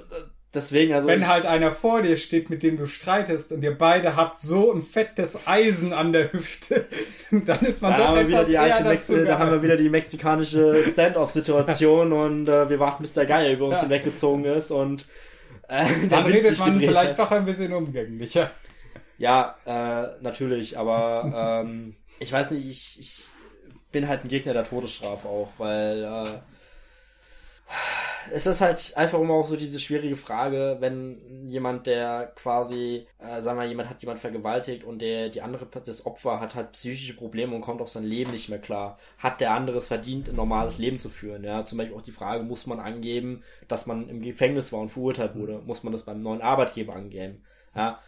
[0.53, 1.07] Deswegen, also.
[1.07, 4.73] Wenn halt einer vor dir steht, mit dem du streitest und ihr beide habt so
[4.73, 6.87] ein fettes Eisen an der Hüfte,
[7.31, 9.77] dann ist man da doch haben wir wieder die alte Mexi Da haben wir wieder
[9.77, 13.83] die mexikanische Stand-off-Situation und äh, wir warten, bis der Geier über uns ja.
[13.83, 15.05] hinweggezogen ist und
[15.69, 17.19] äh, dann redet man vielleicht hat.
[17.19, 18.51] doch ein bisschen umgänglicher.
[19.17, 23.25] Ja, äh, natürlich, aber ähm, ich weiß nicht, ich, ich
[23.91, 26.50] bin halt ein Gegner der Todesstrafe auch, weil äh,
[28.33, 33.41] es ist halt einfach immer auch so diese schwierige Frage, wenn jemand, der quasi, äh,
[33.41, 37.15] sagen wir, jemand hat jemand vergewaltigt und der, die andere, das Opfer hat halt psychische
[37.15, 38.97] Probleme und kommt auf sein Leben nicht mehr klar.
[39.17, 41.43] Hat der andere es verdient, ein normales Leben zu führen?
[41.43, 44.89] Ja, zum Beispiel auch die Frage, muss man angeben, dass man im Gefängnis war und
[44.89, 45.59] verurteilt wurde?
[45.65, 47.43] Muss man das beim neuen Arbeitgeber angeben?
[47.75, 47.99] Ja,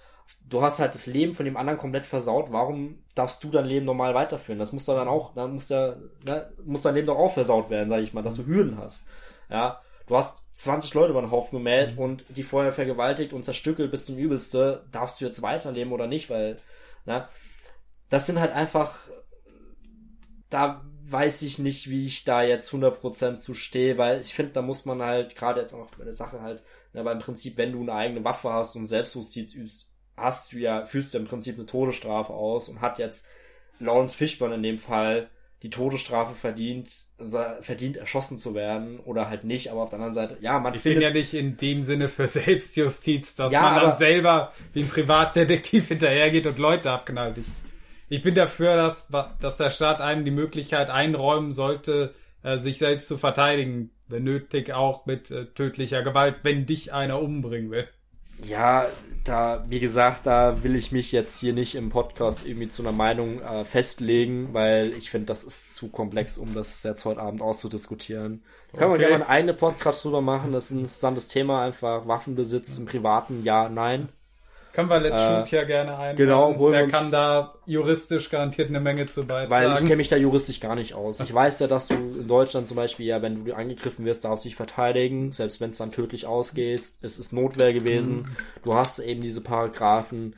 [0.50, 3.86] du hast halt das Leben von dem anderen komplett versaut, warum darfst du dein Leben
[3.86, 4.60] normal weiterführen?
[4.60, 7.90] Das muss dann auch, dann muss der, ne, muss dein Leben doch auch versaut werden,
[7.90, 9.08] sag ich mal, dass du Hürden hast.
[9.54, 12.02] Ja, du hast 20 Leute über den Haufen gemeldet mhm.
[12.02, 16.30] und die vorher vergewaltigt und zerstückelt bis zum Übelste, darfst du jetzt weiterleben oder nicht,
[16.32, 16.58] weil,
[17.06, 17.28] ne,
[18.10, 18.98] das sind halt einfach,
[20.50, 24.62] da weiß ich nicht, wie ich da jetzt 100% zu stehe, weil ich finde, da
[24.64, 26.64] muss man halt, gerade jetzt auch bei der Sache halt,
[26.94, 30.58] ne, weil im Prinzip, wenn du eine eigene Waffe hast und Selbstjustiz übst, hast du
[30.58, 33.28] ja, führst du im Prinzip eine Todesstrafe aus und hat jetzt
[33.80, 35.30] Lawrence Fishburne in dem Fall
[35.64, 36.90] die Todesstrafe verdient,
[37.62, 40.82] verdient erschossen zu werden oder halt nicht, aber auf der anderen Seite, ja, man ich
[40.82, 41.00] findet...
[41.00, 44.90] bin ja nicht in dem Sinne für Selbstjustiz, dass ja, man dann selber wie ein
[44.90, 47.38] Privatdetektiv hinterhergeht und Leute abknallt.
[47.38, 47.48] Ich,
[48.10, 49.08] ich bin dafür, dass,
[49.40, 52.14] dass der Staat einem die Möglichkeit einräumen sollte,
[52.44, 57.22] äh, sich selbst zu verteidigen, wenn nötig auch mit äh, tödlicher Gewalt, wenn dich einer
[57.22, 57.88] umbringen will.
[58.46, 58.88] Ja,
[59.24, 62.92] da, wie gesagt, da will ich mich jetzt hier nicht im Podcast irgendwie zu einer
[62.92, 67.42] Meinung äh, festlegen, weil ich finde, das ist zu komplex, um das jetzt heute Abend
[67.42, 68.44] auszudiskutieren.
[68.72, 69.00] Da kann okay.
[69.00, 70.52] man gerne einen eigenen Podcast drüber machen.
[70.52, 74.10] Das ist ein interessantes Thema, einfach Waffenbesitz im privaten, ja, nein.
[74.74, 76.16] Können wir Let's Shoot hier gerne ein.
[76.16, 79.52] Genau, holen Der kann da juristisch garantiert eine Menge zu beitragen.
[79.52, 81.20] Weil ich kenne mich da juristisch gar nicht aus.
[81.20, 84.46] Ich weiß ja, dass du in Deutschland zum Beispiel, ja, wenn du angegriffen wirst, darfst
[84.46, 86.82] du dich verteidigen, selbst wenn es dann tödlich ausgeht.
[87.02, 88.16] Es ist Notwehr gewesen.
[88.16, 88.26] Mhm.
[88.64, 90.36] Du hast eben diese Paragraphen.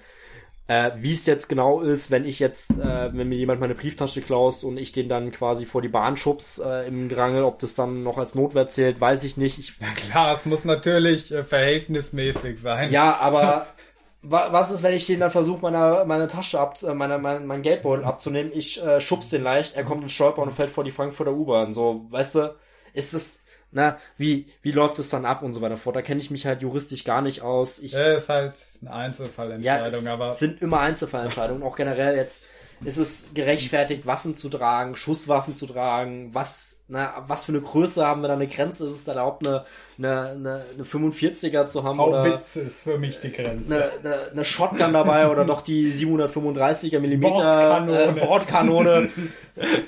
[0.68, 4.22] Äh, Wie es jetzt genau ist, wenn ich jetzt, äh, wenn mir jemand meine Brieftasche
[4.22, 7.76] klaust und ich den dann quasi vor die Bahn schubs äh, im Gerangel, ob das
[7.76, 9.60] dann noch als Notwehr zählt, weiß ich nicht.
[9.60, 12.92] Ich, ja klar, es muss natürlich äh, verhältnismäßig sein.
[12.92, 13.68] Ja, aber
[14.30, 17.62] was ist, wenn ich den dann versuche, meine, meine Tasche ab, äh, meine, mein, mein
[17.62, 18.52] Geldbeutel abzunehmen?
[18.54, 21.74] Ich äh, schubs den leicht, er kommt ins Stolpern und fällt vor die Frankfurter U-Bahn.
[21.74, 22.56] So, weißt du,
[22.94, 23.42] ist es,
[23.72, 25.96] na, wie, wie läuft es dann ab und so weiter fort?
[25.96, 27.80] Da kenne ich mich halt juristisch gar nicht aus.
[27.80, 30.32] Ich, ja, ist halt eine Einzelfallentscheidung, ja, aber.
[30.32, 32.44] sind immer Einzelfallentscheidungen, auch generell jetzt
[32.86, 36.34] ist es gerechtfertigt, Waffen zu tragen, Schusswaffen zu tragen?
[36.34, 38.86] Was, na, was für eine Größe haben wir da eine Grenze?
[38.86, 39.66] Ist es erlaubt, eine,
[39.98, 42.00] eine, eine, eine 45er zu haben?
[42.00, 43.74] Haubitze ist für mich die Grenze.
[43.74, 48.04] Eine, eine, eine Shotgun dabei oder doch die 735er Millimeter Bordkanone.
[48.04, 49.10] Äh, Bordkanone.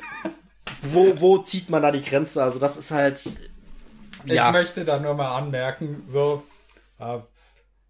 [0.82, 2.44] wo, wo zieht man da die Grenze?
[2.44, 3.22] Also das ist halt.
[4.26, 4.48] Ja.
[4.48, 6.44] Ich möchte da nur mal anmerken, so,
[7.00, 7.20] äh,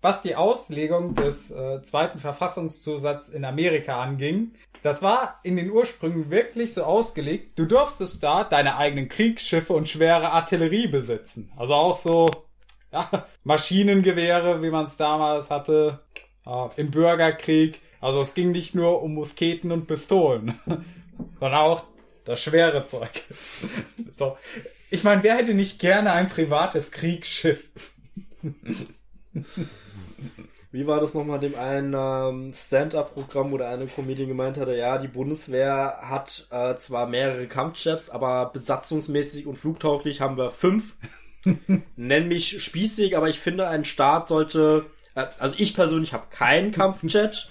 [0.02, 4.52] was die Auslegung des äh, zweiten Verfassungszusatzes in Amerika anging,
[4.82, 9.90] das war in den Ursprüngen wirklich so ausgelegt, du durftest da deine eigenen Kriegsschiffe und
[9.90, 11.52] schwere Artillerie besitzen.
[11.58, 12.30] Also auch so
[12.92, 16.00] ja, Maschinengewehre, wie man es damals hatte,
[16.46, 17.82] äh, im Bürgerkrieg.
[18.00, 20.60] Also es ging nicht nur um Musketen und Pistolen,
[21.40, 21.84] sondern auch
[22.26, 23.24] das schwere Zeug.
[24.12, 24.38] so.
[24.90, 27.68] Ich meine, wer hätte nicht gerne ein privates Kriegsschiff?
[30.72, 34.98] Wie war das nochmal dem einen ähm, Stand-up-Programm, wo der eine Comedian gemeint hatte, ja,
[34.98, 40.96] die Bundeswehr hat äh, zwar mehrere Kampfjets, aber besatzungsmäßig und flugtauglich haben wir fünf.
[41.96, 44.86] Nenn mich spießig, aber ich finde, ein Staat sollte,
[45.16, 47.50] äh, also ich persönlich habe keinen Kampfjet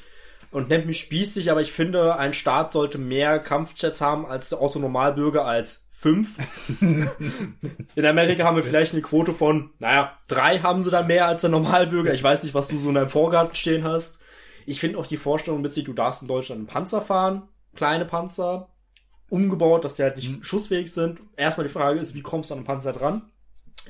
[0.57, 4.63] und nennt mich spießig, aber ich finde, ein Staat sollte mehr Kampfjets haben als der
[4.63, 6.39] Autonormalbürger als fünf.
[6.81, 11.43] in Amerika haben wir vielleicht eine Quote von, naja, drei haben sie da mehr als
[11.43, 12.15] der Normalbürger.
[12.15, 14.19] Ich weiß nicht, was du so in deinem Vorgarten stehen hast.
[14.65, 18.71] Ich finde auch die Vorstellung witzig, du darfst in Deutschland einen Panzer fahren, kleine Panzer,
[19.29, 21.21] umgebaut, dass sie halt nicht schussfähig sind.
[21.37, 23.31] Erstmal die Frage ist, wie kommst du an den Panzer dran?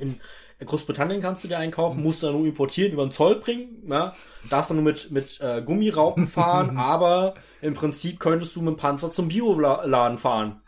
[0.01, 0.21] In
[0.65, 4.15] Großbritannien kannst du dir einkaufen, musst du dann nur importieren, über den Zoll bringen, ja.
[4.49, 8.79] Darfst dann nur mit, mit äh, Gummiraupen fahren, aber im Prinzip könntest du mit dem
[8.79, 10.63] Panzer zum Bioladen fahren.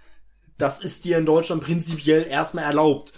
[0.59, 3.13] Das ist dir in Deutschland prinzipiell erstmal erlaubt.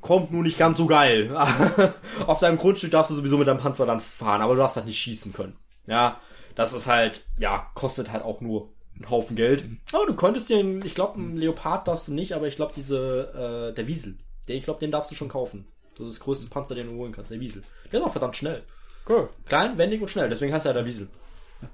[0.00, 1.36] Kommt nur nicht ganz so geil.
[2.26, 4.86] Auf deinem Grundstück darfst du sowieso mit deinem Panzer dann fahren, aber du darfst halt
[4.86, 5.56] nicht schießen können.
[5.86, 6.20] Ja,
[6.54, 9.64] das ist halt, ja, kostet halt auch nur einen Haufen Geld.
[9.92, 13.70] Aber du könntest den, ich glaube, einen Leopard darfst du nicht, aber ich glaube, diese,
[13.70, 14.18] äh, der Wiesel,
[14.48, 15.66] den, ich glaube, den darfst du schon kaufen.
[15.96, 17.62] Das ist das größte Panzer, den du holen kannst, der Wiesel.
[17.90, 18.62] Der ist auch verdammt schnell.
[19.08, 19.28] Cool.
[19.46, 21.08] Klein, wendig und schnell, deswegen heißt er der Wiesel.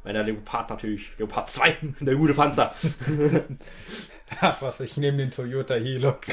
[0.04, 2.74] Weil der Leopard natürlich, Leopard 2, der gute Panzer.
[4.40, 6.28] Ach was, ich nehme den Toyota Hilux.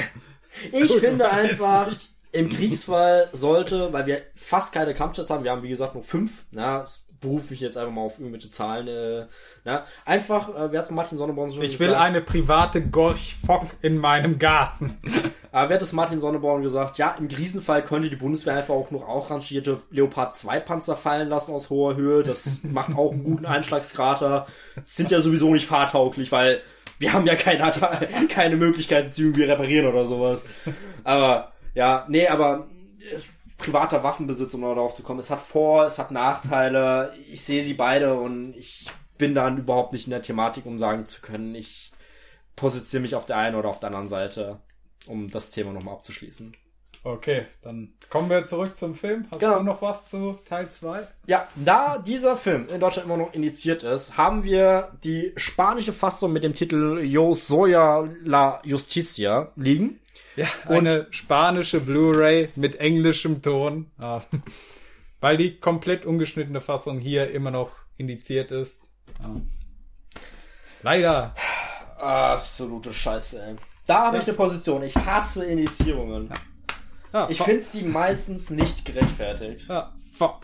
[0.72, 2.10] Ich Gut, finde einfach, nicht.
[2.32, 6.44] im Kriegsfall sollte, weil wir fast keine Kampfjets haben, wir haben wie gesagt nur fünf,
[6.50, 6.84] na,
[7.20, 9.26] berufe ich jetzt einfach mal auf irgendwelche Zahlen, äh,
[9.64, 12.02] na, einfach, äh, wer hat's Martin Sonneborn schon Ich will gesagt?
[12.04, 14.98] eine private Gorch Fock in meinem Garten.
[15.52, 16.98] Aber wer hat es Martin Sonneborn gesagt?
[16.98, 21.28] Ja, im Krisenfall könnte die Bundeswehr einfach auch noch auch rangierte Leopard 2 Panzer fallen
[21.28, 22.22] lassen aus hoher Höhe.
[22.22, 24.46] Das macht auch einen guten Einschlagskrater.
[24.84, 26.62] Sind ja sowieso nicht fahrtauglich, weil
[26.98, 27.72] wir haben ja keine,
[28.28, 30.42] keine Möglichkeiten zu irgendwie reparieren oder sowas.
[31.02, 32.68] Aber, ja, nee, aber
[32.98, 33.18] äh,
[33.60, 37.12] privater Waffenbesitz, um darauf zu kommen, es hat Vor-, es hat Nachteile.
[37.30, 38.86] Ich sehe sie beide und ich
[39.18, 41.92] bin dann überhaupt nicht in der Thematik, um sagen zu können, ich
[42.56, 44.60] positioniere mich auf der einen oder auf der anderen Seite,
[45.06, 46.56] um das Thema nochmal abzuschließen.
[47.02, 49.26] Okay, dann kommen wir zurück zum Film.
[49.30, 49.58] Hast Genau.
[49.58, 51.08] du noch was zu Teil 2?
[51.26, 56.30] Ja, da dieser Film in Deutschland immer noch indiziert ist, haben wir die spanische Fassung
[56.32, 59.99] mit dem Titel Yo Soya la Justicia liegen.
[60.36, 63.90] Ja, eine spanische Blu-ray mit englischem Ton.
[63.98, 64.22] Ah.
[65.20, 68.88] Weil die komplett ungeschnittene Fassung hier immer noch indiziert ist.
[69.22, 69.40] Ah.
[70.82, 71.34] Leider.
[71.98, 73.56] Absolute Scheiße, ey.
[73.86, 74.82] Da habe ich eine Position.
[74.82, 76.32] Ich hasse Indizierungen.
[77.12, 79.66] Ja, Ich finde sie meistens nicht gerechtfertigt.
[79.68, 80.40] Ja, vor,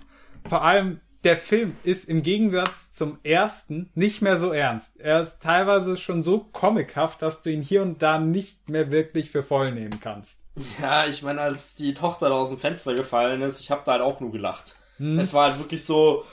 [0.48, 5.00] vor allem der Film ist im Gegensatz zum ersten nicht mehr so ernst.
[5.00, 9.32] Er ist teilweise schon so comichaft, dass du ihn hier und da nicht mehr wirklich
[9.32, 10.44] für voll nehmen kannst.
[10.80, 13.92] Ja, ich meine, als die Tochter da aus dem Fenster gefallen ist, ich habe da
[13.92, 14.76] halt auch nur gelacht.
[15.00, 16.24] Es war halt wirklich so,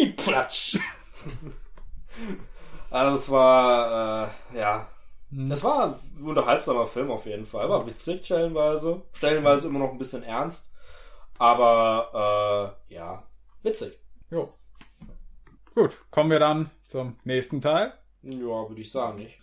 [0.00, 0.76] hui, platsch.
[2.90, 4.88] also es war, äh, ja.
[5.50, 7.68] Es war ein unterhaltsamer Film auf jeden Fall.
[7.70, 9.02] War witzig stellenweise.
[9.12, 10.68] Stellenweise immer noch ein bisschen ernst.
[11.38, 13.22] Aber, äh, ja,
[13.62, 14.01] witzig.
[14.32, 14.50] Jo.
[15.74, 17.92] Gut, kommen wir dann zum nächsten Teil.
[18.22, 19.42] Ja, würde ich sagen, nicht.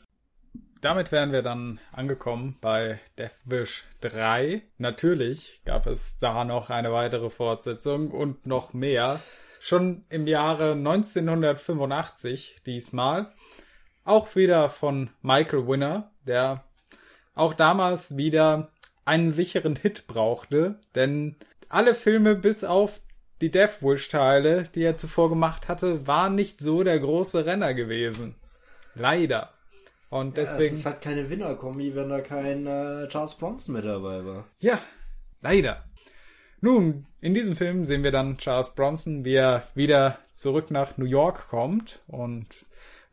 [0.82, 4.64] Damit wären wir dann angekommen bei Death Wish 3.
[4.80, 9.20] Natürlich gab es da noch eine weitere Fortsetzung und noch mehr.
[9.60, 13.32] Schon im Jahre 1985 diesmal.
[14.06, 16.64] Auch wieder von Michael Winner, der
[17.36, 18.72] auch damals wieder
[19.06, 21.36] einen sicheren Hit brauchte, denn
[21.68, 23.02] alle Filme bis auf
[23.42, 27.74] die Death Wish Teile, die er zuvor gemacht hatte, waren nicht so der große Renner
[27.74, 28.36] gewesen.
[28.96, 29.54] Leider.
[30.10, 30.74] Und deswegen.
[30.74, 34.46] Es ist halt keine Winnerkombi, wenn da kein äh, Charles Bronson mit dabei war.
[34.60, 34.80] Ja,
[35.42, 35.84] leider.
[36.62, 41.06] Nun, in diesem Film sehen wir dann Charles Bronson, wie er wieder zurück nach New
[41.06, 42.48] York kommt und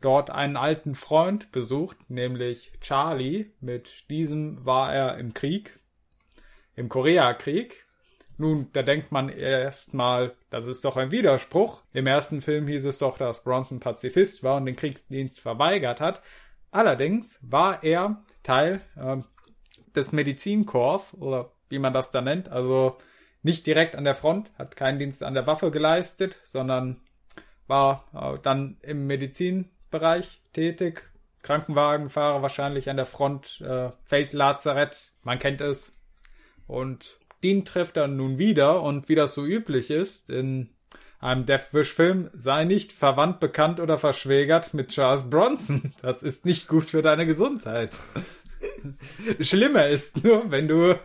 [0.01, 3.51] dort einen alten Freund besucht, nämlich Charlie.
[3.61, 5.79] Mit diesem war er im Krieg,
[6.75, 7.86] im Koreakrieg.
[8.37, 11.81] Nun, da denkt man erstmal, das ist doch ein Widerspruch.
[11.93, 16.21] Im ersten Film hieß es doch, dass Bronson Pazifist war und den Kriegsdienst verweigert hat.
[16.69, 19.25] Allerdings war er Teil ähm,
[19.95, 22.97] des Medizinkorps oder wie man das da nennt, also
[23.41, 27.01] nicht direkt an der Front, hat keinen Dienst an der Waffe geleistet, sondern
[27.67, 31.09] war äh, dann im Medizinbereich tätig.
[31.43, 35.97] Krankenwagenfahrer wahrscheinlich an der Front, äh, Feldlazarett, man kennt es.
[36.67, 40.69] Und den trifft er nun wieder und wie das so üblich ist in
[41.19, 45.93] einem Death Wish Film, sei nicht verwandt, bekannt oder verschwägert mit Charles Bronson.
[46.01, 47.99] Das ist nicht gut für deine Gesundheit.
[49.39, 50.99] Schlimmer ist nur, wenn du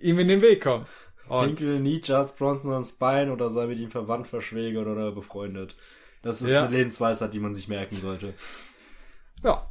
[0.00, 0.92] ihm in den Weg kommst.
[1.28, 5.74] Und Pinkel nie Charles Bronson ans Bein oder sei mit ihm verwandt, verschwägert oder befreundet.
[6.22, 6.64] Das ist Ja.
[6.64, 8.34] eine Lebensweisheit, die man sich merken sollte.
[9.42, 9.66] ja.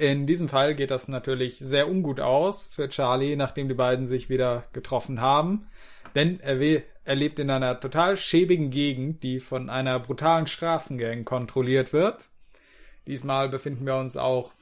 [0.00, 4.30] In diesem Fall geht das natürlich sehr ungut aus für Charlie, nachdem die beiden sich
[4.30, 5.66] wieder getroffen haben.
[6.14, 6.58] Denn er,
[7.04, 12.30] er lebt in einer total schäbigen Gegend, die von einer brutalen Straßengang kontrolliert wird.
[13.06, 14.54] Diesmal befinden wir uns auch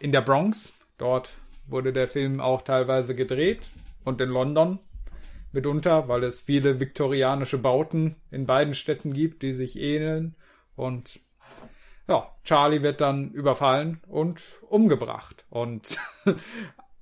[0.00, 0.74] in der Bronx.
[0.98, 1.34] Dort
[1.68, 3.70] wurde der Film auch teilweise gedreht.
[4.02, 4.80] Und in London
[5.52, 10.34] mitunter, weil es viele viktorianische Bauten in beiden Städten gibt, die sich ähneln.
[10.74, 11.20] Und
[12.10, 15.44] ja, Charlie wird dann überfallen und umgebracht.
[15.48, 15.98] Und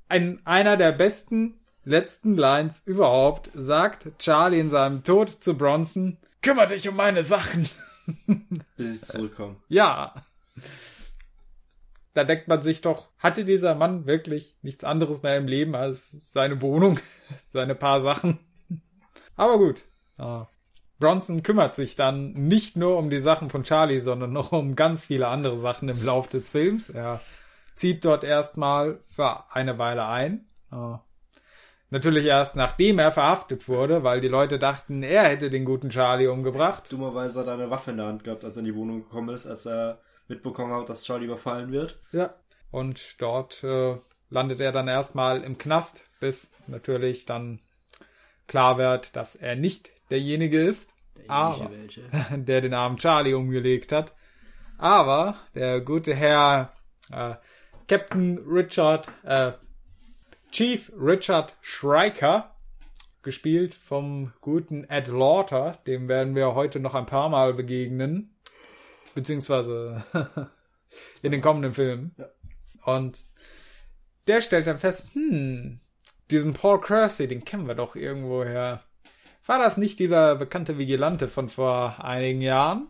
[0.09, 6.69] ein, einer der besten letzten Lines überhaupt sagt Charlie in seinem Tod zu Bronson, kümmere
[6.69, 7.69] dich um meine Sachen.
[8.77, 9.57] Bis ich zurückkomme.
[9.69, 10.15] Ja.
[12.13, 16.19] Da denkt man sich doch, hatte dieser Mann wirklich nichts anderes mehr im Leben als
[16.21, 17.01] seine Wohnung,
[17.53, 18.39] seine paar Sachen?
[19.37, 19.85] Aber gut.
[20.19, 20.49] Ja.
[20.99, 25.05] Bronson kümmert sich dann nicht nur um die Sachen von Charlie, sondern noch um ganz
[25.05, 26.89] viele andere Sachen im Lauf des Films.
[26.91, 27.21] Er
[27.77, 30.47] zieht dort erstmal für eine Weile ein.
[31.91, 36.27] Natürlich erst nachdem er verhaftet wurde, weil die Leute dachten, er hätte den guten Charlie
[36.27, 36.91] umgebracht.
[36.93, 39.35] Dummerweise hat er eine Waffe in der Hand gehabt, als er in die Wohnung gekommen
[39.35, 41.99] ist, als er mitbekommen hat, dass Charlie überfallen wird.
[42.13, 42.35] Ja.
[42.71, 43.97] Und dort äh,
[44.29, 47.61] landet er dann erstmal im Knast, bis natürlich dann
[48.47, 51.71] klar wird, dass er nicht derjenige ist, Der aber,
[52.37, 54.15] der den armen Charlie umgelegt hat.
[54.79, 56.73] Aber der gute Herr
[57.11, 57.35] äh,
[57.89, 59.53] Captain Richard, äh,
[60.51, 62.55] Chief Richard Schreiker,
[63.23, 68.35] gespielt vom guten Ed Lauter, dem werden wir heute noch ein paar Mal begegnen,
[69.15, 70.05] beziehungsweise
[71.23, 72.15] in den kommenden Filmen.
[72.17, 72.27] Ja.
[72.85, 73.25] Und
[74.29, 75.81] der stellt dann fest, hm,
[76.31, 78.83] diesen Paul Kersey, den kennen wir doch irgendwoher.
[79.49, 82.87] War das nicht dieser bekannte Vigilante von vor einigen Jahren?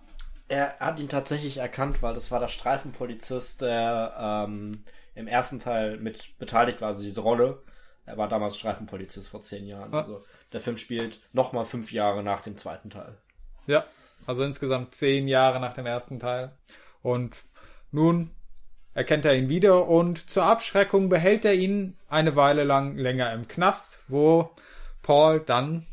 [0.49, 4.83] Er hat ihn tatsächlich erkannt, weil das war der Streifenpolizist, der ähm,
[5.15, 7.63] im ersten Teil mit beteiligt war, also diese Rolle.
[8.07, 9.95] Er war damals Streifenpolizist vor zehn Jahren.
[9.95, 9.99] Ah.
[9.99, 13.17] Also der Film spielt nochmal fünf Jahre nach dem zweiten Teil.
[13.69, 13.85] Ja,
[14.27, 16.51] also insgesamt zehn Jahre nach dem ersten Teil.
[17.03, 17.37] Und
[17.93, 18.33] nun
[18.95, 23.47] erkennt er ihn wieder und zur Abschreckung behält er ihn eine Weile lang länger im
[23.47, 24.51] Knast, wo
[25.03, 25.87] Paul dann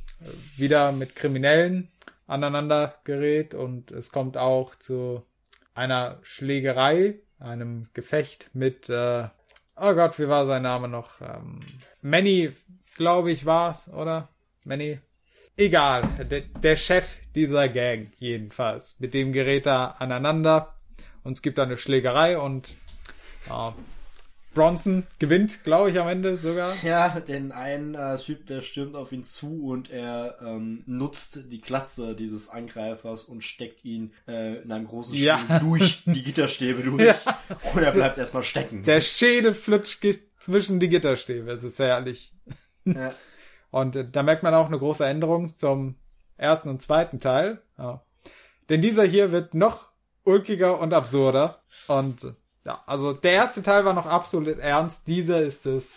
[0.57, 1.89] wieder mit Kriminellen
[2.27, 5.25] aneinander gerät und es kommt auch zu
[5.73, 9.27] einer Schlägerei, einem Gefecht mit, äh,
[9.75, 11.21] oh Gott, wie war sein Name noch?
[11.21, 11.59] Ähm,
[12.01, 12.51] Manny,
[12.95, 14.29] glaube ich, war's, oder?
[14.63, 14.99] Manny?
[15.57, 18.99] Egal, der, der Chef dieser Gang jedenfalls.
[18.99, 20.75] Mit dem gerät er aneinander
[21.23, 22.75] und es gibt eine Schlägerei und
[23.47, 23.73] ja,
[24.55, 26.73] Bronson gewinnt, glaube ich, am Ende sogar.
[26.83, 31.61] Ja, den einen äh, Typ, der stürmt auf ihn zu und er ähm, nutzt die
[31.61, 35.37] Klatze dieses Angreifers und steckt ihn äh, in einem großen Ja.
[35.37, 37.03] Schwung durch die Gitterstäbe durch.
[37.03, 37.15] Ja.
[37.75, 38.81] Und er bleibt erstmal stecken.
[38.83, 40.03] Der Schädel flutscht
[40.39, 41.51] zwischen die Gitterstäbe.
[41.51, 42.33] Es ist herrlich.
[42.85, 43.13] ja.
[43.71, 45.95] Und äh, da merkt man auch eine große Änderung zum
[46.37, 47.61] ersten und zweiten Teil.
[47.77, 48.05] Ja.
[48.69, 49.89] Denn dieser hier wird noch
[50.23, 51.61] ulkiger und absurder.
[51.87, 52.33] Und äh,
[52.65, 55.07] ja, also der erste Teil war noch absolut ernst.
[55.07, 55.93] Dieser ist es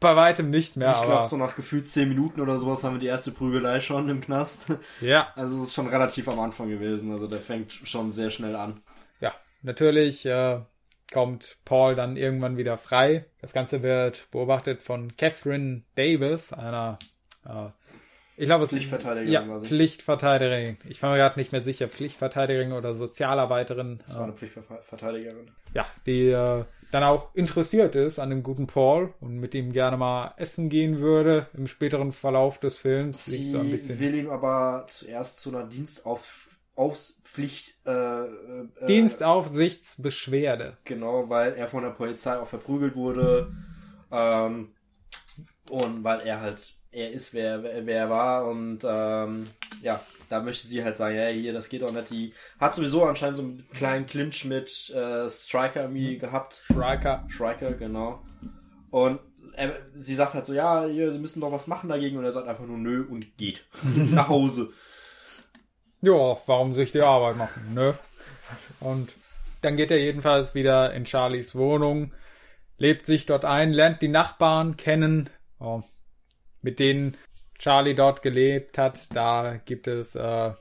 [0.00, 0.96] bei weitem nicht mehr.
[0.98, 4.08] Ich glaube, so nach gefühlt zehn Minuten oder sowas haben wir die erste Prügelei schon
[4.08, 4.66] im Knast.
[5.00, 7.12] ja, Also es ist schon relativ am Anfang gewesen.
[7.12, 8.82] Also der fängt schon sehr schnell an.
[9.20, 9.32] ja,
[9.62, 10.60] natürlich äh,
[11.12, 13.26] kommt Paul dann irgendwann wieder frei.
[13.40, 16.98] Das Ganze wird beobachtet von Catherine Davis, einer
[17.44, 17.68] äh,
[18.42, 19.66] ich glaube, es Pflichtverteidigerin ja, war sie.
[19.66, 20.76] Pflichtverteidigerin.
[20.88, 23.98] Ich war mir gerade nicht mehr sicher, Pflichtverteidigerin oder Sozialarbeiterin.
[23.98, 25.50] Das war eine Pflichtverteidigerin.
[25.74, 29.96] ja, die äh, dann auch interessiert ist an dem guten Paul und mit ihm gerne
[29.96, 33.26] mal essen gehen würde im späteren Verlauf des Films.
[33.26, 40.78] Sie so will ihm aber zuerst zu einer Dienstauf Aufpflicht äh, äh, Dienstaufsichtsbeschwerde.
[40.84, 43.52] Genau, weil er von der Polizei auch verprügelt wurde.
[44.10, 44.72] Ähm,
[45.68, 48.46] und weil er halt, er ist, wer, wer, er war.
[48.46, 49.44] Und ähm,
[49.82, 52.10] ja, da möchte sie halt sagen, ja, hier, das geht doch nicht.
[52.10, 56.62] Die hat sowieso anscheinend so einen kleinen Clinch mit äh, Striker irgendwie gehabt.
[56.70, 57.26] Striker.
[57.28, 58.22] Striker, genau.
[58.90, 59.20] Und
[59.54, 62.18] er, sie sagt halt so, ja, hier, sie müssen doch was machen dagegen.
[62.18, 63.64] Und er sagt einfach nur nö und geht
[64.10, 64.72] nach Hause.
[66.02, 67.96] Ja, warum sich die Arbeit machen, ne?
[68.80, 69.14] Und
[69.60, 72.12] dann geht er jedenfalls wieder in Charlies Wohnung,
[72.76, 75.82] lebt sich dort ein, lernt die Nachbarn kennen, oh,
[76.62, 77.16] mit denen
[77.58, 79.14] Charlie dort gelebt hat.
[79.14, 80.52] Da gibt es äh,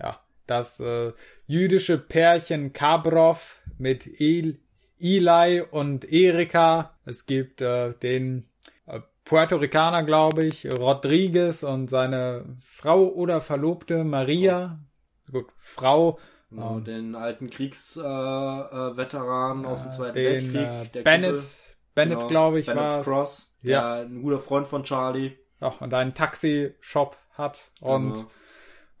[0.00, 1.12] ja das äh,
[1.46, 4.58] jüdische Pärchen Kabrov mit El
[5.00, 6.96] Eli und Erika.
[7.04, 8.48] Es gibt äh, den
[8.86, 14.78] äh, Puerto Ricaner, glaube ich, Rodriguez und seine Frau oder Verlobte Maria.
[15.32, 16.18] Gut, Frau.
[16.50, 20.94] Genau, den alten Kriegsveteran äh, Veteran aus dem Zweiten Den Weltkrieg.
[20.94, 21.46] äh, Bennett, Kumpel.
[21.94, 23.56] Bennett, Genau, glaube ich, Bennett war Cross.
[23.62, 23.94] Ja.
[24.02, 25.32] ein guter Freund von Charlie.
[25.60, 27.70] Ja, und einen Taxi-Shop hat.
[27.80, 28.30] Und Genau.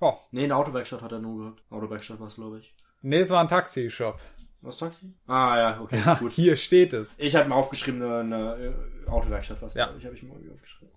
[0.00, 1.62] ja, Nee, eine Autowerkstatt hat er nur gehabt.
[1.70, 2.74] Autowerkstatt war es, glaube ich.
[3.02, 4.18] nee, es war ein Taxi-Shop.
[4.62, 5.12] Was Taxi?
[5.26, 6.32] Ah, ja, okay, Ja, gut.
[6.32, 7.14] hier steht es.
[7.18, 8.74] Ich habe mir aufgeschrieben, eine, eine
[9.06, 9.74] äh, Autowerkstatt was.
[9.74, 9.92] Ja.
[9.98, 10.88] Ich habe ich mir irgendwie aufgeschrieben.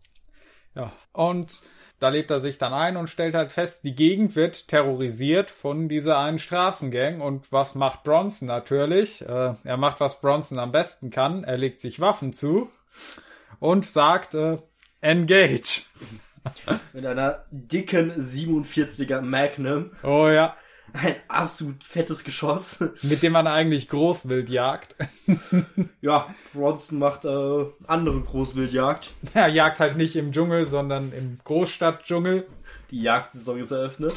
[0.74, 0.92] Ja.
[1.12, 1.62] Und
[2.00, 5.90] da lebt er sich dann ein und stellt halt fest, die Gegend wird terrorisiert von
[5.90, 7.20] dieser einen Straßengang.
[7.20, 9.22] Und was macht Bronson natürlich?
[9.24, 11.44] Äh, er macht, was Bronson am besten kann.
[11.44, 12.70] Er legt sich Waffen zu
[13.60, 14.60] und sagt, äh,
[15.02, 15.84] engage.
[16.94, 19.92] Mit einer dicken 47er Magnum.
[20.04, 20.56] Oh ja.
[20.94, 22.80] Ein absolut fettes Geschoss.
[23.02, 24.96] Mit dem man eigentlich Großwild jagt.
[26.02, 29.12] ja, Bronson macht äh, andere Großwildjagd.
[29.34, 32.48] Er jagt halt nicht im Dschungel, sondern im Großstadtdschungel.
[32.92, 34.14] Die Jagdsaison ist eröffnet.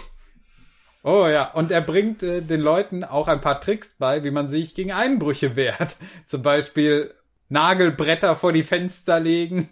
[1.03, 4.49] Oh ja, und er bringt äh, den Leuten auch ein paar Tricks bei, wie man
[4.49, 5.97] sich gegen Einbrüche wehrt.
[6.27, 7.15] Zum Beispiel
[7.49, 9.69] Nagelbretter vor die Fenster legen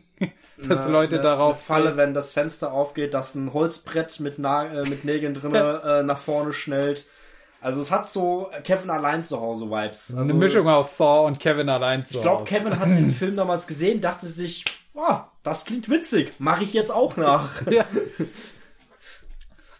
[0.66, 4.38] dass eine, Leute eine, darauf eine Falle, wenn das Fenster aufgeht, dass ein Holzbrett mit,
[4.38, 7.04] Na äh, mit Nägeln drin äh, nach vorne schnellt.
[7.60, 10.10] Also es hat so Kevin allein zu Hause Vibes.
[10.10, 12.18] Also, eine Mischung aus Thor und Kevin allein zu Hause.
[12.18, 14.64] Ich glaube, Kevin hat diesen Film damals gesehen, dachte sich,
[14.94, 17.66] oh, das klingt witzig, mache ich jetzt auch nach.
[17.70, 17.84] ja.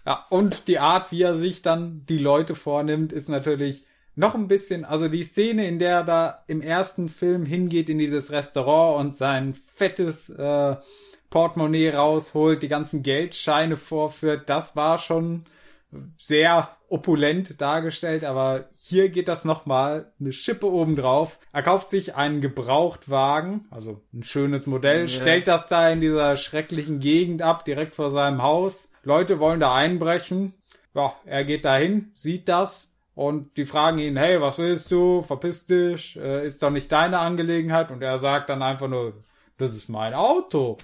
[0.05, 3.85] ja, und die Art, wie er sich dann die Leute vornimmt, ist natürlich
[4.19, 7.99] noch ein bisschen, also die Szene, in der er da im ersten Film hingeht in
[7.99, 10.77] dieses Restaurant und sein fettes äh,
[11.31, 15.45] Portemonnaie rausholt, die ganzen Geldscheine vorführt, das war schon
[16.19, 21.39] sehr opulent dargestellt, aber hier geht das nochmal eine Schippe oben drauf.
[21.53, 25.09] Er kauft sich einen Gebrauchtwagen, also ein schönes Modell, ja.
[25.09, 28.91] stellt das da in dieser schrecklichen Gegend ab, direkt vor seinem Haus.
[29.05, 30.55] Leute wollen da einbrechen.
[30.95, 32.88] Ja, er geht dahin, sieht das,
[33.19, 35.23] und die fragen ihn, hey, was willst du?
[35.23, 37.91] Verpiss dich, äh, ist doch nicht deine Angelegenheit.
[37.91, 39.13] Und er sagt dann einfach nur,
[39.57, 40.79] das ist mein Auto.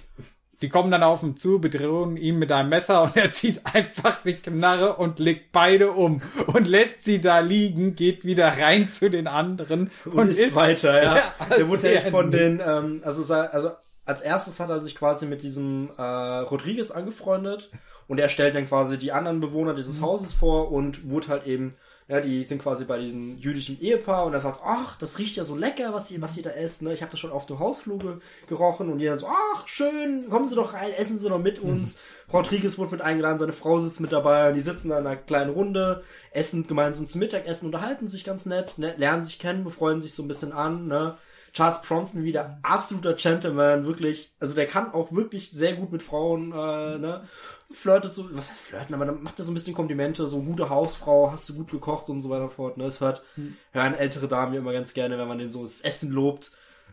[0.61, 4.21] Die kommen dann auf ihn zu, bedrohen ihn mit einem Messer und er zieht einfach
[4.25, 9.09] die Knarre und legt beide um und lässt sie da liegen, geht wieder rein zu
[9.09, 11.15] den anderen und, und ist, ist weiter, ja.
[11.49, 13.71] ja der wurde ja von den, ähm, also, also
[14.03, 17.71] als erstes hat er sich quasi mit diesem äh, Rodriguez angefreundet
[18.09, 20.05] und er stellt dann quasi die anderen Bewohner dieses mhm.
[20.05, 21.75] Hauses vor und wurde halt eben
[22.07, 25.43] ja, die sind quasi bei diesem jüdischen Ehepaar und er sagt, ach, das riecht ja
[25.43, 26.93] so lecker, was ihr, was ihr da esst, ne?
[26.93, 30.47] Ich habe das schon auf dem Hausflug gerochen und die dann so, ach, schön, kommen
[30.47, 31.95] Sie doch rein, essen Sie doch mit uns.
[31.95, 32.31] Mhm.
[32.31, 35.49] Rodriguez wurde mit eingeladen, seine Frau sitzt mit dabei und die sitzen in einer kleinen
[35.49, 38.93] Runde, essen gemeinsam zum Mittagessen, unterhalten sich ganz nett, ne?
[38.97, 41.17] lernen sich kennen, befreuen sich so ein bisschen an, ne?
[41.55, 46.51] Charles Bronson wieder absoluter Gentleman, wirklich, also der kann auch wirklich sehr gut mit Frauen,
[46.51, 47.23] äh, ne?
[47.71, 50.69] flirtet so, was heißt flirten, aber dann macht er so ein bisschen Komplimente, so gute
[50.69, 52.75] Hausfrau, hast du gut gekocht und so weiter fort.
[52.75, 52.83] Ne?
[52.83, 53.55] Es hört, hm.
[53.71, 56.51] hören ältere Damen ja immer ganz gerne, wenn man den so das Essen lobt.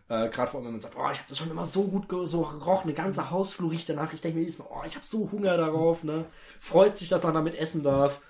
[0.09, 2.09] Äh, Gerade vor allem, wenn man sagt, oh, ich habe das schon immer so gut
[2.09, 4.13] ge so gerochen, eine ganze Hausflur riecht danach.
[4.13, 6.05] Ich denke mir jedes Mal, oh, ich habe so Hunger darauf.
[6.05, 6.25] Ne?
[6.61, 8.21] Freut sich, dass er damit essen darf.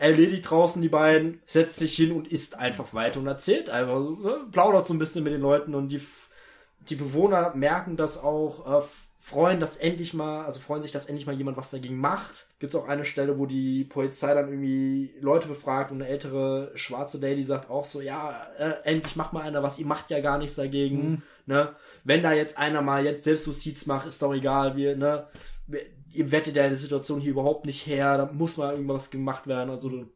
[0.00, 4.46] Erledigt draußen die beiden, setzt sich hin und isst einfach weiter und erzählt einfach, ne?
[4.50, 6.00] plaudert so ein bisschen mit den Leuten und die,
[6.88, 8.86] die Bewohner merken das auch, äh,
[9.22, 12.46] freuen, dass endlich mal, also freuen sich, dass endlich mal jemand was dagegen macht.
[12.58, 16.72] Gibt es auch eine Stelle, wo die Polizei dann irgendwie Leute befragt und eine ältere
[16.76, 20.20] schwarze Lady sagt auch so, ja, äh, endlich macht mal einer was, ihr macht ja
[20.20, 21.10] gar nichts dagegen.
[21.10, 21.22] Mhm.
[21.44, 21.74] Ne?
[22.04, 25.26] Wenn da jetzt einer mal jetzt selbst Suizids macht, ist doch egal, wir, ne,
[26.12, 29.70] ihr wettet ja die Situation hier überhaupt nicht her, da muss mal irgendwas gemacht werden.
[29.70, 30.06] Also du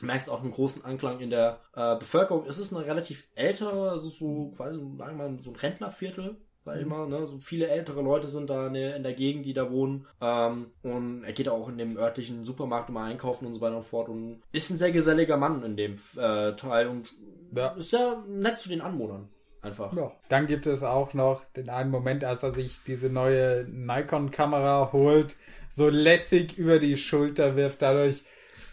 [0.00, 2.44] merkst auch einen großen Anklang in der äh, Bevölkerung.
[2.46, 6.78] Es ist eine relativ ältere, also so, quasi, sagen wir mal, so ein Rentnerviertel, sag
[6.78, 6.90] ich mhm.
[6.90, 7.08] mal.
[7.08, 7.26] Ne?
[7.26, 10.06] So viele ältere Leute sind da in der Gegend, die da wohnen.
[10.20, 13.84] Ähm, und er geht auch in dem örtlichen Supermarkt immer einkaufen und so weiter und
[13.84, 14.08] fort.
[14.08, 17.14] Und ist ein sehr geselliger Mann in dem äh, Teil und
[17.54, 17.68] ja.
[17.68, 19.28] ist sehr nett zu den Anwohnern.
[19.66, 19.92] Einfach.
[19.94, 20.12] Ja.
[20.28, 25.36] Dann gibt es auch noch den einen Moment, als er sich diese neue Nikon-Kamera holt,
[25.68, 28.22] so lässig über die Schulter wirft, dadurch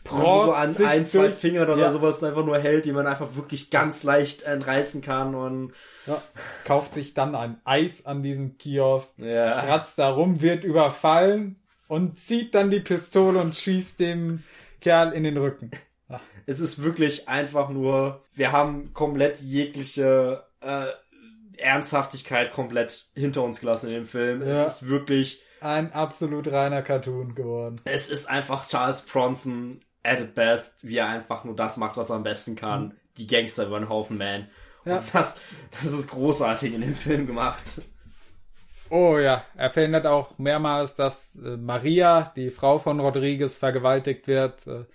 [0.06, 1.92] so an ein, zwei Fingern oder ja.
[1.92, 5.74] sowas einfach nur hält, die man einfach wirklich ganz leicht entreißen kann und
[6.06, 6.22] ja.
[6.66, 9.62] kauft sich dann ein Eis an diesem Kiosk, ja.
[9.62, 14.44] kratzt da rum, wird überfallen und zieht dann die Pistole und schießt dem
[14.82, 15.72] Kerl in den Rücken.
[16.10, 16.20] Ja.
[16.46, 20.88] Es ist wirklich einfach nur, wir haben komplett jegliche äh,
[21.58, 24.42] Ernsthaftigkeit komplett hinter uns gelassen in dem Film.
[24.42, 27.80] Es ist wirklich ein absolut reiner Cartoon geworden.
[27.86, 32.10] Es ist einfach Charles Bronson at its best, wie er einfach nur das macht, was
[32.10, 32.86] er am besten kann.
[32.86, 32.92] Mhm.
[33.18, 34.50] Die Gangster über den Haufen, man.
[34.86, 34.98] Ja.
[34.98, 35.38] Und das,
[35.72, 37.64] das ist großartig in dem Film gemacht.
[38.90, 44.68] Oh ja, er verhindert auch mehrmals, dass äh, Maria, die Frau von Rodriguez, vergewaltigt wird.
[44.68, 44.86] Äh,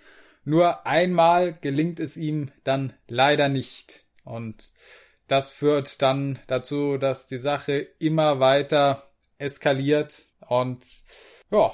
[0.45, 4.05] nur einmal gelingt es ihm dann leider nicht.
[4.23, 4.71] Und
[5.29, 9.03] das führt dann dazu, dass die Sache immer weiter
[9.37, 10.85] eskaliert und
[11.51, 11.71] ja,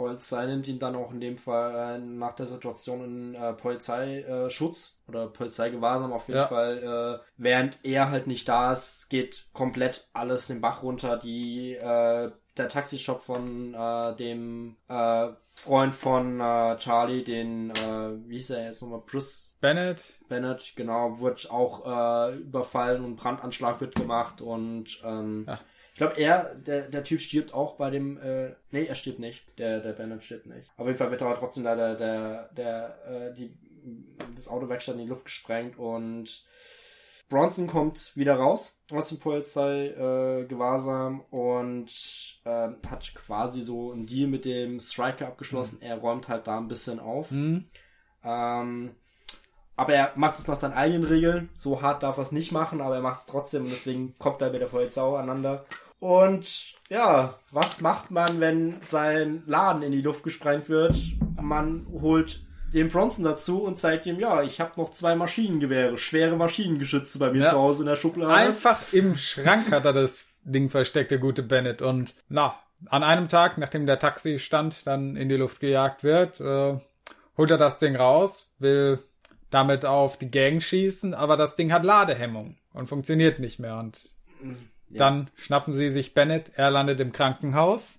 [0.00, 5.02] Polizei nimmt ihn dann auch in dem Fall äh, nach der Situation in äh, Polizeischutz
[5.08, 6.46] oder Polizeigewahrsam auf jeden ja.
[6.46, 7.22] Fall.
[7.22, 11.18] Äh, während er halt nicht da ist, geht komplett alles den Bach runter.
[11.18, 12.30] Die äh,
[12.60, 18.64] der Taxistopp von äh, dem äh, Freund von äh, Charlie, den, äh, wie hieß er
[18.66, 20.20] jetzt nochmal, Bruce Bennett.
[20.28, 21.84] Bennett, genau, wird auch
[22.30, 25.60] äh, überfallen und Brandanschlag wird gemacht und ähm, Ja.
[25.92, 29.44] ich glaube, er, der, der Typ stirbt auch bei dem, äh, nee, er stirbt nicht,
[29.58, 30.70] der, der Bennett stirbt nicht.
[30.76, 33.54] Auf jeden Fall wird aber trotzdem leider der, der, äh, die,
[34.34, 36.44] das Autowerkstatt in die Luft gesprengt und
[37.30, 40.52] Bronson kommt wieder raus aus dem Polizei äh,
[41.30, 41.90] und
[42.44, 45.80] äh, hat quasi so einen Deal mit dem Striker abgeschlossen.
[45.80, 47.30] Er räumt halt da ein bisschen auf.
[47.30, 47.66] Hm.
[48.24, 48.96] Ähm,
[49.76, 51.50] aber er macht es nach seinen eigenen Regeln.
[51.54, 54.42] So hart darf er es nicht machen, aber er macht es trotzdem und deswegen kommt
[54.42, 55.64] er mit der Polizei aneinander.
[56.00, 60.96] Und ja, was macht man, wenn sein Laden in die Luft gesprengt wird?
[61.40, 66.36] Man holt den Bronson dazu und zeigt ihm, ja, ich habe noch zwei Maschinengewehre, schwere
[66.36, 67.50] Maschinengeschütze bei mir Ja.
[67.50, 68.32] zu Hause in der Schublade.
[68.32, 71.82] Einfach im Schrank hat er das Ding versteckt, der gute Bennett.
[71.82, 72.54] Und na,
[72.86, 76.78] an einem Tag, nachdem der Taxistand dann in die Luft gejagt wird, äh,
[77.36, 79.00] holt er das Ding raus, will
[79.50, 83.78] damit auf die Gang schießen, aber das Ding hat Ladehemmung und funktioniert nicht mehr.
[83.78, 84.08] Und
[84.88, 87.98] dann schnappen sie sich Bennett, er landet im Krankenhaus.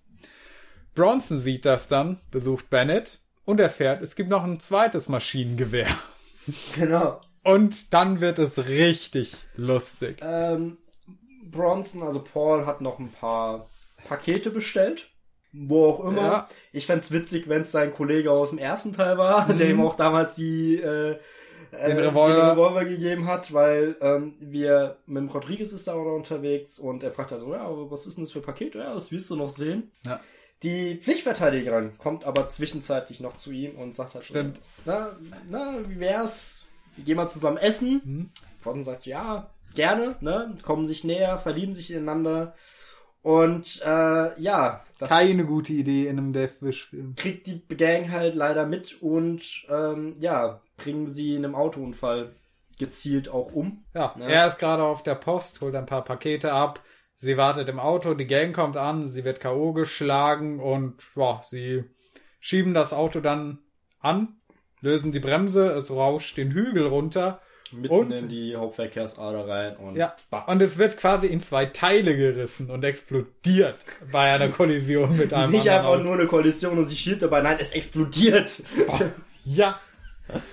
[0.95, 5.87] Bronson sieht das dann, besucht Bennett und erfährt, es gibt noch ein zweites Maschinengewehr.
[6.75, 7.21] Genau.
[7.43, 10.17] Und dann wird es richtig lustig.
[10.21, 10.77] Ähm,
[11.43, 13.69] Bronson, also Paul, hat noch ein paar
[14.07, 15.07] Pakete bestellt.
[15.53, 16.21] Wo auch immer.
[16.21, 16.49] Ja.
[16.71, 19.95] Ich fänd's witzig, wenn es sein Kollege aus dem ersten Teil war, der ihm auch
[19.95, 21.17] damals die, äh,
[21.71, 22.35] äh, Den Revolver.
[22.35, 27.03] den Revolver gegeben hat, weil ähm, wir mit Rodriguez ist da auch noch unterwegs und
[27.03, 28.77] er fragt halt so, ja, was ist denn das für Pakete?
[28.77, 29.91] Ja, das willst du noch sehen.
[30.05, 30.21] Ja.
[30.63, 34.61] Die Pflichtverteidigerin kommt aber zwischenzeitlich noch zu ihm und sagt halt so, Stimmt.
[34.85, 35.15] na,
[35.49, 36.67] na, wie wär's?
[36.95, 38.01] Wir gehen mal zusammen essen.
[38.03, 38.29] Mhm.
[38.63, 40.55] Gordon sagt, ja, gerne, ne?
[40.61, 42.53] Kommen sich näher, verlieben sich ineinander.
[43.23, 47.15] Und äh, ja, das Keine gute Idee in einem Deathwish-Film.
[47.15, 52.33] kriegt die Gang halt leider mit und ähm, ja, bringen sie in einem Autounfall
[52.79, 53.83] gezielt auch um.
[53.93, 54.27] Ja, Ja.
[54.27, 56.81] er ist gerade auf der Post, holt ein paar Pakete ab.
[57.23, 59.73] Sie wartet im Auto, die Gang kommt an, sie wird K.O.
[59.73, 61.83] geschlagen und ja, sie
[62.39, 63.59] schieben das Auto dann
[63.99, 64.37] an,
[64.81, 67.39] lösen die Bremse, es rauscht den Hügel runter.
[67.71, 70.47] Mitten Und- in die Hauptverkehrsader rein und Ja, batz.
[70.51, 73.75] und es wird quasi in zwei Teile gerissen und explodiert
[74.11, 76.01] bei einer Kollision mit einem nicht einfach Auto.
[76.03, 78.63] nur eine Kollision und sie schielt dabei, nein, es explodiert.
[79.45, 79.79] Ja,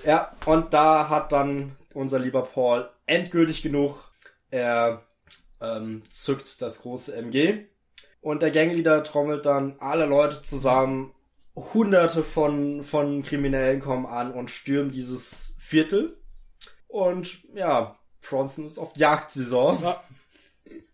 [0.05, 4.11] Ja, und da hat dann unser lieber Paul endgültig genug.
[4.51, 5.01] Er
[5.61, 7.65] ähm, zückt das große MG
[8.21, 11.13] und der Gangleader trommelt dann alle Leute zusammen.
[11.55, 16.17] Hunderte von, von Kriminellen kommen an und stürmen dieses Viertel.
[16.87, 19.81] Und ja, Bronson ist auf Jagdsaison.
[19.81, 20.03] ja.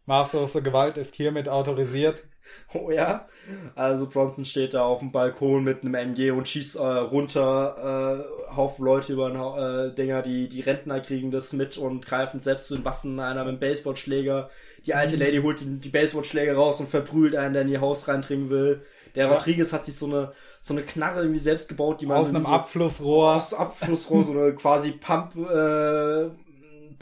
[0.06, 2.24] Maßlose Gewalt ist hiermit autorisiert.
[2.73, 3.27] Oh ja.
[3.76, 8.55] Also Bronson steht da auf dem Balkon mit einem MG und schießt äh, runter äh,
[8.55, 12.67] Haufen Leute über den äh, Dinger, die die Rentner kriegen das mit und greifen selbst
[12.67, 14.49] zu den Waffen, einer mit dem Baseballschläger.
[14.85, 18.07] Die alte Lady holt die, die Baseballschläger raus und verprügelt einen, der in ihr Haus
[18.07, 18.81] reindringen will.
[19.15, 19.34] Der Ja.
[19.34, 22.41] Rodriguez hat sich so eine so eine Knarre irgendwie selbst gebaut, die man Aus einem
[22.41, 23.35] so, Abflussrohr.
[23.35, 26.30] aus Abflussrohr, so eine quasi Pump, äh,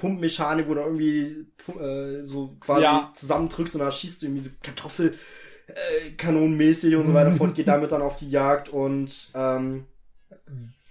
[0.03, 1.47] Pumpmechanik, wo du irgendwie
[1.79, 3.09] äh, so quasi Ja.
[3.13, 5.15] zusammendrückst und dann schießt du irgendwie so Kartoffel
[5.67, 9.85] äh, kanonenmäßig und so weiter fort, geht damit dann auf die Jagd und ähm,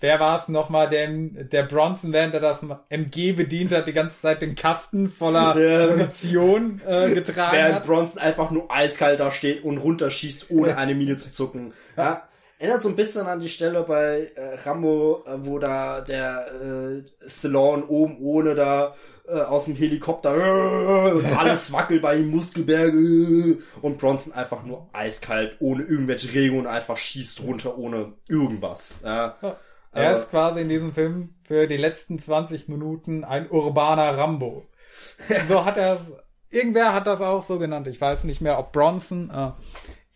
[0.01, 4.21] Wer war es nochmal, der, der Bronson, während er das MG bedient hat, die ganze
[4.21, 5.55] Zeit den Kasten voller.
[5.91, 7.87] Munition äh, getragen während hat?
[7.87, 11.73] Bronson einfach nur eiskalt da steht und runterschießt, ohne eine Mine zu zucken.
[11.97, 12.27] Ja.
[12.63, 17.29] Erinnert so ein bisschen an die Stelle bei äh, Rambo, äh, wo da der äh,
[17.29, 18.95] Stallone oben ohne da
[19.27, 24.63] äh, aus dem Helikopter äh, und alles wackelt bei ihm Muskelberge äh, und Bronson einfach
[24.63, 29.01] nur eiskalt, ohne irgendwelche Regungen, einfach schießt runter, ohne irgendwas.
[29.03, 29.35] Ja.
[29.91, 34.69] Er Aber- ist quasi in diesem Film für die letzten 20 Minuten ein urbaner Rambo.
[35.49, 35.99] So hat er,
[36.49, 37.89] irgendwer hat das auch so genannt.
[37.89, 39.31] Ich weiß nicht mehr, ob Bronson.
[39.31, 39.51] Äh,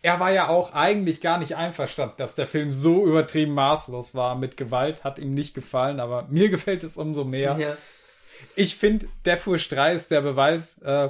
[0.07, 4.35] er war ja auch eigentlich gar nicht einverstanden, dass der Film so übertrieben maßlos war
[4.35, 5.03] mit Gewalt.
[5.03, 7.57] Hat ihm nicht gefallen, aber mir gefällt es umso mehr.
[7.59, 7.77] Ja.
[8.55, 10.77] Ich finde, Deathwish 3 ist der Beweis.
[10.77, 11.09] Äh,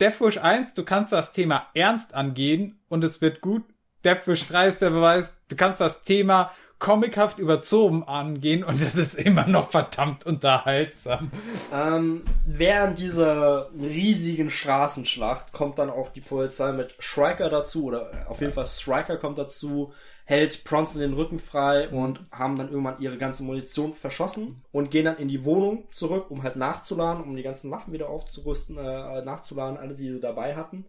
[0.00, 3.62] Deathwish 1, du kannst das Thema ernst angehen und es wird gut.
[4.04, 6.50] Deathwish 3 ist der Beweis, du kannst das Thema
[6.80, 11.30] comichaft überzogen angehen und es ist immer noch verdammt unterhaltsam.
[11.72, 18.26] Ähm, während dieser riesigen Straßenschlacht kommt dann auch die Polizei mit Striker dazu, oder äh,
[18.26, 19.92] auf jeden Fall Striker kommt dazu,
[20.24, 25.04] hält Bronson den Rücken frei und haben dann irgendwann ihre ganze Munition verschossen und gehen
[25.04, 29.22] dann in die Wohnung zurück, um halt nachzuladen, um die ganzen Waffen wieder aufzurüsten, äh,
[29.22, 30.86] nachzuladen, alle, die sie dabei hatten.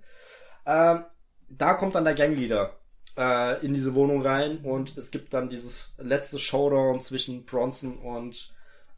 [0.65, 1.03] Ähm,
[1.49, 2.80] da kommt dann der Gangleader
[3.17, 8.53] äh, in diese Wohnung rein und es gibt dann dieses letzte Showdown zwischen Bronson und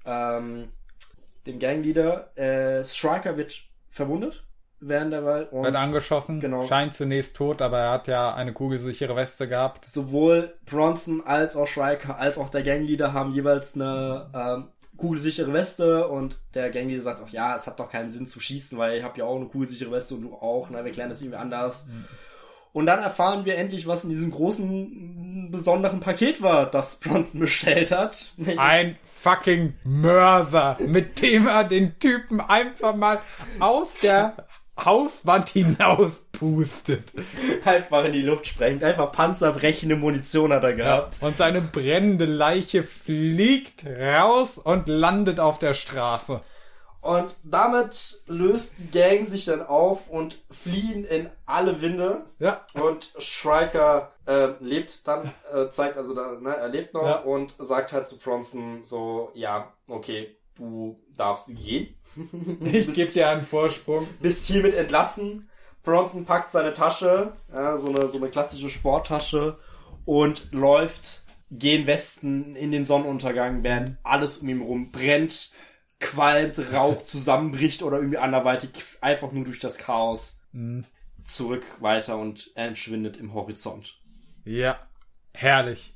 [0.06, 0.70] ähm,
[1.46, 2.36] dem Gangleader.
[2.38, 4.44] Äh, Striker wird verwundet
[4.80, 6.64] während der Wahl und wird angeschossen, genau.
[6.64, 9.86] scheint zunächst tot, aber er hat ja eine kugelsichere Weste gehabt.
[9.86, 14.68] Sowohl Bronson als auch Striker als auch der Gangleader haben jeweils eine ähm,
[14.98, 18.78] kugelsichere Weste und der Gangleader sagt auch, ja, es hat doch keinen Sinn zu schießen,
[18.78, 21.22] weil ich habe ja auch eine kugelsichere Weste und du auch, na, wir klären das
[21.22, 21.86] irgendwie anders.
[21.88, 22.06] Mhm.
[22.74, 27.92] Und dann erfahren wir endlich, was in diesem großen, besonderen Paket war, das Bronson bestellt
[27.92, 28.34] hat.
[28.58, 33.22] Ein fucking Mörser, mit dem er den Typen einfach mal
[33.60, 34.36] aus der
[34.84, 37.14] Hauswand hinaus pustet.
[37.64, 38.84] Einfach in die Luft sprengt.
[38.84, 41.22] Einfach panzerbrechende Munition hat er gehabt.
[41.22, 46.42] Ja, und seine brennende Leiche fliegt raus und landet auf der Straße.
[47.04, 52.24] Und damit löst die Gang sich dann auf und fliehen in alle Winde.
[52.40, 52.66] Ja.
[52.76, 57.18] Und Striker äh, lebt dann, äh, zeigt also, da, ne, er lebt noch ja.
[57.18, 61.94] und sagt halt zu Bronson so, ja, okay, du darfst gehen.
[62.64, 64.08] ich gebe dir einen Vorsprung.
[64.22, 65.50] Bist hiermit entlassen.
[65.84, 69.58] Bronson packt seine Tasche, ja, so eine so eine klassische Sporttasche
[70.06, 75.52] und läuft gen Westen in den Sonnenuntergang, während alles um ihn rum brennt
[76.04, 78.70] qualmt, Rauch zusammenbricht oder irgendwie anderweitig
[79.02, 80.86] einfach nur durch das Chaos mhm.
[81.26, 84.00] zurück weiter und entschwindet im Horizont.
[84.46, 84.78] Ja,
[85.34, 85.94] herrlich.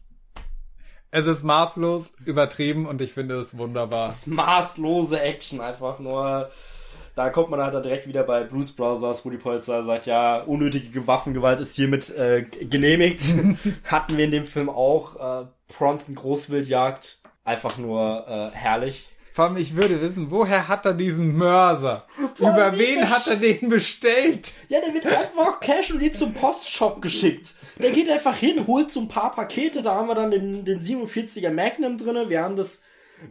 [1.11, 4.07] Es ist maßlos übertrieben und ich finde es wunderbar.
[4.07, 6.51] Es ist maßlose Action einfach nur.
[7.15, 10.41] Da kommt man halt dann direkt wieder bei Bruce Brothers, wo die Polizei sagt, ja,
[10.41, 13.21] unnötige Waffengewalt ist hiermit äh, genehmigt.
[13.85, 15.43] Hatten wir in dem Film auch.
[15.43, 17.19] Äh, Bronson Großwildjagd.
[17.43, 19.09] Einfach nur äh, herrlich.
[19.37, 22.07] Vor allem, ich würde wissen, woher hat er diesen Mörser?
[22.33, 24.51] Vor Über wen hat er den bestellt?
[24.67, 27.53] Ja, der wird einfach casually zum Postshop geschickt.
[27.77, 30.81] Der geht einfach hin, holt so ein paar Pakete, da haben wir dann den, den
[30.81, 32.81] 47er Magnum drinne, wir haben das,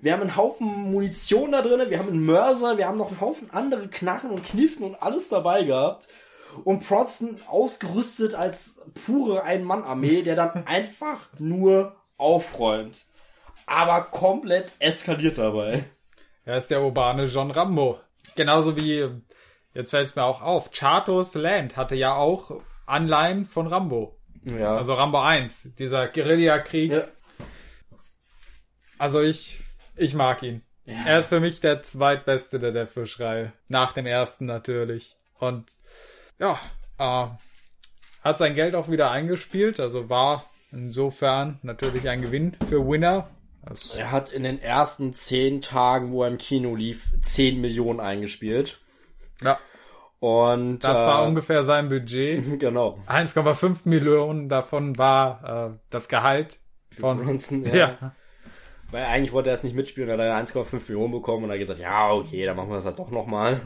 [0.00, 3.20] wir haben einen Haufen Munition da drinne, wir haben einen Mörser, wir haben noch einen
[3.20, 6.06] Haufen andere Knarren und Kniffen und alles dabei gehabt.
[6.62, 8.76] Und Proston ausgerüstet als
[9.06, 12.94] pure Ein-Mann-Armee, der dann einfach nur aufräumt.
[13.66, 15.82] Aber komplett eskaliert dabei.
[16.46, 17.98] Er ist der urbane John Rambo.
[18.36, 19.04] Genauso wie,
[19.74, 24.16] jetzt fällt es mir auch auf, Chatos Land hatte ja auch Anleihen von Rambo.
[24.44, 24.76] Ja.
[24.76, 26.92] Also Rambo 1, dieser Guerillakrieg.
[26.92, 27.04] Ja.
[28.96, 29.58] Also ich,
[29.96, 30.62] ich mag ihn.
[30.84, 30.94] Ja.
[31.04, 33.52] Er ist für mich der zweitbeste der der Fischreihe.
[33.66, 35.16] Nach dem ersten natürlich.
[35.40, 35.66] Und
[36.38, 36.60] ja,
[36.98, 37.26] äh,
[38.22, 39.80] hat sein Geld auch wieder eingespielt.
[39.80, 43.28] Also war insofern natürlich ein Gewinn für Winner.
[43.66, 48.00] Das er hat in den ersten zehn Tagen, wo er im Kino lief, 10 Millionen
[48.00, 48.80] eingespielt.
[49.42, 49.58] Ja.
[50.20, 52.44] Und das äh, war ungefähr sein Budget.
[52.60, 52.98] Genau.
[53.08, 56.60] 1,5 Millionen davon war äh, das Gehalt
[56.98, 57.64] von Bronson.
[57.66, 57.74] Ja.
[57.74, 58.14] ja.
[58.92, 61.80] Weil eigentlich wollte er es nicht mitspielen, hat er 1,5 Millionen bekommen und hat gesagt,
[61.80, 63.60] ja, okay, dann machen wir das halt doch nochmal.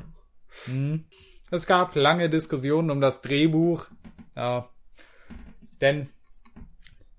[0.66, 1.05] Mhm.
[1.51, 3.85] Es gab lange Diskussionen um das Drehbuch.
[4.35, 4.70] Ja.
[5.82, 6.09] Denn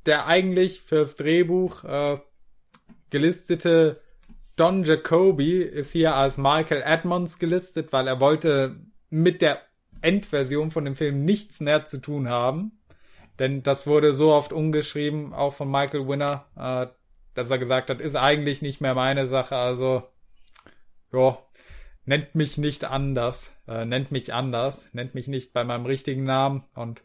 [0.08, 2.18] der eigentlich fürs Drehbuch äh,
[3.12, 4.02] gelistete
[4.56, 8.76] Don Jacoby ist hier als Michael Edmonds gelistet, weil er wollte
[9.10, 9.62] mit der
[10.02, 12.80] Endversion von dem Film nichts mehr zu tun haben.
[13.40, 16.88] Denn das wurde so oft umgeschrieben, auch von Michael Winner, äh,
[17.34, 19.56] dass er gesagt hat, ist eigentlich nicht mehr meine Sache.
[19.56, 20.04] Also,
[21.14, 21.38] ja,
[22.06, 26.66] nennt mich nicht anders, äh, nennt mich anders, nennt mich nicht bei meinem richtigen Namen.
[26.76, 27.04] Und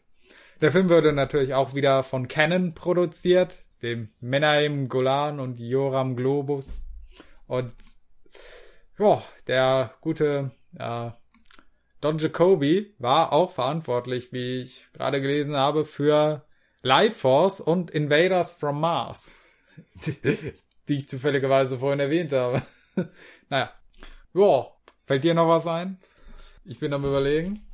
[0.61, 6.85] der Film wurde natürlich auch wieder von Canon produziert dem Menahem Golan und Joram Globus.
[7.45, 7.73] Und
[8.97, 11.11] ja, der gute äh,
[12.01, 16.45] Don Jacoby war auch verantwortlich, wie ich gerade gelesen habe, für
[16.81, 19.31] Life Force und Invaders from Mars.
[20.05, 20.53] die,
[20.87, 22.61] die ich zufälligerweise vorhin erwähnt habe.
[23.49, 23.71] naja.
[24.33, 24.67] Ja,
[25.05, 25.99] fällt dir noch was ein?
[26.65, 27.65] Ich bin am überlegen.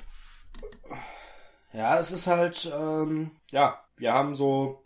[1.74, 4.83] Ja, es ist halt, ähm, ja, wir haben so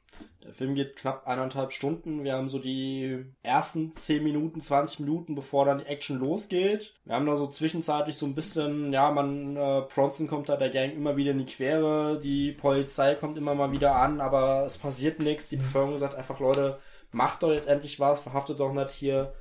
[0.47, 2.23] der Film geht knapp eineinhalb Stunden.
[2.23, 6.95] Wir haben so die ersten 10 Minuten, 20 Minuten, bevor dann die Action losgeht.
[7.03, 10.69] Wir haben da so zwischenzeitlich so ein bisschen, ja, man, äh, Bronson kommt da der
[10.69, 14.77] Gang immer wieder in die Quere, die Polizei kommt immer mal wieder an, aber es
[14.77, 15.49] passiert nichts.
[15.49, 16.79] Die Bevölkerung sagt einfach, Leute,
[17.11, 19.33] macht doch jetzt endlich was, verhaftet doch nicht hier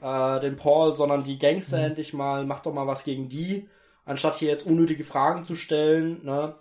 [0.00, 1.84] äh, den Paul, sondern die Gangster mhm.
[1.84, 3.68] endlich mal, macht doch mal was gegen die,
[4.04, 6.54] anstatt hier jetzt unnötige Fragen zu stellen, ne?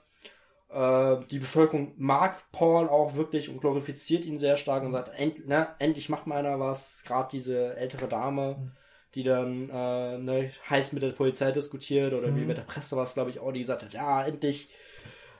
[0.72, 5.48] Äh, die Bevölkerung mag Paul auch wirklich und glorifiziert ihn sehr stark und sagt, end,
[5.48, 7.03] ne, endlich macht mal einer was.
[7.03, 8.72] Gerade diese ältere Dame, mhm.
[9.15, 12.38] die dann äh, ne, heiß mit der Polizei diskutiert oder mhm.
[12.38, 14.69] wie mit der Presse was, glaube ich, auch, die gesagt hat, ja, endlich.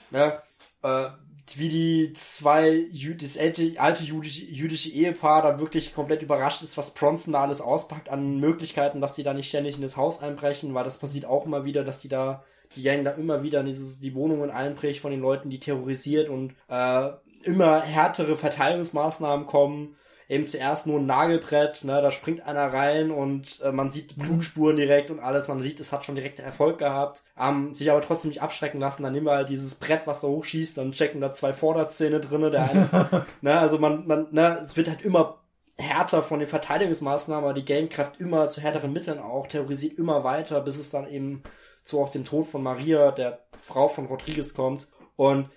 [0.10, 0.42] Ne?
[0.84, 1.10] äh,
[1.56, 2.86] wie die zwei,
[3.20, 7.60] das alte, alte jüdische, jüdische Ehepaar da wirklich komplett überrascht ist, was Bronson da alles
[7.60, 11.26] auspackt an Möglichkeiten, dass die da nicht ständig in das Haus einbrechen, weil das passiert
[11.26, 12.46] auch immer wieder, dass die da,
[12.76, 16.30] die Gang da immer wieder in dieses, die Wohnungen einbricht von den Leuten, die terrorisiert
[16.30, 17.10] und äh,
[17.44, 19.96] immer härtere Verteidigungsmaßnahmen kommen.
[20.30, 24.78] Eben zuerst nur ein Nagelbrett, ne, da springt einer rein und äh, man sieht Blutspuren
[24.78, 28.30] direkt und alles, man sieht, es hat schon direkt Erfolg gehabt, ähm, sich aber trotzdem
[28.30, 31.34] nicht abschrecken lassen, dann nehmen wir halt dieses Brett, was da hochschießt, dann checken da
[31.34, 35.42] zwei Vorderzähne drinne, der eine, ne, also man, man, ne, es wird halt immer
[35.78, 40.24] härter von den Verteidigungsmaßnahmen, aber die Gang greift immer zu härteren Mitteln auch, terrorisiert immer
[40.24, 41.44] weiter, bis es dann eben
[41.84, 45.50] zu auch dem Tod von Maria, der Frau von Rodriguez kommt und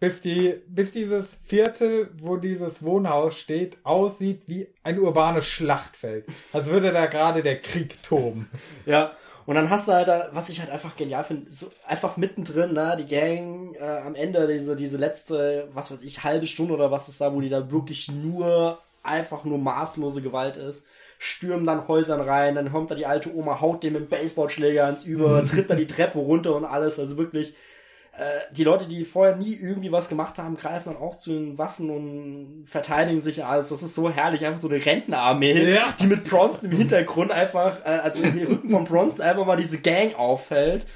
[0.00, 6.26] bis die, bis dieses Viertel, wo dieses Wohnhaus steht, aussieht wie ein urbanes Schlachtfeld.
[6.54, 8.48] Als würde da gerade der Krieg toben.
[8.86, 9.12] Ja.
[9.46, 12.72] Und dann hast du halt, da, was ich halt einfach genial finde, so einfach mittendrin,
[12.72, 16.90] ne, die Gang äh, am Ende, diese, diese letzte, was weiß ich, halbe Stunde oder
[16.90, 20.86] was ist da, wo die da wirklich nur, einfach nur maßlose Gewalt ist,
[21.22, 25.04] stürmen dann Häusern rein, dann kommt da die alte Oma, haut dem mit Baseballschläger ans
[25.04, 27.54] Über, tritt da die Treppe runter und alles, also wirklich,
[28.12, 31.58] äh, die Leute, die vorher nie irgendwie was gemacht haben, greifen dann auch zu den
[31.58, 33.68] Waffen und verteidigen sich alles.
[33.68, 35.94] Das ist so herrlich, einfach so eine Rentnerarmee, ja.
[36.00, 39.58] die mit Bronson im Hintergrund einfach, äh, also in den Rücken von Bronson einfach mal
[39.58, 40.86] diese Gang auffällt,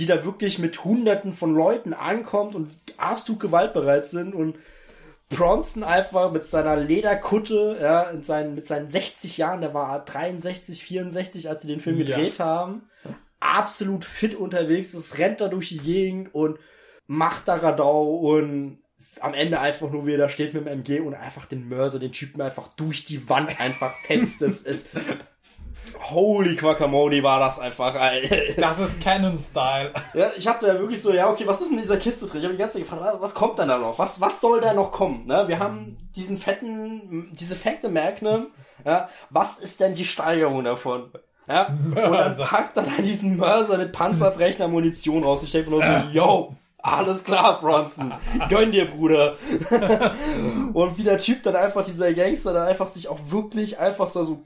[0.00, 4.56] die da wirklich mit Hunderten von Leuten ankommt und absolut gewaltbereit sind und
[5.36, 10.84] Bronson einfach mit seiner Lederkutte, ja, in seinen, mit seinen 60 Jahren, der war 63,
[10.84, 12.44] 64, als sie den Film gedreht ja.
[12.44, 12.88] haben,
[13.40, 16.58] absolut fit unterwegs ist, rennt da durch die Gegend und
[17.06, 18.78] macht da Radau und
[19.20, 22.40] am Ende einfach nur wieder steht mit dem MG und einfach den Mörser, den Typen
[22.40, 24.42] einfach durch die Wand einfach fetzt.
[24.42, 24.88] Es ist
[26.10, 28.54] Holy Quacamole war das einfach, ey.
[28.56, 29.92] Das ist Canon-Style.
[30.14, 32.40] Ja, ich hatte ja wirklich so, ja, okay, was ist in dieser Kiste drin?
[32.40, 33.98] Ich habe die ganze Zeit gefragt, was, was kommt denn da noch?
[33.98, 35.26] Was, was soll da noch kommen?
[35.26, 35.44] Ne?
[35.48, 38.48] Wir haben diesen fetten, diese fette Magnum.
[38.84, 41.10] Ja, was ist denn die Steigerung davon?
[41.48, 41.68] Ja?
[41.68, 45.42] Und dann packt er da diesen Mörser mit panzerbrechender Munition raus.
[45.42, 48.12] Ich denke mir nur so, yo, alles klar, Bronson.
[48.48, 49.36] Gönn dir, Bruder.
[50.72, 54.22] und wie der Typ dann einfach, dieser Gangster, dann einfach sich auch wirklich einfach so,
[54.24, 54.42] so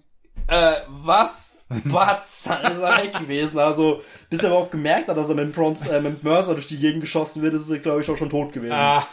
[0.48, 1.58] äh, was?
[1.68, 2.44] Was?
[2.44, 3.58] Dann ist er weg gewesen.
[3.58, 6.78] Also, bis er überhaupt gemerkt hat, dass er mit, Bronze, äh, mit Mörser durch die
[6.78, 8.72] Gegend geschossen wird, ist er, glaube ich, auch schon tot gewesen.
[8.72, 9.06] Ah.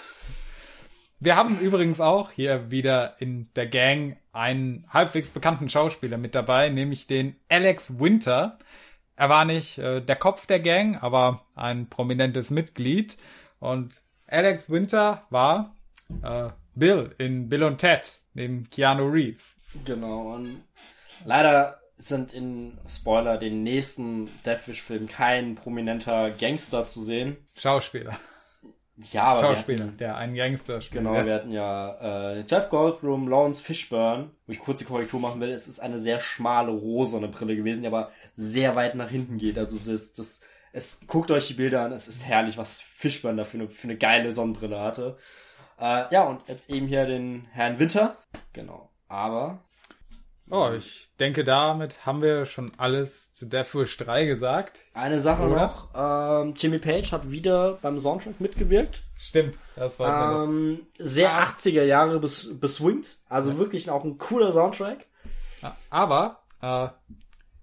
[1.19, 6.69] Wir haben übrigens auch hier wieder in der Gang einen halbwegs bekannten Schauspieler mit dabei,
[6.69, 8.59] nämlich den Alex Winter.
[9.15, 13.15] Er war nicht äh, der Kopf der Gang, aber ein prominentes Mitglied.
[13.59, 15.75] Und Alex Winter war
[16.23, 19.53] äh, Bill in Bill und Ted, neben Keanu Reeves.
[19.85, 20.61] Genau, und
[21.25, 27.37] leider sind in Spoiler den nächsten Deathwish-Film kein prominenter Gangster zu sehen.
[27.57, 28.17] Schauspieler.
[29.11, 31.03] Ja, aber Schauspieler, hatten, der einen Gangster spielt.
[31.03, 31.25] Genau, ja.
[31.25, 35.49] wir hatten ja äh, Jeff Goldblum, Lawrence Fishburne, wo ich kurz die Korrektur machen will.
[35.49, 39.57] Es ist eine sehr schmale, rosane Brille gewesen, die aber sehr weit nach hinten geht.
[39.57, 40.41] Also es ist, das,
[40.73, 43.87] es, guckt euch die Bilder an, es ist herrlich, was Fishburne da für eine, für
[43.87, 45.17] eine geile Sonnenbrille hatte.
[45.79, 48.17] Äh, ja, und jetzt eben hier den Herrn Winter.
[48.53, 48.91] Genau.
[49.07, 49.63] Aber
[50.49, 54.83] Oh, ich denke, damit haben wir schon alles zu Death Wish 3 gesagt.
[54.93, 55.55] Eine Sache Oder?
[55.55, 55.89] noch,
[56.43, 59.03] ähm, Jimmy Page hat wieder beim Soundtrack mitgewirkt.
[59.17, 63.57] Stimmt, das war ähm, sehr 80er Jahre bes beswingt, also ja.
[63.57, 65.05] wirklich auch ein cooler Soundtrack.
[65.89, 66.87] aber äh,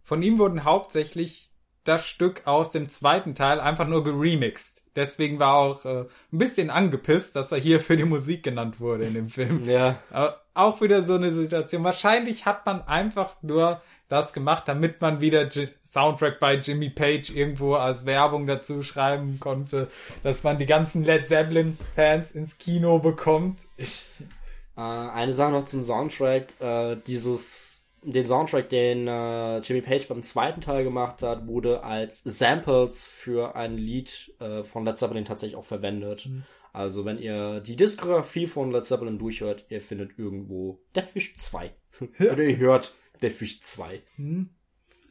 [0.02, 1.50] von ihm wurden hauptsächlich
[1.84, 4.82] das Stück aus dem zweiten Teil einfach nur geremixed.
[4.96, 6.00] Deswegen war auch äh,
[6.32, 9.62] ein bisschen angepisst, dass er hier für die Musik genannt wurde in dem Film.
[9.64, 10.00] Ja.
[10.10, 11.84] Aber auch wieder so eine Situation.
[11.84, 17.30] Wahrscheinlich hat man einfach nur das gemacht, damit man wieder G Soundtrack bei Jimmy Page
[17.30, 19.88] irgendwo als Werbung dazu schreiben konnte,
[20.22, 23.60] dass man die ganzen Led Zeppelin Fans ins Kino bekommt.
[23.76, 24.08] Ich
[24.76, 30.22] äh, eine Sache noch zum Soundtrack, äh, dieses den Soundtrack, den äh, Jimmy Page beim
[30.22, 35.56] zweiten Teil gemacht hat, wurde als Samples für ein Lied äh, von Led Zeppelin tatsächlich
[35.56, 36.26] auch verwendet.
[36.26, 36.44] Mhm.
[36.72, 41.74] Also wenn ihr die Diskografie von Led Zeppelin durchhört, ihr findet irgendwo Deathwish 2.
[42.20, 44.02] Oder ihr hört Deathwish 2.
[44.16, 44.50] Mhm.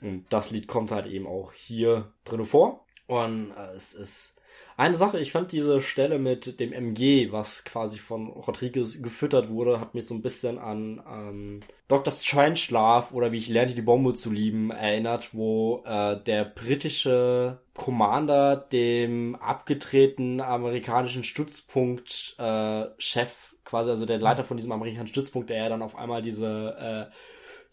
[0.01, 2.85] Und das Lied kommt halt eben auch hier drin vor.
[3.07, 4.38] Und äh, es ist
[4.79, 9.81] eine Sache, ich fand diese Stelle mit dem MG, was quasi von Rodriguez gefüttert wurde,
[9.81, 12.13] hat mich so ein bisschen an ähm, Dr.
[12.13, 18.55] Strangelove oder wie ich lernte die Bombe zu lieben erinnert, wo äh, der britische Commander
[18.55, 25.57] dem abgetretenen amerikanischen Stützpunkt äh, Chef, quasi also der Leiter von diesem amerikanischen Stützpunkt, der
[25.57, 27.13] ja dann auf einmal diese äh,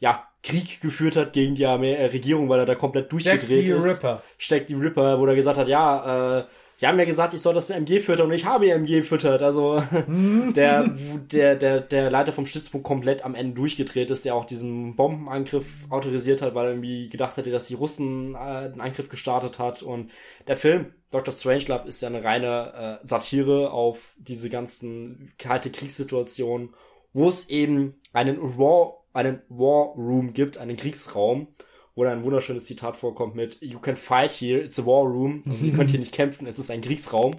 [0.00, 3.64] ja, Krieg geführt hat gegen die Armee, äh, Regierung, weil er da komplett durchgedreht Jack
[3.64, 3.84] die ist.
[3.84, 4.22] Ripper.
[4.38, 6.44] Steckt die Ripper, wo er gesagt hat, ja, äh,
[6.80, 9.42] die haben ja gesagt, ich soll das mit MG füttern und ich habe MG füttert.
[9.42, 10.90] Also der,
[11.32, 15.86] der, der, der Leiter vom Stützpunkt komplett am Ende durchgedreht ist, der auch diesen Bombenangriff
[15.88, 19.82] autorisiert hat, weil er irgendwie gedacht hätte, dass die Russen äh, einen Angriff gestartet hat.
[19.82, 20.10] Und
[20.46, 21.32] der Film Dr.
[21.32, 26.74] Strangelove ist ja eine reine äh, Satire auf diese ganzen kalte Kriegssituationen,
[27.14, 31.48] wo es eben einen War, einen War Room gibt, einen Kriegsraum
[31.97, 35.43] wo da ein wunderschönes Zitat vorkommt mit You can fight here, it's a war room.
[35.48, 37.35] Also ihr könnt hier nicht kämpfen, es ist ein Kriegsraum.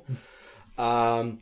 [0.77, 1.39] ähm,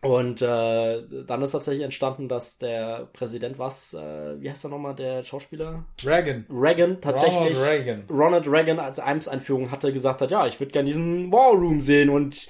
[0.00, 4.96] und äh, dann ist tatsächlich entstanden, dass der Präsident was, äh, wie heißt er nochmal,
[4.96, 5.84] der Schauspieler?
[6.04, 6.44] Reagan.
[6.50, 7.56] Reagan tatsächlich.
[7.56, 8.04] Ronald Reagan.
[8.10, 12.10] Ronald Reagan als Amtseinführung hatte gesagt hat, ja, ich würde gerne diesen War Room sehen
[12.10, 12.48] und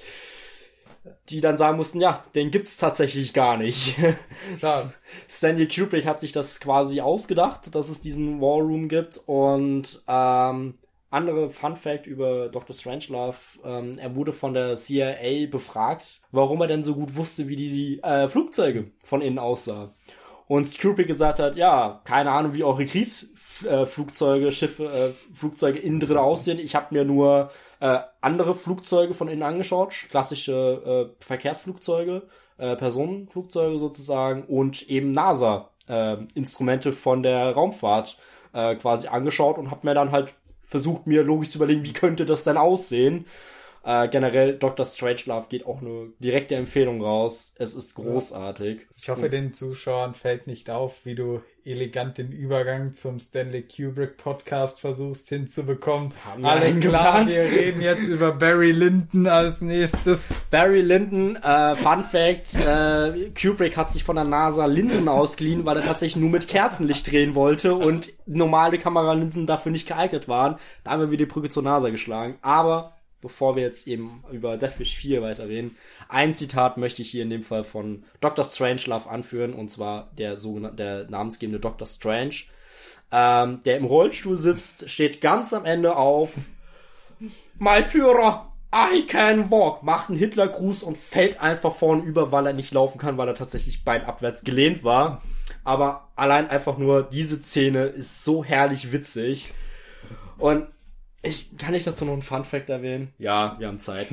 [1.29, 3.95] die dann sagen mussten, ja, den gibt's tatsächlich gar nicht.
[5.29, 10.75] Stanley Kubrick hat sich das quasi ausgedacht, dass es diesen War Room gibt und ähm,
[11.09, 12.75] andere Fun Fact über Dr.
[12.75, 17.55] Strangelove, ähm, er wurde von der CIA befragt, warum er denn so gut wusste, wie
[17.55, 19.93] die äh, Flugzeuge von innen aussah.
[20.47, 25.99] Und Kubrick gesagt hat, ja, keine Ahnung, wie eure Kriegsflugzeuge, äh, Schiffe, äh, Flugzeuge innen
[25.99, 26.59] drin aussehen.
[26.59, 27.51] Ich habe mir nur
[27.83, 32.23] äh, andere Flugzeuge von innen angeschaut, klassische äh, Verkehrsflugzeuge,
[32.57, 38.17] äh, Personenflugzeuge sozusagen und eben NASA äh, Instrumente von der Raumfahrt
[38.53, 42.25] äh, quasi angeschaut und habe mir dann halt versucht, mir logisch zu überlegen, wie könnte
[42.25, 43.25] das denn aussehen.
[43.83, 44.85] Äh, generell Dr.
[44.85, 47.53] Strangelove geht auch eine direkte Empfehlung raus.
[47.57, 48.87] Es ist großartig.
[48.95, 54.17] Ich hoffe, den Zuschauern fällt nicht auf, wie du elegant den Übergang zum Stanley Kubrick
[54.17, 56.11] Podcast versuchst hinzubekommen.
[56.25, 60.33] Haben wir Alles klar, wir reden jetzt über Barry Lyndon als nächstes.
[60.49, 65.77] Barry Lyndon, äh, Fun Fact, äh, Kubrick hat sich von der NASA Linsen ausgeliehen, weil
[65.77, 70.57] er tatsächlich nur mit Kerzenlicht drehen wollte und normale Kameralinsen dafür nicht geeignet waren.
[70.83, 72.35] Da haben wir wieder die Brücke zur NASA geschlagen.
[72.41, 75.75] Aber bevor wir jetzt eben über Deathwish 4 weiterreden,
[76.09, 78.45] ein Zitat möchte ich hier in dem Fall von Dr.
[78.45, 81.87] Strangelove anführen, und zwar der sogenannte, der namensgebende Dr.
[81.87, 82.35] Strange,
[83.11, 86.33] ähm, der im Rollstuhl sitzt, steht ganz am Ende auf,
[87.57, 92.53] mein Führer, I can walk, macht einen Hitlergruß und fällt einfach vorn über, weil er
[92.53, 95.21] nicht laufen kann, weil er tatsächlich beinabwärts gelehnt war.
[95.63, 99.53] Aber allein einfach nur diese Szene ist so herrlich witzig.
[100.39, 100.67] Und
[101.23, 103.13] ich, kann ich dazu noch einen Fun Fact erwähnen?
[103.17, 104.07] Ja, wir haben Zeit.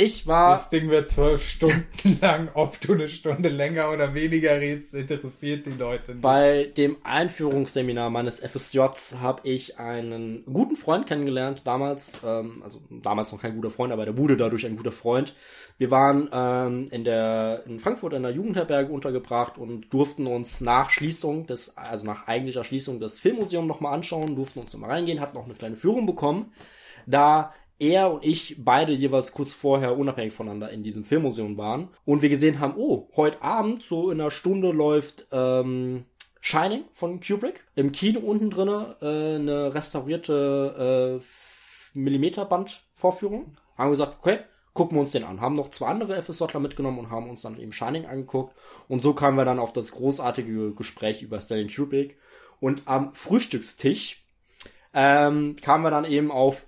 [0.00, 0.56] Ich war.
[0.56, 2.48] Das Ding wird zwölf Stunden lang.
[2.54, 6.22] Ob du eine Stunde länger oder weniger redest, interessiert die Leute nicht.
[6.22, 13.30] Bei dem Einführungsseminar meines FSJs habe ich einen guten Freund kennengelernt, damals, ähm, also damals
[13.32, 15.34] noch kein guter Freund, aber der wurde dadurch ein guter Freund.
[15.76, 20.88] Wir waren ähm, in der in Frankfurt in der Jugendherberge untergebracht und durften uns nach
[20.88, 25.36] Schließung des, also nach eigentlicher Schließung des Filmmuseums nochmal anschauen, durften uns nochmal reingehen, hatten
[25.36, 26.52] auch eine kleine Führung bekommen.
[27.06, 32.22] Da er und ich beide jeweils kurz vorher unabhängig voneinander in diesem Filmmuseum waren und
[32.22, 36.04] wir gesehen haben, oh, heute Abend so in einer Stunde läuft ähm,
[36.40, 43.56] Shining von Kubrick im Kino unten drinne äh, eine restaurierte äh, Millimeterband-Vorführung.
[43.76, 44.38] Haben gesagt, okay,
[44.72, 45.40] gucken wir uns den an.
[45.40, 48.54] Haben noch zwei andere FSJler mitgenommen und haben uns dann eben Shining angeguckt.
[48.88, 52.16] Und so kamen wir dann auf das großartige Gespräch über Stanley Kubrick.
[52.60, 54.24] Und am Frühstückstisch
[54.94, 56.66] ähm, kamen wir dann eben auf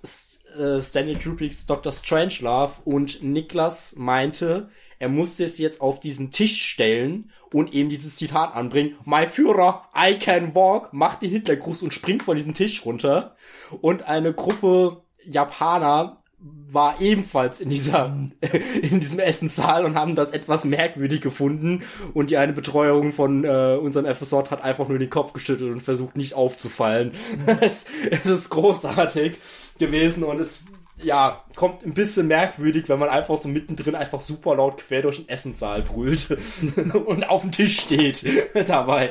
[0.57, 1.91] äh, Stanley Kubricks Dr.
[1.91, 4.69] Strangelove und Niklas meinte,
[4.99, 8.95] er musste es jetzt auf diesen Tisch stellen und eben dieses Zitat anbringen.
[9.05, 13.35] My Führer, I can walk, macht den Hitlergruß und springt von diesem Tisch runter.
[13.81, 18.05] Und eine Gruppe Japaner war ebenfalls in dieser
[18.81, 23.77] in diesem Essenssaal und haben das etwas merkwürdig gefunden und die eine Betreuung von äh,
[23.81, 27.11] unserem FSJ hat einfach nur den Kopf geschüttelt und versucht nicht aufzufallen.
[27.61, 29.37] es, es ist großartig
[29.85, 30.63] gewesen und es
[31.01, 35.17] ja, kommt ein bisschen merkwürdig, wenn man einfach so mittendrin einfach super laut quer durch
[35.17, 36.29] den Essenssaal brüllt
[36.93, 38.23] und auf dem Tisch steht
[38.67, 39.09] dabei.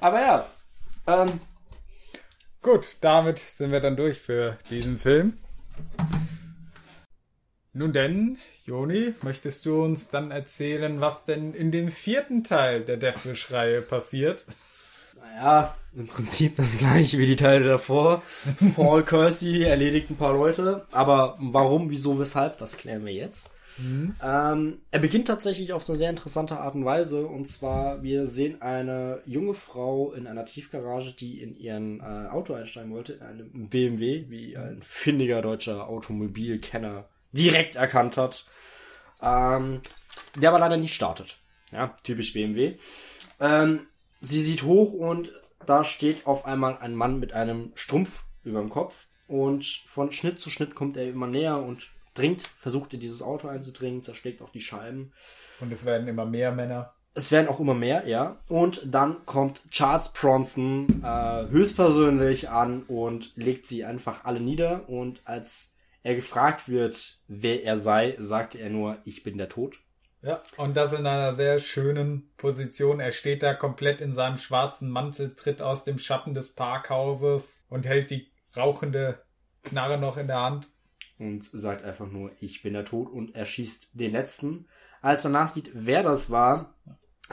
[0.00, 0.46] Aber ja,
[1.06, 1.26] ähm,
[2.64, 5.34] Gut, damit sind wir dann durch für diesen Film.
[7.74, 12.96] Nun denn, Joni, möchtest du uns dann erzählen, was denn in dem vierten Teil der
[12.96, 14.46] Deathwish-Reihe passiert?
[15.34, 18.22] Naja, im Prinzip das gleiche wie die Teile davor.
[18.76, 23.52] Paul Kersey erledigt ein paar Leute, aber warum, wieso, weshalb, das klären wir jetzt.
[23.78, 24.14] Mhm.
[24.22, 27.26] Ähm, er beginnt tatsächlich auf eine sehr interessante Art und Weise.
[27.26, 32.54] Und zwar, wir sehen eine junge Frau in einer Tiefgarage, die in ihren äh, Auto
[32.54, 38.44] einsteigen wollte, in einem BMW, wie ein findiger deutscher Automobilkenner direkt erkannt hat.
[39.20, 39.80] Ähm,
[40.36, 41.38] der aber leider nicht startet.
[41.72, 42.76] Ja, typisch BMW.
[43.40, 43.86] Ähm,
[44.24, 45.32] sie sieht hoch und
[45.66, 50.40] da steht auf einmal ein Mann mit einem Strumpf über dem Kopf und von Schnitt
[50.40, 54.50] zu Schnitt kommt er immer näher und dringt, versucht in dieses Auto einzudringen, zerschlägt auch
[54.50, 55.12] die Scheiben.
[55.60, 56.94] Und es werden immer mehr Männer.
[57.14, 58.40] Es werden auch immer mehr, ja.
[58.48, 64.88] Und dann kommt Charles Bronson äh, höchstpersönlich an und legt sie einfach alle nieder.
[64.88, 65.72] Und als
[66.02, 69.78] er gefragt wird, wer er sei, sagt er nur, ich bin der Tod.
[70.24, 72.98] Ja, und das in einer sehr schönen Position.
[72.98, 77.84] Er steht da komplett in seinem schwarzen Mantel, tritt aus dem Schatten des Parkhauses und
[77.84, 79.22] hält die rauchende
[79.62, 80.70] Knarre noch in der Hand.
[81.18, 84.66] Und sagt einfach nur, ich bin der Tod und er schießt den letzten.
[85.02, 86.74] Als er nachsieht, wer das war,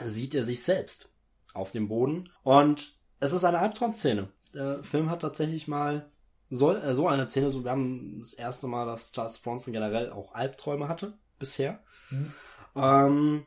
[0.04, 1.10] sieht er sich selbst
[1.54, 2.28] auf dem Boden.
[2.42, 4.28] Und es ist eine Albtraumszene.
[4.52, 6.10] Der Film hat tatsächlich mal
[6.50, 10.10] so, äh, so eine Szene, so wir haben das erste Mal, dass Charles Bronson generell
[10.10, 11.82] auch Albträume hatte, bisher.
[12.10, 12.34] Mhm.
[12.74, 13.44] Ähm,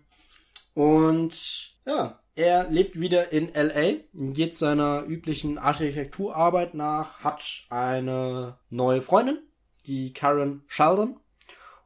[0.74, 9.02] und ja, er lebt wieder in LA, geht seiner üblichen Architekturarbeit nach, hat eine neue
[9.02, 9.40] Freundin,
[9.86, 11.20] die Karen Sheldon,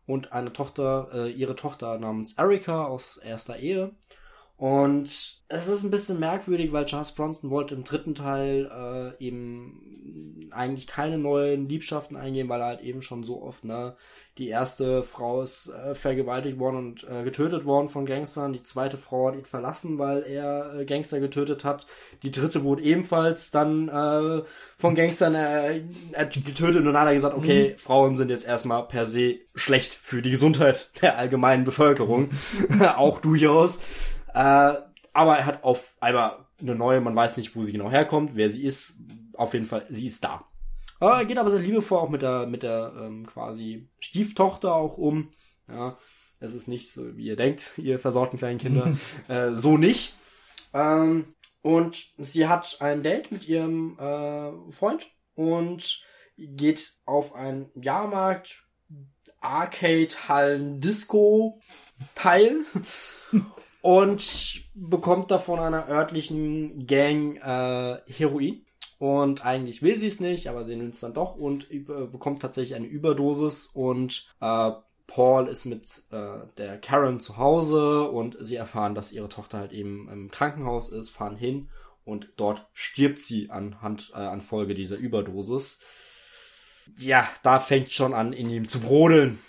[0.10, 3.92] und eine Tochter, äh, ihre Tochter namens Erika aus erster Ehe.
[4.60, 5.06] Und
[5.48, 10.86] es ist ein bisschen merkwürdig, weil Charles Bronson wollte im dritten Teil äh, eben eigentlich
[10.86, 13.96] keine neuen Liebschaften eingehen, weil er halt eben schon so oft, ne,
[14.38, 18.98] die erste Frau ist äh, vergewaltigt worden und äh, getötet worden von Gangstern, die zweite
[18.98, 21.88] Frau hat ihn verlassen, weil er äh, Gangster getötet hat,
[22.24, 24.44] die dritte wurde ebenfalls dann äh,
[24.78, 25.84] von Gangstern äh,
[26.46, 27.78] getötet und dann hat er gesagt, okay, mhm.
[27.78, 32.32] Frauen sind jetzt erstmal per se schlecht für die Gesundheit der allgemeinen Bevölkerung,
[32.98, 34.19] auch durchaus.
[34.34, 34.74] Äh,
[35.14, 38.50] aber er hat auf einmal eine neue, man weiß nicht, wo sie genau herkommt, wer
[38.50, 39.00] sie ist.
[39.34, 40.46] Auf jeden Fall, sie ist da.
[41.00, 45.32] Er geht aber sehr liebevoll auch mit der, mit der ähm, quasi Stieftochter auch um.
[45.68, 45.98] Ja,
[46.40, 48.94] es ist nicht so, wie ihr denkt, ihr versorgten kleinen Kinder.
[49.28, 50.16] äh, so nicht.
[50.74, 56.04] Ähm, und sie hat ein Date mit ihrem äh, Freund und
[56.38, 58.64] geht auf einen Jahrmarkt,
[59.42, 61.60] Arcade, Hallen, Disco
[62.16, 62.62] Teil
[63.82, 68.66] und bekommt da von einer örtlichen Gang äh, Heroin.
[68.98, 72.76] Und eigentlich will sie es nicht, aber sie nimmt es dann doch und bekommt tatsächlich
[72.76, 74.72] eine Überdosis und äh,
[75.08, 79.72] Paul ist mit äh, der Karen zu Hause und sie erfahren, dass ihre Tochter halt
[79.72, 81.70] eben im Krankenhaus ist, fahren hin
[82.06, 85.80] und dort stirbt sie anhand äh, an Folge dieser Überdosis.
[86.98, 89.40] Ja, da fängt schon an, in ihm zu brodeln.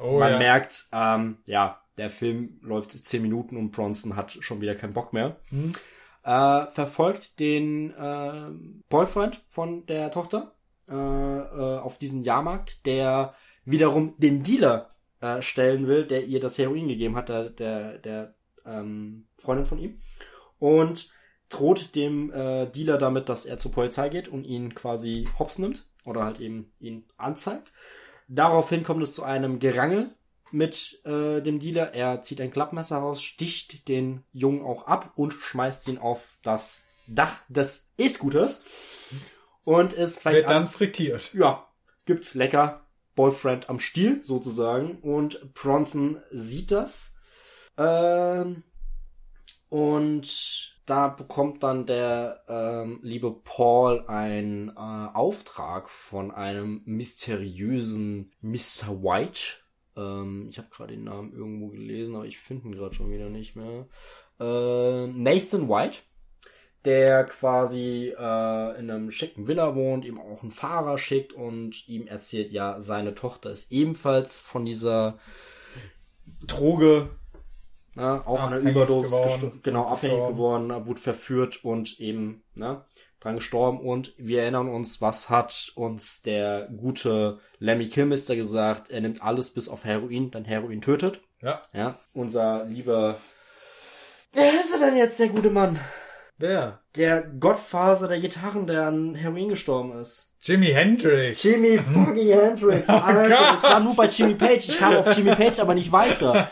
[0.00, 0.38] Oh, Man ja.
[0.38, 5.12] merkt, ähm, ja, der Film läuft zehn Minuten und Bronson hat schon wieder keinen Bock
[5.12, 5.36] mehr.
[5.48, 5.74] Hm.
[6.22, 8.50] Äh, verfolgt den äh,
[8.88, 10.54] Boyfriend von der Tochter
[10.88, 13.34] äh, äh, auf diesen Jahrmarkt, der
[13.64, 18.34] wiederum den Dealer äh, stellen will, der ihr das Heroin gegeben hat, der, der, der
[18.66, 20.00] ähm, Freundin von ihm.
[20.58, 21.10] Und
[21.48, 25.86] droht dem äh, Dealer damit, dass er zur Polizei geht und ihn quasi hops nimmt
[26.04, 27.72] oder halt eben ihn anzeigt.
[28.28, 30.14] Daraufhin kommt es zu einem Gerangel
[30.52, 31.94] mit äh, dem Dealer.
[31.94, 36.82] Er zieht ein Klappmesser raus, sticht den Jungen auch ab und schmeißt ihn auf das
[37.06, 38.64] Dach des E-Scooters.
[39.64, 41.32] Und es fängt Wird dann frittiert.
[41.34, 41.66] Ja,
[42.04, 44.98] gibt lecker Boyfriend am Stiel sozusagen.
[45.00, 47.14] Und Bronson sieht das.
[47.76, 48.62] Ähm,
[49.68, 59.02] und da bekommt dann der ähm, liebe Paul einen äh, Auftrag von einem mysteriösen Mr.
[59.02, 59.59] White,
[60.00, 63.28] ähm, ich habe gerade den Namen irgendwo gelesen, aber ich finde ihn gerade schon wieder
[63.28, 63.86] nicht mehr.
[64.40, 65.98] Äh, Nathan White,
[66.84, 72.06] der quasi äh, in einem schicken Villa wohnt, ihm auch einen Fahrer schickt und ihm
[72.06, 75.18] erzählt, ja, seine Tochter ist ebenfalls von dieser
[76.46, 77.10] Droge
[77.94, 82.84] ne, auch an einer Überdosis geworden, genau abhängig geworden, wurde verführt und eben ne,
[83.20, 89.02] dran gestorben und wir erinnern uns, was hat uns der gute Lemmy Kilmister gesagt, er
[89.02, 91.20] nimmt alles bis auf Heroin, dann Heroin tötet.
[91.42, 91.62] Ja.
[91.72, 93.16] Ja, unser lieber
[94.32, 95.78] Wer ist er denn jetzt, der gute Mann?
[96.40, 96.80] Wer?
[96.96, 100.34] Der Gottfaser der Gitarren, der an Heroin gestorben ist.
[100.40, 101.42] Jimi Hendrix.
[101.42, 102.88] Jimi fucking Hendrix.
[102.88, 104.68] Oh Alter, oh ich war nur bei Jimmy Page.
[104.68, 106.50] Ich kam auf Jimmy Page, aber nicht weiter.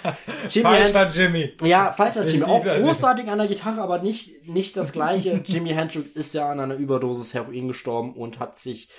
[0.50, 1.54] Jimmy falscher Jimmy.
[1.62, 2.44] Ja, falscher Jimmy.
[2.44, 3.32] Auch großartig Jimmy.
[3.32, 5.40] an der Gitarre, aber nicht, nicht das gleiche.
[5.46, 8.90] Jimi Hendrix ist ja an einer Überdosis Heroin gestorben und hat sich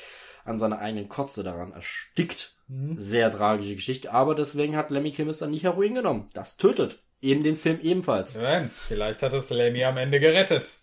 [0.44, 2.56] an seiner eigenen Kotze daran erstickt.
[2.68, 2.96] Mhm.
[3.00, 4.12] Sehr tragische Geschichte.
[4.12, 6.30] Aber deswegen hat Lemmy Kilmister nicht Heroin genommen.
[6.34, 7.04] Das tötet.
[7.22, 8.36] In dem Film ebenfalls.
[8.36, 10.74] Nein, vielleicht hat es Lemmy am Ende gerettet.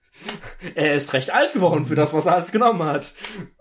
[0.74, 3.12] er ist recht alt geworden für das, was er alles genommen hat.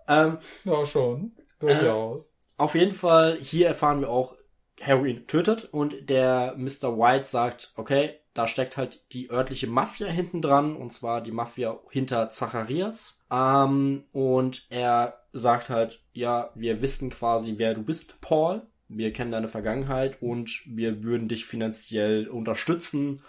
[0.08, 1.32] Ähm, ja, schon.
[1.60, 2.28] Durchaus.
[2.28, 4.36] Äh, auf jeden Fall, hier erfahren wir auch,
[4.80, 6.98] Heroin tötet und der Mr.
[6.98, 11.80] White sagt, okay, da steckt halt die örtliche Mafia hinten dran, und zwar die Mafia
[11.90, 13.20] hinter Zacharias.
[13.32, 18.64] Ähm, und er sagt halt, ja, wir wissen quasi, wer du bist, Paul.
[18.96, 23.22] Wir kennen deine Vergangenheit und wir würden dich finanziell unterstützen,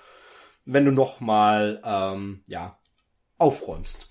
[0.65, 2.79] wenn du noch mal ähm, ja
[3.39, 4.11] aufräumst.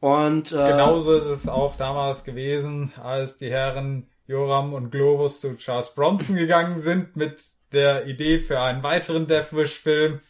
[0.00, 5.56] Und äh, genauso ist es auch damals gewesen, als die Herren Joram und Globus zu
[5.56, 7.42] Charles Bronson gegangen sind mit
[7.72, 10.20] der Idee für einen weiteren Deathwish-Film.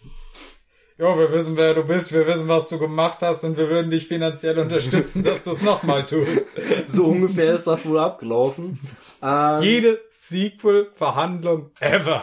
[1.02, 3.90] Jo, wir wissen, wer du bist, wir wissen, was du gemacht hast und wir würden
[3.90, 6.46] dich finanziell unterstützen, dass du es nochmal tust.
[6.86, 8.78] So ungefähr ist das wohl abgelaufen.
[9.20, 12.22] Ähm, Jede Sequel-Verhandlung ever.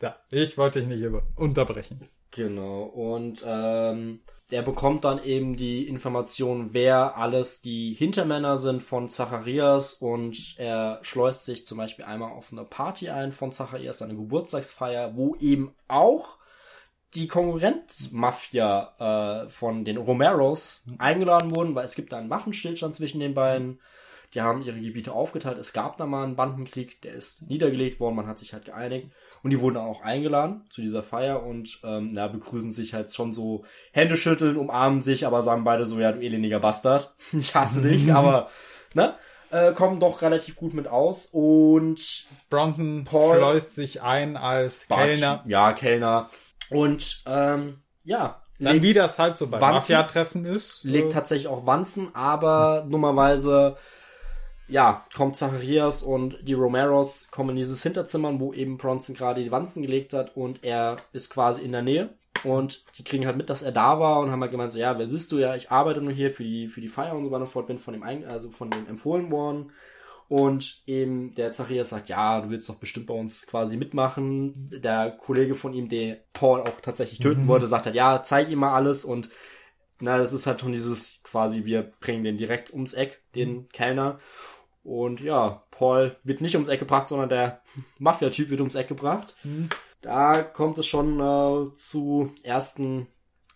[0.00, 1.04] ja, ich wollte dich nicht
[1.36, 2.08] unterbrechen.
[2.30, 4.20] Genau, und ähm,
[4.50, 11.00] der bekommt dann eben die Information, wer alles die Hintermänner sind von Zacharias und er
[11.02, 15.74] schleust sich zum Beispiel einmal auf eine Party ein von Zacharias, eine Geburtstagsfeier, wo eben
[15.86, 16.38] auch
[17.14, 23.20] die Konkurrenzmafia äh, von den Romeros eingeladen wurden, weil es gibt da einen Waffenstillstand zwischen
[23.20, 23.80] den beiden.
[24.34, 25.56] Die haben ihre Gebiete aufgeteilt.
[25.56, 29.08] Es gab da mal einen Bandenkrieg, der ist niedergelegt worden, man hat sich halt geeinigt.
[29.42, 33.32] Und die wurden auch eingeladen zu dieser Feier und ähm, na, begrüßen sich halt schon
[33.32, 37.14] so Hände schütteln, umarmen sich, aber sagen beide so, ja, du elendiger Bastard.
[37.32, 38.50] Ich hasse dich, aber
[38.94, 39.14] ne?
[39.50, 45.04] Äh, kommen doch relativ gut mit aus und Bronson Paul schleust sich ein als Bart,
[45.04, 45.42] Kellner.
[45.46, 46.28] Ja, Kellner.
[46.70, 50.82] Und ähm, ja, dann wie das halt so bei Mafia-Treffen ist.
[50.84, 53.76] Legt tatsächlich auch Wanzen, aber dummerweise
[54.68, 59.50] ja, kommt Zacharias und die Romeros kommen in dieses Hinterzimmer, wo eben Bronson gerade die
[59.50, 62.10] Wanzen gelegt hat und er ist quasi in der Nähe
[62.44, 64.98] und die kriegen halt mit, dass er da war und haben halt gemeint so, ja,
[64.98, 65.38] wer bist du?
[65.38, 67.66] Ja, ich arbeite nur hier für die, für die Feier und so weiter und fort,
[67.66, 69.72] bin von dem, also von dem empfohlen worden.
[70.28, 74.52] Und eben der Zacharias sagt, ja, du willst doch bestimmt bei uns quasi mitmachen.
[74.70, 77.48] Der Kollege von ihm, der Paul auch tatsächlich töten mhm.
[77.48, 79.30] wollte, sagt halt, ja, zeig ihm mal alles und
[80.00, 83.68] na, das ist halt schon dieses quasi, wir bringen den direkt ums Eck, den mhm.
[83.70, 84.18] Kellner.
[84.84, 87.62] Und ja, Paul wird nicht ums Eck gebracht, sondern der
[87.98, 89.34] Mafia-Typ wird ums Eck gebracht.
[89.44, 89.68] Mhm.
[90.00, 93.08] Da kommt es schon äh, zu ersten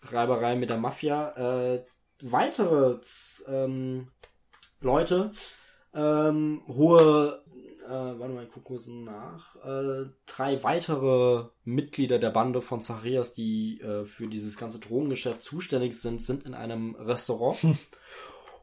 [0.03, 1.74] Reibereien mit der Mafia.
[1.74, 1.85] Äh,
[2.23, 2.99] weitere
[3.47, 4.09] ähm,
[4.81, 5.32] Leute,
[5.94, 7.43] ähm, hohe,
[7.86, 13.32] äh, warte mal, ich gucke kurz nach, äh, drei weitere Mitglieder der Bande von Zacharias,
[13.35, 17.59] die äh, für dieses ganze Drogengeschäft zuständig sind, sind in einem Restaurant.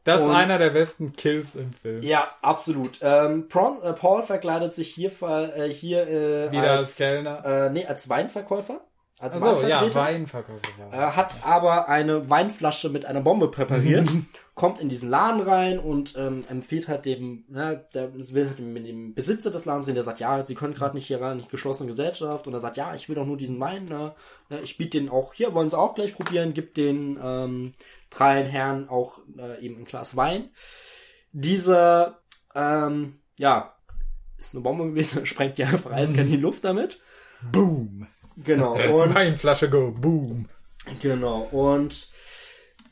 [0.04, 2.02] Das und, ist einer der besten Kills im Film.
[2.02, 2.98] Ja, absolut.
[3.02, 7.44] Ähm, Pron, äh, Paul verkleidet sich hier, äh, hier äh, Wieder als, als Kellner.
[7.44, 8.80] Äh, nee, als Weinverkäufer.
[9.20, 10.92] Als so, ja, Weinverkäufer.
[10.92, 14.08] Äh, hat aber eine Weinflasche mit einer Bombe präpariert,
[14.54, 18.86] kommt in diesen Laden rein und ähm, empfiehlt halt dem, ne, der will halt mit
[18.86, 21.50] dem Besitzer des Ladens reden, der sagt, ja, sie können gerade nicht hier rein, nicht
[21.50, 22.46] geschlossene Gesellschaft.
[22.46, 24.14] Und er sagt, ja, ich will doch nur diesen Wein, ne,
[24.48, 27.72] ne ich biete den auch, hier wollen sie auch gleich probieren, gibt den ähm,
[28.08, 30.48] dreien Herren auch äh, eben ein Glas Wein.
[31.32, 32.16] Diese,
[32.54, 33.74] ähm, ja,
[34.38, 36.98] ist eine Bombe gewesen, sprengt die einfach eiskalt in die Luft damit.
[37.52, 38.06] Boom.
[38.44, 38.74] Genau.
[39.02, 40.48] Und Weinflasche go, boom.
[41.00, 41.48] Genau.
[41.50, 42.08] Und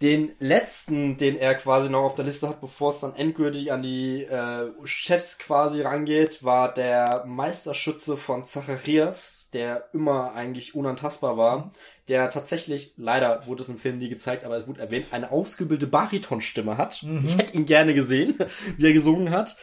[0.00, 3.82] den letzten, den er quasi noch auf der Liste hat, bevor es dann endgültig an
[3.82, 11.72] die äh, Chefs quasi rangeht, war der Meisterschütze von Zacharias, der immer eigentlich unantastbar war,
[12.06, 15.90] der tatsächlich, leider wurde es im Film nie gezeigt, aber es wurde erwähnt, eine ausgebildete
[15.90, 17.02] Baritonstimme hat.
[17.02, 17.24] Mhm.
[17.26, 18.38] Ich hätte ihn gerne gesehen,
[18.76, 19.56] wie er gesungen hat.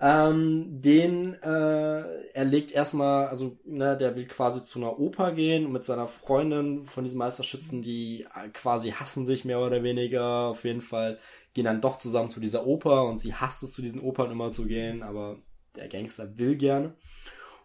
[0.00, 5.72] Ähm, den äh, er legt erstmal, also ne, der will quasi zu einer Oper gehen
[5.72, 10.48] mit seiner Freundin von diesen Meisterschützen, die quasi hassen sich mehr oder weniger.
[10.48, 11.18] Auf jeden Fall
[11.54, 14.50] gehen dann doch zusammen zu dieser Oper und sie hasst es, zu diesen Opern immer
[14.50, 15.38] zu gehen, aber
[15.76, 16.94] der Gangster will gerne.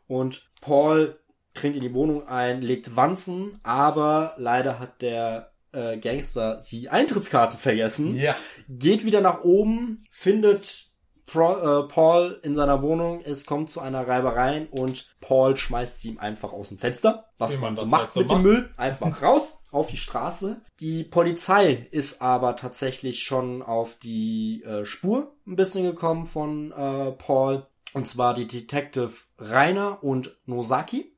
[0.07, 1.19] Und Paul
[1.53, 7.57] dringt in die Wohnung ein, legt Wanzen, aber leider hat der äh, Gangster die Eintrittskarten
[7.57, 8.15] vergessen.
[8.15, 8.35] Ja.
[8.69, 10.90] Geht wieder nach oben, findet
[11.31, 13.21] Pro, äh, Paul in seiner Wohnung.
[13.23, 17.29] Es kommt zu einer Reiberei und Paul schmeißt sie ihm einfach aus dem Fenster.
[17.37, 18.39] Was man, so macht mit macht.
[18.39, 18.69] dem Müll.
[18.75, 20.61] Einfach raus auf die Straße.
[20.81, 27.11] Die Polizei ist aber tatsächlich schon auf die äh, Spur ein bisschen gekommen von äh,
[27.13, 27.65] Paul.
[27.93, 31.15] Und zwar die Detective Rainer und Nosaki.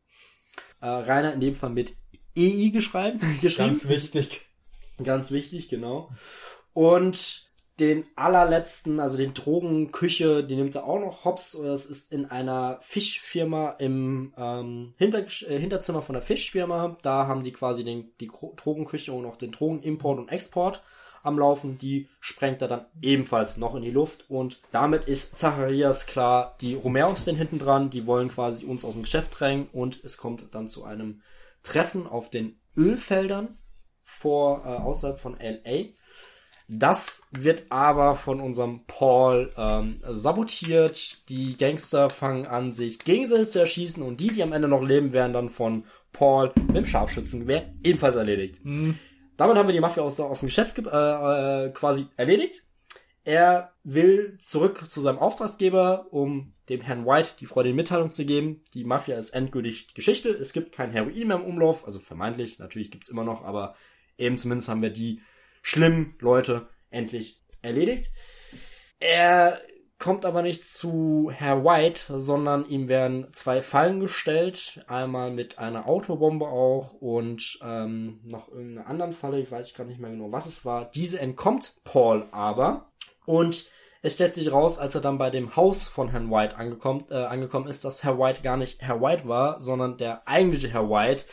[0.79, 1.95] Äh, Rainer in dem Fall mit
[2.37, 3.19] EI geschrieben.
[3.41, 3.79] geschrieben.
[3.79, 4.41] Ganz wichtig.
[5.03, 6.11] Ganz wichtig, genau.
[6.73, 11.57] Und den allerletzten, also den Drogenküche, die nimmt er auch noch hops.
[11.61, 16.97] Das ist in einer Fischfirma im ähm, Hinter äh, Hinterzimmer von der Fischfirma.
[17.01, 20.83] Da haben die quasi den, die Drogenküche und auch den Drogenimport und Export
[21.23, 21.79] am Laufen.
[21.79, 24.29] Die sprengt er dann ebenfalls noch in die Luft.
[24.29, 28.93] Und damit ist Zacharias klar, die Romeros stehen hinten dran, die wollen quasi uns aus
[28.93, 31.21] dem Geschäft drängen und es kommt dann zu einem
[31.63, 33.57] Treffen auf den Ölfeldern
[34.03, 35.93] vor, äh, außerhalb von LA.
[36.67, 41.27] Das wird aber von unserem Paul ähm, sabotiert.
[41.29, 45.11] Die Gangster fangen an, sich gegenseitig zu erschießen und die, die am Ende noch leben,
[45.13, 48.63] werden dann von Paul mit dem Scharfschützengewehr ebenfalls erledigt.
[48.63, 48.97] Mhm.
[49.35, 52.63] Damit haben wir die Mafia aus, aus dem Geschäft äh, äh, quasi erledigt.
[53.25, 58.61] Er will zurück zu seinem Auftraggeber, um dem Herrn White die freudige Mitteilung zu geben.
[58.73, 60.29] Die Mafia ist endgültig Geschichte.
[60.29, 63.75] Es gibt kein Heroin mehr im Umlauf, also vermeintlich, natürlich gibt's immer noch, aber
[64.17, 65.21] eben zumindest haben wir die
[65.63, 68.11] schlimmen Leute endlich erledigt.
[68.99, 69.59] Er
[69.97, 74.83] kommt aber nicht zu Herr White, sondern ihm werden zwei Fallen gestellt.
[74.87, 79.99] Einmal mit einer Autobombe auch und ähm, noch irgendeiner anderen Falle, ich weiß gar nicht
[79.99, 80.91] mehr genau, was es war.
[80.91, 82.91] Diese entkommt Paul aber
[83.25, 83.69] und
[84.01, 87.15] es stellt sich raus, als er dann bei dem Haus von Herrn White angekommen, äh,
[87.15, 91.23] angekommen ist, dass Herr White gar nicht Herr White war, sondern der eigentliche Herr White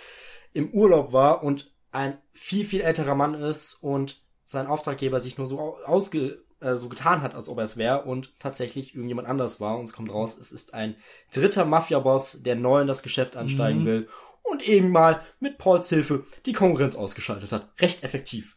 [0.53, 5.47] im Urlaub war und ein viel, viel älterer Mann ist und sein Auftraggeber sich nur
[5.47, 9.61] so ausge, äh, so getan hat, als ob er es wäre und tatsächlich irgendjemand anders
[9.61, 9.79] war.
[9.79, 10.97] Und es kommt raus, es ist ein
[11.33, 13.87] dritter Mafia-Boss, der neu in das Geschäft ansteigen mhm.
[13.87, 14.09] will
[14.43, 17.69] und eben mal mit Pauls Hilfe die Konkurrenz ausgeschaltet hat.
[17.81, 18.57] Recht effektiv.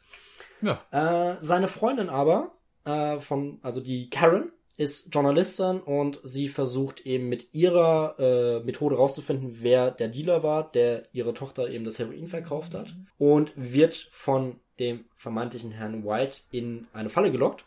[0.62, 0.82] Ja.
[0.92, 7.30] Äh, seine Freundin aber, äh, von, also die Karen, ist Journalistin und sie versucht eben
[7.30, 12.28] mit ihrer äh, Methode rauszufinden, wer der Dealer war, der ihre Tochter eben das Heroin
[12.28, 17.66] verkauft hat und wird von dem vermeintlichen Herrn White in eine Falle gelockt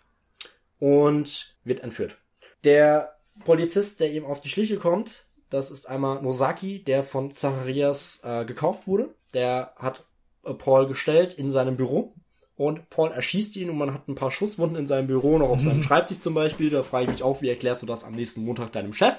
[0.81, 2.19] und wird entführt.
[2.65, 8.20] Der Polizist, der ihm auf die Schliche kommt, das ist einmal Nosaki, der von Zacharias
[8.24, 9.15] äh, gekauft wurde.
[9.33, 10.05] Der hat
[10.45, 12.15] äh, Paul gestellt in seinem Büro
[12.57, 15.61] und Paul erschießt ihn und man hat ein paar Schusswunden in seinem Büro, noch auf
[15.61, 16.70] seinem Schreibtisch zum Beispiel.
[16.70, 19.15] Da frage ich mich auch, wie erklärst du das am nächsten Montag deinem Chef?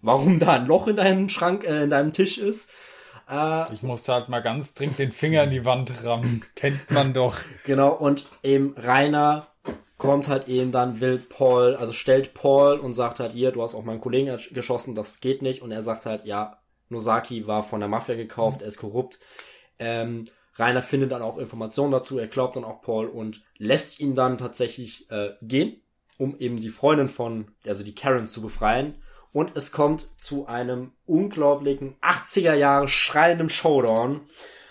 [0.00, 2.70] Warum da ein Loch in deinem Schrank, äh, in deinem Tisch ist?
[3.30, 6.44] Äh, ich musste halt mal ganz dringend den Finger in die Wand rammen.
[6.56, 7.36] Kennt man doch.
[7.64, 9.48] Genau, und eben Rainer
[9.98, 13.76] kommt halt eben dann, will Paul, also stellt Paul und sagt halt, hier, du hast
[13.76, 15.62] auch meinen Kollegen geschossen, das geht nicht.
[15.62, 16.58] Und er sagt halt, ja,
[16.88, 19.20] Nosaki war von der Mafia gekauft, er ist korrupt.
[19.78, 20.26] Ähm,
[20.56, 24.38] Rainer findet dann auch Informationen dazu, er glaubt dann auch Paul und lässt ihn dann
[24.38, 25.80] tatsächlich äh, gehen,
[26.18, 28.96] um eben die Freundin von, also die Karen zu befreien.
[29.32, 34.20] Und es kommt zu einem unglaublichen 80er Jahre schreiendem Showdown.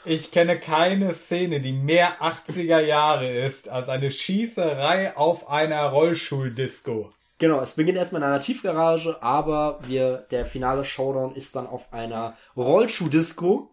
[0.05, 7.09] Ich kenne keine Szene, die mehr 80er Jahre ist als eine Schießerei auf einer Rollschuldisco.
[7.41, 11.91] Genau, es beginnt erstmal in einer Tiefgarage, aber wir, der finale Showdown ist dann auf
[11.91, 13.70] einer Rollschuhdisco,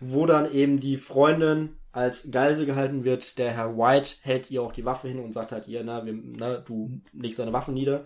[0.00, 3.38] wo dann eben die Freundin als Geise gehalten wird.
[3.38, 6.14] Der Herr White hält ihr auch die Waffe hin und sagt halt ihr, na, wir,
[6.14, 8.04] na du legst deine Waffe nieder.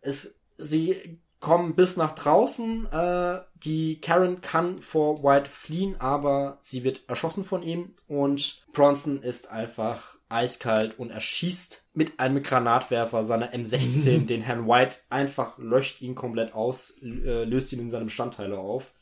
[0.00, 2.86] Es, sie kommen bis nach draußen.
[2.90, 9.22] Äh, die Karen kann vor White fliehen, aber sie wird erschossen von ihm und Bronson
[9.22, 16.02] ist einfach eiskalt und erschießt mit einem Granatwerfer seiner M16 den Herrn White einfach löscht
[16.02, 18.92] ihn komplett aus, äh, löst ihn in seine Bestandteile auf.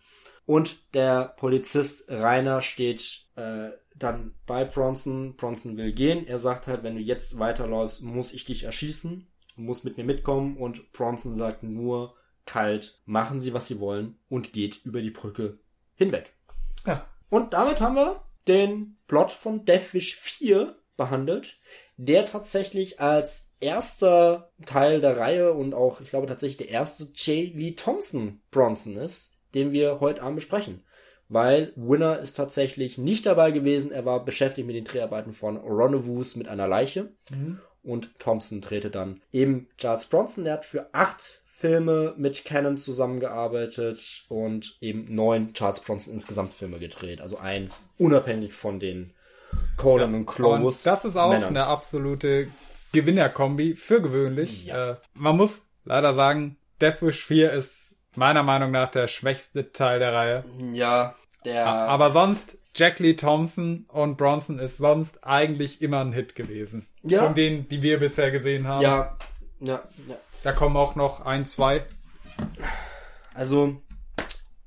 [0.47, 5.37] Und der Polizist Rainer steht äh, dann bei Bronson.
[5.37, 6.27] Bronson will gehen.
[6.27, 9.27] Er sagt halt, wenn du jetzt weiterläufst, muss ich dich erschießen.
[9.57, 10.57] Du musst mit mir mitkommen.
[10.57, 12.15] Und Bronson sagt nur,
[12.47, 15.59] kalt, machen Sie, was Sie wollen und geht über die Brücke
[15.95, 16.35] hinweg.
[16.87, 17.09] Ja.
[17.31, 21.59] Und damit haben wir den Plot von Deathwish 4 behandelt,
[21.97, 27.55] der tatsächlich als erster Teil der Reihe und auch, ich glaube, tatsächlich der erste J.
[27.55, 30.83] Lee Thompson Bronson ist, den wir heute Abend besprechen.
[31.29, 36.37] Weil Winner ist tatsächlich nicht dabei gewesen, er war beschäftigt mit den Dreharbeiten von Rendezvous
[36.37, 37.13] mit einer Leiche.
[37.31, 37.61] Mhm.
[37.83, 44.25] Und Thompson drehte dann eben Charles Bronson, der hat für acht Filme mit Canon zusammengearbeitet
[44.29, 47.21] und eben neun Charles Bronson insgesamt Filme gedreht.
[47.21, 49.15] Also ein unabhängig von den
[49.77, 50.83] Conan ja, und Clovis.
[50.83, 51.51] Das ist auch Männern.
[51.51, 52.49] eine absolute
[52.93, 54.67] Gewinnerkombi für gewöhnlich.
[54.67, 54.93] Ja.
[54.93, 59.99] Äh, man muss leider sagen, Death Wish 4 ist meiner Meinung nach der schwächste Teil
[59.99, 60.45] der Reihe.
[60.73, 61.67] Ja, der.
[61.67, 66.87] Aber sonst Jack Lee Thompson und Bronson ist sonst eigentlich immer ein Hit gewesen.
[67.03, 67.25] Ja.
[67.25, 68.83] Von denen, die wir bisher gesehen haben.
[68.83, 69.17] Ja,
[69.61, 70.17] ja, ja.
[70.43, 71.85] Da kommen auch noch ein, zwei.
[73.35, 73.81] Also,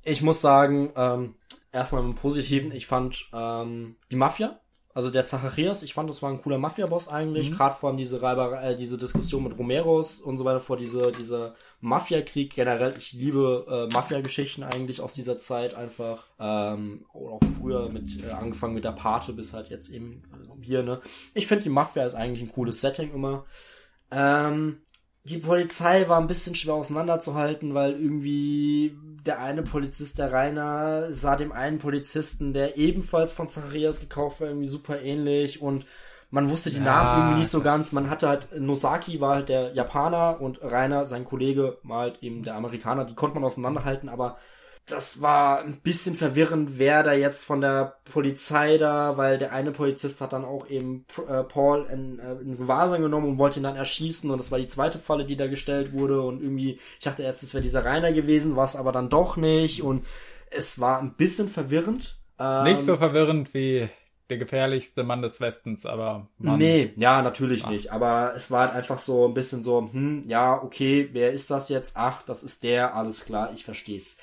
[0.03, 1.35] ich muss sagen, ähm,
[1.71, 4.59] erstmal im Positiven, ich fand ähm, die Mafia,
[4.97, 7.51] also der Zacharias, ich fand, das war ein cooler Mafia-Boss eigentlich.
[7.51, 7.53] Mhm.
[7.53, 11.11] Gerade vor allem diese Reiber, äh, diese Diskussion mit Romeros und so weiter, vor diese,
[11.11, 12.95] diese Mafia-Krieg generell.
[12.97, 16.25] Ich liebe äh, Mafia-Geschichten eigentlich aus dieser Zeit einfach.
[16.39, 20.23] Ähm, auch früher mit, äh, angefangen mit der Pate bis halt jetzt eben
[20.63, 20.99] hier, ne.
[21.35, 23.45] Ich finde, die Mafia ist eigentlich ein cooles Setting immer.
[24.09, 24.79] Ähm,
[25.25, 28.97] die Polizei war ein bisschen schwer auseinanderzuhalten, weil irgendwie
[29.27, 34.47] der eine Polizist, der Rainer, sah dem einen Polizisten, der ebenfalls von Zacharias gekauft war,
[34.47, 35.85] irgendwie super ähnlich und
[36.29, 37.93] man wusste die Ja, Namen irgendwie nicht so ganz.
[37.93, 42.43] Man hatte halt, Nosaki war halt der Japaner und Rainer, sein Kollege, war halt eben
[42.43, 43.05] der Amerikaner.
[43.05, 44.37] Die konnte man auseinanderhalten, aber
[44.87, 49.71] das war ein bisschen verwirrend, wer da jetzt von der Polizei da, weil der eine
[49.71, 53.63] Polizist hat dann auch eben äh, Paul in, äh, in Gewahrsam genommen und wollte ihn
[53.63, 57.03] dann erschießen und das war die zweite Falle, die da gestellt wurde und irgendwie, ich
[57.03, 60.05] dachte erst, es wäre dieser Rainer gewesen, war es aber dann doch nicht und
[60.51, 62.17] es war ein bisschen verwirrend.
[62.39, 63.89] Ähm, Nicht so verwirrend wie
[64.29, 66.59] der gefährlichste Mann des Westens, aber Mann.
[66.59, 67.91] Nee, ja, natürlich nicht.
[67.91, 71.69] Aber es war halt einfach so ein bisschen so, hm, ja, okay, wer ist das
[71.69, 71.95] jetzt?
[71.95, 74.17] Ach, das ist der, alles klar, ich versteh's.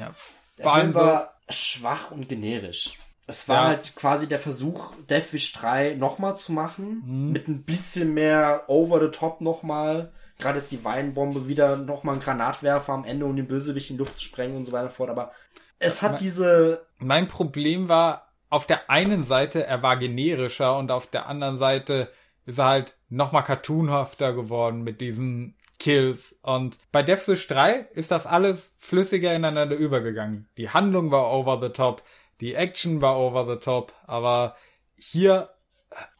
[0.00, 0.14] Ja.
[0.58, 2.98] Der Vor allem Film so, war schwach und generisch.
[3.26, 3.68] Es war Ja.
[3.68, 7.32] halt quasi der Versuch, Death Wish 3 nochmal zu machen, Mhm.
[7.32, 10.12] mit ein bisschen mehr over the top nochmal.
[10.38, 14.00] Gerade jetzt die Weinbombe wieder nochmal ein Granatwerfer am Ende, um den Bösewicht in die
[14.00, 15.10] Luft zu sprengen und so weiter fort.
[15.10, 15.32] Aber
[15.78, 21.06] es hat diese mein Problem war, auf der einen Seite, er war generischer und auf
[21.06, 22.10] der anderen Seite
[22.46, 26.36] ist er halt nochmal cartoonhafter geworden mit diesen Kills.
[26.42, 30.48] Und bei Death Wish 3 ist das alles flüssiger ineinander übergegangen.
[30.56, 32.02] Die Handlung war over the top,
[32.40, 34.54] die Action war over the top, aber
[34.96, 35.50] hier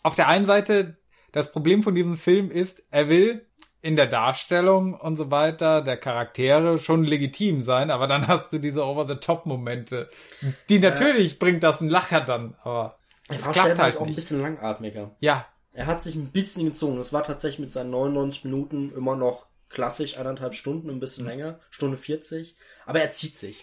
[0.02, 0.97] auf der einen Seite,
[1.32, 3.47] das Problem von diesem Film ist, er will
[3.82, 8.58] in der Darstellung und so weiter der Charaktere schon legitim sein, aber dann hast du
[8.58, 10.10] diese Over-the-Top-Momente.
[10.68, 12.98] Die natürlich bringt das ein Lacher dann, aber
[13.28, 14.16] er es klappt halt auch ein nicht.
[14.16, 15.12] bisschen langatmiger.
[15.20, 16.98] Ja, Er hat sich ein bisschen gezogen.
[16.98, 21.58] Es war tatsächlich mit seinen 99 Minuten immer noch klassisch eineinhalb Stunden, ein bisschen länger,
[21.70, 22.57] Stunde 40.
[22.86, 23.57] Aber er zieht sich.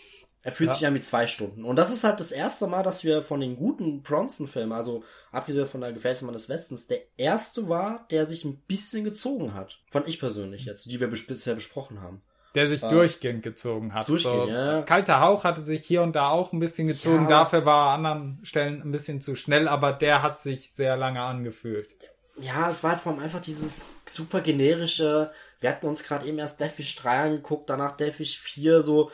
[0.43, 0.75] Er fühlt Ja.
[0.75, 1.65] sich an wie zwei Stunden.
[1.65, 5.67] Und das ist halt das erste Mal, dass wir von den guten Bronson-Filmen, also abgesehen
[5.67, 9.79] von der Gefäßmann des Westens, der erste war, der sich ein bisschen gezogen hat.
[9.91, 12.21] Fand ich persönlich jetzt, die wir bisher besprochen haben.
[12.55, 14.07] der sich durchgehend gezogen hat.
[14.09, 14.81] Durchgehend, so, ja.
[14.81, 17.93] Kalter Hauch hatte sich hier und da auch ein bisschen gezogen, Ja, dafür war er
[17.95, 21.93] an anderen Stellen ein bisschen zu schnell, aber der hat sich sehr lange angefühlt.
[22.39, 26.37] Ja, es war halt vor allem einfach dieses super generische, wir hatten uns gerade eben
[26.37, 29.11] erst Deathwish 3 angeguckt, danach Deathwish 4, so,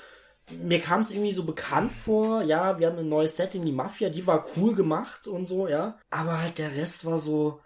[0.51, 4.09] mir kam es irgendwie so bekannt vor, ja, wir haben ein neues Setting, die Mafia,
[4.09, 7.61] die war cool gemacht und so, ja, aber halt der Rest war so,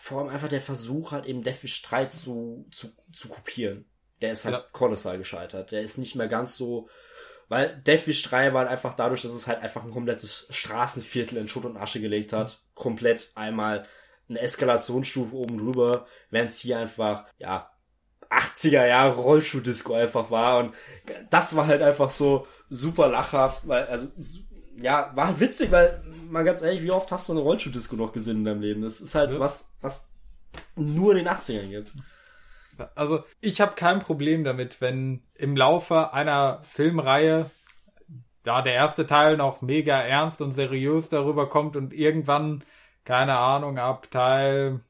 [0.00, 3.86] vor allem einfach der Versuch halt eben Deathwish 3 zu, zu, zu kopieren.
[4.20, 4.64] Der ist halt Ja.
[4.72, 6.88] kolossal gescheitert, der ist nicht mehr ganz so,
[7.48, 11.48] weil Deathwish 3 war halt einfach dadurch, dass es halt einfach ein komplettes Straßenviertel in
[11.48, 13.86] Schutt und Asche gelegt hat, komplett einmal
[14.28, 17.70] eine Eskalationsstufe oben drüber, während es hier einfach, ja,
[18.30, 20.74] 80er Jahre Rollschuh-Disco einfach war und
[21.30, 24.08] das war halt einfach so super lachhaft, weil, also,
[24.76, 28.12] ja, war halt witzig, weil, mal ganz ehrlich, wie oft hast du eine Rollschuh-Disco noch
[28.12, 28.82] gesehen in deinem Leben?
[28.82, 29.38] Das ist halt Ja.
[29.38, 30.08] was, was
[30.74, 31.92] nur in den 80ern gibt.
[32.96, 37.50] Also ich habe kein Problem damit, wenn im Laufe einer Filmreihe
[38.42, 42.64] da der erste Teil noch mega ernst und seriös darüber kommt und irgendwann,
[43.04, 44.80] keine Ahnung, ab Teil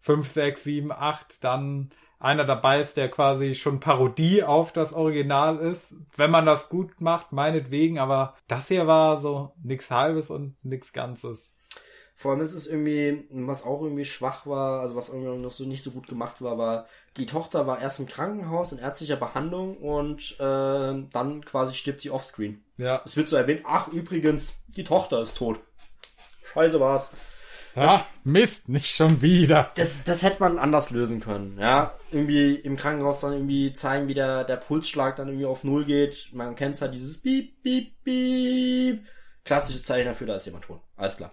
[0.00, 5.58] 5, 6, 7, 8 dann einer dabei ist, der quasi schon Parodie auf das Original
[5.58, 5.92] ist.
[6.16, 10.92] Wenn man das gut macht, meinetwegen, aber das hier war so nix halbes und nix
[10.94, 11.58] Ganzes.
[12.16, 15.64] Vor allem ist es irgendwie, was auch irgendwie schwach war, also was irgendwie noch so
[15.64, 16.86] nicht so gut gemacht war, war,
[17.16, 22.10] die Tochter war erst im Krankenhaus in ärztlicher Behandlung und äh, dann quasi stirbt sie
[22.10, 22.64] offscreen.
[22.78, 23.02] Ja.
[23.04, 25.60] Es wird so erwähnt, ach übrigens, die Tochter ist tot.
[26.54, 27.10] Scheiße war's.
[27.74, 29.72] Ja, Mist, nicht schon wieder.
[29.74, 31.92] Das, das hätte man anders lösen können, ja.
[32.12, 36.30] Irgendwie im Krankenhaus dann irgendwie zeigen, wie der, der Pulsschlag dann irgendwie auf Null geht.
[36.32, 39.04] Man kennt halt dieses Piep, Piep, Piep.
[39.44, 40.80] Klassisches Zeichen dafür, da ist jemand tot.
[40.96, 41.30] Alles klar.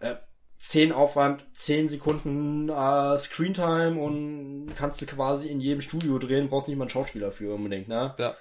[0.00, 0.16] Äh,
[0.58, 6.68] 10 Aufwand, 10 Sekunden äh, Screentime und kannst du quasi in jedem Studio drehen, brauchst
[6.68, 8.14] nicht mal einen Schauspieler für unbedingt, ne?
[8.18, 8.34] Ja.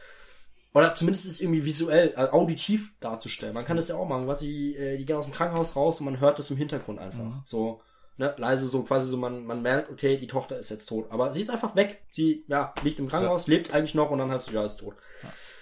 [0.74, 3.54] Oder zumindest ist irgendwie visuell, äh, auditiv darzustellen.
[3.54, 6.00] Man kann das ja auch machen, was sie, äh, die gehen aus dem Krankenhaus raus
[6.00, 7.24] und man hört das im Hintergrund einfach.
[7.46, 7.82] So,
[8.18, 11.08] ne, leise, so quasi so, man, man merkt, okay, die Tochter ist jetzt tot.
[11.10, 12.04] Aber sie ist einfach weg.
[12.12, 14.96] Sie, ja, liegt im Krankenhaus, lebt eigentlich noch und dann hast du, ja, ist tot.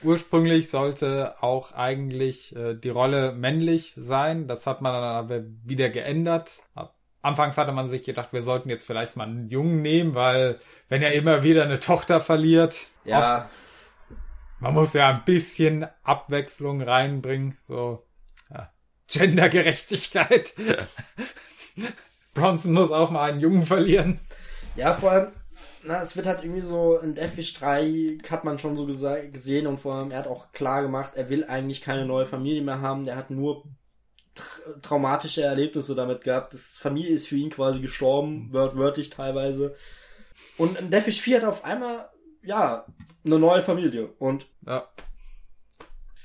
[0.04, 4.48] Ursprünglich sollte auch eigentlich äh, die Rolle männlich sein.
[4.48, 6.60] Das hat man dann aber wieder geändert.
[6.74, 10.60] Ab- Anfangs hatte man sich gedacht, wir sollten jetzt vielleicht mal einen Jungen nehmen, weil
[10.90, 13.50] wenn er immer wieder eine Tochter verliert, Ja,
[14.60, 17.58] man muss ja ein bisschen Abwechslung reinbringen.
[17.68, 18.06] So,
[18.50, 18.72] ja.
[19.08, 20.54] Gendergerechtigkeit.
[22.34, 24.20] Bronson muss auch mal einen Jungen verlieren.
[24.76, 25.28] ja, vor allem,
[25.84, 29.80] na, es wird halt irgendwie so, in Deathwish 3 hat man schon so gesehen und
[29.80, 33.06] vor allem, er hat auch klar gemacht, er will eigentlich keine neue Familie mehr haben,
[33.06, 33.64] der hat nur
[34.34, 34.46] tra
[34.82, 36.54] traumatische Erlebnisse damit gehabt.
[36.54, 39.76] Das Familie ist für ihn quasi gestorben, wört wörtlich teilweise.
[40.58, 42.10] Und in Deathwish 4 hat er auf einmal,
[42.46, 42.86] ja,
[43.24, 44.08] eine neue Familie.
[44.20, 44.88] Und Ja.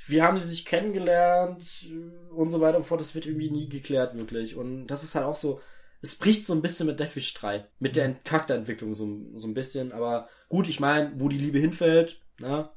[0.07, 1.87] wie haben die sich kennengelernt
[2.35, 4.57] und so weiter und fort, das wird irgendwie nie geklärt, wirklich.
[4.57, 5.61] Und das ist halt auch so,
[6.03, 7.67] es bricht so ein bisschen mit Deathwish 3.
[7.79, 9.93] Mit der Charakterentwicklung so, so ein bisschen.
[9.93, 12.71] Aber gut, ich meine, wo die Liebe hinfällt, ne?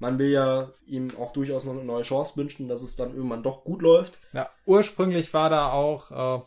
[0.00, 3.42] Man will ja ihm auch durchaus noch eine neue Chance wünschen, dass es dann irgendwann
[3.42, 4.20] doch gut läuft.
[4.32, 6.42] Ja, ursprünglich war da auch, äh,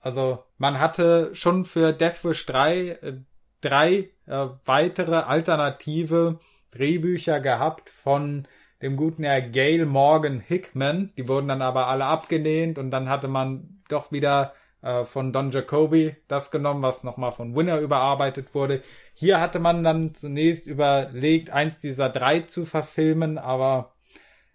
[0.00, 3.12] also man hatte schon für Deathwish 3 äh,
[3.60, 6.38] drei äh, weitere alternative
[6.70, 8.46] Drehbücher gehabt von
[8.82, 11.12] dem guten Herr Gail Morgan Hickman.
[11.16, 15.50] Die wurden dann aber alle abgelehnt und dann hatte man doch wieder äh, von Don
[15.50, 18.82] Jacoby das genommen, was nochmal von Winner überarbeitet wurde.
[19.14, 23.94] Hier hatte man dann zunächst überlegt, eins dieser drei zu verfilmen, aber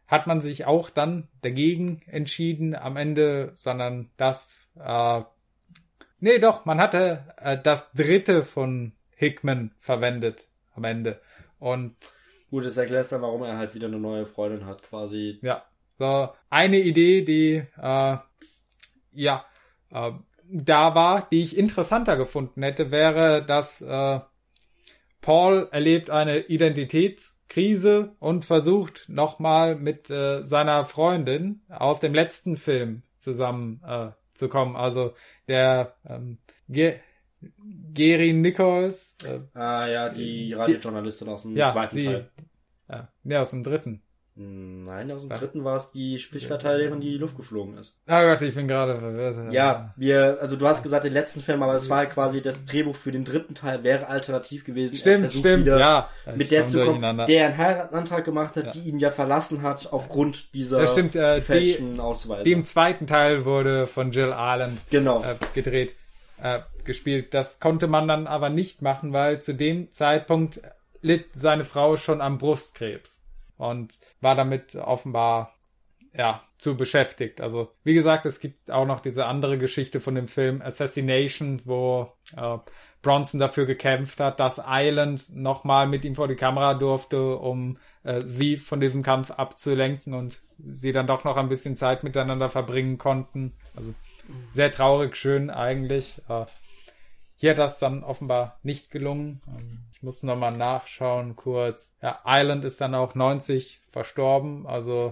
[0.08, 5.22] hat man sich auch dann dagegen entschieden am Ende, sondern das, äh,
[6.20, 11.22] nee doch, man hatte äh, das dritte von Hickman verwendet am Ende.
[11.60, 11.96] Und
[12.50, 15.40] Gut, das erklärt dann, warum er halt wieder eine neue Freundin hat, quasi.
[15.42, 15.64] Ja.
[16.00, 18.18] So, eine Idee, die äh,
[19.14, 19.46] ja
[19.92, 20.12] äh,
[20.54, 24.20] da war, die ich interessanter gefunden hätte, wäre, dass äh,
[25.22, 33.04] Paul erlebt eine Identitätskrise und versucht nochmal mit äh, seiner Freundin aus dem letzten Film
[33.20, 34.76] zusammen äh, zu kommen.
[34.76, 35.14] Also
[35.48, 36.96] der ähm, Ge
[37.94, 39.18] Gary Nichols.
[39.24, 42.32] Äh, ah ja, die Radiojournalistin aus dem ja, zweiten sie, Teil.
[42.90, 44.02] Ja, nee, aus dem dritten.
[44.34, 48.00] Nein, aus dem dritten war es die Fischverteidigerin, die in die Luft geflogen ist.
[48.08, 49.52] Ah Gott, ich bin gerade verwirrt.
[49.52, 52.64] Ja, wir, also du hast gesagt den letzten Film, aber es war halt quasi das
[52.64, 54.96] Drehbuch für den dritten Teil wäre alternativ gewesen.
[54.96, 56.10] Stimmt, stimmt, ja.
[56.34, 58.72] Mit der zu kommen, der einen Heiratsantrag gemacht hat, ja.
[58.72, 62.44] die ihn ja verlassen hat aufgrund dieser das stimmt, äh, gefälschten die, Ausweise.
[62.46, 65.24] Die im zweiten Teil wurde von Jill Arland genau.
[65.24, 65.96] äh, gedreht,
[66.42, 67.34] äh, gespielt.
[67.34, 70.62] Das konnte man dann aber nicht machen, weil zu dem Zeitpunkt
[71.02, 73.26] litt seine Frau schon am Brustkrebs
[73.58, 75.54] und war damit offenbar
[76.14, 77.42] ja zu beschäftigt.
[77.42, 82.12] Also wie gesagt, es gibt auch noch diese andere Geschichte von dem Film Assassination, wo
[82.36, 82.58] äh,
[83.02, 88.22] Bronson dafür gekämpft hat, dass Island nochmal mit ihm vor die Kamera durfte, um äh,
[88.26, 90.42] sie von diesem Kampf abzulenken und
[90.76, 93.54] sie dann doch noch ein bisschen Zeit miteinander verbringen konnten.
[93.76, 93.94] Also
[94.52, 96.22] sehr traurig, schön eigentlich.
[97.42, 99.42] Hier hat das dann offenbar nicht gelungen.
[99.48, 101.96] Ähm, ich muss nochmal nachschauen kurz.
[102.00, 104.68] Ja, Island ist dann auch 90 verstorben.
[104.68, 105.10] Also,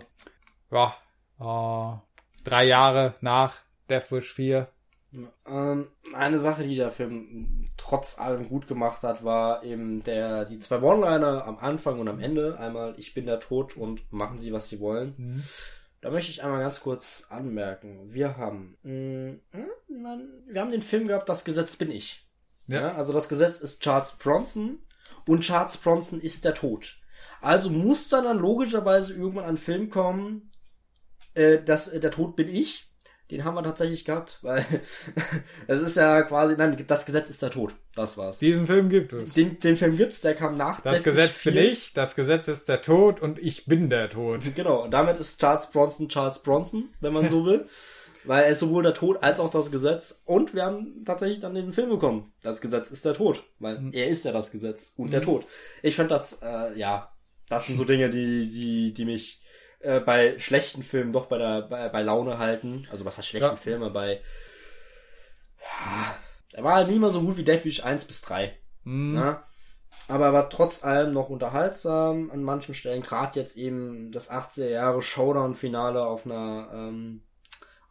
[0.69, 0.93] ja,
[1.39, 1.97] äh,
[2.43, 3.55] drei Jahre nach
[3.89, 4.67] Death Wish 4.
[5.47, 10.59] Ähm, eine Sache, die der Film trotz allem gut gemacht hat, war eben der, die
[10.59, 12.59] zwei One-Liner am Anfang und am Ende.
[12.59, 15.15] Einmal, ich bin der Tod und machen Sie, was Sie wollen.
[15.17, 15.43] Mhm.
[16.01, 18.13] Da möchte ich einmal ganz kurz anmerken.
[18.13, 19.79] Wir haben, mh, hm,
[20.47, 22.25] wir haben den Film gehabt, das Gesetz bin ich.
[22.67, 22.81] Ja.
[22.81, 22.95] ja.
[22.95, 24.79] Also das Gesetz ist Charles Bronson
[25.27, 26.97] und Charles Bronson ist der Tod.
[27.41, 30.49] Also muss dann, dann logischerweise irgendwann ein Film kommen,
[31.33, 32.88] äh, dass äh, der Tod bin ich.
[33.31, 34.65] Den haben wir tatsächlich gehabt, weil
[35.67, 37.75] es ist ja quasi, nein, das Gesetz ist der Tod.
[37.93, 38.39] Das war's.
[38.39, 39.33] Diesen Film gibt es.
[39.33, 40.81] Den, den Film gibt's, der kam nach.
[40.81, 44.43] Das Gesetz bin ich, das Gesetz ist der Tod und ich bin der Tod.
[44.55, 47.67] Genau, und damit ist Charles Bronson Charles Bronson, wenn man so will.
[48.25, 50.21] Weil er ist sowohl der Tod als auch das Gesetz.
[50.25, 52.33] Und wir haben tatsächlich dann den Film bekommen.
[52.41, 53.43] Das Gesetz ist der Tod.
[53.59, 53.93] Weil mhm.
[53.93, 55.11] er ist ja das Gesetz und mhm.
[55.11, 55.45] der Tod.
[55.83, 57.11] Ich fand das, äh, ja,
[57.47, 59.41] das sind so Dinge, die, die, die mich
[59.79, 62.87] äh, bei schlechten Filmen doch bei der, bei, bei Laune halten.
[62.91, 63.55] Also was heißt schlechten ja.
[63.55, 63.89] Filme?
[63.89, 64.21] Bei,
[65.61, 66.15] ja,
[66.53, 68.57] er war halt nie mal so gut wie Death Wish 1 bis 3.
[68.83, 69.13] Mhm.
[69.15, 69.43] Na?
[70.07, 73.01] aber er war trotz allem noch unterhaltsam an manchen Stellen.
[73.01, 77.23] Gerade jetzt eben das 80er Jahre Showdown-Finale auf einer ähm,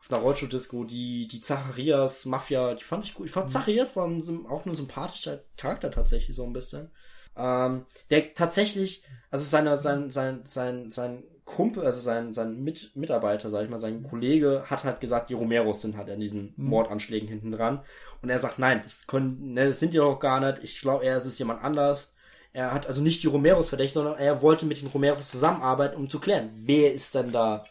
[0.00, 3.26] auf einer Rollstuhl-Disco, die, die Zacharias Mafia, die fand ich gut.
[3.26, 3.50] Ich fand mhm.
[3.50, 6.90] Zacharias war ein, auch ein sympathischer Charakter tatsächlich, so ein bisschen.
[7.36, 13.48] Ähm, der tatsächlich, also seine, sein, sein, sein, sein Kumpel, also sein, sein Mit Mitarbeiter,
[13.48, 16.66] sag ich mal, sein Kollege hat halt gesagt, die Romeros sind halt an diesen mhm.
[16.66, 17.80] Mordanschlägen hinten dran.
[18.20, 20.62] Und er sagt, nein, das können, ne, das sind die doch gar nicht.
[20.62, 22.14] Ich glaube, er ist es jemand anders.
[22.52, 26.10] Er hat also nicht die Romeros verdächtigt, sondern er wollte mit den Romeros zusammenarbeiten, um
[26.10, 27.64] zu klären, wer ist denn da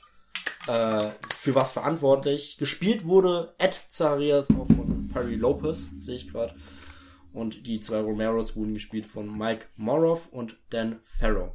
[0.67, 2.57] äh, für was verantwortlich.
[2.57, 6.55] Gespielt wurde Ed Zarias auch von Perry Lopez, sehe ich gerade.
[7.31, 11.51] Und die zwei Romeros wurden gespielt von Mike Moroff und Dan Farrow.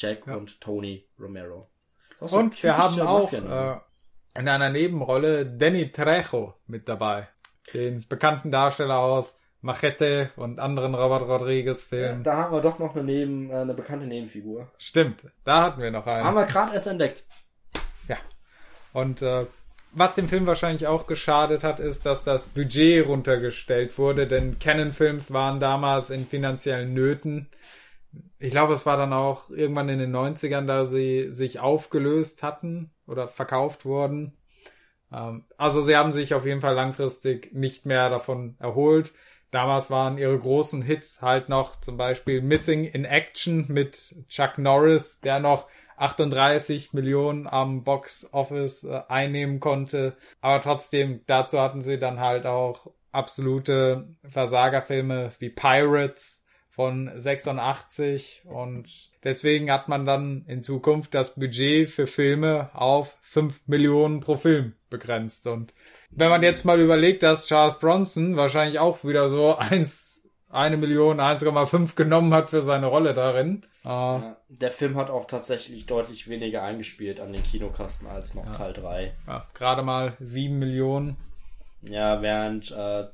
[0.00, 0.36] Jack ja.
[0.36, 1.68] und Tony Romero.
[2.20, 3.76] Und wir haben auch äh,
[4.38, 7.28] in einer Nebenrolle Danny Trejo mit dabei.
[7.74, 12.24] Den bekannten Darsteller aus Machete und anderen Robert Rodriguez Filmen.
[12.24, 14.70] Ja, da haben wir doch noch eine, Neben, äh, eine bekannte Nebenfigur.
[14.78, 16.24] Stimmt, da hatten wir noch eine.
[16.24, 17.24] Haben wir gerade erst entdeckt.
[18.92, 19.46] Und äh,
[19.92, 24.92] was dem Film wahrscheinlich auch geschadet hat, ist, dass das Budget runtergestellt wurde, denn Canon
[24.92, 27.48] Films waren damals in finanziellen Nöten.
[28.38, 32.90] Ich glaube, es war dann auch irgendwann in den 90ern, da sie sich aufgelöst hatten
[33.06, 34.36] oder verkauft wurden.
[35.12, 39.12] Ähm, also sie haben sich auf jeden Fall langfristig nicht mehr davon erholt.
[39.50, 45.20] Damals waren ihre großen Hits halt noch zum Beispiel Missing in Action mit Chuck Norris,
[45.20, 50.16] der noch 38 Millionen am Box Office äh, einnehmen konnte.
[50.40, 56.44] Aber trotzdem, dazu hatten sie dann halt auch absolute Versagerfilme wie Pirates
[56.78, 63.62] von 86 und deswegen hat man dann in Zukunft das Budget für Filme auf 5
[63.66, 65.74] Millionen pro Film begrenzt und
[66.10, 71.20] wenn man jetzt mal überlegt, dass Charles Bronson wahrscheinlich auch wieder so eins, eine Million,
[71.20, 73.66] 1,5 genommen hat für seine Rolle darin.
[73.84, 78.52] Äh, der Film hat auch tatsächlich deutlich weniger eingespielt an den Kinokasten als noch ja.
[78.52, 79.14] Teil 3.
[79.26, 81.16] Ja, gerade mal 7 Millionen.
[81.82, 83.08] Ja, während äh,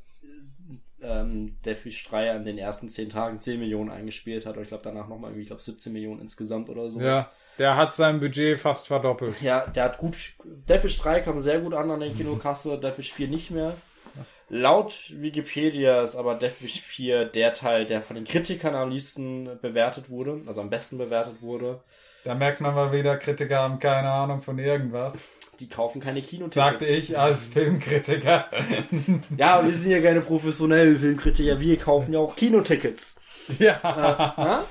[1.05, 4.57] ähm, der Fisch 3 an den ersten 10 Tagen 10 Millionen eingespielt hat.
[4.57, 7.01] Und ich glaube danach nochmal irgendwie, ich glaube 17 Millionen insgesamt oder so.
[7.01, 9.41] Ja, der hat sein Budget fast verdoppelt.
[9.41, 10.17] Ja, der hat gut.
[10.45, 13.77] Deathwish 3 kam sehr gut an an der Kinokasse, Deathwish 4 nicht mehr.
[14.49, 20.11] Laut Wikipedia ist aber Deathwish 4 der Teil, der von den Kritikern am liebsten bewertet
[20.11, 21.81] wurde, also am besten bewertet wurde.
[22.25, 25.19] Da merkt man mal wieder, Kritiker haben keine Ahnung von irgendwas.
[25.61, 26.55] Die kaufen keine Kinotickets.
[26.55, 28.49] Sagte ich als Filmkritiker.
[29.37, 33.21] ja, wir sind ja keine professionellen Filmkritiker, wir kaufen ja auch Kinotickets.
[33.59, 34.63] Ja.
[34.63, 34.65] Äh,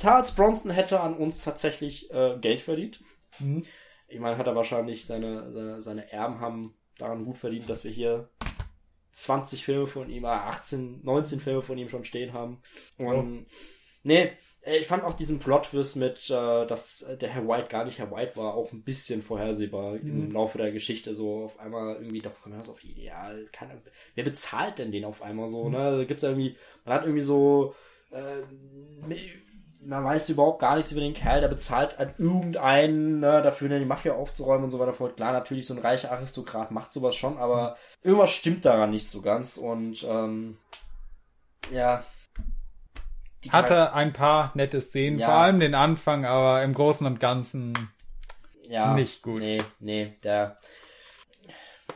[0.00, 3.00] Charles Bronson hätte an uns tatsächlich äh, Geld verdient.
[3.40, 3.64] Mhm.
[4.06, 7.90] Ich meine, hat er wahrscheinlich seine, seine, seine Erben haben daran gut verdient, dass wir
[7.90, 8.30] hier
[9.12, 12.62] 20 Filme von ihm, 18, äh, 19 Filme von ihm schon stehen haben.
[12.96, 13.50] Und oh.
[14.04, 14.32] nee,
[14.76, 18.36] ich fand auch diesen Plot-Twist mit, äh, dass der Herr White gar nicht Herr White
[18.36, 20.26] war, auch ein bisschen vorhersehbar mhm.
[20.26, 21.14] im Laufe der Geschichte.
[21.14, 23.70] So auf einmal irgendwie, doch kommen wir auf die ja, kann,
[24.14, 25.64] wer bezahlt denn den auf einmal so?
[25.64, 25.72] Mhm.
[25.72, 26.06] Ne?
[26.06, 27.74] Gibt's irgendwie, man hat irgendwie so
[28.10, 28.42] äh,
[29.80, 33.84] man weiß überhaupt gar nichts über den Kerl, der bezahlt halt irgendeinen ne, dafür, die
[33.84, 35.16] Mafia aufzuräumen und so weiter fort.
[35.16, 39.22] Klar, natürlich, so ein reicher Aristokrat macht sowas schon, aber irgendwas stimmt daran nicht so
[39.22, 40.58] ganz und ähm,
[41.72, 42.04] ja.
[43.50, 45.26] Hatte ein paar nette Szenen, ja.
[45.26, 47.74] vor allem den Anfang, aber im Großen und Ganzen
[48.68, 49.40] ja, nicht gut.
[49.40, 50.58] Nee, nee, der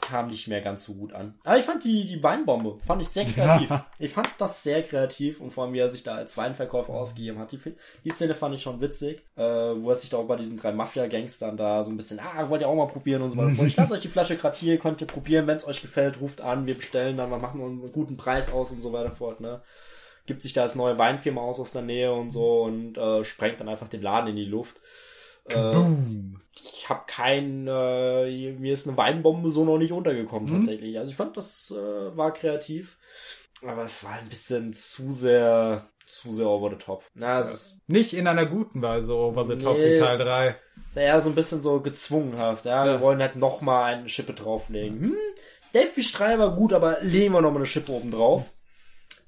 [0.01, 1.39] kam nicht mehr ganz so gut an.
[1.45, 3.71] Aber ich fand die, die Weinbombe, fand ich sehr kreativ.
[3.71, 3.87] Ja.
[3.99, 7.39] Ich fand das sehr kreativ und vor allem, wie er sich da als Weinverkäufer ausgegeben
[7.39, 7.53] hat.
[7.53, 7.61] Die,
[8.05, 10.73] die Szene fand ich schon witzig, äh, wo er sich da auch bei diesen drei
[10.73, 13.63] Mafia-Gangstern da so ein bisschen, ah, wollt ihr auch mal probieren und so weiter.
[13.65, 16.41] ich lasse euch die Flasche gerade hier, könnt ihr probieren, wenn es euch gefällt, ruft
[16.41, 19.63] an, wir bestellen dann, wir machen einen guten Preis aus und so weiter fort, ne
[20.27, 23.61] gibt sich da als neue Weinfirma aus aus der Nähe und so und äh, sprengt
[23.61, 24.81] dann einfach den Laden in die Luft.
[25.49, 25.73] Äh,
[26.65, 30.57] ich habe kein, äh, mir ist eine Weinbombe so noch nicht untergekommen mhm.
[30.59, 30.99] tatsächlich.
[30.99, 32.99] Also ich fand, das äh, war kreativ,
[33.63, 37.05] aber es war ein bisschen zu sehr, zu sehr over the top.
[37.15, 37.77] Na, es ja.
[37.89, 40.57] nicht in einer guten Weise over the top nee, wie Teil 3.
[40.95, 42.65] Naja, so ein bisschen so gezwungenhaft.
[42.65, 42.93] Ja, ja.
[42.93, 45.01] wir wollen halt noch mal eine Schippe drauflegen.
[45.01, 45.17] Hm,
[45.75, 48.53] Delphi 3 war gut, aber legen wir noch mal eine Schippe oben drauf.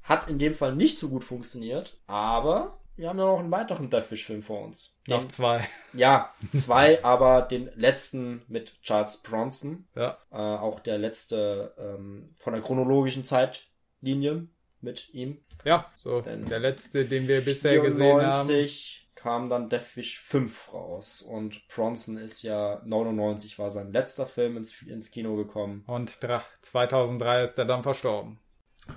[0.05, 3.91] Hat in dem Fall nicht so gut funktioniert, aber wir haben ja noch einen weiteren
[3.91, 5.01] Deathwish-Film vor uns.
[5.09, 5.67] Den, noch zwei.
[5.93, 9.89] Ja, zwei, aber den letzten mit Charles Bronson.
[9.97, 10.19] Ja.
[10.31, 14.47] Äh, auch der letzte ähm, von der chronologischen Zeitlinie
[14.81, 15.39] mit ihm.
[15.65, 18.69] Ja, so Denn der letzte, den wir bisher gesehen haben.
[19.15, 24.83] kam dann Deathwish 5 raus und Bronson ist ja 99 war sein letzter Film ins,
[24.83, 25.83] ins Kino gekommen.
[25.87, 26.19] Und
[26.61, 28.39] 2003 ist er dann verstorben.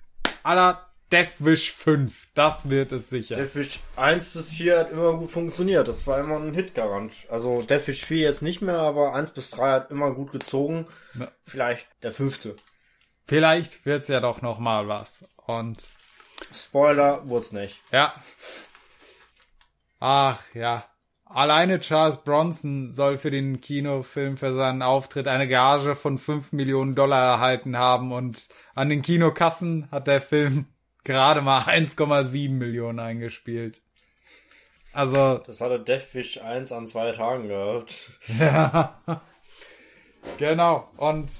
[0.44, 3.34] aller Deathwish 5, das wird es sicher.
[3.34, 7.12] Deathwish 1 bis 4 hat immer gut funktioniert, das war immer ein Hitgarant.
[7.28, 10.86] Also Deathwish 4 jetzt nicht mehr, aber 1 bis 3 hat immer gut gezogen.
[11.44, 12.54] Vielleicht der fünfte.
[13.26, 15.24] vielleicht wird's ja doch noch mal was.
[15.46, 15.84] Und
[16.52, 17.80] Spoiler, wurd's nicht.
[17.92, 18.12] ja.
[20.00, 20.84] Ach ja.
[21.24, 26.94] Alleine Charles Bronson soll für den Kinofilm für seinen Auftritt eine Gage von 5 Millionen
[26.94, 30.66] Dollar erhalten haben und an den Kinokassen hat der Film
[31.02, 33.82] gerade mal 1,7 Millionen eingespielt.
[34.92, 38.10] Also, Das hatte Deathwish 1 an zwei Tagen gehabt.
[40.38, 40.88] genau.
[40.96, 41.30] Und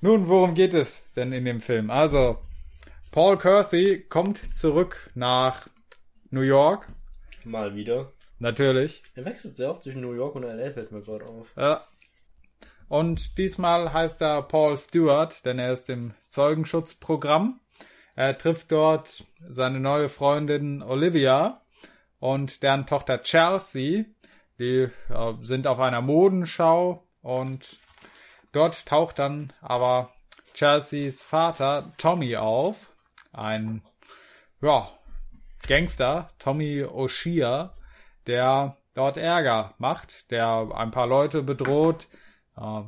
[0.00, 1.90] nun, worum geht es denn in dem Film?
[1.90, 2.38] Also,
[3.16, 5.68] Paul Kersey kommt zurück nach
[6.28, 6.86] New York.
[7.44, 8.12] Mal wieder.
[8.40, 9.02] Natürlich.
[9.14, 11.50] Er wechselt sehr oft zwischen New York und LA, fällt mir gerade auf.
[11.56, 11.82] Ja.
[12.88, 17.58] Und diesmal heißt er Paul Stewart, denn er ist im Zeugenschutzprogramm.
[18.16, 21.62] Er trifft dort seine neue Freundin Olivia
[22.18, 24.04] und deren Tochter Chelsea.
[24.58, 27.78] Die äh, sind auf einer Modenschau und
[28.52, 30.12] dort taucht dann aber
[30.52, 32.90] Chelseas Vater Tommy auf.
[33.36, 33.82] Ein,
[34.62, 34.88] ja,
[35.68, 37.70] Gangster, Tommy O'Shea,
[38.26, 42.08] der dort Ärger macht, der ein paar Leute bedroht,
[42.56, 42.82] äh,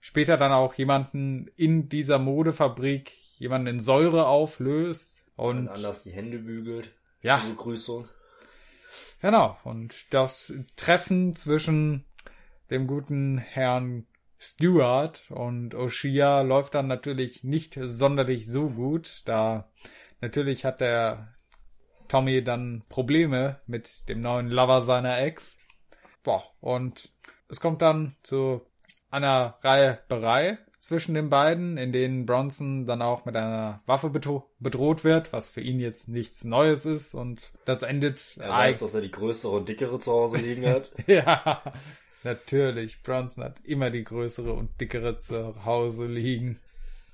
[0.00, 6.38] später dann auch jemanden in dieser Modefabrik, jemanden in Säure auflöst und anders die Hände
[6.38, 6.92] bügelt.
[7.22, 7.40] Ja.
[7.40, 8.08] Zur Begrüßung.
[9.22, 12.04] genau, und das Treffen zwischen
[12.70, 14.06] dem guten Herrn
[14.38, 19.70] Stewart und O'Shea läuft dann natürlich nicht sonderlich so gut, da
[20.20, 21.34] natürlich hat der
[22.08, 25.56] Tommy dann Probleme mit dem neuen Lover seiner Ex.
[26.22, 27.12] Boah, und
[27.48, 28.62] es kommt dann zu
[29.10, 35.02] einer Reiberei zwischen den beiden, in denen Bronson dann auch mit einer Waffe bedro bedroht
[35.02, 39.00] wird, was für ihn jetzt nichts Neues ist und das endet Er weiß, dass er
[39.00, 40.90] die größere und dickere zu Hause liegen hat.
[41.06, 41.62] ja,
[42.24, 43.02] natürlich.
[43.02, 46.58] Bronson hat immer die größere und dickere zu Hause liegen.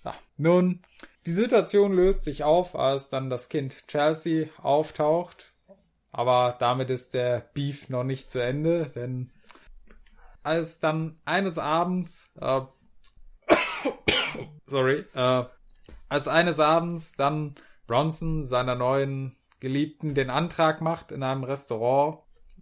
[0.05, 0.83] Ja, nun,
[1.27, 5.53] die Situation löst sich auf, als dann das Kind Chelsea auftaucht.
[6.13, 9.31] Aber damit ist der Beef noch nicht zu Ende, denn
[10.43, 12.63] als dann eines Abends, äh,
[14.67, 15.45] sorry, äh,
[16.09, 17.55] als eines Abends dann
[17.87, 22.19] Bronson seiner neuen Geliebten den Antrag macht in einem Restaurant,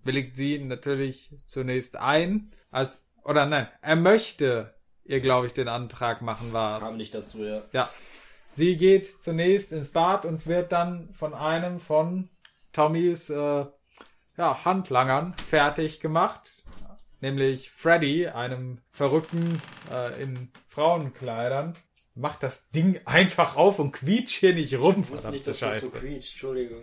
[0.08, 6.22] willigt sie natürlich zunächst ein, als, oder nein, er möchte ihr, glaube ich, den Antrag
[6.22, 6.96] machen, war Kam es.
[6.96, 7.62] nicht dazu, ja.
[7.72, 7.88] Ja.
[8.54, 12.28] Sie geht zunächst ins Bad und wird dann von einem von
[12.72, 13.66] Tommys äh,
[14.36, 16.64] ja, Handlangern fertig gemacht.
[17.20, 19.60] Nämlich Freddy, einem Verrückten
[19.92, 21.74] äh, in Frauenkleidern.
[22.14, 25.02] Macht das Ding einfach auf und quietscht hier nicht rum.
[25.02, 26.32] Ich wusste nicht, dass das so quietscht.
[26.32, 26.82] Entschuldigung.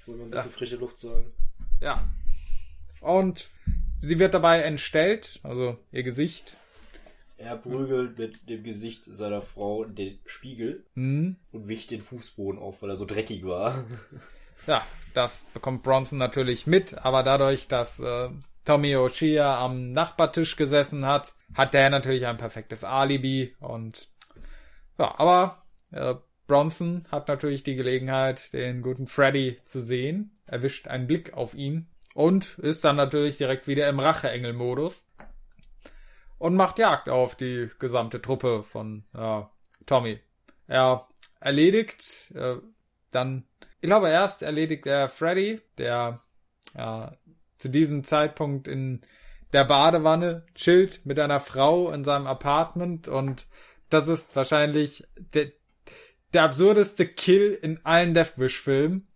[0.00, 1.32] Ich will mal ein bisschen frische Luft sagen.
[1.80, 2.08] Ja.
[3.06, 3.50] Und
[4.00, 6.56] sie wird dabei entstellt, also ihr Gesicht.
[7.38, 11.36] Er prügelt mit dem Gesicht seiner Frau den Spiegel Hm.
[11.52, 13.84] und wicht den Fußboden auf, weil er so dreckig war.
[14.66, 18.30] Ja, das bekommt Bronson natürlich mit, aber dadurch, dass äh,
[18.64, 24.08] Tommy O'Shea am Nachbartisch gesessen hat, hat der natürlich ein perfektes Alibi und
[24.98, 25.62] ja, aber
[25.92, 26.14] äh,
[26.46, 31.88] Bronson hat natürlich die Gelegenheit, den guten Freddy zu sehen, erwischt einen Blick auf ihn
[32.16, 35.06] und ist dann natürlich direkt wieder im Racheengel-Modus.
[36.38, 39.42] Und macht Jagd auf die gesamte Truppe von äh,
[39.84, 40.18] Tommy.
[40.66, 41.08] Er
[41.40, 42.56] erledigt äh,
[43.10, 43.44] dann,
[43.82, 46.22] ich glaube erst erledigt er Freddy, der
[46.72, 47.08] äh,
[47.58, 49.02] zu diesem Zeitpunkt in
[49.52, 53.08] der Badewanne chillt mit einer Frau in seinem Apartment.
[53.08, 53.46] Und
[53.90, 55.52] das ist wahrscheinlich der,
[56.32, 59.06] der absurdeste Kill in allen Deathwish-Filmen,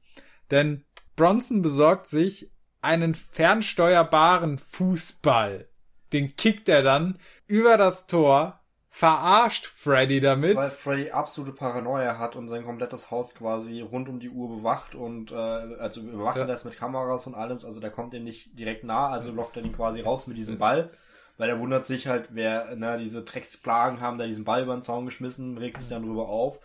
[0.51, 0.85] denn
[1.17, 2.51] Bronson besorgt sich
[2.83, 5.69] einen fernsteuerbaren Fußball.
[6.13, 10.57] Den kickt er dann über das Tor, verarscht Freddy damit.
[10.57, 14.95] Weil Freddy absolute Paranoia hat und sein komplettes Haus quasi rund um die Uhr bewacht
[14.95, 16.47] und äh, also überwachen Ja.
[16.47, 17.65] das mit Kameras und alles.
[17.65, 20.59] Also der kommt ihm nicht direkt nah, also lockt er ihn quasi raus mit diesem
[20.59, 20.91] Ball.
[21.39, 24.83] Weil er wundert sich halt, wer, na, diese Drecksplagen haben da diesen Ball über den
[24.83, 26.61] Zaun geschmissen, regt sich dann drüber auf.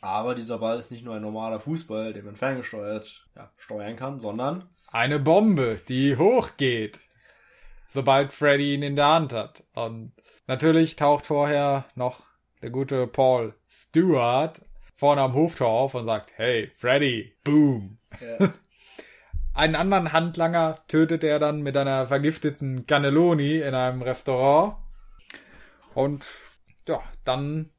[0.00, 4.20] Aber dieser Ball ist nicht nur ein normaler Fußball, den man ferngesteuert ja, steuern kann,
[4.20, 7.00] sondern eine Bombe, die hochgeht,
[7.88, 9.64] sobald Freddy ihn in der Hand hat.
[9.74, 10.12] Und
[10.46, 12.22] natürlich taucht vorher noch
[12.62, 14.60] der gute Paul Stewart
[14.96, 17.98] vorne am Hoftor auf und sagt, hey, Freddy, boom.
[18.20, 18.52] Ja.
[19.54, 24.76] Einen anderen Handlanger tötet er dann mit einer vergifteten Cannelloni in einem Restaurant.
[25.94, 26.28] Und
[26.86, 27.70] ja, dann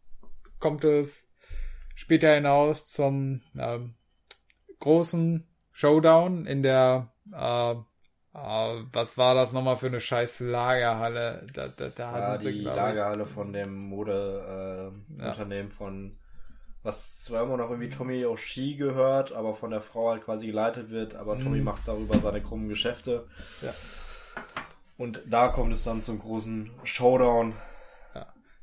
[0.59, 1.27] kommt es
[1.95, 3.95] später hinaus zum ähm,
[4.79, 7.75] großen Showdown in der äh,
[8.33, 11.45] Oh, was war das nochmal für eine scheiß Lagerhalle?
[11.53, 15.69] Da, da, da Ja, hatten sie, die Lagerhalle von dem Modeunternehmen äh, Ja.
[15.69, 16.17] Von
[16.83, 20.89] was zwar immer noch irgendwie Tommy Oshii gehört, aber von der Frau halt quasi geleitet
[20.89, 21.65] wird, aber Tommy Mhm.
[21.65, 23.27] macht darüber seine krummen Geschäfte.
[23.61, 23.71] Ja.
[24.97, 27.53] Und da kommt es dann zum großen Showdown.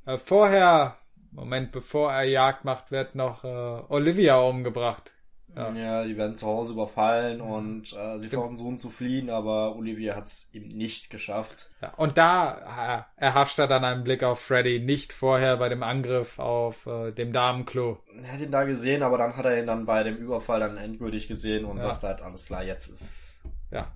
[0.06, 0.96] Äh, vorher,
[1.30, 5.12] Moment, bevor er Jagd macht, wird noch äh, Olivia umgebracht.
[5.58, 5.72] Ja.
[5.72, 6.04] Ja.
[6.04, 10.48] die werden zu Hause überfallen und äh, sie versuchen zu fliehen, aber Olivia hat es
[10.52, 11.68] eben nicht geschafft.
[11.82, 15.82] Ja, und da äh, erhascht er dann einen Blick auf Freddy, nicht vorher bei dem
[15.82, 17.98] Angriff auf äh, dem Damenklo.
[18.22, 20.76] Er hat ihn da gesehen, aber dann hat er ihn dann bei dem Überfall dann
[20.76, 21.82] endgültig gesehen und Ja.
[21.82, 23.92] sagt halt, alles klar, jetzt ist Ja,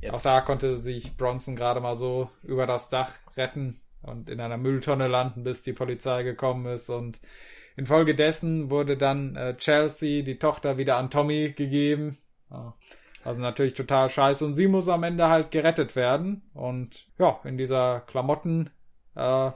[0.00, 4.40] jetzt auch da konnte sich Bronson gerade mal so über das Dach retten und in
[4.40, 6.88] einer Mülltonne landen, bis die Polizei gekommen ist.
[6.90, 7.20] Und
[7.76, 12.18] infolgedessen wurde dann äh, Chelsea, die Tochter, wieder an Tommy gegeben.
[13.24, 14.44] Also natürlich total scheiße.
[14.44, 16.42] Und sie muss am Ende halt gerettet werden.
[16.54, 18.70] Und ja, in dieser Klamotten,
[19.14, 19.50] äh,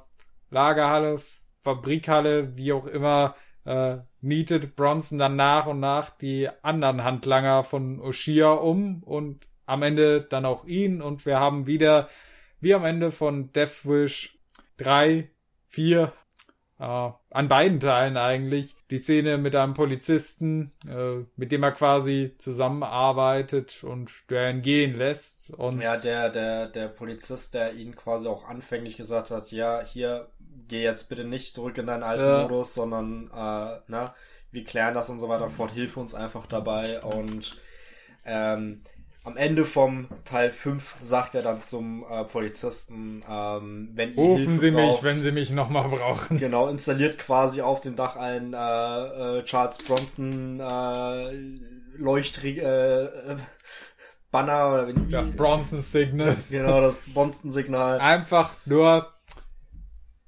[0.51, 1.21] Lagerhalle,
[1.63, 8.01] Fabrikhalle, wie auch immer, äh, nietet Bronson dann nach und nach die anderen Handlanger von
[8.01, 12.09] Oshia um und am Ende dann auch ihn und wir haben wieder,
[12.61, 14.39] wie am Ende von Death Wish
[14.79, 15.31] 3,
[15.69, 16.13] 4,
[16.81, 22.35] äh, an beiden Teilen eigentlich, die Szene mit einem Polizisten, äh, mit dem er quasi
[22.39, 28.29] zusammenarbeitet und der ihn gehen lässt und Ja, der, der, der Polizist, der ihn quasi
[28.29, 30.31] auch anfänglich gesagt hat, ja, hier,
[30.69, 32.43] geh jetzt bitte nicht zurück in deinen alten Ja.
[32.43, 34.15] Modus, sondern, äh, na,
[34.51, 37.59] wir klären das und so weiter fort, hilf uns einfach dabei und,
[38.25, 38.83] ähm,
[39.23, 44.47] am Ende vom Teil 5 sagt er dann zum äh, Polizisten, ähm, wenn ihr rufen
[44.47, 46.39] Hilfe Sie mich, braucht, wenn Sie mich nochmal brauchen.
[46.39, 51.33] Genau, installiert quasi auf dem Dach ein äh, äh, Charles Bronson äh,
[51.99, 53.37] Leuchtri äh, äh,
[54.31, 56.37] Banner oder wie Das Bronson Signal.
[56.51, 57.99] Genau, das Bronson-Signal.
[58.01, 59.13] Einfach nur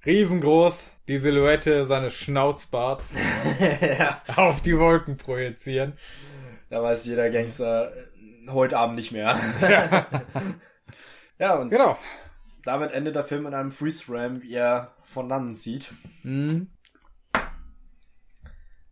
[0.05, 3.11] riesengroß die Silhouette seines Schnauzbarts
[3.99, 5.95] ja, auf die Wolken projizieren.
[6.69, 7.93] da weiß jeder Gangster
[8.53, 9.39] heute Abend nicht mehr.
[11.39, 11.99] ja, und Genau.
[12.65, 15.93] damit endet der Film in einem Freeze-Frame, wie er von dannen zieht.
[16.23, 16.71] Mhm.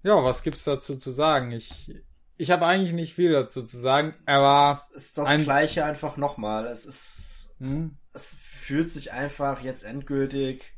[0.02, 1.52] Ja, was gibt's dazu zu sagen?
[1.52, 1.92] Ich,
[2.36, 4.14] ich habe eigentlich nicht viel dazu zu sagen.
[4.26, 6.66] Er war, Es ist das ein- gleiche einfach nochmal.
[6.66, 10.72] Es ist hm, es fühlt sich einfach jetzt endgültig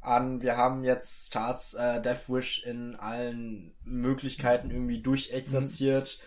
[0.00, 0.40] an.
[0.40, 6.18] Wir haben jetzt Charles äh, Death Wish in allen Möglichkeiten irgendwie durchexerziert.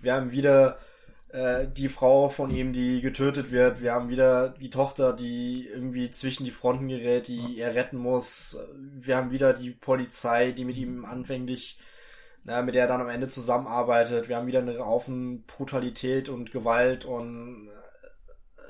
[0.00, 0.78] Wir haben wieder
[1.32, 3.80] äh, die Frau von ihm, die getötet wird.
[3.80, 8.58] Wir haben wieder die Tochter, die irgendwie zwischen die Fronten gerät, die er retten muss.
[8.76, 11.78] Wir haben wieder die Polizei, die mit ihm anfänglich
[12.44, 14.28] na, mit der er dann am Ende zusammenarbeitet.
[14.28, 17.81] Wir haben wieder eine Haufen Brutalität und Gewalt und äh,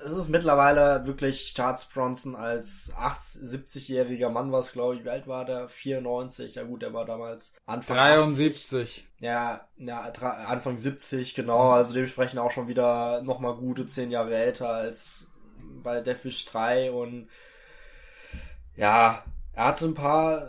[0.04, 5.26] es ist mittlerweile wirklich Charles Bronson als 8, 70-jähriger Mann, was glaube ich, wie alt
[5.26, 5.68] war der?
[5.68, 8.16] 94, ja gut, der war damals Anfang 80.
[8.16, 9.08] 73.
[9.20, 14.34] Ja, ja, dra- Anfang 70, genau, also dementsprechend auch schon wieder nochmal gute 10 Jahre
[14.34, 15.28] älter als
[15.82, 17.28] bei Death Wish 3 und
[18.76, 19.22] ja,
[19.54, 20.42] er hatte ein paar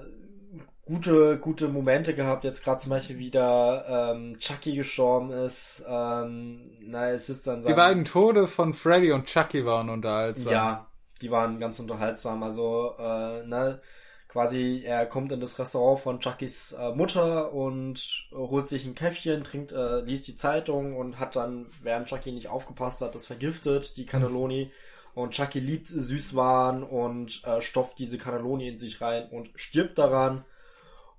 [0.86, 7.10] gute, gute Momente gehabt, jetzt gerade zum Beispiel wieder ähm, Chucky gestorben ist, ähm, na,
[7.10, 10.52] es ist dann Die beiden Tode von Freddy und Chucky waren unterhaltsam.
[10.52, 10.88] ja,
[11.22, 12.44] die waren ganz unterhaltsam.
[12.44, 13.82] Also, äh, ne,
[14.28, 19.44] quasi, er kommt in das Restaurant von Chuckys äh, Mutter und holt sich ein Käffchen,
[19.44, 23.96] trinkt, äh, liest die Zeitung und hat dann, während Chucky nicht aufgepasst hat, das vergiftet,
[23.96, 24.72] die Cannelloni.
[25.16, 30.44] Und Chucky liebt Süßwaren und äh, stopft diese Cannelloni in sich rein und stirbt daran.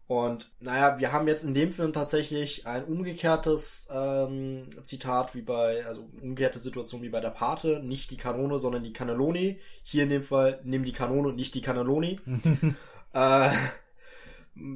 [0.07, 5.85] Und naja, wir haben jetzt in dem Film tatsächlich ein umgekehrtes ähm, Zitat wie bei,
[5.87, 7.81] also umgekehrte Situation wie bei der Pate.
[7.83, 9.61] Nicht die Kanone, sondern die Cannelloni.
[9.83, 12.21] Hier in dem Fall, nimm die Kanone und nicht die Cannelloni.
[13.15, 13.51] äh,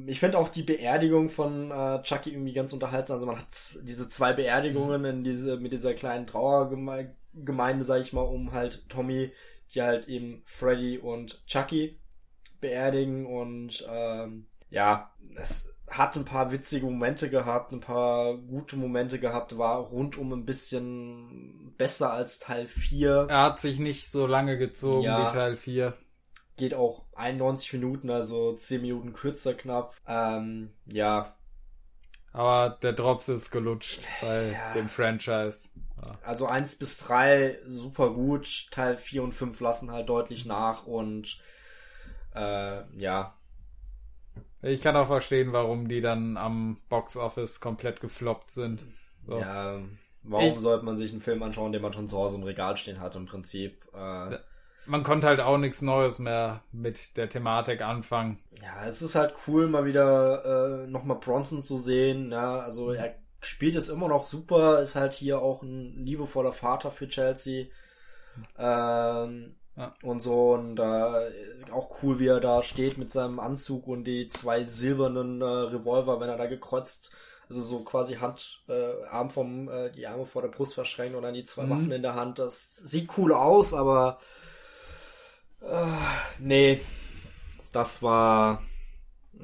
[0.07, 3.15] ich finde auch die Beerdigung von äh, Chucky irgendwie ganz unterhaltsam.
[3.15, 8.21] Also man hat diese zwei Beerdigungen in diese, mit dieser kleinen Trauergemeinde, sag ich mal,
[8.21, 9.31] um halt Tommy,
[9.73, 11.99] die halt eben Freddy und Chucky
[12.59, 19.19] beerdigen und ähm, ja, es hat ein paar witzige Momente gehabt, ein paar gute Momente
[19.19, 23.27] gehabt, war rundum ein bisschen besser als Teil 4.
[23.29, 25.27] Er hat sich nicht so lange gezogen Ja.
[25.27, 25.95] wie Teil 4.
[26.57, 29.95] Geht auch 91 Minuten, also 10 Minuten kürzer knapp.
[30.05, 31.33] Ähm, ja,
[32.33, 34.73] Aber der Drops ist gelutscht bei Ja.
[34.73, 35.69] dem Franchise.
[36.05, 36.17] Ja.
[36.23, 41.41] also 1 bis 3 super gut, Teil 4 und 5 lassen halt deutlich nach und
[42.35, 43.33] äh, ja,
[44.61, 48.85] Ich kann auch verstehen, warum die dann am Box Office komplett gefloppt sind.
[49.25, 49.39] So.
[49.39, 49.79] ja,
[50.23, 52.75] Warum Ich- sollte man sich einen Film anschauen, den man schon zu Hause im Regal
[52.75, 53.85] stehen hat, im Prinzip?
[53.93, 54.37] Äh,
[54.85, 58.39] Man konnte halt auch nichts Neues mehr mit der Thematik anfangen.
[58.61, 62.31] Ja, es ist halt cool, mal wieder äh, nochmal Bronson zu sehen.
[62.31, 66.91] Ja, also er spielt es immer noch super, ist halt hier auch ein liebevoller Vater
[66.91, 67.67] für Chelsea.
[68.57, 69.93] Ähm, Ja.
[70.03, 74.27] Und so, und äh, auch cool, wie er da steht mit seinem Anzug und die
[74.27, 77.11] zwei silbernen äh, Revolver, wenn er da gekreuzt,
[77.47, 81.23] also so quasi Hand, äh, Arm vom, äh, die Arme vor der Brust verschränkt und
[81.23, 82.39] dann die zwei Waffen in der Hand.
[82.39, 84.19] Das sieht cool aus, aber
[85.61, 85.85] äh,
[86.39, 86.81] nee,
[87.71, 88.61] das war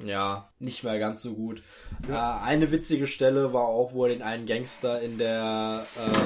[0.03, 1.63] ja nicht mehr ganz so gut.
[2.09, 5.85] Äh, eine witzige Stelle war auch, wo er den einen Gangster in der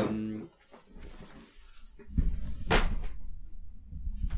[0.09, 0.49] ähm,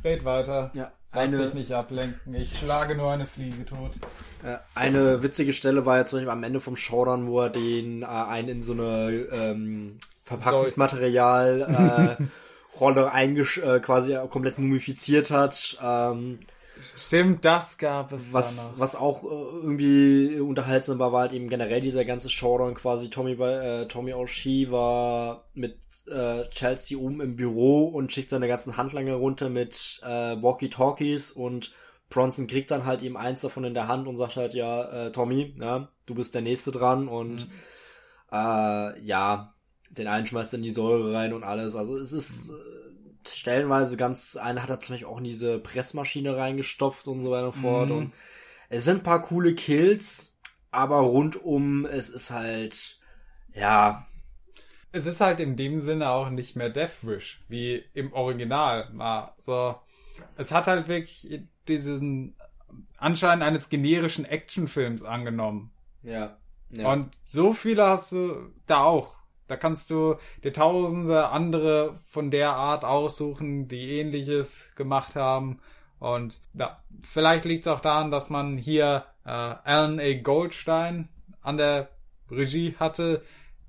[0.03, 0.71] Red weiter.
[0.73, 2.33] ja, Lass eine dich nicht ablenken.
[2.35, 3.91] Ich schlage nur eine Fliege tot.
[4.43, 8.01] Äh, Eine witzige Stelle war ja zum Beispiel am Ende vom Showdown, wo er den
[8.03, 15.77] äh, einen in so eine ähm, Verpackungsmaterial äh, Rolle eingesch äh, quasi komplett mumifiziert hat.
[15.83, 16.39] Ähm,
[16.95, 18.79] Stimmt, das gab es was, da noch.
[18.79, 23.09] was auch äh, irgendwie unterhaltsam war, war halt eben generell dieser ganze Showdown quasi.
[23.09, 25.77] Tommy, bei- äh, Tommy O'Shea war mit
[26.11, 31.73] äh, Chelsea oben im Büro und schickt seine ganzen Handlanger runter mit äh, Walkie-Talkies und
[32.09, 35.11] Bronson kriegt dann halt eben eins davon in der Hand und sagt halt, ja, äh,
[35.11, 37.47] Tommy, ja, du bist der Nächste dran und
[38.31, 39.53] äh, ja,
[39.89, 41.75] den einen schmeißt er in die Säure rein und alles.
[41.75, 46.35] Also es ist äh, stellenweise ganz, einer hat er zum Beispiel auch in diese Pressmaschine
[46.35, 47.89] reingestopft und so weiter und fort.
[47.89, 47.97] Mhm.
[47.97, 48.13] Und
[48.69, 50.35] es sind ein paar coole Kills,
[50.71, 52.99] aber rundum, es ist halt,
[53.53, 54.07] ja,
[54.91, 59.35] Es ist halt in dem Sinne auch nicht mehr Death Wish, wie im Original war.
[59.37, 59.75] So,
[60.37, 62.35] es hat halt wirklich diesen
[62.97, 65.71] Anschein eines generischen Actionfilms angenommen.
[66.03, 66.37] ja,
[66.69, 66.91] ja.
[66.91, 69.15] Und so viele hast du da auch.
[69.47, 75.59] Da kannst du dir tausende andere von der Art aussuchen, die ähnliches gemacht haben.
[75.99, 80.13] Und ja, vielleicht liegt es auch daran, dass man hier äh, Alan A.
[80.13, 81.09] Goldstein
[81.41, 81.89] an der
[82.29, 83.23] Regie hatte.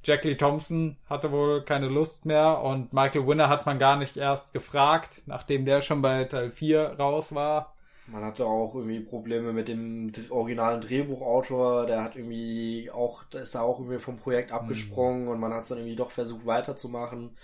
[0.04, 4.16] Jack Lee Thompson hatte wohl keine Lust mehr und Michael Winner hat man gar nicht
[4.16, 7.74] erst gefragt, nachdem der schon bei Teil 4 raus war.
[8.08, 13.54] Man hatte auch irgendwie Probleme mit dem originalen Drehbuchautor, der hat irgendwie auch, da ist
[13.54, 17.36] er auch irgendwie vom Projekt abgesprungen und man hat es dann irgendwie doch versucht weiterzumachen.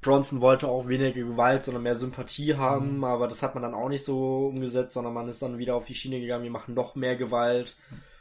[0.00, 3.88] Bronson wollte auch weniger Gewalt, sondern mehr Sympathie haben, aber das hat man dann auch
[3.88, 6.94] nicht so umgesetzt, sondern man ist dann wieder auf die Schiene gegangen, wir machen noch
[6.94, 7.76] mehr Gewalt,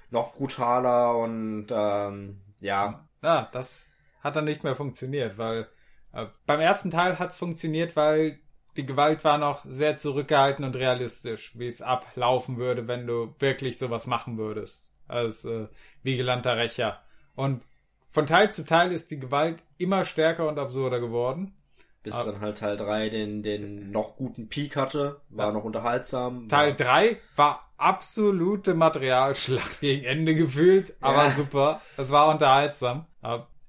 [0.10, 3.90] noch brutaler und ähm, ja, Ja, das
[4.22, 5.68] hat dann nicht mehr funktioniert, weil
[6.14, 8.40] äh, beim ersten Teil hat es funktioniert, weil
[8.78, 13.78] die Gewalt war noch sehr zurückgehalten und realistisch, wie es ablaufen würde, wenn du wirklich
[13.78, 15.68] sowas machen würdest, als äh,
[16.04, 17.02] vigilanter Rächer.
[17.36, 17.64] Und
[18.12, 21.56] von Teil zu Teil ist die Gewalt immer stärker und absurder geworden.
[22.02, 22.24] bis Ah.
[22.24, 25.52] dann halt Teil 3 den, den noch guten Peak hatte, war Ja.
[25.52, 26.48] noch unterhaltsam.
[26.48, 31.32] Teil war, 3 war absolute Materialschlacht gegen Ende gefühlt, aber Ja.
[31.32, 31.82] super.
[31.98, 33.06] Es war unterhaltsam.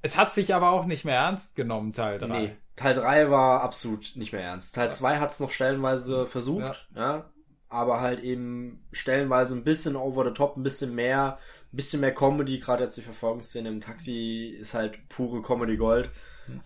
[0.02, 2.26] Es hat sich aber auch nicht mehr ernst genommen, Teil 3.
[2.26, 4.74] Nee, Teil 3 war absolut nicht mehr ernst.
[4.74, 7.30] Teil 2 hat es noch stellenweise versucht, ja.
[7.68, 11.38] aber halt eben stellenweise ein bisschen over the top, ein bisschen mehr,
[11.72, 16.10] ein bisschen mehr Comedy, gerade jetzt die Verfolgungsszene im Taxi ist halt pure Comedy Gold.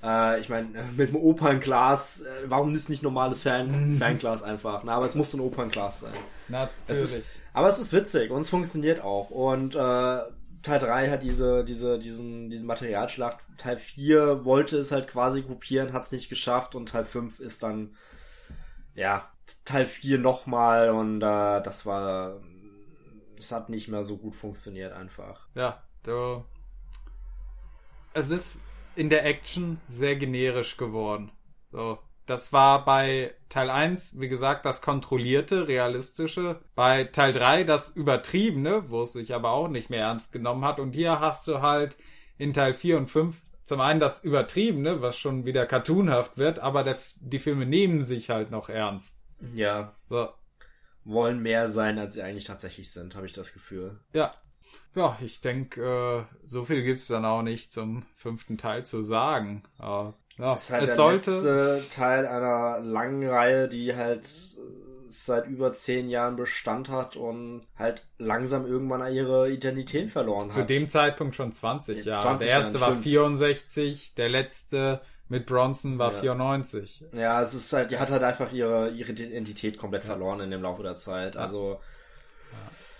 [0.02, 4.82] Äh, ich meine, mit einem Opernglas, äh, warum nützt nicht normales Fan Fernglas einfach?
[4.84, 6.14] Na, aber es muss ein Opernglas sein.
[6.48, 7.02] Natürlich.
[7.02, 9.30] ist, aber es ist witzig und es funktioniert auch.
[9.30, 10.18] Und äh,
[10.64, 13.38] Teil 3 hat diese, diese, diesen, diesen Materialschlacht.
[13.58, 17.62] Teil 4 wollte es halt quasi kopieren, hat es nicht geschafft und Teil 5 ist
[17.62, 17.96] dann,
[18.94, 19.28] ja,
[19.64, 22.40] Teil 4 nochmal und äh, das war,
[23.38, 25.46] es hat nicht mehr so gut funktioniert einfach.
[25.54, 26.44] Ja, du.
[28.14, 28.56] Es ist
[28.96, 31.32] in der Action sehr generisch geworden.
[31.70, 31.98] So.
[32.26, 36.60] Das war bei Teil 1, wie gesagt, das kontrollierte, realistische.
[36.74, 40.80] Bei Teil 3 das übertriebene, wo es sich aber auch nicht mehr ernst genommen hat.
[40.80, 41.96] Und hier hast du halt
[42.38, 46.84] in Teil 4 und 5 zum einen das übertriebene, was schon wieder cartoonhaft wird, aber
[46.84, 49.22] der, die Filme nehmen sich halt noch ernst.
[49.54, 50.28] Ja, So.
[51.04, 54.00] wollen mehr sein, als sie eigentlich tatsächlich sind, habe ich das Gefühl.
[54.12, 54.34] Ja.
[54.94, 59.62] Ja, ich denke, äh, so viel gibt's dann auch nicht zum fünften Teil zu sagen.
[59.78, 61.30] Aber, ja, Das ist halt es der sollte.
[61.32, 64.60] letzte Teil einer langen Reihe, die halt äh,
[65.10, 70.70] seit über zehn Jahren Bestand hat und halt langsam irgendwann ihre Identität verloren Zu hat.
[70.70, 72.22] dem Zeitpunkt schon 20 Ja, Jahre.
[72.22, 73.02] 20 der erste Jahren, war stimmt.
[73.04, 76.18] 64, der letzte mit Bronson war Ja.
[76.20, 77.04] 94.
[77.12, 80.62] ja, es ist halt, die hat halt einfach ihre, ihre Identität komplett verloren in dem
[80.62, 81.36] Laufe der Zeit.
[81.36, 81.80] Also,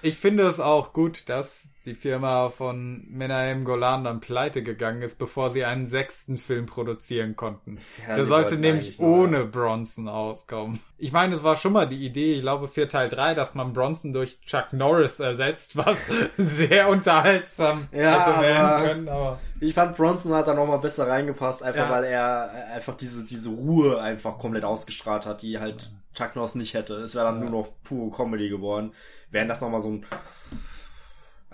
[0.03, 5.19] Ich finde es auch gut, dass die Firma von Menahem Golan dann pleite gegangen ist,
[5.19, 7.79] bevor sie einen sechsten Film produzieren konnten.
[8.09, 10.81] Ja, Der sollte nämlich eigentlich nur- ohne Bronson auskommen.
[10.97, 13.73] Ich meine, es war schon mal die Idee, ich glaube für Teil 3, dass man
[13.75, 15.99] Bronson durch Chuck Norris ersetzt, was
[16.39, 21.63] sehr unterhaltsam Ja, hätte werden können, aber Ich fand Bronson hat da nochmal besser reingepasst,
[21.63, 21.95] einfach Ja.
[21.95, 26.75] weil er einfach diese, diese Ruhe einfach komplett ausgestrahlt hat, die halt Chuck Norris nicht
[26.75, 26.95] hätte.
[26.95, 28.93] Es wäre dann nur noch pure Comedy geworden.
[29.31, 30.07] Während das nochmal so ein...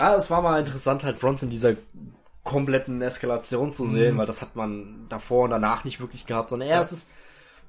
[0.00, 1.74] Ah, es war mal interessant, halt Bronson in dieser
[2.42, 6.70] kompletten Eskalation zu sehen, weil das hat man davor und danach nicht wirklich gehabt, sondern
[6.70, 7.10] er es ist...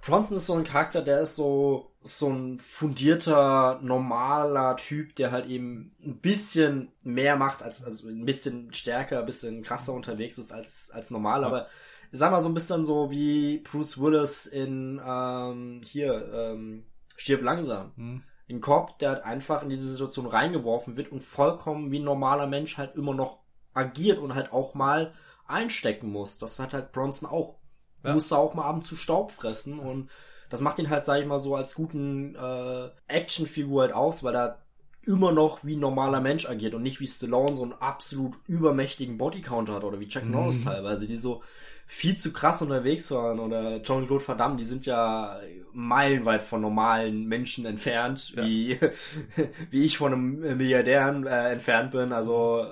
[0.01, 5.45] Bronson ist so ein Charakter, der ist so, so ein fundierter, normaler Typ, der halt
[5.45, 10.53] eben ein bisschen mehr macht, als, also ein bisschen stärker, ein bisschen krasser unterwegs ist
[10.53, 11.67] als, als normal, aber
[12.13, 16.85] ich sag mal so ein bisschen so wie Bruce Willis in, ähm, hier, ähm,
[17.17, 17.91] Stirb langsam.
[17.97, 18.23] Hm.
[18.51, 22.47] Ein Cop, der halt einfach in diese Situation reingeworfen wird und vollkommen wie ein normaler
[22.47, 23.39] Mensch halt immer noch
[23.73, 25.13] agiert und halt auch mal
[25.47, 26.37] einstecken muss.
[26.37, 27.57] Das hat halt Bronson auch.
[28.03, 28.13] Ja.
[28.13, 30.09] Musste auch mal abends zu Staub fressen und
[30.49, 34.35] das macht ihn halt, sag ich mal, so als guten äh, Actionfigur halt aus, weil
[34.35, 34.59] er
[35.03, 39.17] immer noch wie ein normaler Mensch agiert und nicht wie Stallone so einen absolut übermächtigen
[39.17, 41.41] Bodycounter hat oder wie Chuck Norris teilweise, die so
[41.87, 45.39] viel zu krass unterwegs waren oder Jean-Claude Van Damme, die sind ja
[45.73, 48.45] meilenweit von normalen Menschen entfernt, Ja.
[48.45, 48.77] wie,
[49.71, 52.65] wie ich von einem Milliardär äh, entfernt bin, also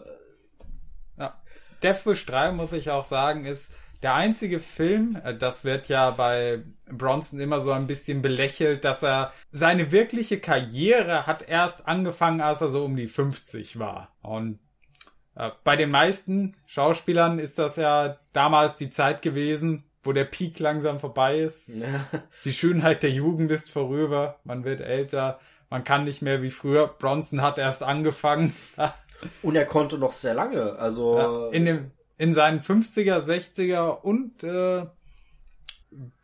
[1.18, 1.34] Ja.
[1.84, 6.12] Death Wish 3, muss ich auch sagen, ist der einzige Film, äh, das wird ja
[6.12, 12.42] bei Bronson immer so ein bisschen belächelt, dass er seine wirkliche Karriere hat erst angefangen,
[12.42, 14.14] als er so um die 50 war.
[14.22, 14.60] Und
[15.36, 20.60] äh, bei den meisten Schauspielern ist das ja damals die Zeit gewesen, wo der Peak
[20.60, 21.70] langsam vorbei ist.
[21.70, 22.06] ja,
[22.46, 26.88] Die Schönheit der Jugend ist vorüber, man wird älter, man kann nicht mehr wie früher.
[26.88, 28.56] Bronson hat erst angefangen.
[29.44, 34.44] und er konnte noch sehr lange, also Ja, in dem in seinen 50er, 60er und
[34.44, 34.86] äh,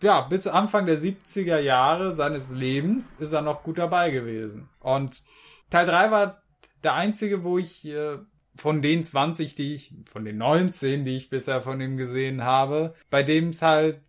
[0.03, 4.69] ja, bis Anfang der 70er Jahre seines Lebens ist er noch gut dabei gewesen.
[4.81, 5.23] Und
[5.71, 6.43] Teil 3 war
[6.83, 8.17] der einzige, wo ich äh,
[8.57, 12.93] von den 20, die ich, von den 19, die ich bisher von ihm gesehen habe,
[13.09, 14.01] bei dem es halt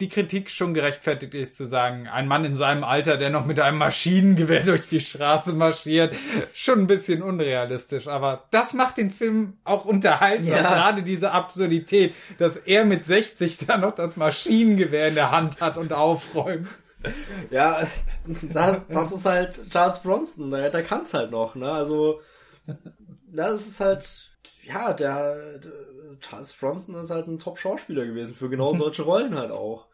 [0.00, 3.58] die Kritik schon gerechtfertigt ist, zu sagen, ein Mann in seinem Alter, der noch mit
[3.60, 6.14] einem Maschinengewehr durch die Straße marschiert,
[6.52, 8.06] schon ein bisschen unrealistisch.
[8.06, 10.54] Aber das macht den Film auch unterhaltsam.
[10.54, 10.62] Ja.
[10.62, 15.78] Gerade diese Absurdität, dass er mit 60 da noch das Maschinengewehr in der Hand hat
[15.78, 16.68] und aufräumt.
[17.50, 17.86] Ja,
[18.42, 21.70] das, das ist halt Charles Bronson, der, der kann's halt noch, ne?
[21.70, 22.20] Also,
[23.28, 24.30] das ist halt,
[24.66, 25.72] ja, der, der
[26.20, 29.86] Charles Bronson ist halt ein Top-Schauspieler gewesen für genau solche Rollen halt auch.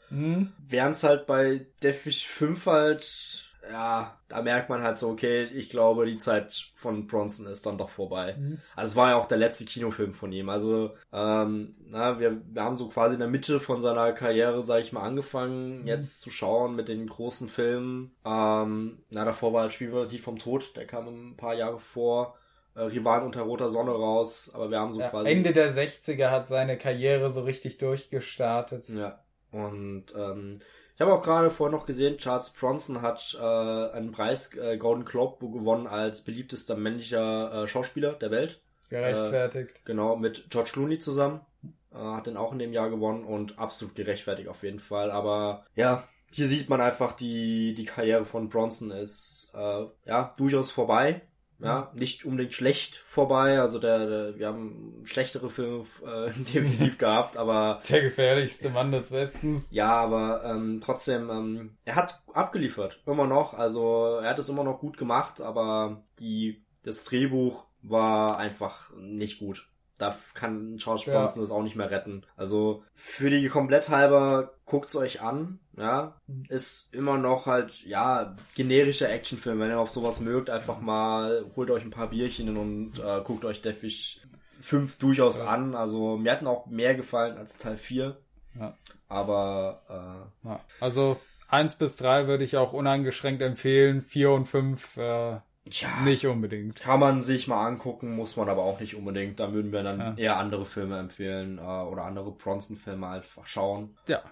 [0.69, 6.05] Während's halt bei Deathwish 5 halt, ja, da merkt man halt so, okay, ich glaube,
[6.05, 8.35] die Zeit von Bronson ist dann doch vorbei.
[8.77, 10.49] Also es war ja auch der letzte Kinofilm von ihm.
[10.49, 14.81] Also, ähm, na, wir, wir haben so quasi in der Mitte von seiner Karriere, sag
[14.83, 18.13] ich mal, angefangen, jetzt zu schauen mit den großen Filmen.
[18.25, 22.37] Ähm, na, davor war halt Spielverlativ vom Tod, der kam ein paar Jahre vor.
[22.75, 25.31] Äh, Rivalen unter roter Sonne raus, aber wir haben so quasi.
[25.31, 28.89] Ende der 60er hat seine Karriere so richtig durchgestartet.
[28.89, 29.23] Ja.
[29.51, 30.61] Und ähm,
[30.95, 35.05] ich habe auch gerade vorher noch gesehen, Charles Bronson hat äh, einen Preis äh, Golden
[35.05, 38.63] Globe gewonnen als beliebtester männlicher äh, Schauspieler der Welt.
[38.89, 39.85] Gerechtfertigt.
[39.85, 41.41] Genau, mit George Clooney zusammen.
[41.93, 45.11] Äh, hat den auch in dem Jahr gewonnen und absolut gerechtfertigt auf jeden Fall.
[45.11, 50.71] Aber ja, hier sieht man einfach, die, die Karriere von Bronson ist äh, ja durchaus
[50.71, 51.23] vorbei.
[51.63, 53.61] Ja, nicht unbedingt schlecht vorbei.
[53.61, 59.11] Also der, der wir haben schlechtere Filme äh, definitiv gehabt, aber Der gefährlichste Mann des
[59.11, 59.67] Westens.
[59.71, 63.55] ja, aber ähm, trotzdem, ähm, er hat abgeliefert, immer noch.
[63.55, 69.39] Also er hat es immer noch gut gemacht, aber die das Drehbuch war einfach nicht
[69.39, 69.69] gut.
[70.03, 71.21] Da kann Charles Ja.
[71.21, 72.23] Bronson das auch nicht mehr retten.
[72.37, 79.09] Also für die komplett halber guckt's euch an, ja, ist immer noch halt ja generischer
[79.11, 79.61] Actionfilm.
[79.61, 83.45] Wenn ihr auf sowas mögt, einfach mal holt euch ein paar Bierchen und äh, guckt
[83.45, 84.21] euch Death Wish
[84.61, 85.47] 5 durchaus Ja.
[85.47, 85.75] an.
[85.75, 88.17] Also mir hatten auch mehr gefallen als Teil 4.
[88.59, 88.77] Ja.
[89.09, 90.61] Aber Ja.
[90.81, 91.17] Also
[91.49, 94.03] eins bis drei würde ich auch uneingeschränkt empfehlen.
[94.03, 95.41] Vier und fünf äh, äh,
[95.71, 96.81] ja, nicht unbedingt.
[96.81, 99.39] kann man sich mal angucken, muss man aber auch nicht unbedingt.
[99.41, 100.15] Da würden wir dann Ja.
[100.17, 103.97] eher andere Filme empfehlen äh, oder andere Bronson-Filme einfach schauen.
[104.09, 104.23] Ja.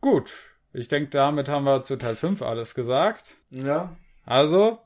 [0.00, 0.32] Gut.
[0.72, 3.36] Ich denke, damit haben wir zu Teil 5 alles gesagt.
[3.50, 4.78] Ja, Also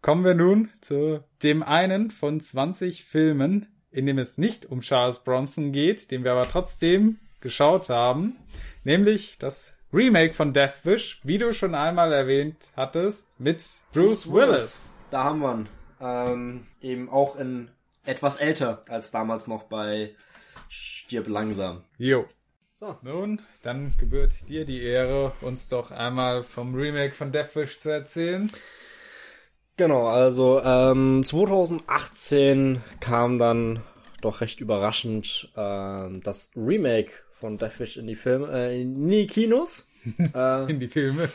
[0.00, 5.20] kommen wir nun zu dem einen von 20 Filmen, in dem es nicht um Charles
[5.24, 8.36] Bronson geht, den wir aber trotzdem geschaut haben,
[8.84, 14.92] nämlich das Remake von Death Wish, wie du schon einmal erwähnt hattest, mit Bruce Willis.
[15.12, 15.68] Da haben wir ihn.
[16.00, 17.70] Ähm, eben auch in
[18.04, 20.16] etwas älter als damals noch bei
[20.68, 21.84] Stirb langsam.
[21.96, 22.24] Jo.
[22.80, 22.96] So.
[23.02, 28.50] Nun, dann gebührt dir die Ehre, uns doch einmal vom Remake von Deathwish zu erzählen.
[29.76, 33.80] Genau, also ähm, 2018 kam dann
[34.22, 37.12] doch recht überraschend ähm, das Remake
[37.44, 39.90] von Deathwish in die Filme, äh, in die Kinos.
[40.34, 41.28] äh, in die Filme.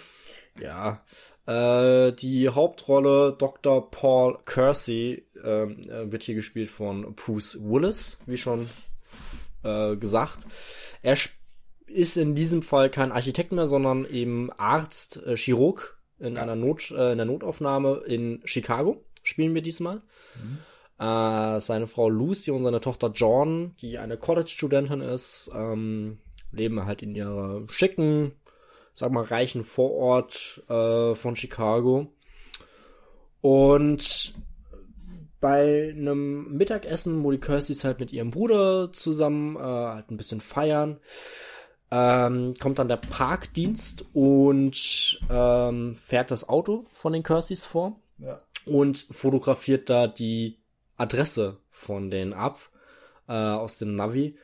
[0.60, 1.04] Ja.
[1.46, 3.92] Äh, die Hauptrolle Dr.
[3.92, 8.68] Paul Kersey ähm, äh, wird hier gespielt von Bruce Willis, wie schon
[9.62, 10.48] äh, gesagt.
[11.04, 11.16] Er
[11.86, 16.42] ist in diesem Fall kein Architekt mehr, sondern eben Arzt, äh, Chirurg in ja.
[16.42, 19.00] einer Not, äh, in der Notaufnahme in Chicago.
[19.22, 19.98] Spielen wir diesmal.
[20.42, 20.58] Mhm.
[21.00, 26.20] Äh, seine Frau Lucy und seine Tochter John, die eine College-Studentin ist, ähm,
[26.52, 28.34] leben halt in ihrer schicken,
[28.94, 32.08] sag mal, reichen Vorort äh, von Chicago.
[33.42, 34.34] Und
[35.40, 40.42] bei einem Mittagessen, wo die Kirstys halt mit ihrem Bruder zusammen äh, halt ein bisschen
[40.42, 41.00] feiern,
[41.92, 48.42] ähm, kommt dann der Parkdienst und ähm, fährt das Auto von den Kirstys vor ja.
[48.66, 50.59] und fotografiert da die
[51.00, 52.60] Adresse von denen ab
[53.28, 54.38] äh, aus dem Navi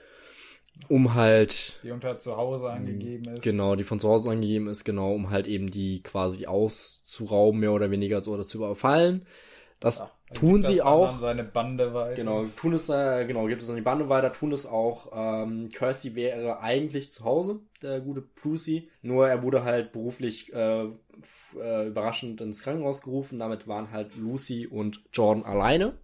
[0.90, 3.44] um halt die unter zu Hause angegeben ist.
[3.44, 7.72] Genau, die von zu Hause angegeben ist, genau, um halt eben die quasi auszurauben, mehr
[7.72, 9.26] oder weniger oder zu überfallen.
[9.80, 11.20] Das ja, tun sie das auch.
[11.20, 12.16] seine Bande weiter.
[12.16, 15.12] Genau, tun es, äh, genau, gibt es an die Bande weiter, tun es auch.
[15.14, 20.86] Ähm, Kersey wäre eigentlich zu Hause, der gute Brucey, nur er wurde halt beruflich äh,
[20.86, 23.40] äh, überraschend ins Krankenhaus gerufen.
[23.40, 25.98] Damit waren halt Lucy und John alleine.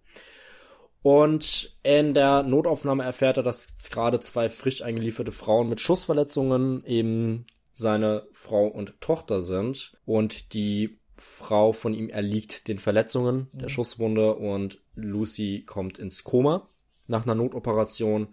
[1.02, 7.46] Und in der Notaufnahme erfährt er, dass gerade zwei frisch eingelieferte Frauen mit Schussverletzungen eben
[7.74, 9.96] seine Frau und Tochter sind.
[10.06, 13.70] Und die Frau von ihm erliegt den Verletzungen der mhm.
[13.70, 16.68] Schusswunde und Lucy kommt ins Koma
[17.06, 18.28] nach einer Notoperation.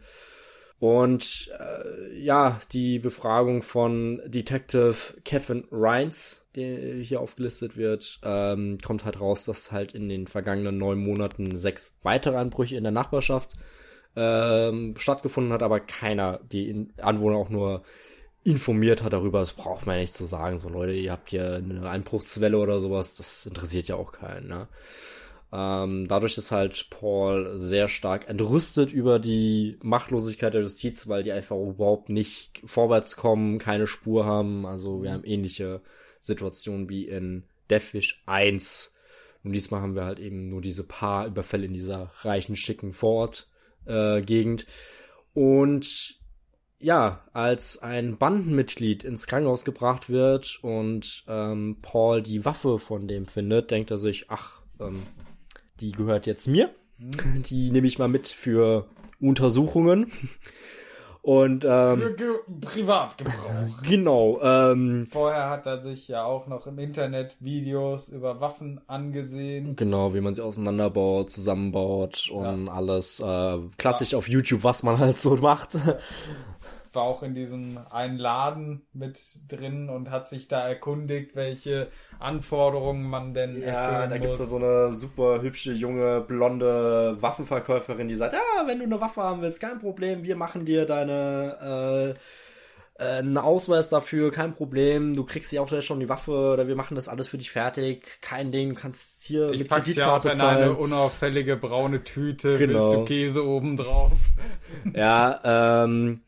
[0.79, 9.03] Und äh, ja, die Befragung von Detective Kevin Rines, der hier aufgelistet wird, ähm, kommt
[9.03, 13.57] halt raus, dass halt in den vergangenen neun Monaten sechs weitere Anbrüche in der Nachbarschaft
[14.15, 17.83] ähm, stattgefunden hat, aber keiner die Anwohner auch nur
[18.43, 19.41] informiert hat darüber.
[19.41, 20.57] Das braucht man ja nicht zu sagen.
[20.57, 24.47] So Leute, ihr habt hier eine Einbruchswelle oder sowas, das interessiert ja auch keinen.
[24.47, 24.67] Ne?
[25.51, 31.31] Ähm, dadurch ist halt Paul sehr stark entrüstet über die Machtlosigkeit der Justiz, weil die
[31.31, 34.65] einfach überhaupt nicht vorwärts kommen, keine Spur haben.
[34.65, 35.81] Also wir haben ähnliche
[36.21, 38.93] Situationen wie in Deathwish 1.
[39.43, 44.63] Und diesmal haben wir halt eben nur diese paar Überfälle in dieser reichen, schicken Vorort-Gegend.
[44.63, 46.19] Äh, und
[46.79, 53.25] ja, als ein Bandenmitglied ins Krankenhaus gebracht wird und ähm, Paul die Waffe von dem
[53.25, 55.03] findet, denkt er sich, ach, ähm,
[55.79, 56.69] die gehört jetzt mir.
[56.97, 57.43] Mhm.
[57.43, 58.87] Die nehme ich mal mit für
[59.19, 60.11] Untersuchungen.
[61.21, 62.29] Und ähm, für Ge
[62.61, 63.83] Privatgebrauch.
[63.83, 64.39] Genau.
[64.41, 69.75] Ähm, Vorher hat er sich ja auch noch im Internet Videos über Waffen angesehen.
[69.75, 72.73] Genau, wie man sie auseinanderbaut, zusammenbaut und ja.
[72.73, 74.17] alles äh, klassisch ja.
[74.17, 75.75] auf YouTube, was man halt so macht
[76.93, 81.87] war auch in diesem einen Laden mit drin und hat sich da erkundigt, welche
[82.19, 84.21] Anforderungen man denn ja, erfüllen da muss.
[84.21, 89.01] gibt's da so eine super hübsche junge blonde Waffenverkäuferin, die sagt, ja, wenn du eine
[89.01, 92.19] Waffe haben willst, kein Problem, wir machen dir deine äh,
[92.99, 95.15] äh, einen Ausweis dafür, kein Problem.
[95.15, 98.19] Du kriegst ja auch schon die Waffe oder wir machen das alles für dich fertig.
[98.21, 100.63] Kein Ding, du kannst hier ich mit Kreditkarte ja auch in zahlen.
[100.63, 102.73] eine unauffällige braune Tüte, genau.
[102.73, 104.11] bist du Käse oben drauf.
[104.93, 106.21] Ja, ähm,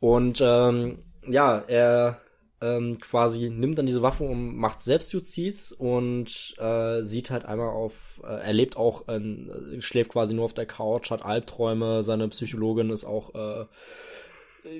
[0.00, 2.20] und ähm, ja, er
[2.60, 8.20] ähm, quasi nimmt dann diese Waffe und macht Selbstjustiz und äh, sieht halt einmal auf,
[8.24, 12.90] äh, er lebt auch, äh, schläft quasi nur auf der Couch, hat Albträume, seine Psychologin
[12.90, 13.66] ist auch, äh,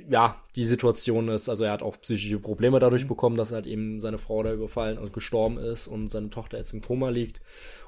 [0.08, 3.08] ja, die Situation ist, also er hat auch psychische Probleme dadurch mhm.
[3.08, 6.72] bekommen, dass halt eben seine Frau da überfallen und gestorben ist und seine Tochter jetzt
[6.72, 7.40] im Koma liegt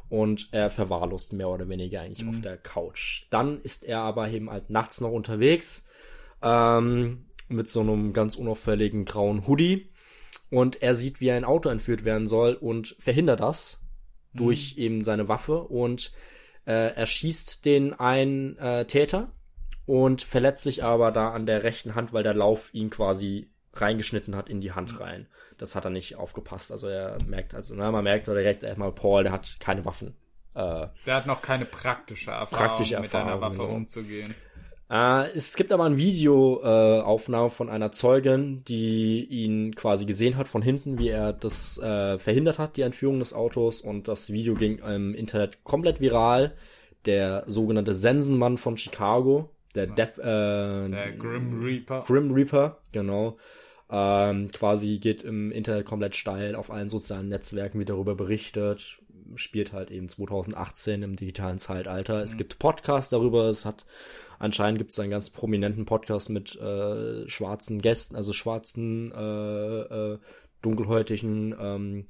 [0.09, 2.31] und er verwahrlost mehr oder weniger eigentlich mhm.
[2.31, 3.27] auf der Couch.
[3.31, 5.85] Dann ist er aber eben halt nachts noch unterwegs,
[6.43, 9.91] ähm, mit so einem ganz unauffälligen grauen Hoodie.
[10.51, 13.81] Und er sieht, wie ein Auto entführt werden soll und verhindert das
[14.33, 14.39] mhm.
[14.39, 16.13] durch eben seine Waffe und
[16.67, 19.33] äh, er schießt den einen äh, Täter
[19.87, 24.37] und verletzt sich aber da an der rechten Hand, weil der Lauf ihn quasi reingeschnitten
[24.37, 25.27] hat in die Hand rein.
[25.59, 26.73] Das hat er nicht aufgepasst.
[26.73, 30.17] Also er merkt, also na, man merkt direkt erstmal, Paul, der hat keine Waffen.
[30.55, 33.75] Äh, der hat noch keine praktische Erfahrung, praktische Erfahrung mit einer Waffe genau.
[33.75, 34.35] umzugehen.
[34.91, 40.49] Äh, es gibt aber ein Videoaufnahme äh, von einer Zeugin, die ihn quasi gesehen hat
[40.49, 43.81] von hinten, wie er das äh, verhindert hat, die Entführung des Autos.
[43.81, 46.55] Und das Video ging im Internet komplett viral.
[47.07, 49.87] Der sogenannte Sensenmann von Chicago, der.
[49.87, 50.23] Death, äh,
[50.91, 52.05] der Grim Reaper.
[52.07, 53.39] Grim Reaper, genau.
[53.93, 59.00] Ähm, quasi geht im Internet komplett steil, auf allen sozialen Netzwerken wie darüber berichtet,
[59.37, 62.19] spielt halt eben 2018 im digitalen Zeitalter.
[62.19, 62.23] Mhm.
[62.23, 63.87] Es gibt Podcasts darüber, es hat
[64.39, 69.81] anscheinend gibt es einen ganz prominenten Podcast mit äh, schwarzen Gästen, also schwarzen, äh,
[70.15, 70.19] äh,
[70.63, 72.07] dunkelhäutigen ähm,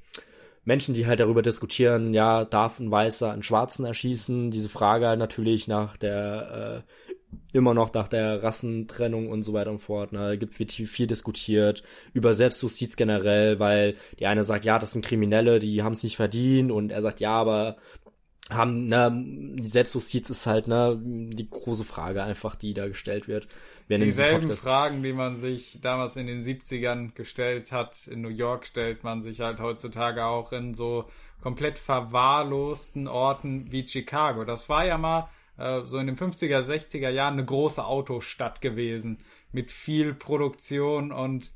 [0.64, 4.50] Menschen, die halt darüber diskutieren, ja, darf ein Weißer einen Schwarzen erschießen?
[4.50, 7.09] Diese Frage halt natürlich nach der äh,
[7.52, 10.12] immer noch nach der Rassentrennung und so weiter und fort.
[10.12, 14.92] Ne, gibt wird viel, viel diskutiert über Selbstjustiz generell, weil die eine sagt, ja, das
[14.92, 17.76] sind Kriminelle, die haben es nicht verdient und er sagt, ja, aber
[18.50, 23.48] haben, ne, Selbstjustiz ist halt, ne, die große Frage einfach, die da gestellt wird.
[23.88, 29.04] Dieselben Fragen, die man sich damals in den 70ern gestellt hat, in New York stellt
[29.04, 31.06] man sich halt heutzutage auch in so
[31.40, 34.44] komplett verwahrlosten Orten wie Chicago.
[34.44, 35.28] Das war ja mal
[35.60, 39.18] äh, so in den 50er, 60er Jahren eine große Autostadt gewesen
[39.52, 41.52] mit viel Produktion und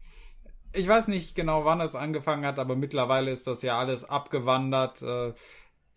[0.73, 5.02] ich weiß nicht genau, wann es angefangen hat, aber mittlerweile ist das ja alles abgewandert.
[5.02, 5.33] Äh,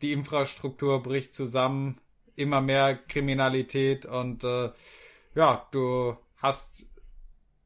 [0.01, 1.99] die Infrastruktur bricht zusammen,
[2.35, 4.69] immer mehr Kriminalität und äh,
[5.33, 6.89] ja, du hast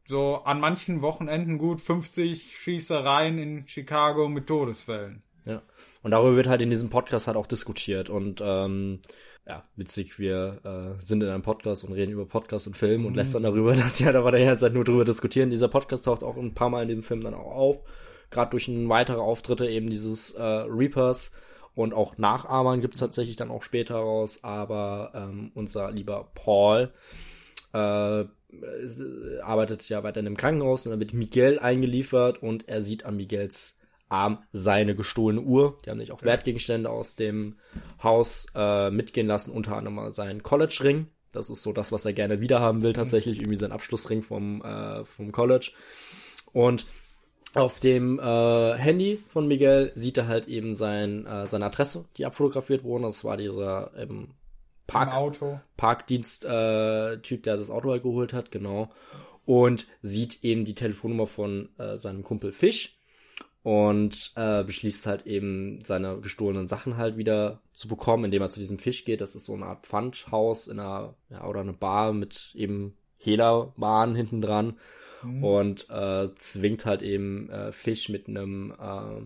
[0.08, 5.24] so an manchen Wochenenden gut 50 Schießereien in Chicago mit Todesfällen.
[5.46, 5.62] Ja.
[6.04, 9.02] Und darüber wird halt in diesem Podcast halt auch diskutiert und ähm,
[9.52, 13.12] ja, witzig, wir äh, sind in einem Podcast und reden über Podcast und Film und
[13.12, 13.18] mhm.
[13.18, 15.50] lästern darüber, dass ja da war der ganze Zeit nur drüber diskutieren.
[15.50, 17.82] Dieser Podcast taucht auch ein paar Mal in dem Film dann auch auf.
[18.30, 21.34] Gerade durch weitere Auftritte eben dieses äh, Reapers
[21.76, 26.94] und auch Nachahmern gibt's tatsächlich dann auch später raus, aber ähm, unser lieber Paul
[27.74, 27.78] äh,
[29.42, 33.18] arbeitet ja weiter in einem Krankenhaus und dann wird Miguel eingeliefert und er sieht an
[33.18, 33.76] Miguels
[34.12, 35.78] Arm seine gestohlene Uhr.
[35.86, 37.58] Die haben nicht auch Wertgegenstände aus dem
[38.04, 41.08] Haus äh, mitgehen lassen, unter anderem seinen College-Ring.
[41.32, 45.06] Das ist so das, was er gerne wiederhaben will, tatsächlich, irgendwie sein Abschlussring vom, äh,
[45.06, 45.72] vom College.
[46.52, 46.86] Und
[47.54, 52.26] auf dem äh, Handy von Miguel sieht er halt eben sein, äh, seine Adresse, die
[52.26, 53.06] abfotografiert wurde.
[53.06, 54.30] Das war dieser ähm,
[54.88, 55.40] Park,
[55.78, 56.50] Parkdienst-Typ,
[57.40, 58.92] äh, der das Auto halt geholt hat, genau.
[59.46, 63.01] Und sieht eben die Telefonnummer von äh, seinem Kumpel Fisch
[63.64, 68.60] und äh, beschließt halt eben seine gestohlenen Sachen halt wieder zu bekommen, indem er zu
[68.60, 69.22] diesem Fisch geht.
[69.22, 74.16] Das ist so eine Art Pfandhaus in einer ja oder eine Bar mit eben Hehlerbahn
[74.16, 74.78] hinten dran
[75.24, 75.44] mhm.
[75.44, 79.22] und äh, zwingt halt eben äh, Fisch mit einem äh,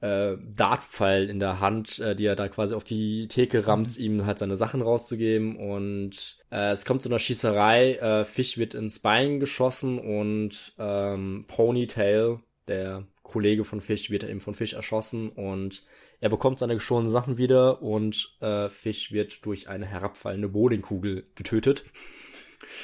[0.00, 4.04] äh, Dartpfeil in der Hand, äh, die er da quasi auf die Theke rammt, mhm.
[4.04, 8.74] ihm halt seine Sachen rauszugeben und äh, es kommt zu einer Schießerei, äh, Fisch wird
[8.74, 15.28] ins Bein geschossen und ähm, Ponytail, der Kollege von Fish wird eben von Fish erschossen
[15.28, 15.84] und
[16.20, 21.84] er bekommt seine gestohlenen Sachen wieder und äh, Fish wird durch eine herabfallende Bowlingkugel getötet.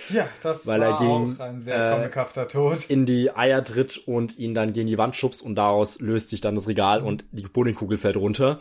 [0.08, 2.88] Ja, das weil war er gegen, auch ein sehr komikhafter Tod.
[2.88, 6.40] In die Eier tritt und ihn dann gegen die Wand schubst und daraus löst sich
[6.40, 8.60] dann das Regal und die Bowlingkugel fällt runter.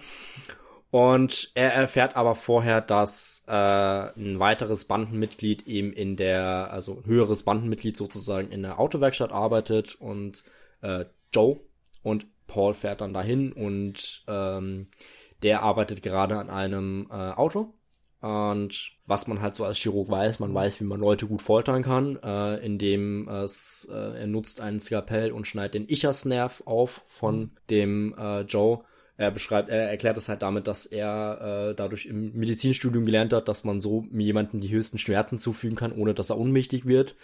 [0.90, 7.44] Und er erfährt aber vorher, dass äh, ein weiteres Bandenmitglied eben in der, also höheres
[7.44, 10.44] Bandenmitglied sozusagen in der Autowerkstatt arbeitet und
[10.82, 11.60] äh, Joe
[12.04, 14.88] und Paul fährt dann dahin und ähm,
[15.42, 17.74] der arbeitet gerade an einem äh, Auto.
[18.22, 21.84] Und was man halt so als Chirurg weiß, man weiß, wie man Leute gut foltern
[21.84, 27.52] kann, äh, indem es, äh, er nutzt einen Skalpell und schneidet den Ichersnerv auf von
[27.70, 28.86] dem äh, Joe.
[29.18, 33.50] Er beschreibt, er erklärt es halt damit, dass er äh, dadurch im Medizinstudium gelernt hat,
[33.50, 37.16] dass man so jemanden die höchsten Schmerzen zufügen kann, ohne dass er unmächtig wird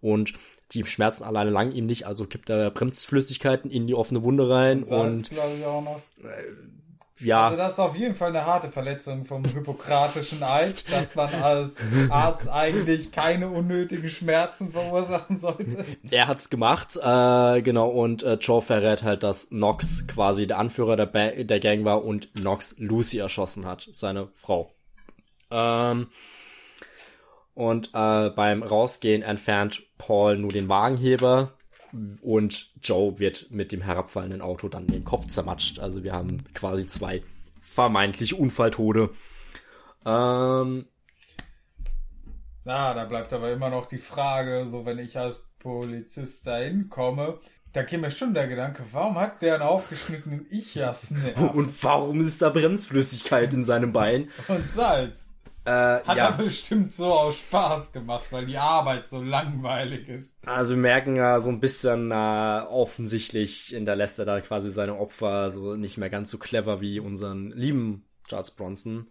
[0.00, 0.34] und
[0.72, 4.82] die Schmerzen alleine lang ihm nicht, also kippt er Bremsflüssigkeiten in die offene Wunde rein
[4.82, 6.00] und, und ich auch noch.
[6.22, 6.68] Äh,
[7.20, 7.46] ja.
[7.46, 11.76] Also das ist auf jeden Fall eine harte Verletzung vom hippokratischen Eid, dass man als
[12.10, 15.84] Arzt eigentlich keine unnötigen Schmerzen verursachen sollte.
[16.10, 20.96] Er hat's gemacht, äh, genau, und äh, Joe verrät halt, dass Nox quasi der Anführer
[20.96, 24.72] der, ba der Gang war und Nox Lucy erschossen hat, seine Frau.
[25.50, 26.08] Ähm,
[27.58, 31.54] und äh, beim Rausgehen entfernt Paul nur den Wagenheber
[32.22, 35.80] und Joe wird mit dem herabfallenden Auto dann den Kopf zermatscht.
[35.80, 37.20] Also wir haben quasi zwei
[37.60, 39.10] vermeintlich Unfalltode.
[40.06, 40.86] Ähm,
[42.62, 47.40] Na, da bleibt aber immer noch die Frage, so wenn ich als Polizist da hinkomme,
[47.72, 51.12] da käme mir schon der Gedanke, warum hat der einen aufgeschnittenen Ichas?
[51.54, 54.28] Und warum ist da Bremsflüssigkeit in seinem Bein?
[54.46, 55.27] Und Salz.
[55.64, 56.26] Äh, Hat ja.
[56.28, 60.34] er bestimmt so aus Spaß gemacht, weil die Arbeit so langweilig ist.
[60.46, 62.14] Also wir merken ja so ein bisschen äh,
[62.70, 67.50] offensichtlich hinterlässt er da quasi seine Opfer so nicht mehr ganz so clever wie unseren
[67.50, 69.10] lieben Charles Bronson.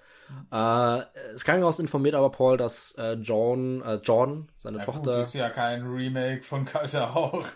[0.51, 1.01] Äh,
[1.33, 5.21] das Krankenhaus informiert aber Paul, dass äh, John, äh, John, seine Ja, gut, Tochter.
[5.21, 7.45] ist ja kein Remake von Kalter Rauch.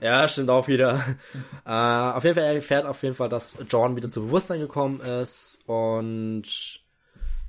[0.00, 1.02] Ja, stimmt auch wieder.
[1.66, 5.00] äh, auf jeden Fall, er erfährt auf jeden Fall, dass John wieder zu Bewusstsein gekommen
[5.00, 6.44] ist und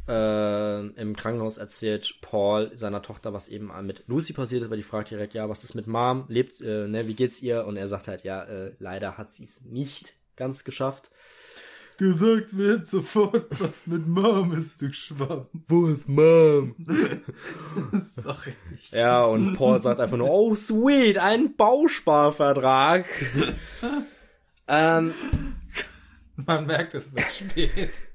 [0.09, 4.83] äh, im Krankenhaus erzählt Paul seiner Tochter, was eben mit Lucy passiert ist, weil die
[4.83, 6.25] fragt direkt, ja, was ist mit Mom?
[6.27, 7.65] Lebt, äh, ne, wie geht's ihr?
[7.65, 11.11] Und er sagt halt, ja, äh, leider hat sie es nicht ganz geschafft.
[11.97, 15.47] Gesagt wird sofort, was mit Mom ist, du Schwamm.
[15.67, 16.75] Wo ist Mom?
[18.15, 18.53] Sorry.
[18.91, 23.05] Ja, und Paul sagt einfach nur, oh sweet, ein Bausparvertrag.
[24.67, 25.13] ähm,
[26.35, 28.08] Man merkt, es wird spät.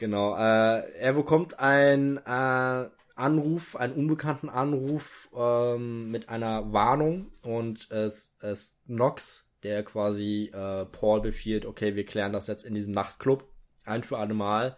[0.00, 7.90] Genau, äh, er bekommt einen äh, Anruf, einen unbekannten Anruf ähm, mit einer Warnung und
[7.90, 12.94] es ist Nox, der quasi äh, Paul befiehlt, okay, wir klären das jetzt in diesem
[12.94, 13.44] Nachtclub
[13.84, 14.74] ein für alle Mal.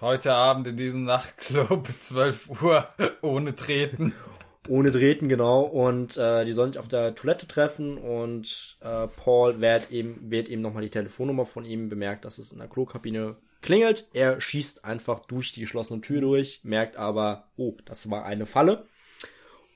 [0.00, 2.88] Heute Abend in diesem Nachtclub, 12 Uhr,
[3.22, 4.12] ohne Treten.
[4.68, 5.62] Ohne Drähten, genau.
[5.62, 10.48] Und äh, die sollen sich auf der Toilette treffen und äh, Paul wird eben, wird
[10.48, 14.06] eben nochmal die Telefonnummer von ihm bemerkt, dass es in der Klokabine klingelt.
[14.12, 18.86] Er schießt einfach durch die geschlossene Tür durch, merkt aber, oh, das war eine Falle.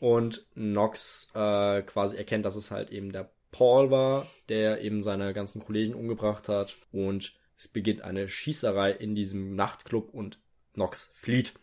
[0.00, 5.32] Und Nox äh, quasi erkennt, dass es halt eben der Paul war, der eben seine
[5.32, 6.76] ganzen Kollegen umgebracht hat.
[6.92, 10.38] Und es beginnt eine Schießerei in diesem Nachtclub und
[10.74, 11.54] Nox flieht.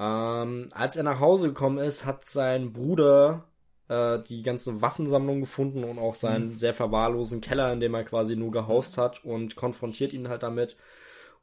[0.00, 3.44] Ähm, als er nach Hause gekommen ist, hat sein Bruder
[3.88, 8.34] äh, die ganze Waffensammlung gefunden und auch seinen sehr verwahrlosen Keller, in dem er quasi
[8.34, 10.78] nur gehaust hat und konfrontiert ihn halt damit.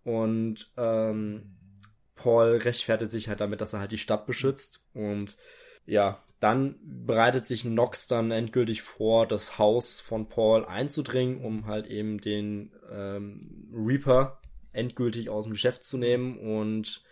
[0.03, 1.55] Und ähm,
[2.15, 4.81] Paul rechtfertigt sich halt damit, dass er halt die Stadt beschützt.
[4.95, 5.37] Und
[5.85, 11.85] ja, dann bereitet sich Nox dann endgültig vor, das Haus von Paul einzudringen, um halt
[11.85, 14.41] eben den ähm, Reaper
[14.73, 16.39] endgültig aus dem Geschäft zu nehmen.
[16.39, 17.03] Und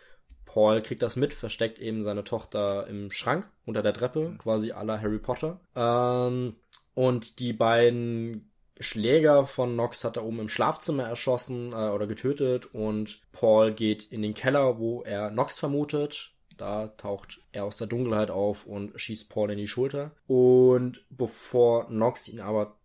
[0.55, 4.85] Paul kriegt das mit, versteckt eben seine Tochter im Schrank unter der Treppe, quasi à
[4.85, 5.59] la Harry Potter.
[5.75, 6.55] Ähm,
[6.93, 12.73] und die beiden Schläger von Nox hat er oben im Schlafzimmer erschossen äh, oder getötet
[12.73, 16.31] und Paul geht in den Keller, wo er Nox vermutet.
[16.55, 20.11] Da taucht er aus der Dunkelheit auf und schießt Paul in die Schulter.
[20.25, 22.77] Und bevor Nox ihn aber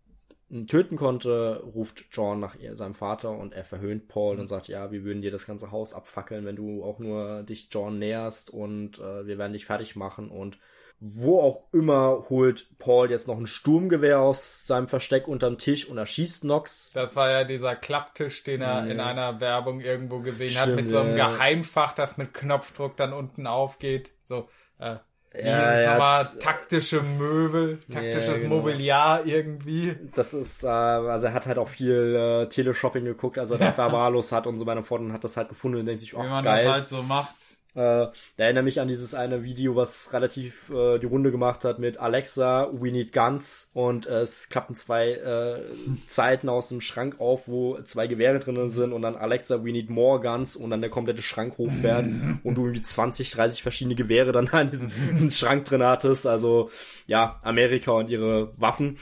[0.67, 4.91] töten konnte, ruft John nach ihr, seinem Vater und er verhöhnt Paul und sagt, ja,
[4.91, 8.99] wir würden dir das ganze Haus abfackeln, wenn du auch nur dich John näherst und
[8.99, 10.57] äh, wir werden dich fertig machen und
[10.99, 15.97] wo auch immer holt Paul jetzt noch ein Sturmgewehr aus seinem Versteck unterm Tisch und
[15.97, 16.91] erschießt Nox.
[16.93, 18.91] Das war ja dieser Klapptisch, den er Ja.
[18.91, 21.15] in einer Werbung irgendwo gesehen hat, Stimmt, mit so einem.
[21.15, 24.11] Geheimfach, das mit Knopfdruck dann unten aufgeht.
[24.25, 24.47] So,
[24.77, 24.97] äh,
[25.33, 25.91] wie Ja, ja.
[25.91, 26.29] nochmal?
[26.39, 28.55] Taktische Möbel, taktisches genau.
[28.55, 29.95] Mobiliar irgendwie.
[30.15, 33.71] Das ist, äh, also er hat halt auch viel äh, Teleshopping geguckt, als er da
[33.71, 36.13] verwahrlos hat und so weiter und fort und hat das halt gefunden und denkt sich,
[36.13, 36.65] Wie oh man geil.
[36.65, 37.35] das halt so macht.
[37.73, 41.79] Äh, da erinnere mich an dieses eine Video, was relativ äh, die Runde gemacht hat
[41.79, 45.61] mit Alexa, We Need Guns und äh, es klappen zwei äh,
[46.05, 49.89] Zeiten aus dem Schrank auf, wo zwei Gewehre drinnen sind und dann Alexa, We Need
[49.89, 52.05] More Guns und dann der komplette Schrank hochfährt
[52.43, 54.91] und du irgendwie 20, 30 verschiedene Gewehre dann in diesem
[55.31, 56.27] Schrank drin hattest.
[56.27, 56.69] Also
[57.07, 58.97] ja, Amerika und ihre Waffen.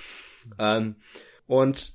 [0.60, 0.96] Ähm,
[1.48, 1.94] und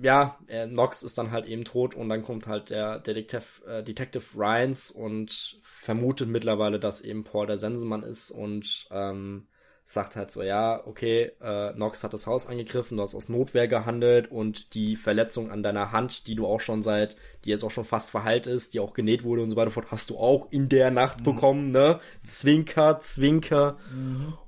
[0.00, 3.82] ja, äh, Nox ist dann halt eben tot und dann kommt halt der Detektiv, äh,
[3.82, 9.48] Detective Ryans und vermutet mittlerweile, dass eben Paul der Sensenmann ist und ähm,
[9.84, 13.66] sagt halt so, ja, okay, äh, Nox hat das Haus angegriffen, du hast aus Notwehr
[13.66, 17.72] gehandelt und die Verletzung an deiner Hand, die du auch schon seit, die jetzt auch
[17.72, 20.52] schon fast verheilt ist, die auch genäht wurde und so weiter fort, hast du auch
[20.52, 21.98] in der Nacht bekommen, ne?
[22.22, 23.78] Zwinker, Zwinker.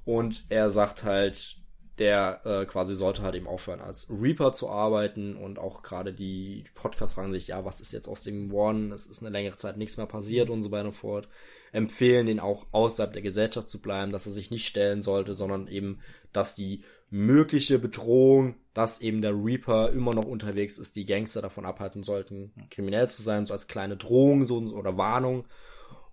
[0.05, 1.57] Und er sagt halt,
[2.03, 6.65] der äh, quasi sollte halt eben aufhören, als Reaper zu arbeiten und auch gerade die
[6.75, 8.93] Podcasts fragen sich, ja, was ist jetzt aus dem One?
[8.93, 11.29] Es ist eine längere Zeit nichts mehr passiert und so weiter und fort.
[11.71, 15.69] Empfehlen den auch außerhalb der Gesellschaft zu bleiben, dass er sich nicht stellen sollte, sondern
[15.69, 16.01] eben,
[16.33, 21.65] dass die mögliche Bedrohung, dass eben der Reaper immer noch unterwegs ist, die Gangster davon
[21.65, 25.47] abhalten sollten, kriminell zu sein, so als kleine Drohung so oder Warnung.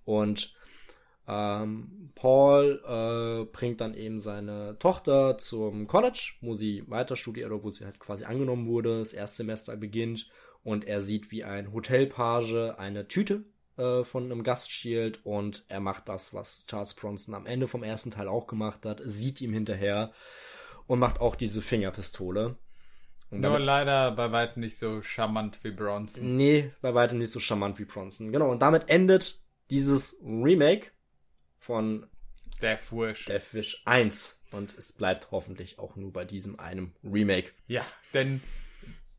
[0.05, 0.53] Und
[1.29, 7.63] ähm, Paul äh, bringt dann eben seine Tochter zum College, wo sie weiter studiert oder
[7.63, 8.99] wo sie halt quasi angenommen wurde.
[8.99, 10.27] Das Erstsemester beginnt
[10.63, 13.45] und er sieht, wie ein Hotelpage eine Tüte
[13.77, 17.83] äh, von einem Gast stiehlt und er macht das, was Charles Bronson am Ende vom
[17.83, 20.11] ersten Teil auch gemacht hat, sieht ihm hinterher
[20.87, 22.57] und macht auch diese Fingerpistole.
[23.29, 26.35] Und Nur leider bei weitem nicht so charmant wie Bronson.
[26.35, 28.31] Nee, bei weitem nicht so charmant wie Bronson.
[28.31, 30.89] Genau, und damit endet dieses Remake
[31.59, 32.07] von
[32.61, 33.25] Death Wish.
[33.25, 34.39] Death Wish 1.
[34.51, 37.51] Und es bleibt hoffentlich auch nur bei diesem einem Remake.
[37.67, 38.41] Ja, denn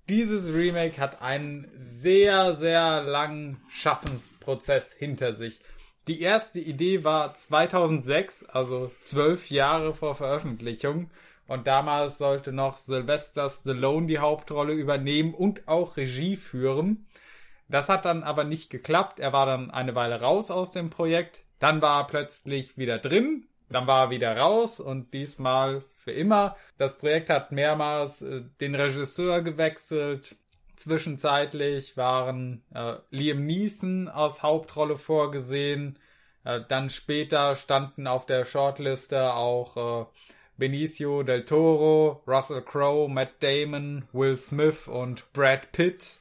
[0.09, 5.61] dieses Remake hat einen sehr, sehr langen Schaffensprozess hinter sich.
[6.09, 11.11] Die erste Idee war 2006, also zwölf Jahre vor Veröffentlichung.
[11.47, 17.07] Und damals sollte noch Sylvester Stallone die Hauptrolle übernehmen und auch Regie führen.
[17.69, 19.21] Das hat dann aber nicht geklappt.
[19.21, 21.43] Er war dann eine Weile raus aus dem Projekt.
[21.61, 23.47] Dann war er plötzlich wieder drin.
[23.69, 26.57] Dann war er wieder raus und diesmal für immer.
[26.77, 30.37] Das Projekt hat mehrmals äh, den Regisseur gewechselt.
[30.75, 35.99] Zwischenzeitlich waren äh, Liam Neeson als Hauptrolle vorgesehen.
[36.45, 40.07] Äh, dann später standen auf der Shortliste auch äh,
[40.57, 46.19] Benicio del Toro, Russell Crowe, Matt Damon, Will Smith und Brad Pitt.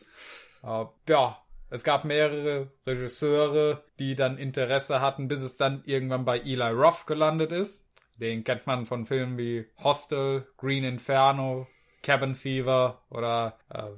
[0.64, 6.40] Äh, ja, es gab mehrere Regisseure, die dann Interesse hatten, bis es dann irgendwann bei
[6.40, 7.86] Eli Roth gelandet ist.
[8.20, 11.68] Den kennt man von Filmen wie Hostel, Green Inferno,
[12.04, 13.92] Cabin Fever oder äh,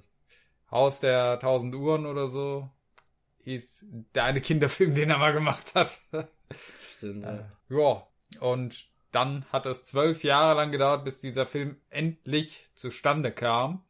[0.70, 2.70] Haus der tausend Uhren oder so.
[3.44, 6.02] Ist der eine Kinderfilm, den er mal gemacht hat.
[6.98, 8.08] Stimmt, äh, ja,
[8.40, 13.84] und dann hat es zwölf Jahre lang gedauert, bis dieser Film endlich zustande kam.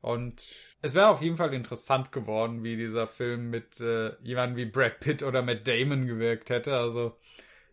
[0.00, 0.42] Und
[0.80, 5.00] es wäre auf jeden Fall interessant geworden, wie dieser Film mit äh, jemandem wie Brad
[5.00, 6.74] Pitt oder Matt Damon gewirkt hätte.
[6.74, 7.16] Also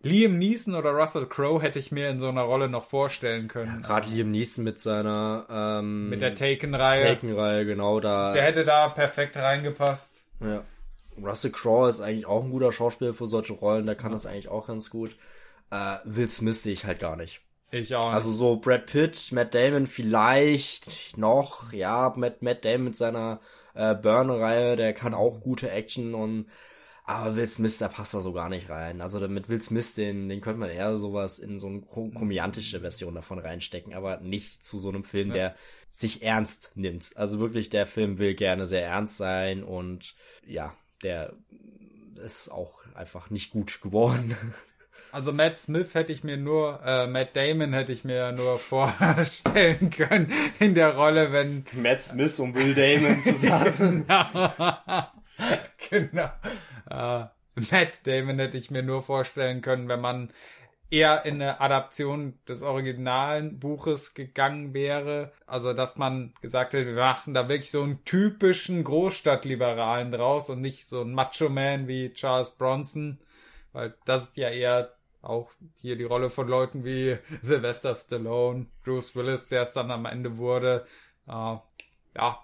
[0.01, 3.81] Liam Neeson oder Russell Crowe hätte ich mir in so einer Rolle noch vorstellen können.
[3.81, 7.07] Ja, Gerade Liam Neeson mit seiner ähm, mit der Taken-Reihe.
[7.07, 8.33] Taken-Reihe, genau da.
[8.33, 10.25] Der hätte da perfekt reingepasst.
[10.41, 10.63] Ja.
[11.17, 14.17] Russell Crowe ist eigentlich auch ein guter Schauspieler für solche Rollen, der kann ja.
[14.17, 15.15] das eigentlich auch ganz gut.
[15.71, 17.41] Äh, Will Smith sehe ich halt gar nicht.
[17.71, 18.05] Ich auch.
[18.05, 18.13] Nicht.
[18.13, 23.39] Also so Brad Pitt, Matt Damon vielleicht noch, ja, Matt, Matt Damon mit seiner
[23.73, 26.47] äh, Burn-Reihe, der kann auch gute Action und
[27.09, 28.99] aber Will Smith, da passt da so gar nicht rein.
[28.99, 33.15] Also mit Will Smith, den, den könnte man eher sowas in so eine komödiantische Version
[33.15, 35.33] davon reinstecken, aber nicht zu so einem Film, ja.
[35.33, 35.55] der
[35.89, 37.15] sich ernst nimmt.
[37.15, 40.15] Also wirklich, der Film will gerne sehr ernst sein und
[40.45, 41.31] ja, der
[42.17, 44.35] ist auch einfach nicht gut geworden.
[45.11, 49.89] Also Matt Smith hätte ich mir nur, äh, Matt Damon hätte ich mir nur vorstellen
[49.89, 54.05] können in der Rolle, wenn Matt Smith und Will Damon zusammen.
[55.89, 56.29] genau.
[56.29, 56.29] genau.
[56.89, 57.25] Äh,
[57.71, 60.29] Matt Damon hätte ich mir nur vorstellen können, wenn man
[60.89, 65.31] eher in eine Adaption des originalen Buches gegangen wäre.
[65.45, 70.61] Also, dass man gesagt hätte, wir machen da wirklich so einen typischen Großstadtliberalen draus und
[70.61, 73.19] nicht so ein Macho-Man wie Charles Bronson.
[73.73, 79.15] Weil das ist ja eher auch hier die Rolle von Leuten wie Sylvester Stallone, Bruce
[79.15, 80.85] Willis, der es dann am Ende wurde.
[81.27, 81.57] Äh,
[82.15, 82.39] ja,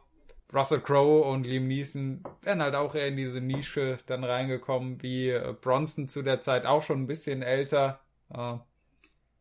[0.54, 5.30] Russell Crowe und Liam Neeson wären halt auch eher in diese Nische dann reingekommen, wie
[5.30, 8.00] äh, Bronson zu der Zeit auch schon ein bisschen älter.
[8.30, 8.58] Äh,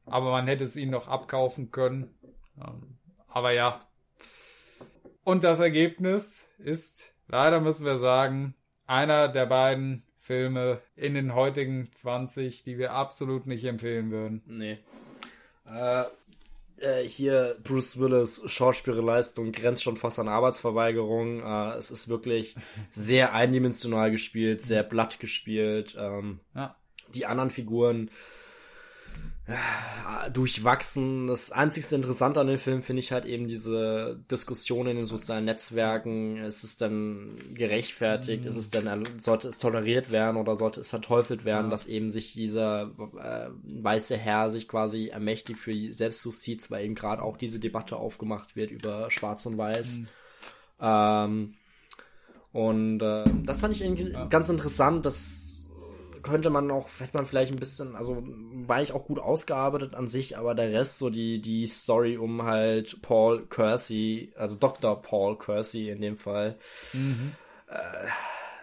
[0.07, 2.15] aber man hätte es ihnen noch abkaufen können.
[2.59, 3.81] Ähm, aber ja.
[5.25, 8.55] Und das Ergebnis ist, leider müssen wir sagen,
[8.87, 14.43] einer der beiden Filme in den heutigen 20, die wir absolut nicht empfehlen würden.
[14.47, 14.79] Nee.
[15.67, 16.05] Äh,
[16.79, 21.41] äh, hier Bruce Willis Schauspielleistung grenzt schon fast an Arbeitsverweigerung.
[21.41, 22.55] Äh, es ist wirklich
[22.91, 25.97] sehr eindimensional gespielt, sehr blatt gespielt.
[25.99, 26.77] Ähm, ja.
[27.15, 28.09] Die anderen Figuren
[30.33, 31.27] durchwachsen.
[31.27, 35.45] Das einzigste Interessante an dem Film finde ich halt eben diese Diskussion in den sozialen
[35.45, 36.37] Netzwerken.
[36.37, 38.45] Ist es denn gerechtfertigt?
[38.45, 38.49] Mhm.
[38.49, 38.89] Ist es denn,
[39.19, 41.71] sollte es toleriert werden oder sollte es verteufelt werden, ja.
[41.71, 43.49] dass eben sich dieser äh,
[43.83, 48.71] weiße Herr sich quasi ermächtigt für Selbstjustiz, weil eben gerade auch diese Debatte aufgemacht wird
[48.71, 49.99] über Schwarz und Weiß.
[49.99, 50.09] Mhm.
[50.81, 51.55] Ähm,
[52.53, 54.27] und äh, das fand ich ja.
[54.27, 55.42] ganz interessant, dass
[56.23, 60.09] könnte man auch, hätte man vielleicht ein bisschen, also war ich auch gut ausgearbeitet an
[60.09, 65.01] sich, aber der Rest, so die, die Story um halt Paul Kersey, also Dr.
[65.01, 66.59] Paul Kersey in dem Fall,
[66.93, 67.35] mhm.
[67.69, 68.09] äh,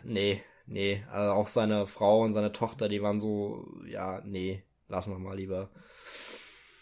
[0.03, 5.11] nee, nee, also auch seine Frau und seine Tochter, die waren so, ja, nee, lassen
[5.11, 5.69] wir mal lieber.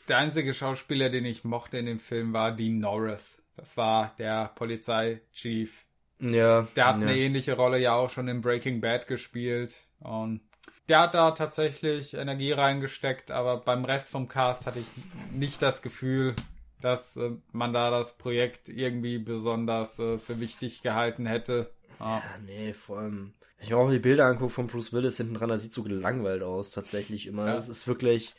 [0.07, 3.37] Der einzige Schauspieler, den ich mochte in dem Film, war Dean Norris.
[3.57, 5.83] Das war der Polizeichief.
[6.19, 6.67] Ja.
[6.75, 7.03] Der hat ja.
[7.03, 9.79] eine ähnliche Rolle ja auch schon in Breaking Bad gespielt.
[9.99, 10.41] Und
[10.89, 14.87] der hat da tatsächlich Energie reingesteckt, aber beim Rest vom Cast hatte ich
[15.33, 16.35] nicht das Gefühl,
[16.81, 21.71] dass äh, man da das Projekt irgendwie besonders äh, für wichtig gehalten hätte.
[21.99, 23.33] Ja, ja nee, vor allem.
[23.59, 26.43] Ich habe auch die Bilder angucke von Bruce Willis hinten dran, das sieht so gelangweilt
[26.43, 27.55] aus, tatsächlich immer.
[27.55, 28.35] Es ist wirklich,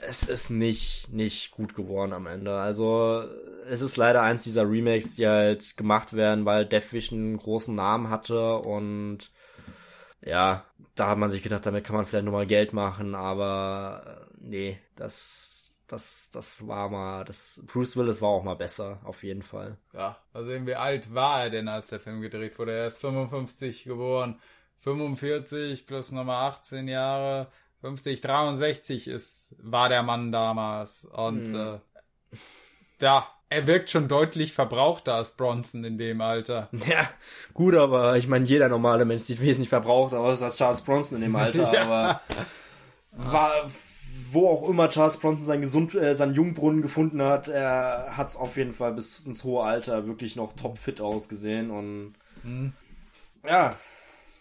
[0.00, 2.58] es ist nicht, nicht gut geworden am Ende.
[2.58, 3.24] Also,
[3.68, 7.74] es ist leider eins dieser Remakes, die halt gemacht werden, weil Death Vision einen großen
[7.74, 9.30] Namen hatte und
[10.26, 10.64] ja,
[10.96, 14.80] da hat man sich gedacht, damit kann man vielleicht nochmal Geld machen, aber äh, nee,
[14.96, 19.76] das, das, das war mal, das, Bruce Willis war auch mal besser, auf jeden Fall.
[19.92, 22.72] Ja, also wie alt war er denn, als der Film gedreht wurde?
[22.72, 24.40] Er ist 55 geboren,
[24.80, 27.48] 45 plus nochmal 18 Jahre,
[27.82, 31.80] 50, 63 ist, war der Mann damals und, hm.
[32.34, 32.36] äh,
[33.00, 36.68] ja, er wirkt schon deutlich verbrauchter als Bronson in dem Alter.
[36.88, 37.08] Ja,
[37.54, 41.22] gut, aber ich meine, jeder normale Mensch sieht wesentlich verbrauchter aus als Charles Bronson in
[41.22, 41.82] dem Alter, ja.
[41.82, 42.20] aber
[43.12, 43.52] war,
[44.30, 48.36] wo auch immer Charles Bronson seinen, Gesund, äh, seinen Jungbrunnen gefunden hat, er hat es
[48.36, 52.72] auf jeden Fall bis ins hohe Alter wirklich noch topfit ausgesehen und hm.
[53.46, 53.76] ja.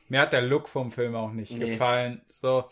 [0.07, 1.71] Mir hat der Look vom Film auch nicht nee.
[1.71, 2.21] gefallen.
[2.31, 2.65] So,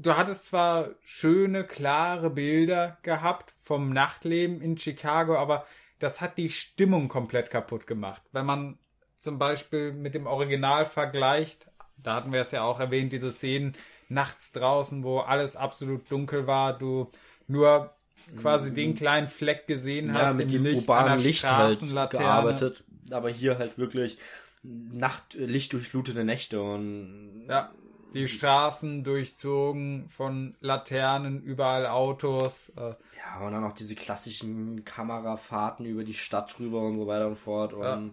[0.00, 5.66] du hattest zwar schöne, klare Bilder gehabt vom Nachtleben in Chicago, aber
[5.98, 8.22] das hat die Stimmung komplett kaputt gemacht.
[8.32, 8.78] Wenn man
[9.18, 13.76] zum Beispiel mit dem Original vergleicht, da hatten wir es ja auch erwähnt, diese Szenen
[14.08, 17.10] nachts draußen, wo alles absolut dunkel war, du
[17.46, 17.94] nur
[18.40, 23.28] quasi den kleinen Fleck gesehen hast, ja, mit dem Licht urbanen Licht halt gearbeitet, aber
[23.28, 24.18] hier halt wirklich
[24.62, 27.70] Nacht, lichtdurchflutete Nächte und ja
[28.14, 32.70] die Straßen durchzogen von Laternen, überall Autos.
[32.76, 32.94] Äh.
[33.16, 37.36] Ja, und dann auch diese klassischen Kamerafahrten über die Stadt drüber und so weiter und
[37.36, 37.72] fort.
[37.72, 38.10] Und ja.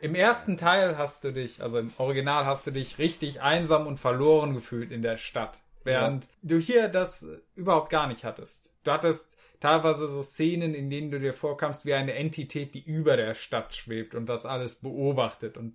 [0.00, 3.98] Im ersten Teil hast du dich, also im Original hast du dich richtig einsam und
[3.98, 5.60] verloren gefühlt in der Stadt.
[5.84, 6.30] Während ja.
[6.42, 8.72] du hier das überhaupt gar nicht hattest.
[8.84, 13.16] Du hattest teilweise so Szenen, in denen du dir vorkamst wie eine Entität, die über
[13.16, 15.56] der Stadt schwebt und das alles beobachtet.
[15.56, 15.74] Und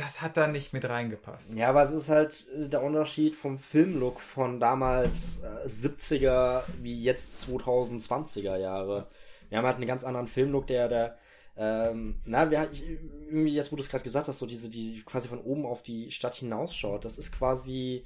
[0.00, 1.54] das hat da nicht mit reingepasst.
[1.54, 7.00] Ja, aber es ist halt äh, der Unterschied vom Filmlook von damals äh, 70er wie
[7.02, 9.08] jetzt 2020er Jahre.
[9.50, 11.18] Wir haben halt einen ganz anderen Filmlook, der, der,
[11.56, 12.70] ähm, na, wir,
[13.26, 15.82] irgendwie jetzt, wo du es gerade gesagt hast, so diese, die quasi von oben auf
[15.82, 18.04] die Stadt hinausschaut, das ist quasi,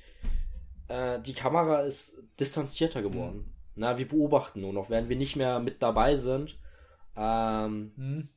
[0.89, 3.39] äh, die Kamera ist distanzierter geworden.
[3.39, 3.53] Mhm.
[3.77, 6.59] Na, wir beobachten nur noch, während wir nicht mehr mit dabei sind.
[7.17, 8.29] Ähm, mhm.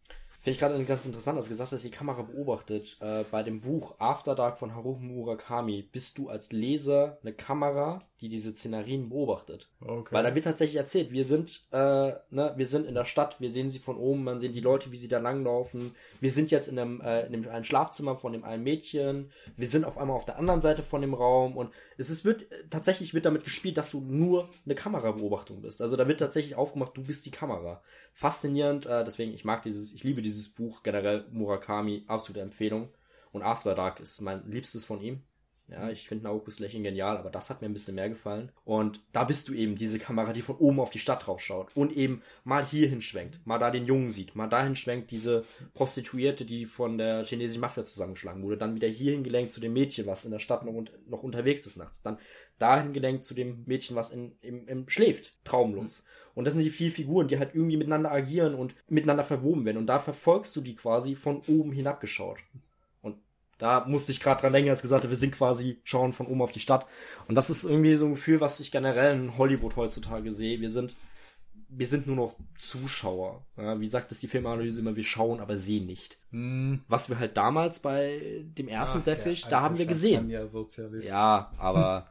[0.48, 2.96] Finde ich gerade ganz interessant, dass du gesagt hast, die Kamera beobachtet.
[3.02, 8.02] Äh, bei dem Buch After Dark von Haruki Murakami bist du als Leser eine Kamera,
[8.22, 9.70] die diese Szenarien beobachtet.
[9.82, 10.16] Okay.
[10.16, 13.52] Weil da wird tatsächlich erzählt, wir sind, äh, ne, wir sind in der Stadt, wir
[13.52, 15.96] sehen sie von oben, man sehen die Leute, wie sie da langlaufen.
[16.22, 19.32] Wir sind jetzt in einem, äh, in einem ein Schlafzimmer von dem einen Mädchen.
[19.58, 22.46] Wir sind auf einmal auf der anderen Seite von dem Raum und es ist, wird,
[22.70, 25.82] tatsächlich wird damit gespielt, dass du nur eine Kamerabeobachtung bist.
[25.82, 27.82] Also da wird tatsächlich aufgemacht, du bist die Kamera.
[28.14, 32.90] Faszinierend, äh, deswegen, ich mag dieses, ich liebe dieses dieses Buch generell Murakami, absolute Empfehlung.
[33.32, 35.24] Und After Dark ist mein liebstes von ihm.
[35.70, 38.54] Ja, ich finde Naokus Lächeln genial, aber das hat mir ein bisschen mehr gefallen.
[38.64, 41.92] Und da bist du eben diese Kamera, die von oben auf die Stadt draufschaut und
[41.92, 46.66] eben mal hier hinschwenkt, mal da den Jungen sieht, mal dahin schwenkt diese Prostituierte, die
[46.66, 50.32] von der chinesischen Mafia zusammengeschlagen wurde, dann wieder hierhin gelenkt zu dem Mädchen, was in
[50.32, 50.74] der Stadt noch,
[51.06, 52.18] noch unterwegs ist nachts, dann
[52.60, 56.06] dahin gelenkt zu dem Mädchen, was in, im, im schläft, traumlos.
[56.34, 59.78] Und das sind die vier Figuren, die halt irgendwie miteinander agieren und miteinander verwoben werden.
[59.78, 62.40] Und da verfolgst du die quasi von oben hinabgeschaut.
[63.58, 66.42] Da musste ich gerade dran denken, als gesagt habe, wir sind quasi schauen von oben
[66.42, 66.86] auf die Stadt.
[67.28, 70.62] Und das ist irgendwie so ein Gefühl, was ich generell in Hollywood heutzutage sehe.
[70.62, 70.96] Wir sind,
[71.70, 73.46] wir sind nur noch Zuschauer.
[73.58, 76.18] Ja, wie sagt es die Filmanalyse immer, wir schauen, aber sehen nicht.
[76.32, 76.82] Hm.
[76.88, 80.30] Was wir halt damals bei dem ersten Ach, da haben wir gesehen.
[80.30, 80.46] Ja,
[81.02, 82.08] ja, aber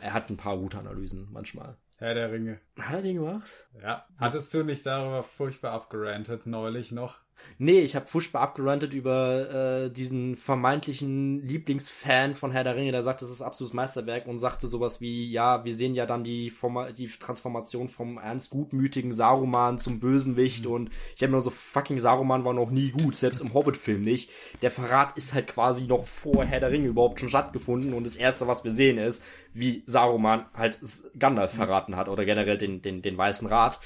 [0.00, 1.76] er hat ein paar gute Analysen manchmal.
[2.02, 2.58] Herr der Ringe.
[2.80, 3.48] Hat er den gemacht?
[3.80, 4.04] Ja.
[4.18, 7.20] Hattest du nicht darüber furchtbar abgerantet neulich noch?
[7.58, 13.02] Nee, ich habe furchtbar abgerantet über äh, diesen vermeintlichen Lieblingsfan von Herr der Ringe, der
[13.02, 16.50] sagt, das ist absolutes Meisterwerk und sagte sowas wie, ja, wir sehen ja dann die,
[16.50, 20.72] Forma die Transformation vom ernst gutmütigen Saruman zum Bösenwicht mhm.
[20.72, 24.02] und ich habe mir nur so, fucking Saruman war noch nie gut, selbst im Hobbit-Film
[24.02, 24.30] nicht.
[24.62, 28.16] Der Verrat ist halt quasi noch vor Herr der Ringe überhaupt schon stattgefunden und das
[28.16, 29.22] erste, was wir sehen, ist,
[29.54, 30.78] wie Saruman halt
[31.18, 33.78] Gandalf verraten hat oder generell den, den, den Weißen Rat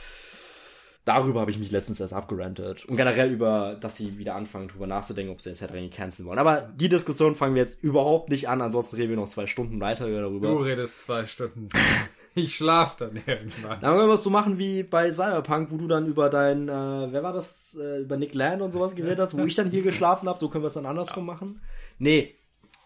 [1.07, 2.85] darüber habe ich mich letztens erst abgerantet.
[2.91, 6.39] Und generell über, dass sie wieder anfangen, drüber nachzudenken, ob sie jetzt Headring canceln wollen.
[6.39, 9.81] Aber die Diskussion fangen wir jetzt überhaupt nicht an, ansonsten reden wir noch zwei Stunden
[9.81, 10.49] weiter darüber.
[10.49, 11.69] Du redest zwei Stunden.
[12.35, 13.81] ich schlaf dann irgendwann.
[13.81, 16.73] Dann wollen wir es so machen wie bei Cyberpunk, wo du dann über dein, äh,
[16.73, 19.83] wer war das, äh, über Nick Land und sowas geredet hast, wo ich dann hier
[19.83, 21.61] geschlafen habe, so können wir es dann andersrum machen.
[21.99, 22.35] Nee,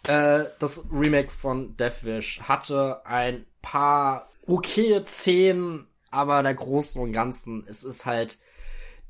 [0.07, 7.65] äh, das Remake von Deathwish hatte ein paar okay Szenen aber der Großen und Ganzen,
[7.67, 8.39] es ist halt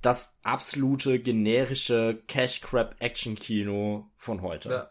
[0.03, 4.71] das absolute generische Cash Crab Action Kino von heute.
[4.71, 4.91] Ja,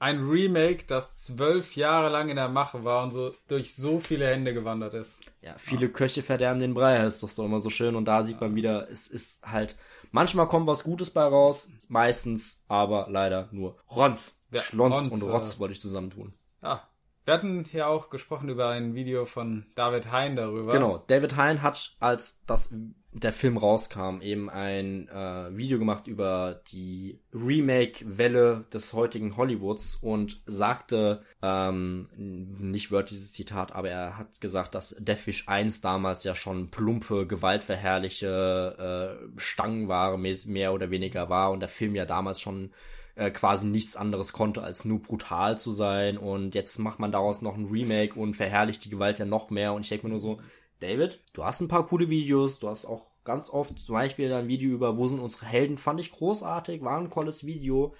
[0.00, 4.26] ein Remake, das zwölf Jahre lang in der Mache war und so durch so viele
[4.26, 5.20] Hände gewandert ist.
[5.42, 5.92] Ja, viele ja.
[5.92, 8.90] Köche verderben den Brei, ist doch so immer so schön und da sieht man wieder,
[8.90, 9.76] es ist halt,
[10.10, 14.40] manchmal kommt was Gutes bei raus, meistens aber leider nur Rons.
[14.50, 16.34] Ja, Schlons Rons, und Rotz äh, wollte ich zusammentun.
[16.62, 16.88] Ja,
[17.24, 20.72] wir hatten ja auch gesprochen über ein Video von David Hein darüber.
[20.72, 22.70] Genau, David Hein hat, als das,
[23.12, 30.42] der Film rauskam, eben ein äh, Video gemacht über die Remake-Welle des heutigen Hollywoods und
[30.46, 36.70] sagte, ähm, nicht wörtliches Zitat, aber er hat gesagt, dass Deathwish 1 damals ja schon
[36.70, 42.72] plumpe, gewaltverherrliche äh, Stangenware mehr oder weniger war und der Film ja damals schon
[43.14, 46.18] äh, quasi nichts anderes konnte, als nur brutal zu sein.
[46.18, 49.74] Und jetzt macht man daraus noch ein Remake und verherrlicht die Gewalt ja noch mehr.
[49.74, 50.40] Und ich denke mir nur so,
[50.80, 54.48] David, du hast ein paar coole Videos, du hast auch ganz oft zum Beispiel ein
[54.48, 57.94] Video über Wo sind unsere Helden, fand ich großartig, war ein tolles Video.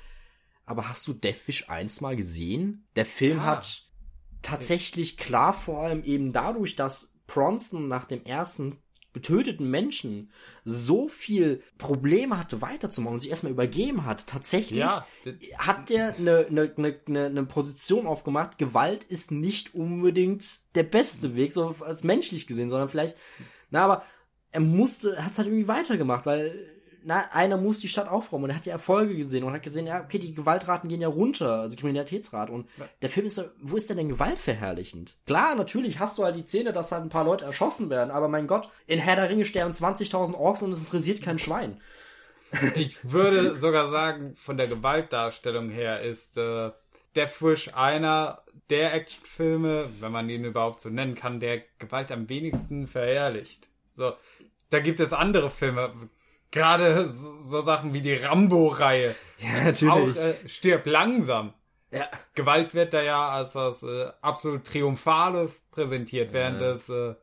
[0.65, 2.87] Aber hast du Deathwish 1 mal gesehen?
[2.97, 3.45] Der Film ja.
[3.45, 3.85] hat
[4.43, 8.82] tatsächlich klar vor allem eben dadurch, dass Bronson nach dem ersten
[9.13, 10.31] getöteten Menschen
[10.65, 15.07] so viel Probleme hatte weiterzumachen und sich erstmal übergeben hat, tatsächlich ja,
[15.59, 21.53] hat der eine, eine, eine, eine Position aufgemacht, Gewalt ist nicht unbedingt der beste Weg,
[21.53, 23.17] so als menschlich gesehen, sondern vielleicht,
[23.71, 24.05] na, aber
[24.51, 28.51] er musste, hat es halt irgendwie weitergemacht, weil na, einer muss die Stadt aufräumen und
[28.51, 31.61] er hat ja Erfolge gesehen und hat gesehen, ja, okay, die Gewaltraten gehen ja runter,
[31.61, 32.87] also Kriminalitätsrat und ja.
[33.01, 35.17] der Film ist, wo ist der denn gewaltverherrlichend?
[35.27, 38.29] Klar, natürlich hast du halt die Szene, dass halt ein paar Leute erschossen werden, aber
[38.29, 41.81] mein Gott, in Herr der Ringe sterben 20.000 Orks und es interessiert kein Schwein.
[42.77, 46.71] Ich würde sogar sagen, von der Gewaltdarstellung her ist äh,
[47.17, 52.87] Deathwish einer der Actionfilme, wenn man ihn überhaupt so nennen kann, der Gewalt am wenigsten
[52.87, 53.69] verherrlicht.
[53.95, 54.13] So,
[54.71, 55.93] da gibt es andere Filme,
[56.53, 59.15] Gerade so, so, Sachen wie die Rambo-Reihe.
[59.39, 59.91] Ja, natürlich.
[59.91, 61.53] Auch äh, stirb langsam.
[61.91, 62.09] Ja.
[62.35, 66.35] Gewalt wird da ja als was äh, absolut Triumphales präsentiert, ja.
[66.35, 67.15] während es äh,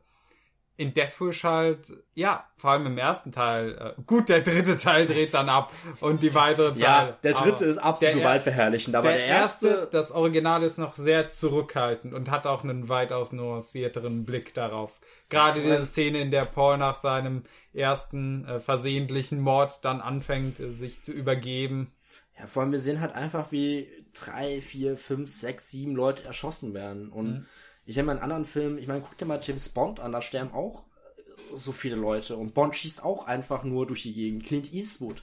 [0.80, 5.34] in Deathwish halt, ja, vor allem im ersten Teil, äh, gut, der dritte Teil dreht
[5.34, 7.08] dann ab und die weiteren Teile.
[7.10, 10.96] Ja, der dritte ist absolut gewaltverherrlichend, aber der, der erste, erste, das Original ist noch
[10.96, 14.92] sehr zurückhaltend und hat auch einen weitaus nuancierteren Blick darauf.
[15.28, 17.42] Gerade diese Szene, in der Paul nach seinem
[17.72, 21.92] ersten äh, versehentlichen Mord dann anfängt, äh, sich zu übergeben.
[22.38, 26.74] Ja, vor allem wir sehen halt einfach, wie drei, vier, fünf, sechs, sieben Leute erschossen
[26.74, 27.10] werden.
[27.10, 27.46] Und mhm.
[27.84, 30.22] ich habe mal in anderen Filmen, ich meine, guck dir mal James Bond an, da
[30.22, 30.84] sterben auch
[31.16, 32.36] äh, so viele Leute.
[32.36, 34.46] Und Bond schießt auch einfach nur durch die Gegend.
[34.46, 35.22] Clint Eastwood.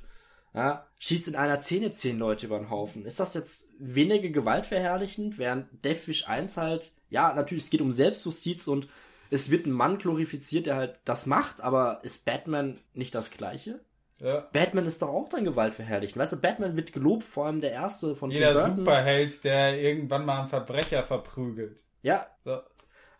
[0.53, 3.05] Ja, schießt in einer Szene zehn Leute über den Haufen.
[3.05, 8.67] Ist das jetzt weniger gewaltverherrlichend, während Deathwish 1 halt, ja, natürlich, es geht um Selbstjustiz
[8.67, 8.87] und
[9.29, 13.79] es wird ein Mann glorifiziert, der halt das macht, aber ist Batman nicht das Gleiche?
[14.19, 14.47] Ja.
[14.51, 16.17] Batman ist doch auch dann gewaltverherrlicht.
[16.17, 20.39] Weißt du, Batman wird gelobt, vor allem der erste von Jeder Superheld, der irgendwann mal
[20.39, 21.83] einen Verbrecher verprügelt.
[22.01, 22.25] Ja.
[22.43, 22.59] So.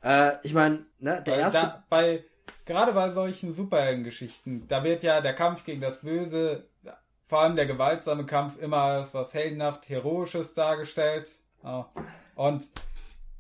[0.04, 1.60] Äh, ich meine, ne, der Weil erste.
[1.60, 2.24] Da, bei,
[2.66, 6.64] gerade bei solchen Superheldengeschichten, da wird ja der Kampf gegen das Böse,
[7.28, 11.36] vor allem der gewaltsame Kampf, immer als was heldenhaft Heroisches dargestellt.
[12.36, 12.68] Und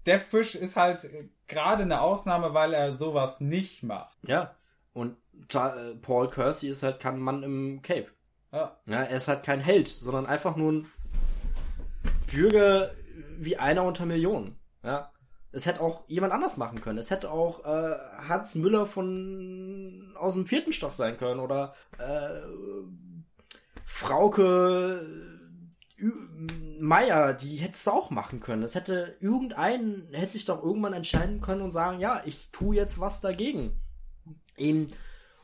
[0.07, 1.07] der Fisch ist halt
[1.47, 4.17] gerade eine Ausnahme, weil er sowas nicht macht.
[4.23, 4.55] Ja.
[4.93, 5.17] Und
[5.53, 8.07] äh, Paul Kersey ist halt kein Mann im Cape.
[8.51, 8.77] Ja.
[8.85, 9.03] ja.
[9.03, 10.91] Er ist halt kein Held, sondern einfach nur ein
[12.31, 12.91] Bürger
[13.37, 14.57] wie einer unter Millionen.
[14.83, 15.11] Ja.
[15.51, 16.97] Es hätte auch jemand anders machen können.
[16.97, 22.41] Es hätte auch äh, Hans Müller von aus dem vierten Stock sein können oder äh,
[23.85, 25.05] Frauke
[26.79, 28.63] Meier, die hättest du auch machen können.
[28.63, 32.99] Es hätte irgendeinen, hätte sich doch irgendwann entscheiden können und sagen, ja, ich tue jetzt
[32.99, 33.81] was dagegen.
[34.57, 34.91] Eben,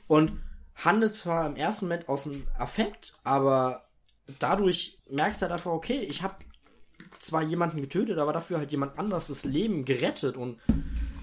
[0.07, 0.41] und
[0.75, 3.83] handelt zwar im ersten Moment aus dem Affekt, aber
[4.39, 6.35] dadurch merkst du halt einfach, okay, ich habe
[7.19, 10.59] zwar jemanden getötet, aber dafür halt jemand anderes das Leben gerettet und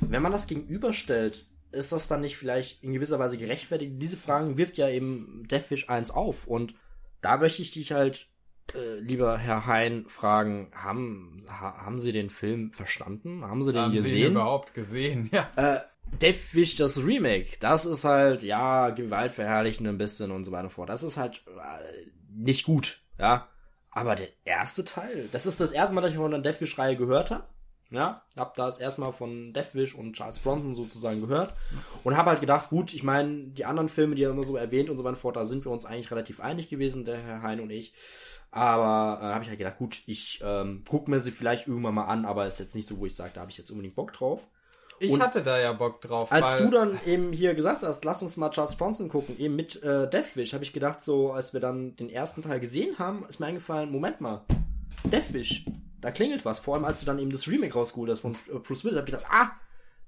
[0.00, 3.94] wenn man das gegenüberstellt, ist das dann nicht vielleicht in gewisser Weise gerechtfertigt?
[3.96, 6.74] Diese Fragen wirft ja eben Deathwish 1 auf und
[7.20, 8.28] da möchte ich dich halt
[8.74, 13.44] äh, lieber Herr Hein, fragen, haben, ha, haben Sie den Film verstanden?
[13.44, 14.12] Haben Sie den haben gesehen?
[14.12, 15.48] Sie ihn überhaupt gesehen, ja.
[15.56, 15.80] Äh,
[16.20, 20.88] Deathwish, das Remake, das ist halt, ja, gewaltverherrlichend ein bisschen und so weiter und fort.
[20.88, 23.48] Das ist halt äh, nicht gut, ja.
[23.92, 27.30] Aber der erste Teil, das ist das erste Mal, dass ich von der Deathwish-Reihe gehört
[27.30, 27.44] habe.
[27.92, 31.54] Ja, hab das erstmal von Deathwish und Charles Bronson sozusagen gehört
[32.04, 34.90] und habe halt gedacht, gut, ich meine, die anderen Filme, die er immer so erwähnt
[34.90, 37.58] und so weiter fort, da sind wir uns eigentlich relativ einig gewesen, der Herr Hein
[37.58, 37.92] und ich.
[38.52, 42.06] Aber äh, habe ich halt gedacht, gut, ich ähm, guck mir sie vielleicht irgendwann mal
[42.06, 44.12] an, aber ist jetzt nicht so, wo ich sage, da habe ich jetzt unbedingt Bock
[44.12, 44.48] drauf.
[44.98, 46.30] Ich und hatte da ja Bock drauf.
[46.30, 49.82] Als du dann eben hier gesagt hast, lass uns mal Charles Bronson gucken, eben mit
[49.82, 53.40] äh, Deathwish, habe ich gedacht, so als wir dann den ersten Teil gesehen haben, ist
[53.40, 54.44] mir eingefallen, Moment mal,
[55.04, 55.64] Deathwish,
[56.02, 56.58] da klingelt was.
[56.58, 59.08] Vor allem, als du dann eben das Remake rausgeholt hast von äh, Bruce Willis, habe
[59.08, 59.52] ich gedacht, ah,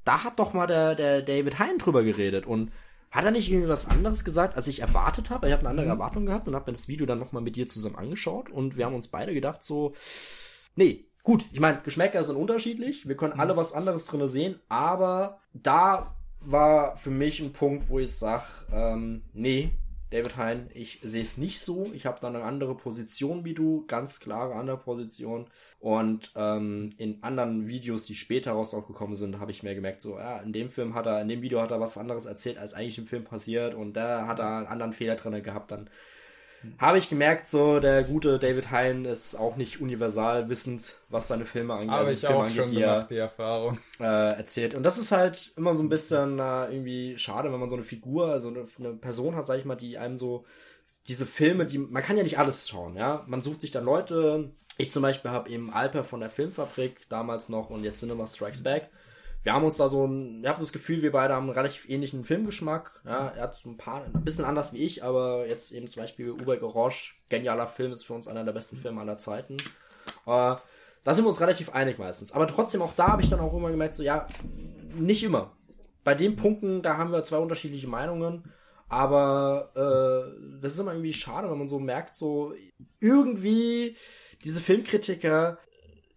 [0.04, 2.70] da hat doch mal der, der David Hein drüber geredet und
[3.12, 5.46] hat er nicht irgendwie was anderes gesagt, als ich erwartet habe?
[5.46, 7.68] Ich habe eine andere Erwartung gehabt und habe mir das Video dann nochmal mit dir
[7.68, 9.92] zusammen angeschaut und wir haben uns beide gedacht so,
[10.74, 13.06] nee, Gut, ich meine, Geschmäcker sind unterschiedlich.
[13.06, 18.00] Wir können alle was anderes drinne sehen, aber da war für mich ein Punkt, wo
[18.00, 19.70] ich sag, ähm, nee,
[20.12, 21.90] David Hein, ich sehe es nicht so.
[21.94, 25.46] Ich habe da eine andere Position wie du, ganz klare andere Position.
[25.80, 30.38] Und ähm, in anderen Videos, die später rausgekommen sind, habe ich mir gemerkt, so, ja,
[30.40, 32.98] in dem Film hat er, in dem Video hat er was anderes erzählt, als eigentlich
[32.98, 33.74] im Film passiert.
[33.74, 35.70] Und da hat er einen anderen Fehler drin gehabt.
[35.70, 35.88] Dann
[36.78, 41.46] habe ich gemerkt, so der gute David Hein ist auch nicht universal wissend, was seine
[41.46, 41.90] Filme angeht.
[41.90, 43.78] Habe also ich auch angeht, schon gemacht, die Erfahrung.
[44.00, 44.74] Äh, erzählt.
[44.74, 47.84] Und das ist halt immer so ein bisschen äh, irgendwie schade, wenn man so eine
[47.84, 50.44] Figur, also eine, eine Person hat, sag ich mal, die einem so
[51.06, 53.24] diese Filme, die man kann ja nicht alles schauen, ja.
[53.26, 54.50] Man sucht sich dann Leute.
[54.78, 58.62] Ich zum Beispiel habe eben Alper von der Filmfabrik damals noch und jetzt Cinema Strikes
[58.62, 58.90] Back
[59.42, 61.88] wir haben uns da so ein, ich habe das Gefühl, wir beide haben einen relativ
[61.88, 63.02] ähnlichen Filmgeschmack.
[63.04, 66.02] Ja, er hat so ein paar, ein bisschen anders wie ich, aber jetzt eben zum
[66.02, 69.56] Beispiel Uber Orange, genialer Film, ist für uns einer der besten Filme aller Zeiten.
[70.26, 70.56] Äh,
[71.04, 72.32] da sind wir uns relativ einig meistens.
[72.32, 74.28] Aber trotzdem, auch da habe ich dann auch immer gemerkt, so ja,
[74.94, 75.56] nicht immer.
[76.04, 78.44] Bei den Punkten, da haben wir zwei unterschiedliche Meinungen.
[78.88, 82.54] Aber äh, das ist immer irgendwie schade, wenn man so merkt, so
[83.00, 83.96] irgendwie
[84.44, 85.58] diese Filmkritiker,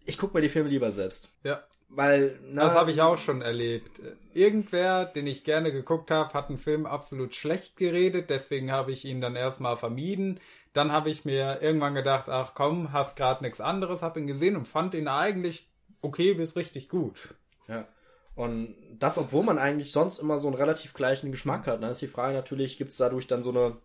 [0.04, 1.34] ich gucke mir die Filme lieber selbst.
[1.42, 1.62] Ja.
[1.88, 4.00] Weil, na, das habe ich auch schon erlebt.
[4.34, 9.04] Irgendwer, den ich gerne geguckt habe, hat einen Film absolut schlecht geredet, deswegen habe ich
[9.04, 10.40] ihn dann erstmal vermieden.
[10.72, 14.56] Dann habe ich mir irgendwann gedacht, ach komm, hast gerade nichts anderes, habe ihn gesehen
[14.56, 15.68] und fand ihn eigentlich
[16.02, 17.34] okay bis richtig gut.
[17.68, 17.86] Ja.
[18.34, 21.82] Und das, obwohl man eigentlich sonst immer so einen relativ gleichen Geschmack hat.
[21.82, 23.76] Dann ist die Frage natürlich, gibt es dadurch dann so eine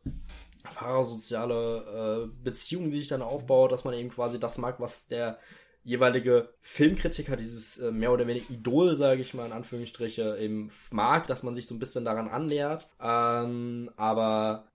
[0.75, 5.39] parasoziale äh, Beziehung, die sich dann aufbaut, dass man eben quasi das mag, was der
[5.83, 11.27] jeweilige Filmkritiker, dieses äh, mehr oder weniger Idol, sage ich mal in Anführungsstriche, eben mag,
[11.27, 12.87] dass man sich so ein bisschen daran annähert.
[13.01, 14.65] Ähm, aber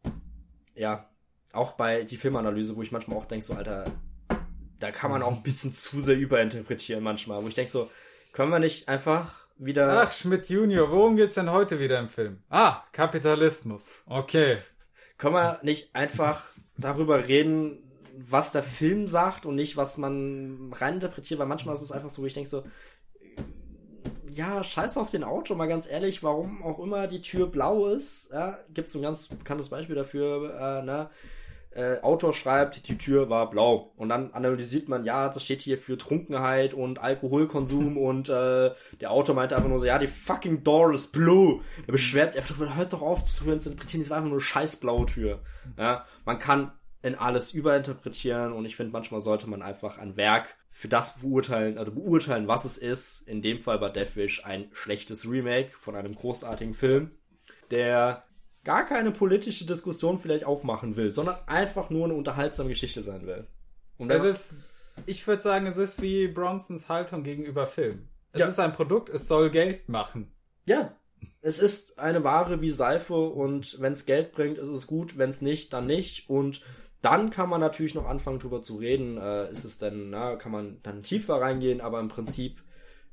[0.75, 1.09] ja,
[1.52, 3.85] auch bei die Filmanalyse, wo ich manchmal auch denke, so Alter,
[4.78, 7.91] da kann man auch ein bisschen zu sehr überinterpretieren manchmal, wo ich denke so,
[8.33, 10.02] können wir nicht einfach wieder...
[10.02, 12.43] Ach, Schmidt Junior, worum geht's denn heute wieder im Film?
[12.51, 14.02] Ah, Kapitalismus.
[14.07, 14.59] Okay.
[15.17, 17.85] Können wir nicht einfach darüber reden,
[18.19, 22.23] was der Film sagt und nicht, was man reininterpretiert, weil manchmal ist es einfach so,
[22.23, 22.62] wo ich denke so,
[24.31, 28.31] ja, scheiß auf den Auto, mal ganz ehrlich, warum auch immer die Tür blau ist,
[28.33, 31.11] ja, gibt so ein ganz bekanntes Beispiel dafür, äh, ne,
[31.77, 33.93] äh, Autor schreibt, die Tür war blau.
[33.97, 38.70] Und dann analysiert man, ja, das steht hier für Trunkenheit und Alkoholkonsum und äh,
[39.01, 41.61] der Autor meinte einfach nur so, ja, die fucking door is blue.
[41.86, 44.77] Er beschwert sich einfach, hört doch auf zu interpretieren, das war einfach nur eine scheiß
[44.77, 45.41] blaue Tür.
[45.77, 50.57] Ja, man kann in alles überinterpretieren und ich finde, manchmal sollte man einfach ein Werk
[50.70, 53.26] für das beurteilen, also beurteilen, was es ist.
[53.28, 57.12] In dem Fall bei Deathwish ein schlechtes Remake von einem großartigen Film,
[57.70, 58.25] der
[58.65, 63.47] gar keine politische Diskussion vielleicht aufmachen will, sondern einfach nur eine unterhaltsame Geschichte sein will.
[63.97, 64.55] Und es ist,
[65.07, 68.08] ich würde sagen, es ist wie Bronsons Haltung gegenüber Film.
[68.33, 68.49] Es ja.
[68.49, 70.33] ist ein Produkt, es soll Geld machen.
[70.68, 70.97] Ja,
[71.41, 75.31] es ist eine Ware wie Seife und wenn es Geld bringt, ist es gut, wenn
[75.31, 76.28] es nicht, dann nicht.
[76.28, 76.62] Und
[77.07, 79.17] dann kann man natürlich noch anfangen, drüber zu reden.
[79.17, 82.65] Äh, ist es denn, na, kann man dann tiefer reingehen, aber im Prinzip,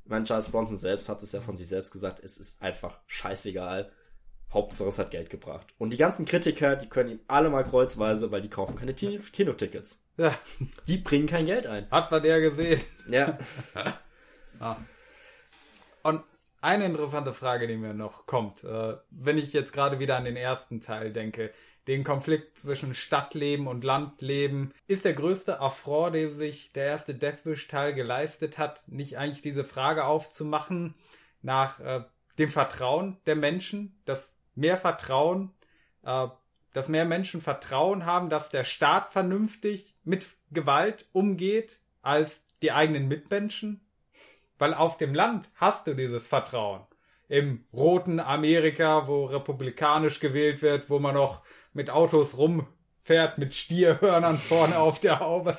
[0.05, 3.91] mein Charles Bronson selbst hat es ja von sich selbst gesagt, es ist einfach scheißegal.
[4.51, 5.67] Hauptsache es hat Geld gebracht.
[5.77, 10.03] Und die ganzen Kritiker, die können ihm alle mal kreuzweise, weil die kaufen keine Kinotickets.
[10.17, 10.33] Ja.
[10.87, 11.87] Die bringen kein Geld ein.
[11.91, 12.81] Hat man ja gesehen.
[13.07, 13.37] Ja.
[14.59, 14.77] ah.
[16.01, 16.23] Und
[16.61, 20.35] eine interessante Frage, die mir noch kommt, äh, wenn ich jetzt gerade wieder an den
[20.35, 21.51] ersten Teil denke
[21.87, 24.73] den Konflikt zwischen Stadtleben und Landleben.
[24.87, 30.05] Ist der größte Affront, den sich der erste Deathwish-Teil geleistet hat, nicht eigentlich diese Frage
[30.05, 30.95] aufzumachen
[31.41, 32.03] nach äh,
[32.37, 35.51] dem Vertrauen der Menschen, dass mehr Vertrauen,
[36.03, 36.27] äh,
[36.71, 43.07] dass mehr Menschen Vertrauen haben, dass der Staat vernünftig mit Gewalt umgeht als die eigenen
[43.07, 43.81] Mitmenschen?
[44.57, 46.83] Weil auf dem Land hast du dieses Vertrauen.
[47.27, 51.41] Im roten Amerika, wo republikanisch gewählt wird, wo man noch
[51.73, 55.57] mit Autos rumfährt, mit Stierhörnern vorne auf der Haube,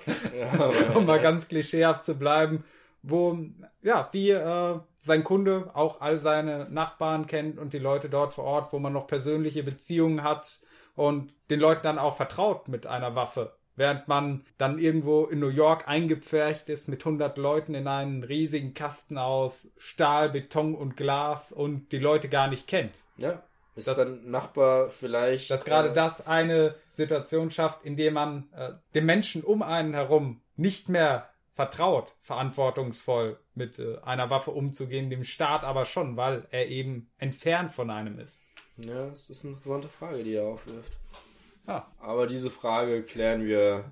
[0.95, 2.65] um mal ganz klischeehaft zu bleiben,
[3.03, 3.39] wo,
[3.83, 8.45] ja, wie äh, sein Kunde auch all seine Nachbarn kennt und die Leute dort vor
[8.45, 10.61] Ort, wo man noch persönliche Beziehungen hat
[10.95, 13.55] und den Leuten dann auch vertraut mit einer Waffe.
[13.77, 18.73] Während man dann irgendwo in New York eingepfercht ist mit 100 Leuten in einen riesigen
[18.73, 23.03] Kasten aus Stahl, Beton und Glas und die Leute gar nicht kennt.
[23.17, 23.43] Ja.
[23.77, 25.51] Ist das, dein Nachbar vielleicht.
[25.51, 29.95] Dass gerade äh, das eine Situation schafft, in der man äh, dem Menschen um einen
[29.95, 36.47] herum nicht mehr vertraut, verantwortungsvoll mit äh, einer Waffe umzugehen, dem Staat aber schon, weil
[36.51, 38.45] er eben entfernt von einem ist.
[38.77, 40.93] Ja, das ist eine interessante Frage, die er aufwirft.
[41.67, 41.87] Ja.
[42.01, 43.85] Aber diese Frage klären wir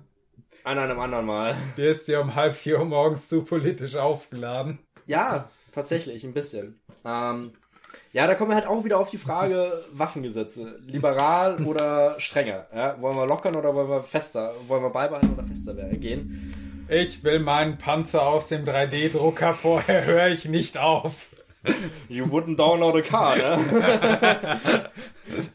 [0.63, 1.55] An einem anderen Mal.
[1.77, 4.79] Der ist dir um halb vier Uhr morgens zu politisch aufgeladen.
[5.05, 6.79] Ja, tatsächlich, ein bisschen.
[7.03, 7.53] Ähm,
[8.11, 10.79] ja, da kommen wir halt auch wieder auf die Frage Waffengesetze.
[10.85, 12.67] Liberal oder strenger?
[12.73, 13.01] Ja?
[13.01, 14.53] Wollen wir lockern oder wollen wir fester?
[14.67, 16.53] Wollen wir beibehalten oder fester gehen?
[16.89, 21.29] Ich will meinen Panzer aus dem 3D-Drucker, vorher höre ich nicht auf.
[22.09, 24.89] You wouldn't download a car, ne?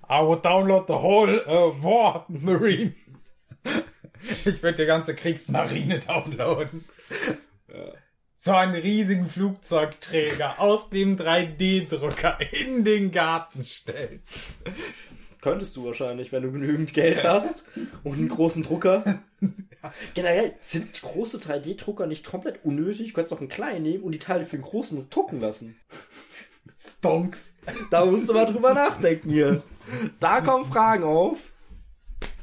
[0.08, 2.94] I would download the whole uh, war marine.
[4.46, 6.84] Ich würde die ganze Kriegsmarine downloaden.
[7.68, 7.92] Ja.
[8.40, 14.22] So einen riesigen Flugzeugträger aus dem 3D-Drucker in den Garten stellen.
[15.40, 17.64] Könntest du wahrscheinlich, wenn du genügend Geld hast
[18.04, 19.20] und einen großen Drucker.
[20.14, 23.08] Generell sind große 3D-Drucker nicht komplett unnötig.
[23.08, 25.76] Du könntest auch einen kleinen nehmen und die Teile für den großen drucken lassen.
[26.98, 27.50] Stonks.
[27.90, 29.64] Da musst du mal drüber nachdenken hier.
[30.20, 31.38] Da kommen Fragen auf.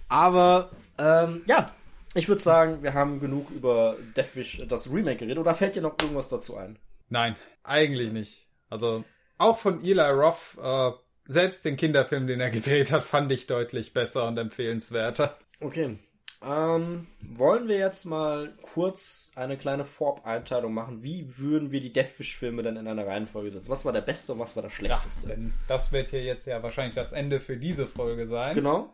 [0.10, 1.72] Aber ähm, ja,
[2.16, 5.38] ich würde sagen, wir haben genug über Deathwish, das Remake geredet.
[5.38, 6.80] Oder fällt dir noch irgendwas dazu ein?
[7.10, 8.48] Nein, eigentlich nicht.
[8.70, 9.04] Also
[9.38, 10.92] auch von Eli Roth, äh,
[11.28, 15.38] selbst den Kinderfilm, den er gedreht hat, fand ich deutlich besser und empfehlenswerter.
[15.60, 16.00] Okay.
[16.42, 21.02] Ähm, wollen wir jetzt mal kurz eine kleine Vorab-Einteilung machen?
[21.02, 23.70] Wie würden wir die Deathwish-Filme denn in einer Reihenfolge setzen?
[23.70, 25.30] Was war der beste und was war der schlechteste?
[25.30, 28.54] Ja, denn das wird hier jetzt ja wahrscheinlich das Ende für diese Folge sein.
[28.54, 28.94] Genau.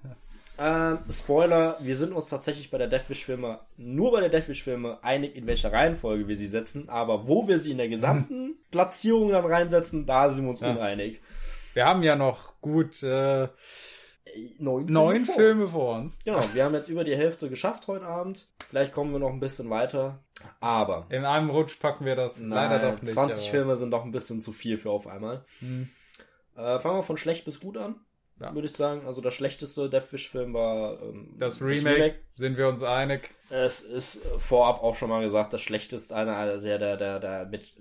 [0.58, 5.48] Ähm, Spoiler, wir sind uns tatsächlich bei der Deathwish-Filme, nur bei der Deathwish-Filme einig, in
[5.48, 10.06] welcher Reihenfolge wir sie setzen, aber wo wir sie in der gesamten Platzierung dann reinsetzen,
[10.06, 10.72] da sind wir uns ja.
[10.72, 11.22] uneinig.
[11.74, 13.48] Wir haben ja noch gut äh,
[14.60, 16.18] neun, neun Filme, Filme vor uns.
[16.26, 18.48] Genau, wir haben jetzt über die Hälfte geschafft heute Abend.
[18.70, 20.20] Vielleicht kommen wir noch ein bisschen weiter.
[20.60, 21.06] Aber.
[21.10, 23.14] In einem Rutsch packen wir das nein, leider doch nicht.
[23.14, 23.52] 20 aber.
[23.52, 25.46] Filme sind doch ein bisschen zu viel für auf einmal.
[25.60, 25.90] Hm.
[26.58, 27.96] Äh, fangen wir von schlecht bis gut an
[28.42, 28.54] ja.
[28.54, 29.06] würde ich sagen.
[29.06, 33.30] Also der schlechteste Deathwish-Film war ähm, das, Remake, das, Remake, Sind wir uns einig?
[33.50, 37.74] Es ist vorab auch schon mal gesagt, das schlechteste, einer der, der, der, der mit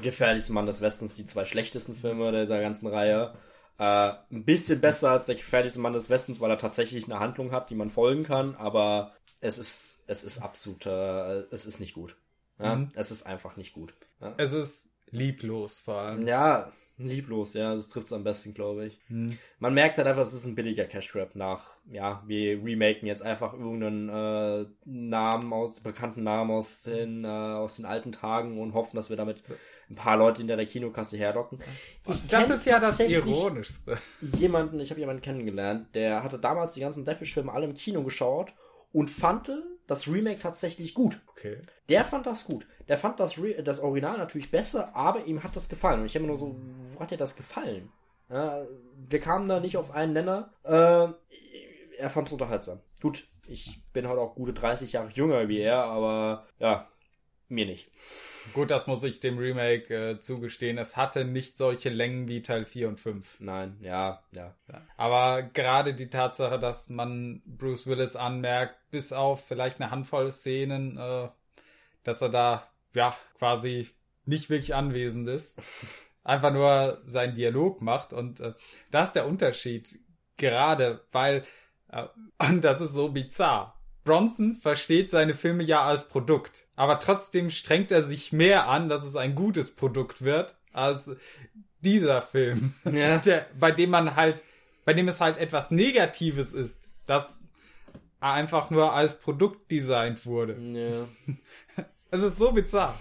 [0.00, 3.34] gefährlichste Mann des Westens, die zwei schlechtesten Filme dieser ganzen Reihe.
[3.78, 7.50] Äh, ein bisschen besser als der gefährlichste Mann des Westens, weil er tatsächlich eine Handlung
[7.50, 11.94] hat, die man folgen kann, aber es ist, es ist absolut, äh, es ist nicht
[11.94, 12.16] gut.
[12.58, 12.76] Ja?
[12.76, 12.90] Mhm.
[12.94, 13.92] Es ist einfach nicht gut.
[14.20, 14.34] Ja?
[14.36, 16.26] Es ist lieblos vor allem.
[16.26, 19.00] Ja, Lieblos, ja, das trifft es am besten, glaube ich.
[19.08, 19.36] Hm.
[19.58, 23.22] Man merkt halt einfach, es ist ein billiger Cash Grab nach, ja, wir remaken jetzt
[23.22, 28.74] einfach irgendeinen äh, Namen aus, bekannten Namen aus den, äh, aus den alten Tagen und
[28.74, 29.42] hoffen, dass wir damit
[29.90, 31.58] ein paar Leute hinter der Kinokasse herlocken.
[32.06, 33.98] Ich das ist ja das Ironischste.
[34.38, 38.54] Jemanden, ich habe jemanden kennengelernt, der hatte damals die ganzen Deathwish-Filme alle im Kino geschaut
[38.92, 39.48] und fand
[39.86, 41.20] das Remake tatsächlich gut.
[41.28, 41.58] Okay.
[41.88, 42.66] Der fand das gut.
[42.88, 46.00] Der fand das, Re das Original natürlich besser, aber ihm hat das gefallen.
[46.00, 46.56] Und ich habe mir nur so,
[46.92, 47.90] wo hat dir das gefallen?
[48.30, 48.66] Ja,
[49.08, 50.52] wir kamen da nicht auf einen Nenner.
[50.64, 51.08] Äh,
[51.98, 52.80] er fand es unterhaltsam.
[53.00, 56.88] Gut, ich bin halt auch gute 30 Jahre jünger wie er, aber ja,
[57.48, 57.90] mir nicht.
[58.52, 60.76] Gut, das muss ich dem Remake äh, zugestehen.
[60.76, 63.40] Es hatte nicht solche Längen wie Teil 4 und 5.
[63.40, 64.54] Nein, ja, ja.
[64.96, 70.98] Aber gerade die Tatsache, dass man Bruce Willis anmerkt, bis auf vielleicht eine Handvoll Szenen,
[70.98, 71.28] äh,
[72.02, 73.88] dass er da, ja, quasi
[74.26, 75.58] nicht wirklich anwesend ist.
[76.24, 78.12] Einfach nur seinen Dialog macht.
[78.12, 78.54] Und äh,
[78.90, 79.98] das ist der Unterschied.
[80.36, 81.44] Gerade, weil,
[81.88, 82.06] äh,
[82.38, 83.74] und das ist so bizarr
[84.04, 89.04] Bronson versteht seine Filme ja als Produkt, aber trotzdem strengt er sich mehr an, dass
[89.04, 91.10] es ein gutes Produkt wird, als
[91.80, 93.18] dieser Film, ja.
[93.18, 94.42] der, bei dem man halt,
[94.84, 97.40] bei dem es halt etwas Negatives ist, dass
[98.20, 100.56] er einfach nur als Produkt designt wurde.
[100.60, 101.34] Ja.
[102.10, 102.96] Es ist so bizarr.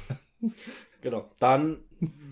[1.02, 1.30] Genau.
[1.40, 1.82] Dann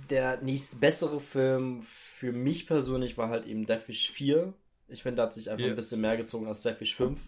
[0.09, 4.51] der nächste bessere Film für mich persönlich war halt eben Deathwish 4.
[4.87, 5.73] Ich finde, da hat sich einfach yeah.
[5.73, 7.19] ein bisschen mehr gezogen als Deathwish 5.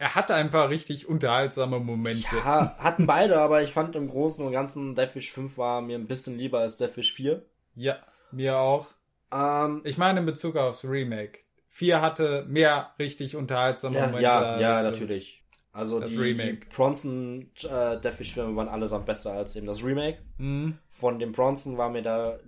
[0.00, 2.34] Er hatte ein paar richtig unterhaltsame Momente.
[2.34, 6.06] Ja, hatten beide, aber ich fand im Großen und Ganzen Deathwish 5 war mir ein
[6.06, 7.44] bisschen lieber als Deathwish 4.
[7.74, 7.98] Ja,
[8.32, 8.86] mir auch.
[9.30, 11.40] Ähm, ich meine in Bezug aufs Remake.
[11.68, 14.22] 4 hatte mehr richtig unterhaltsame ja, Momente.
[14.22, 15.44] Ja, ja, natürlich.
[15.70, 16.60] Also die, Remake.
[16.60, 20.22] die Bronson äh, Deathwish-Filme waren allesamt besser als eben das Remake.
[20.38, 20.78] Mhm.
[20.88, 22.38] Von dem Bronson war mir da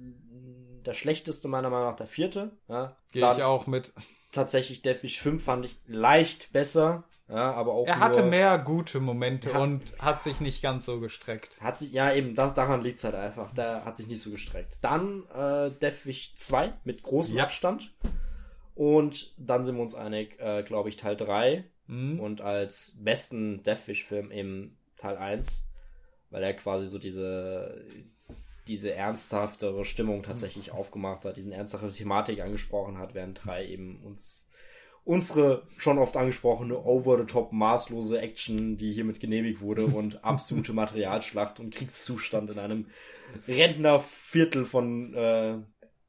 [0.87, 2.53] der schlechteste meiner Meinung nach der vierte.
[2.69, 2.97] Ja.
[3.13, 3.93] Gehe ich auch mit.
[4.33, 7.05] Tatsächlich Deathwish 5 fand ich leicht besser.
[7.33, 11.01] Ja, aber auch er hatte mehr gute Momente hat, und hat sich nicht ganz so
[11.01, 11.59] gestreckt.
[11.62, 13.52] Hat sich, ja eben, da, daran liegt es halt einfach.
[13.52, 14.77] Der hat sich nicht so gestreckt.
[14.83, 17.44] Dann äh, Deathwish 2 mit großem ja.
[17.44, 17.94] Abstand.
[18.75, 21.65] Und dann sind wir uns einig, äh, glaube ich, Teil 3.
[21.86, 22.20] Mhm.
[22.20, 25.67] Und als besten Deathwish-Film im Teil 1,
[26.28, 27.83] weil er quasi so diese,
[28.67, 30.78] diese ernsthaftere Stimmung tatsächlich mhm.
[30.78, 34.49] aufgemacht hat, diesen ernsthaftere Thematik angesprochen hat, während 3 eben uns
[35.05, 41.75] unsere schon oft angesprochene over-the-top maßlose Action, die hiermit genehmigt wurde und absolute Materialschlacht und
[41.75, 42.87] Kriegszustand in einem
[43.49, 45.59] Rentnerviertel von äh,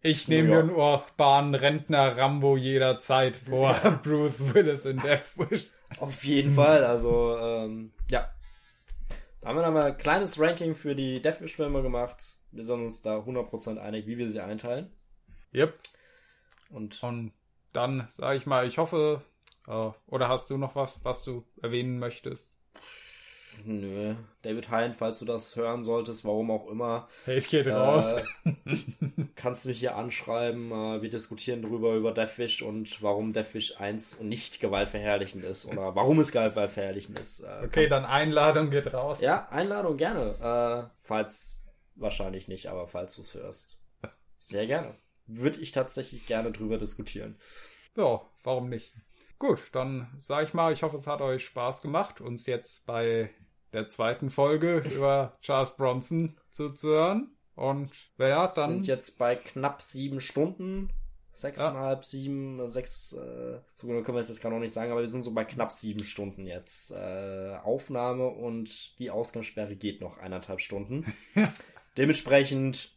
[0.01, 3.73] Ich nehme mir einen urbanen Rentner Rambo jederzeit vor
[4.03, 5.71] Bruce Willis in Death Wish.
[5.99, 8.29] Auf jeden Fall, also ähm, ja.
[9.41, 12.37] Da haben wir dann mal ein kleines Ranking für die Deathwish-Filme gemacht.
[12.51, 14.91] Wir sind uns da 100% einig, wie wir sie einteilen.
[15.53, 15.77] Yep.
[16.69, 17.33] Und Und
[17.73, 19.21] dann sage ich mal, ich hoffe,
[19.67, 22.59] äh, oder hast du noch was, was du erwähnen möchtest?
[23.65, 28.03] nö, David Hein, falls du das hören solltest, warum auch immer, Hate geht raus.
[28.45, 28.53] äh,
[29.35, 30.71] kannst du mich hier anschreiben.
[30.71, 35.95] Äh, wir diskutieren drüber über Deathwish und warum Deathwish 1 und nicht gewaltverherrlichend ist oder
[35.95, 37.41] warum es gewaltverherrlichend ist.
[37.41, 39.21] Äh, Okay, kannst- dann Einladung geht raus.
[39.21, 40.89] Ja, Einladung gerne.
[40.89, 41.61] Äh, falls,
[41.95, 43.77] wahrscheinlich nicht, aber falls du es hörst.
[44.39, 44.95] Sehr gerne.
[45.27, 47.37] Würde ich tatsächlich gerne drüber diskutieren.
[47.95, 48.93] Ja, warum nicht?
[49.39, 53.29] Gut, dann sage ich mal, ich hoffe, es hat euch Spaß gemacht, uns jetzt bei
[53.73, 57.35] der zweiten Folge über Charles Bronson zuzuhören.
[57.55, 60.89] Und wer ja, Wir dann sind jetzt bei knapp sieben Stunden.
[61.35, 65.01] Sechseinhalb, sieben, sechs, äh, so genau können wir es jetzt gerade noch nicht sagen, aber
[65.01, 66.91] wir sind so bei knapp sieben Stunden jetzt.
[66.91, 71.11] Äh, Aufnahme und die Ausgangssperre geht noch eineinhalb Stunden.
[71.97, 72.91] Dementsprechend,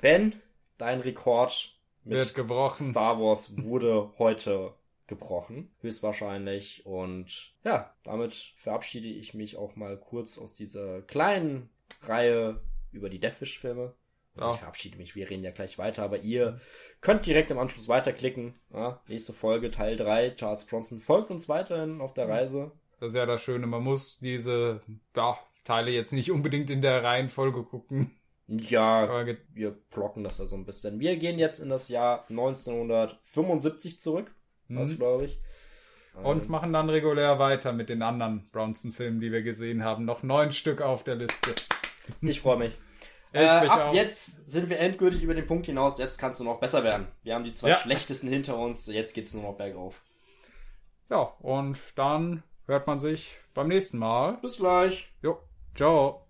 [0.00, 0.40] Ben,
[0.78, 2.90] dein Rekord mit wird gebrochen.
[2.90, 4.74] Star Wars wurde heute
[5.06, 6.84] gebrochen, höchstwahrscheinlich.
[6.86, 11.70] Und ja, damit verabschiede ich mich auch mal kurz aus dieser kleinen
[12.02, 12.60] Reihe
[12.92, 13.94] über die Deathwish-Filme.
[14.34, 14.54] Also Ja.
[14.54, 16.60] Ich verabschiede mich, wir reden ja gleich weiter, aber ihr
[17.00, 18.54] könnt direkt im Anschluss weiterklicken.
[18.72, 22.72] Ja, nächste Folge, Teil 3, Charles Bronson folgt uns weiterhin auf der Reise.
[23.00, 24.80] Das ist ja das Schöne, man muss diese
[25.14, 28.16] ja, Teile jetzt nicht unbedingt in der Reihenfolge gucken.
[28.48, 31.00] Ja, wir blocken das da so ein bisschen.
[31.00, 34.32] Wir gehen jetzt in das Jahr 1975 zurück,
[34.68, 34.96] was Mhm.
[34.96, 35.40] glaube ich.
[36.22, 40.04] Und machen dann regulär weiter mit den anderen Bronson-Filmen, die wir gesehen haben.
[40.06, 41.54] Noch neun Stück auf der Liste.
[42.22, 42.78] Ich freue mich.
[43.32, 43.92] Ich äh, ab auch.
[43.94, 45.98] jetzt sind wir endgültig über den Punkt hinaus.
[45.98, 47.08] Jetzt kannst du noch besser werden.
[47.24, 47.78] Wir haben die zwei Ja.
[47.78, 48.86] schlechtesten hinter uns.
[48.86, 50.00] Jetzt geht's nur noch bergauf.
[51.10, 54.38] Ja, und dann hört man sich beim nächsten Mal.
[54.40, 55.12] Bis gleich.
[55.20, 55.40] Jo,
[55.74, 56.22] ciao.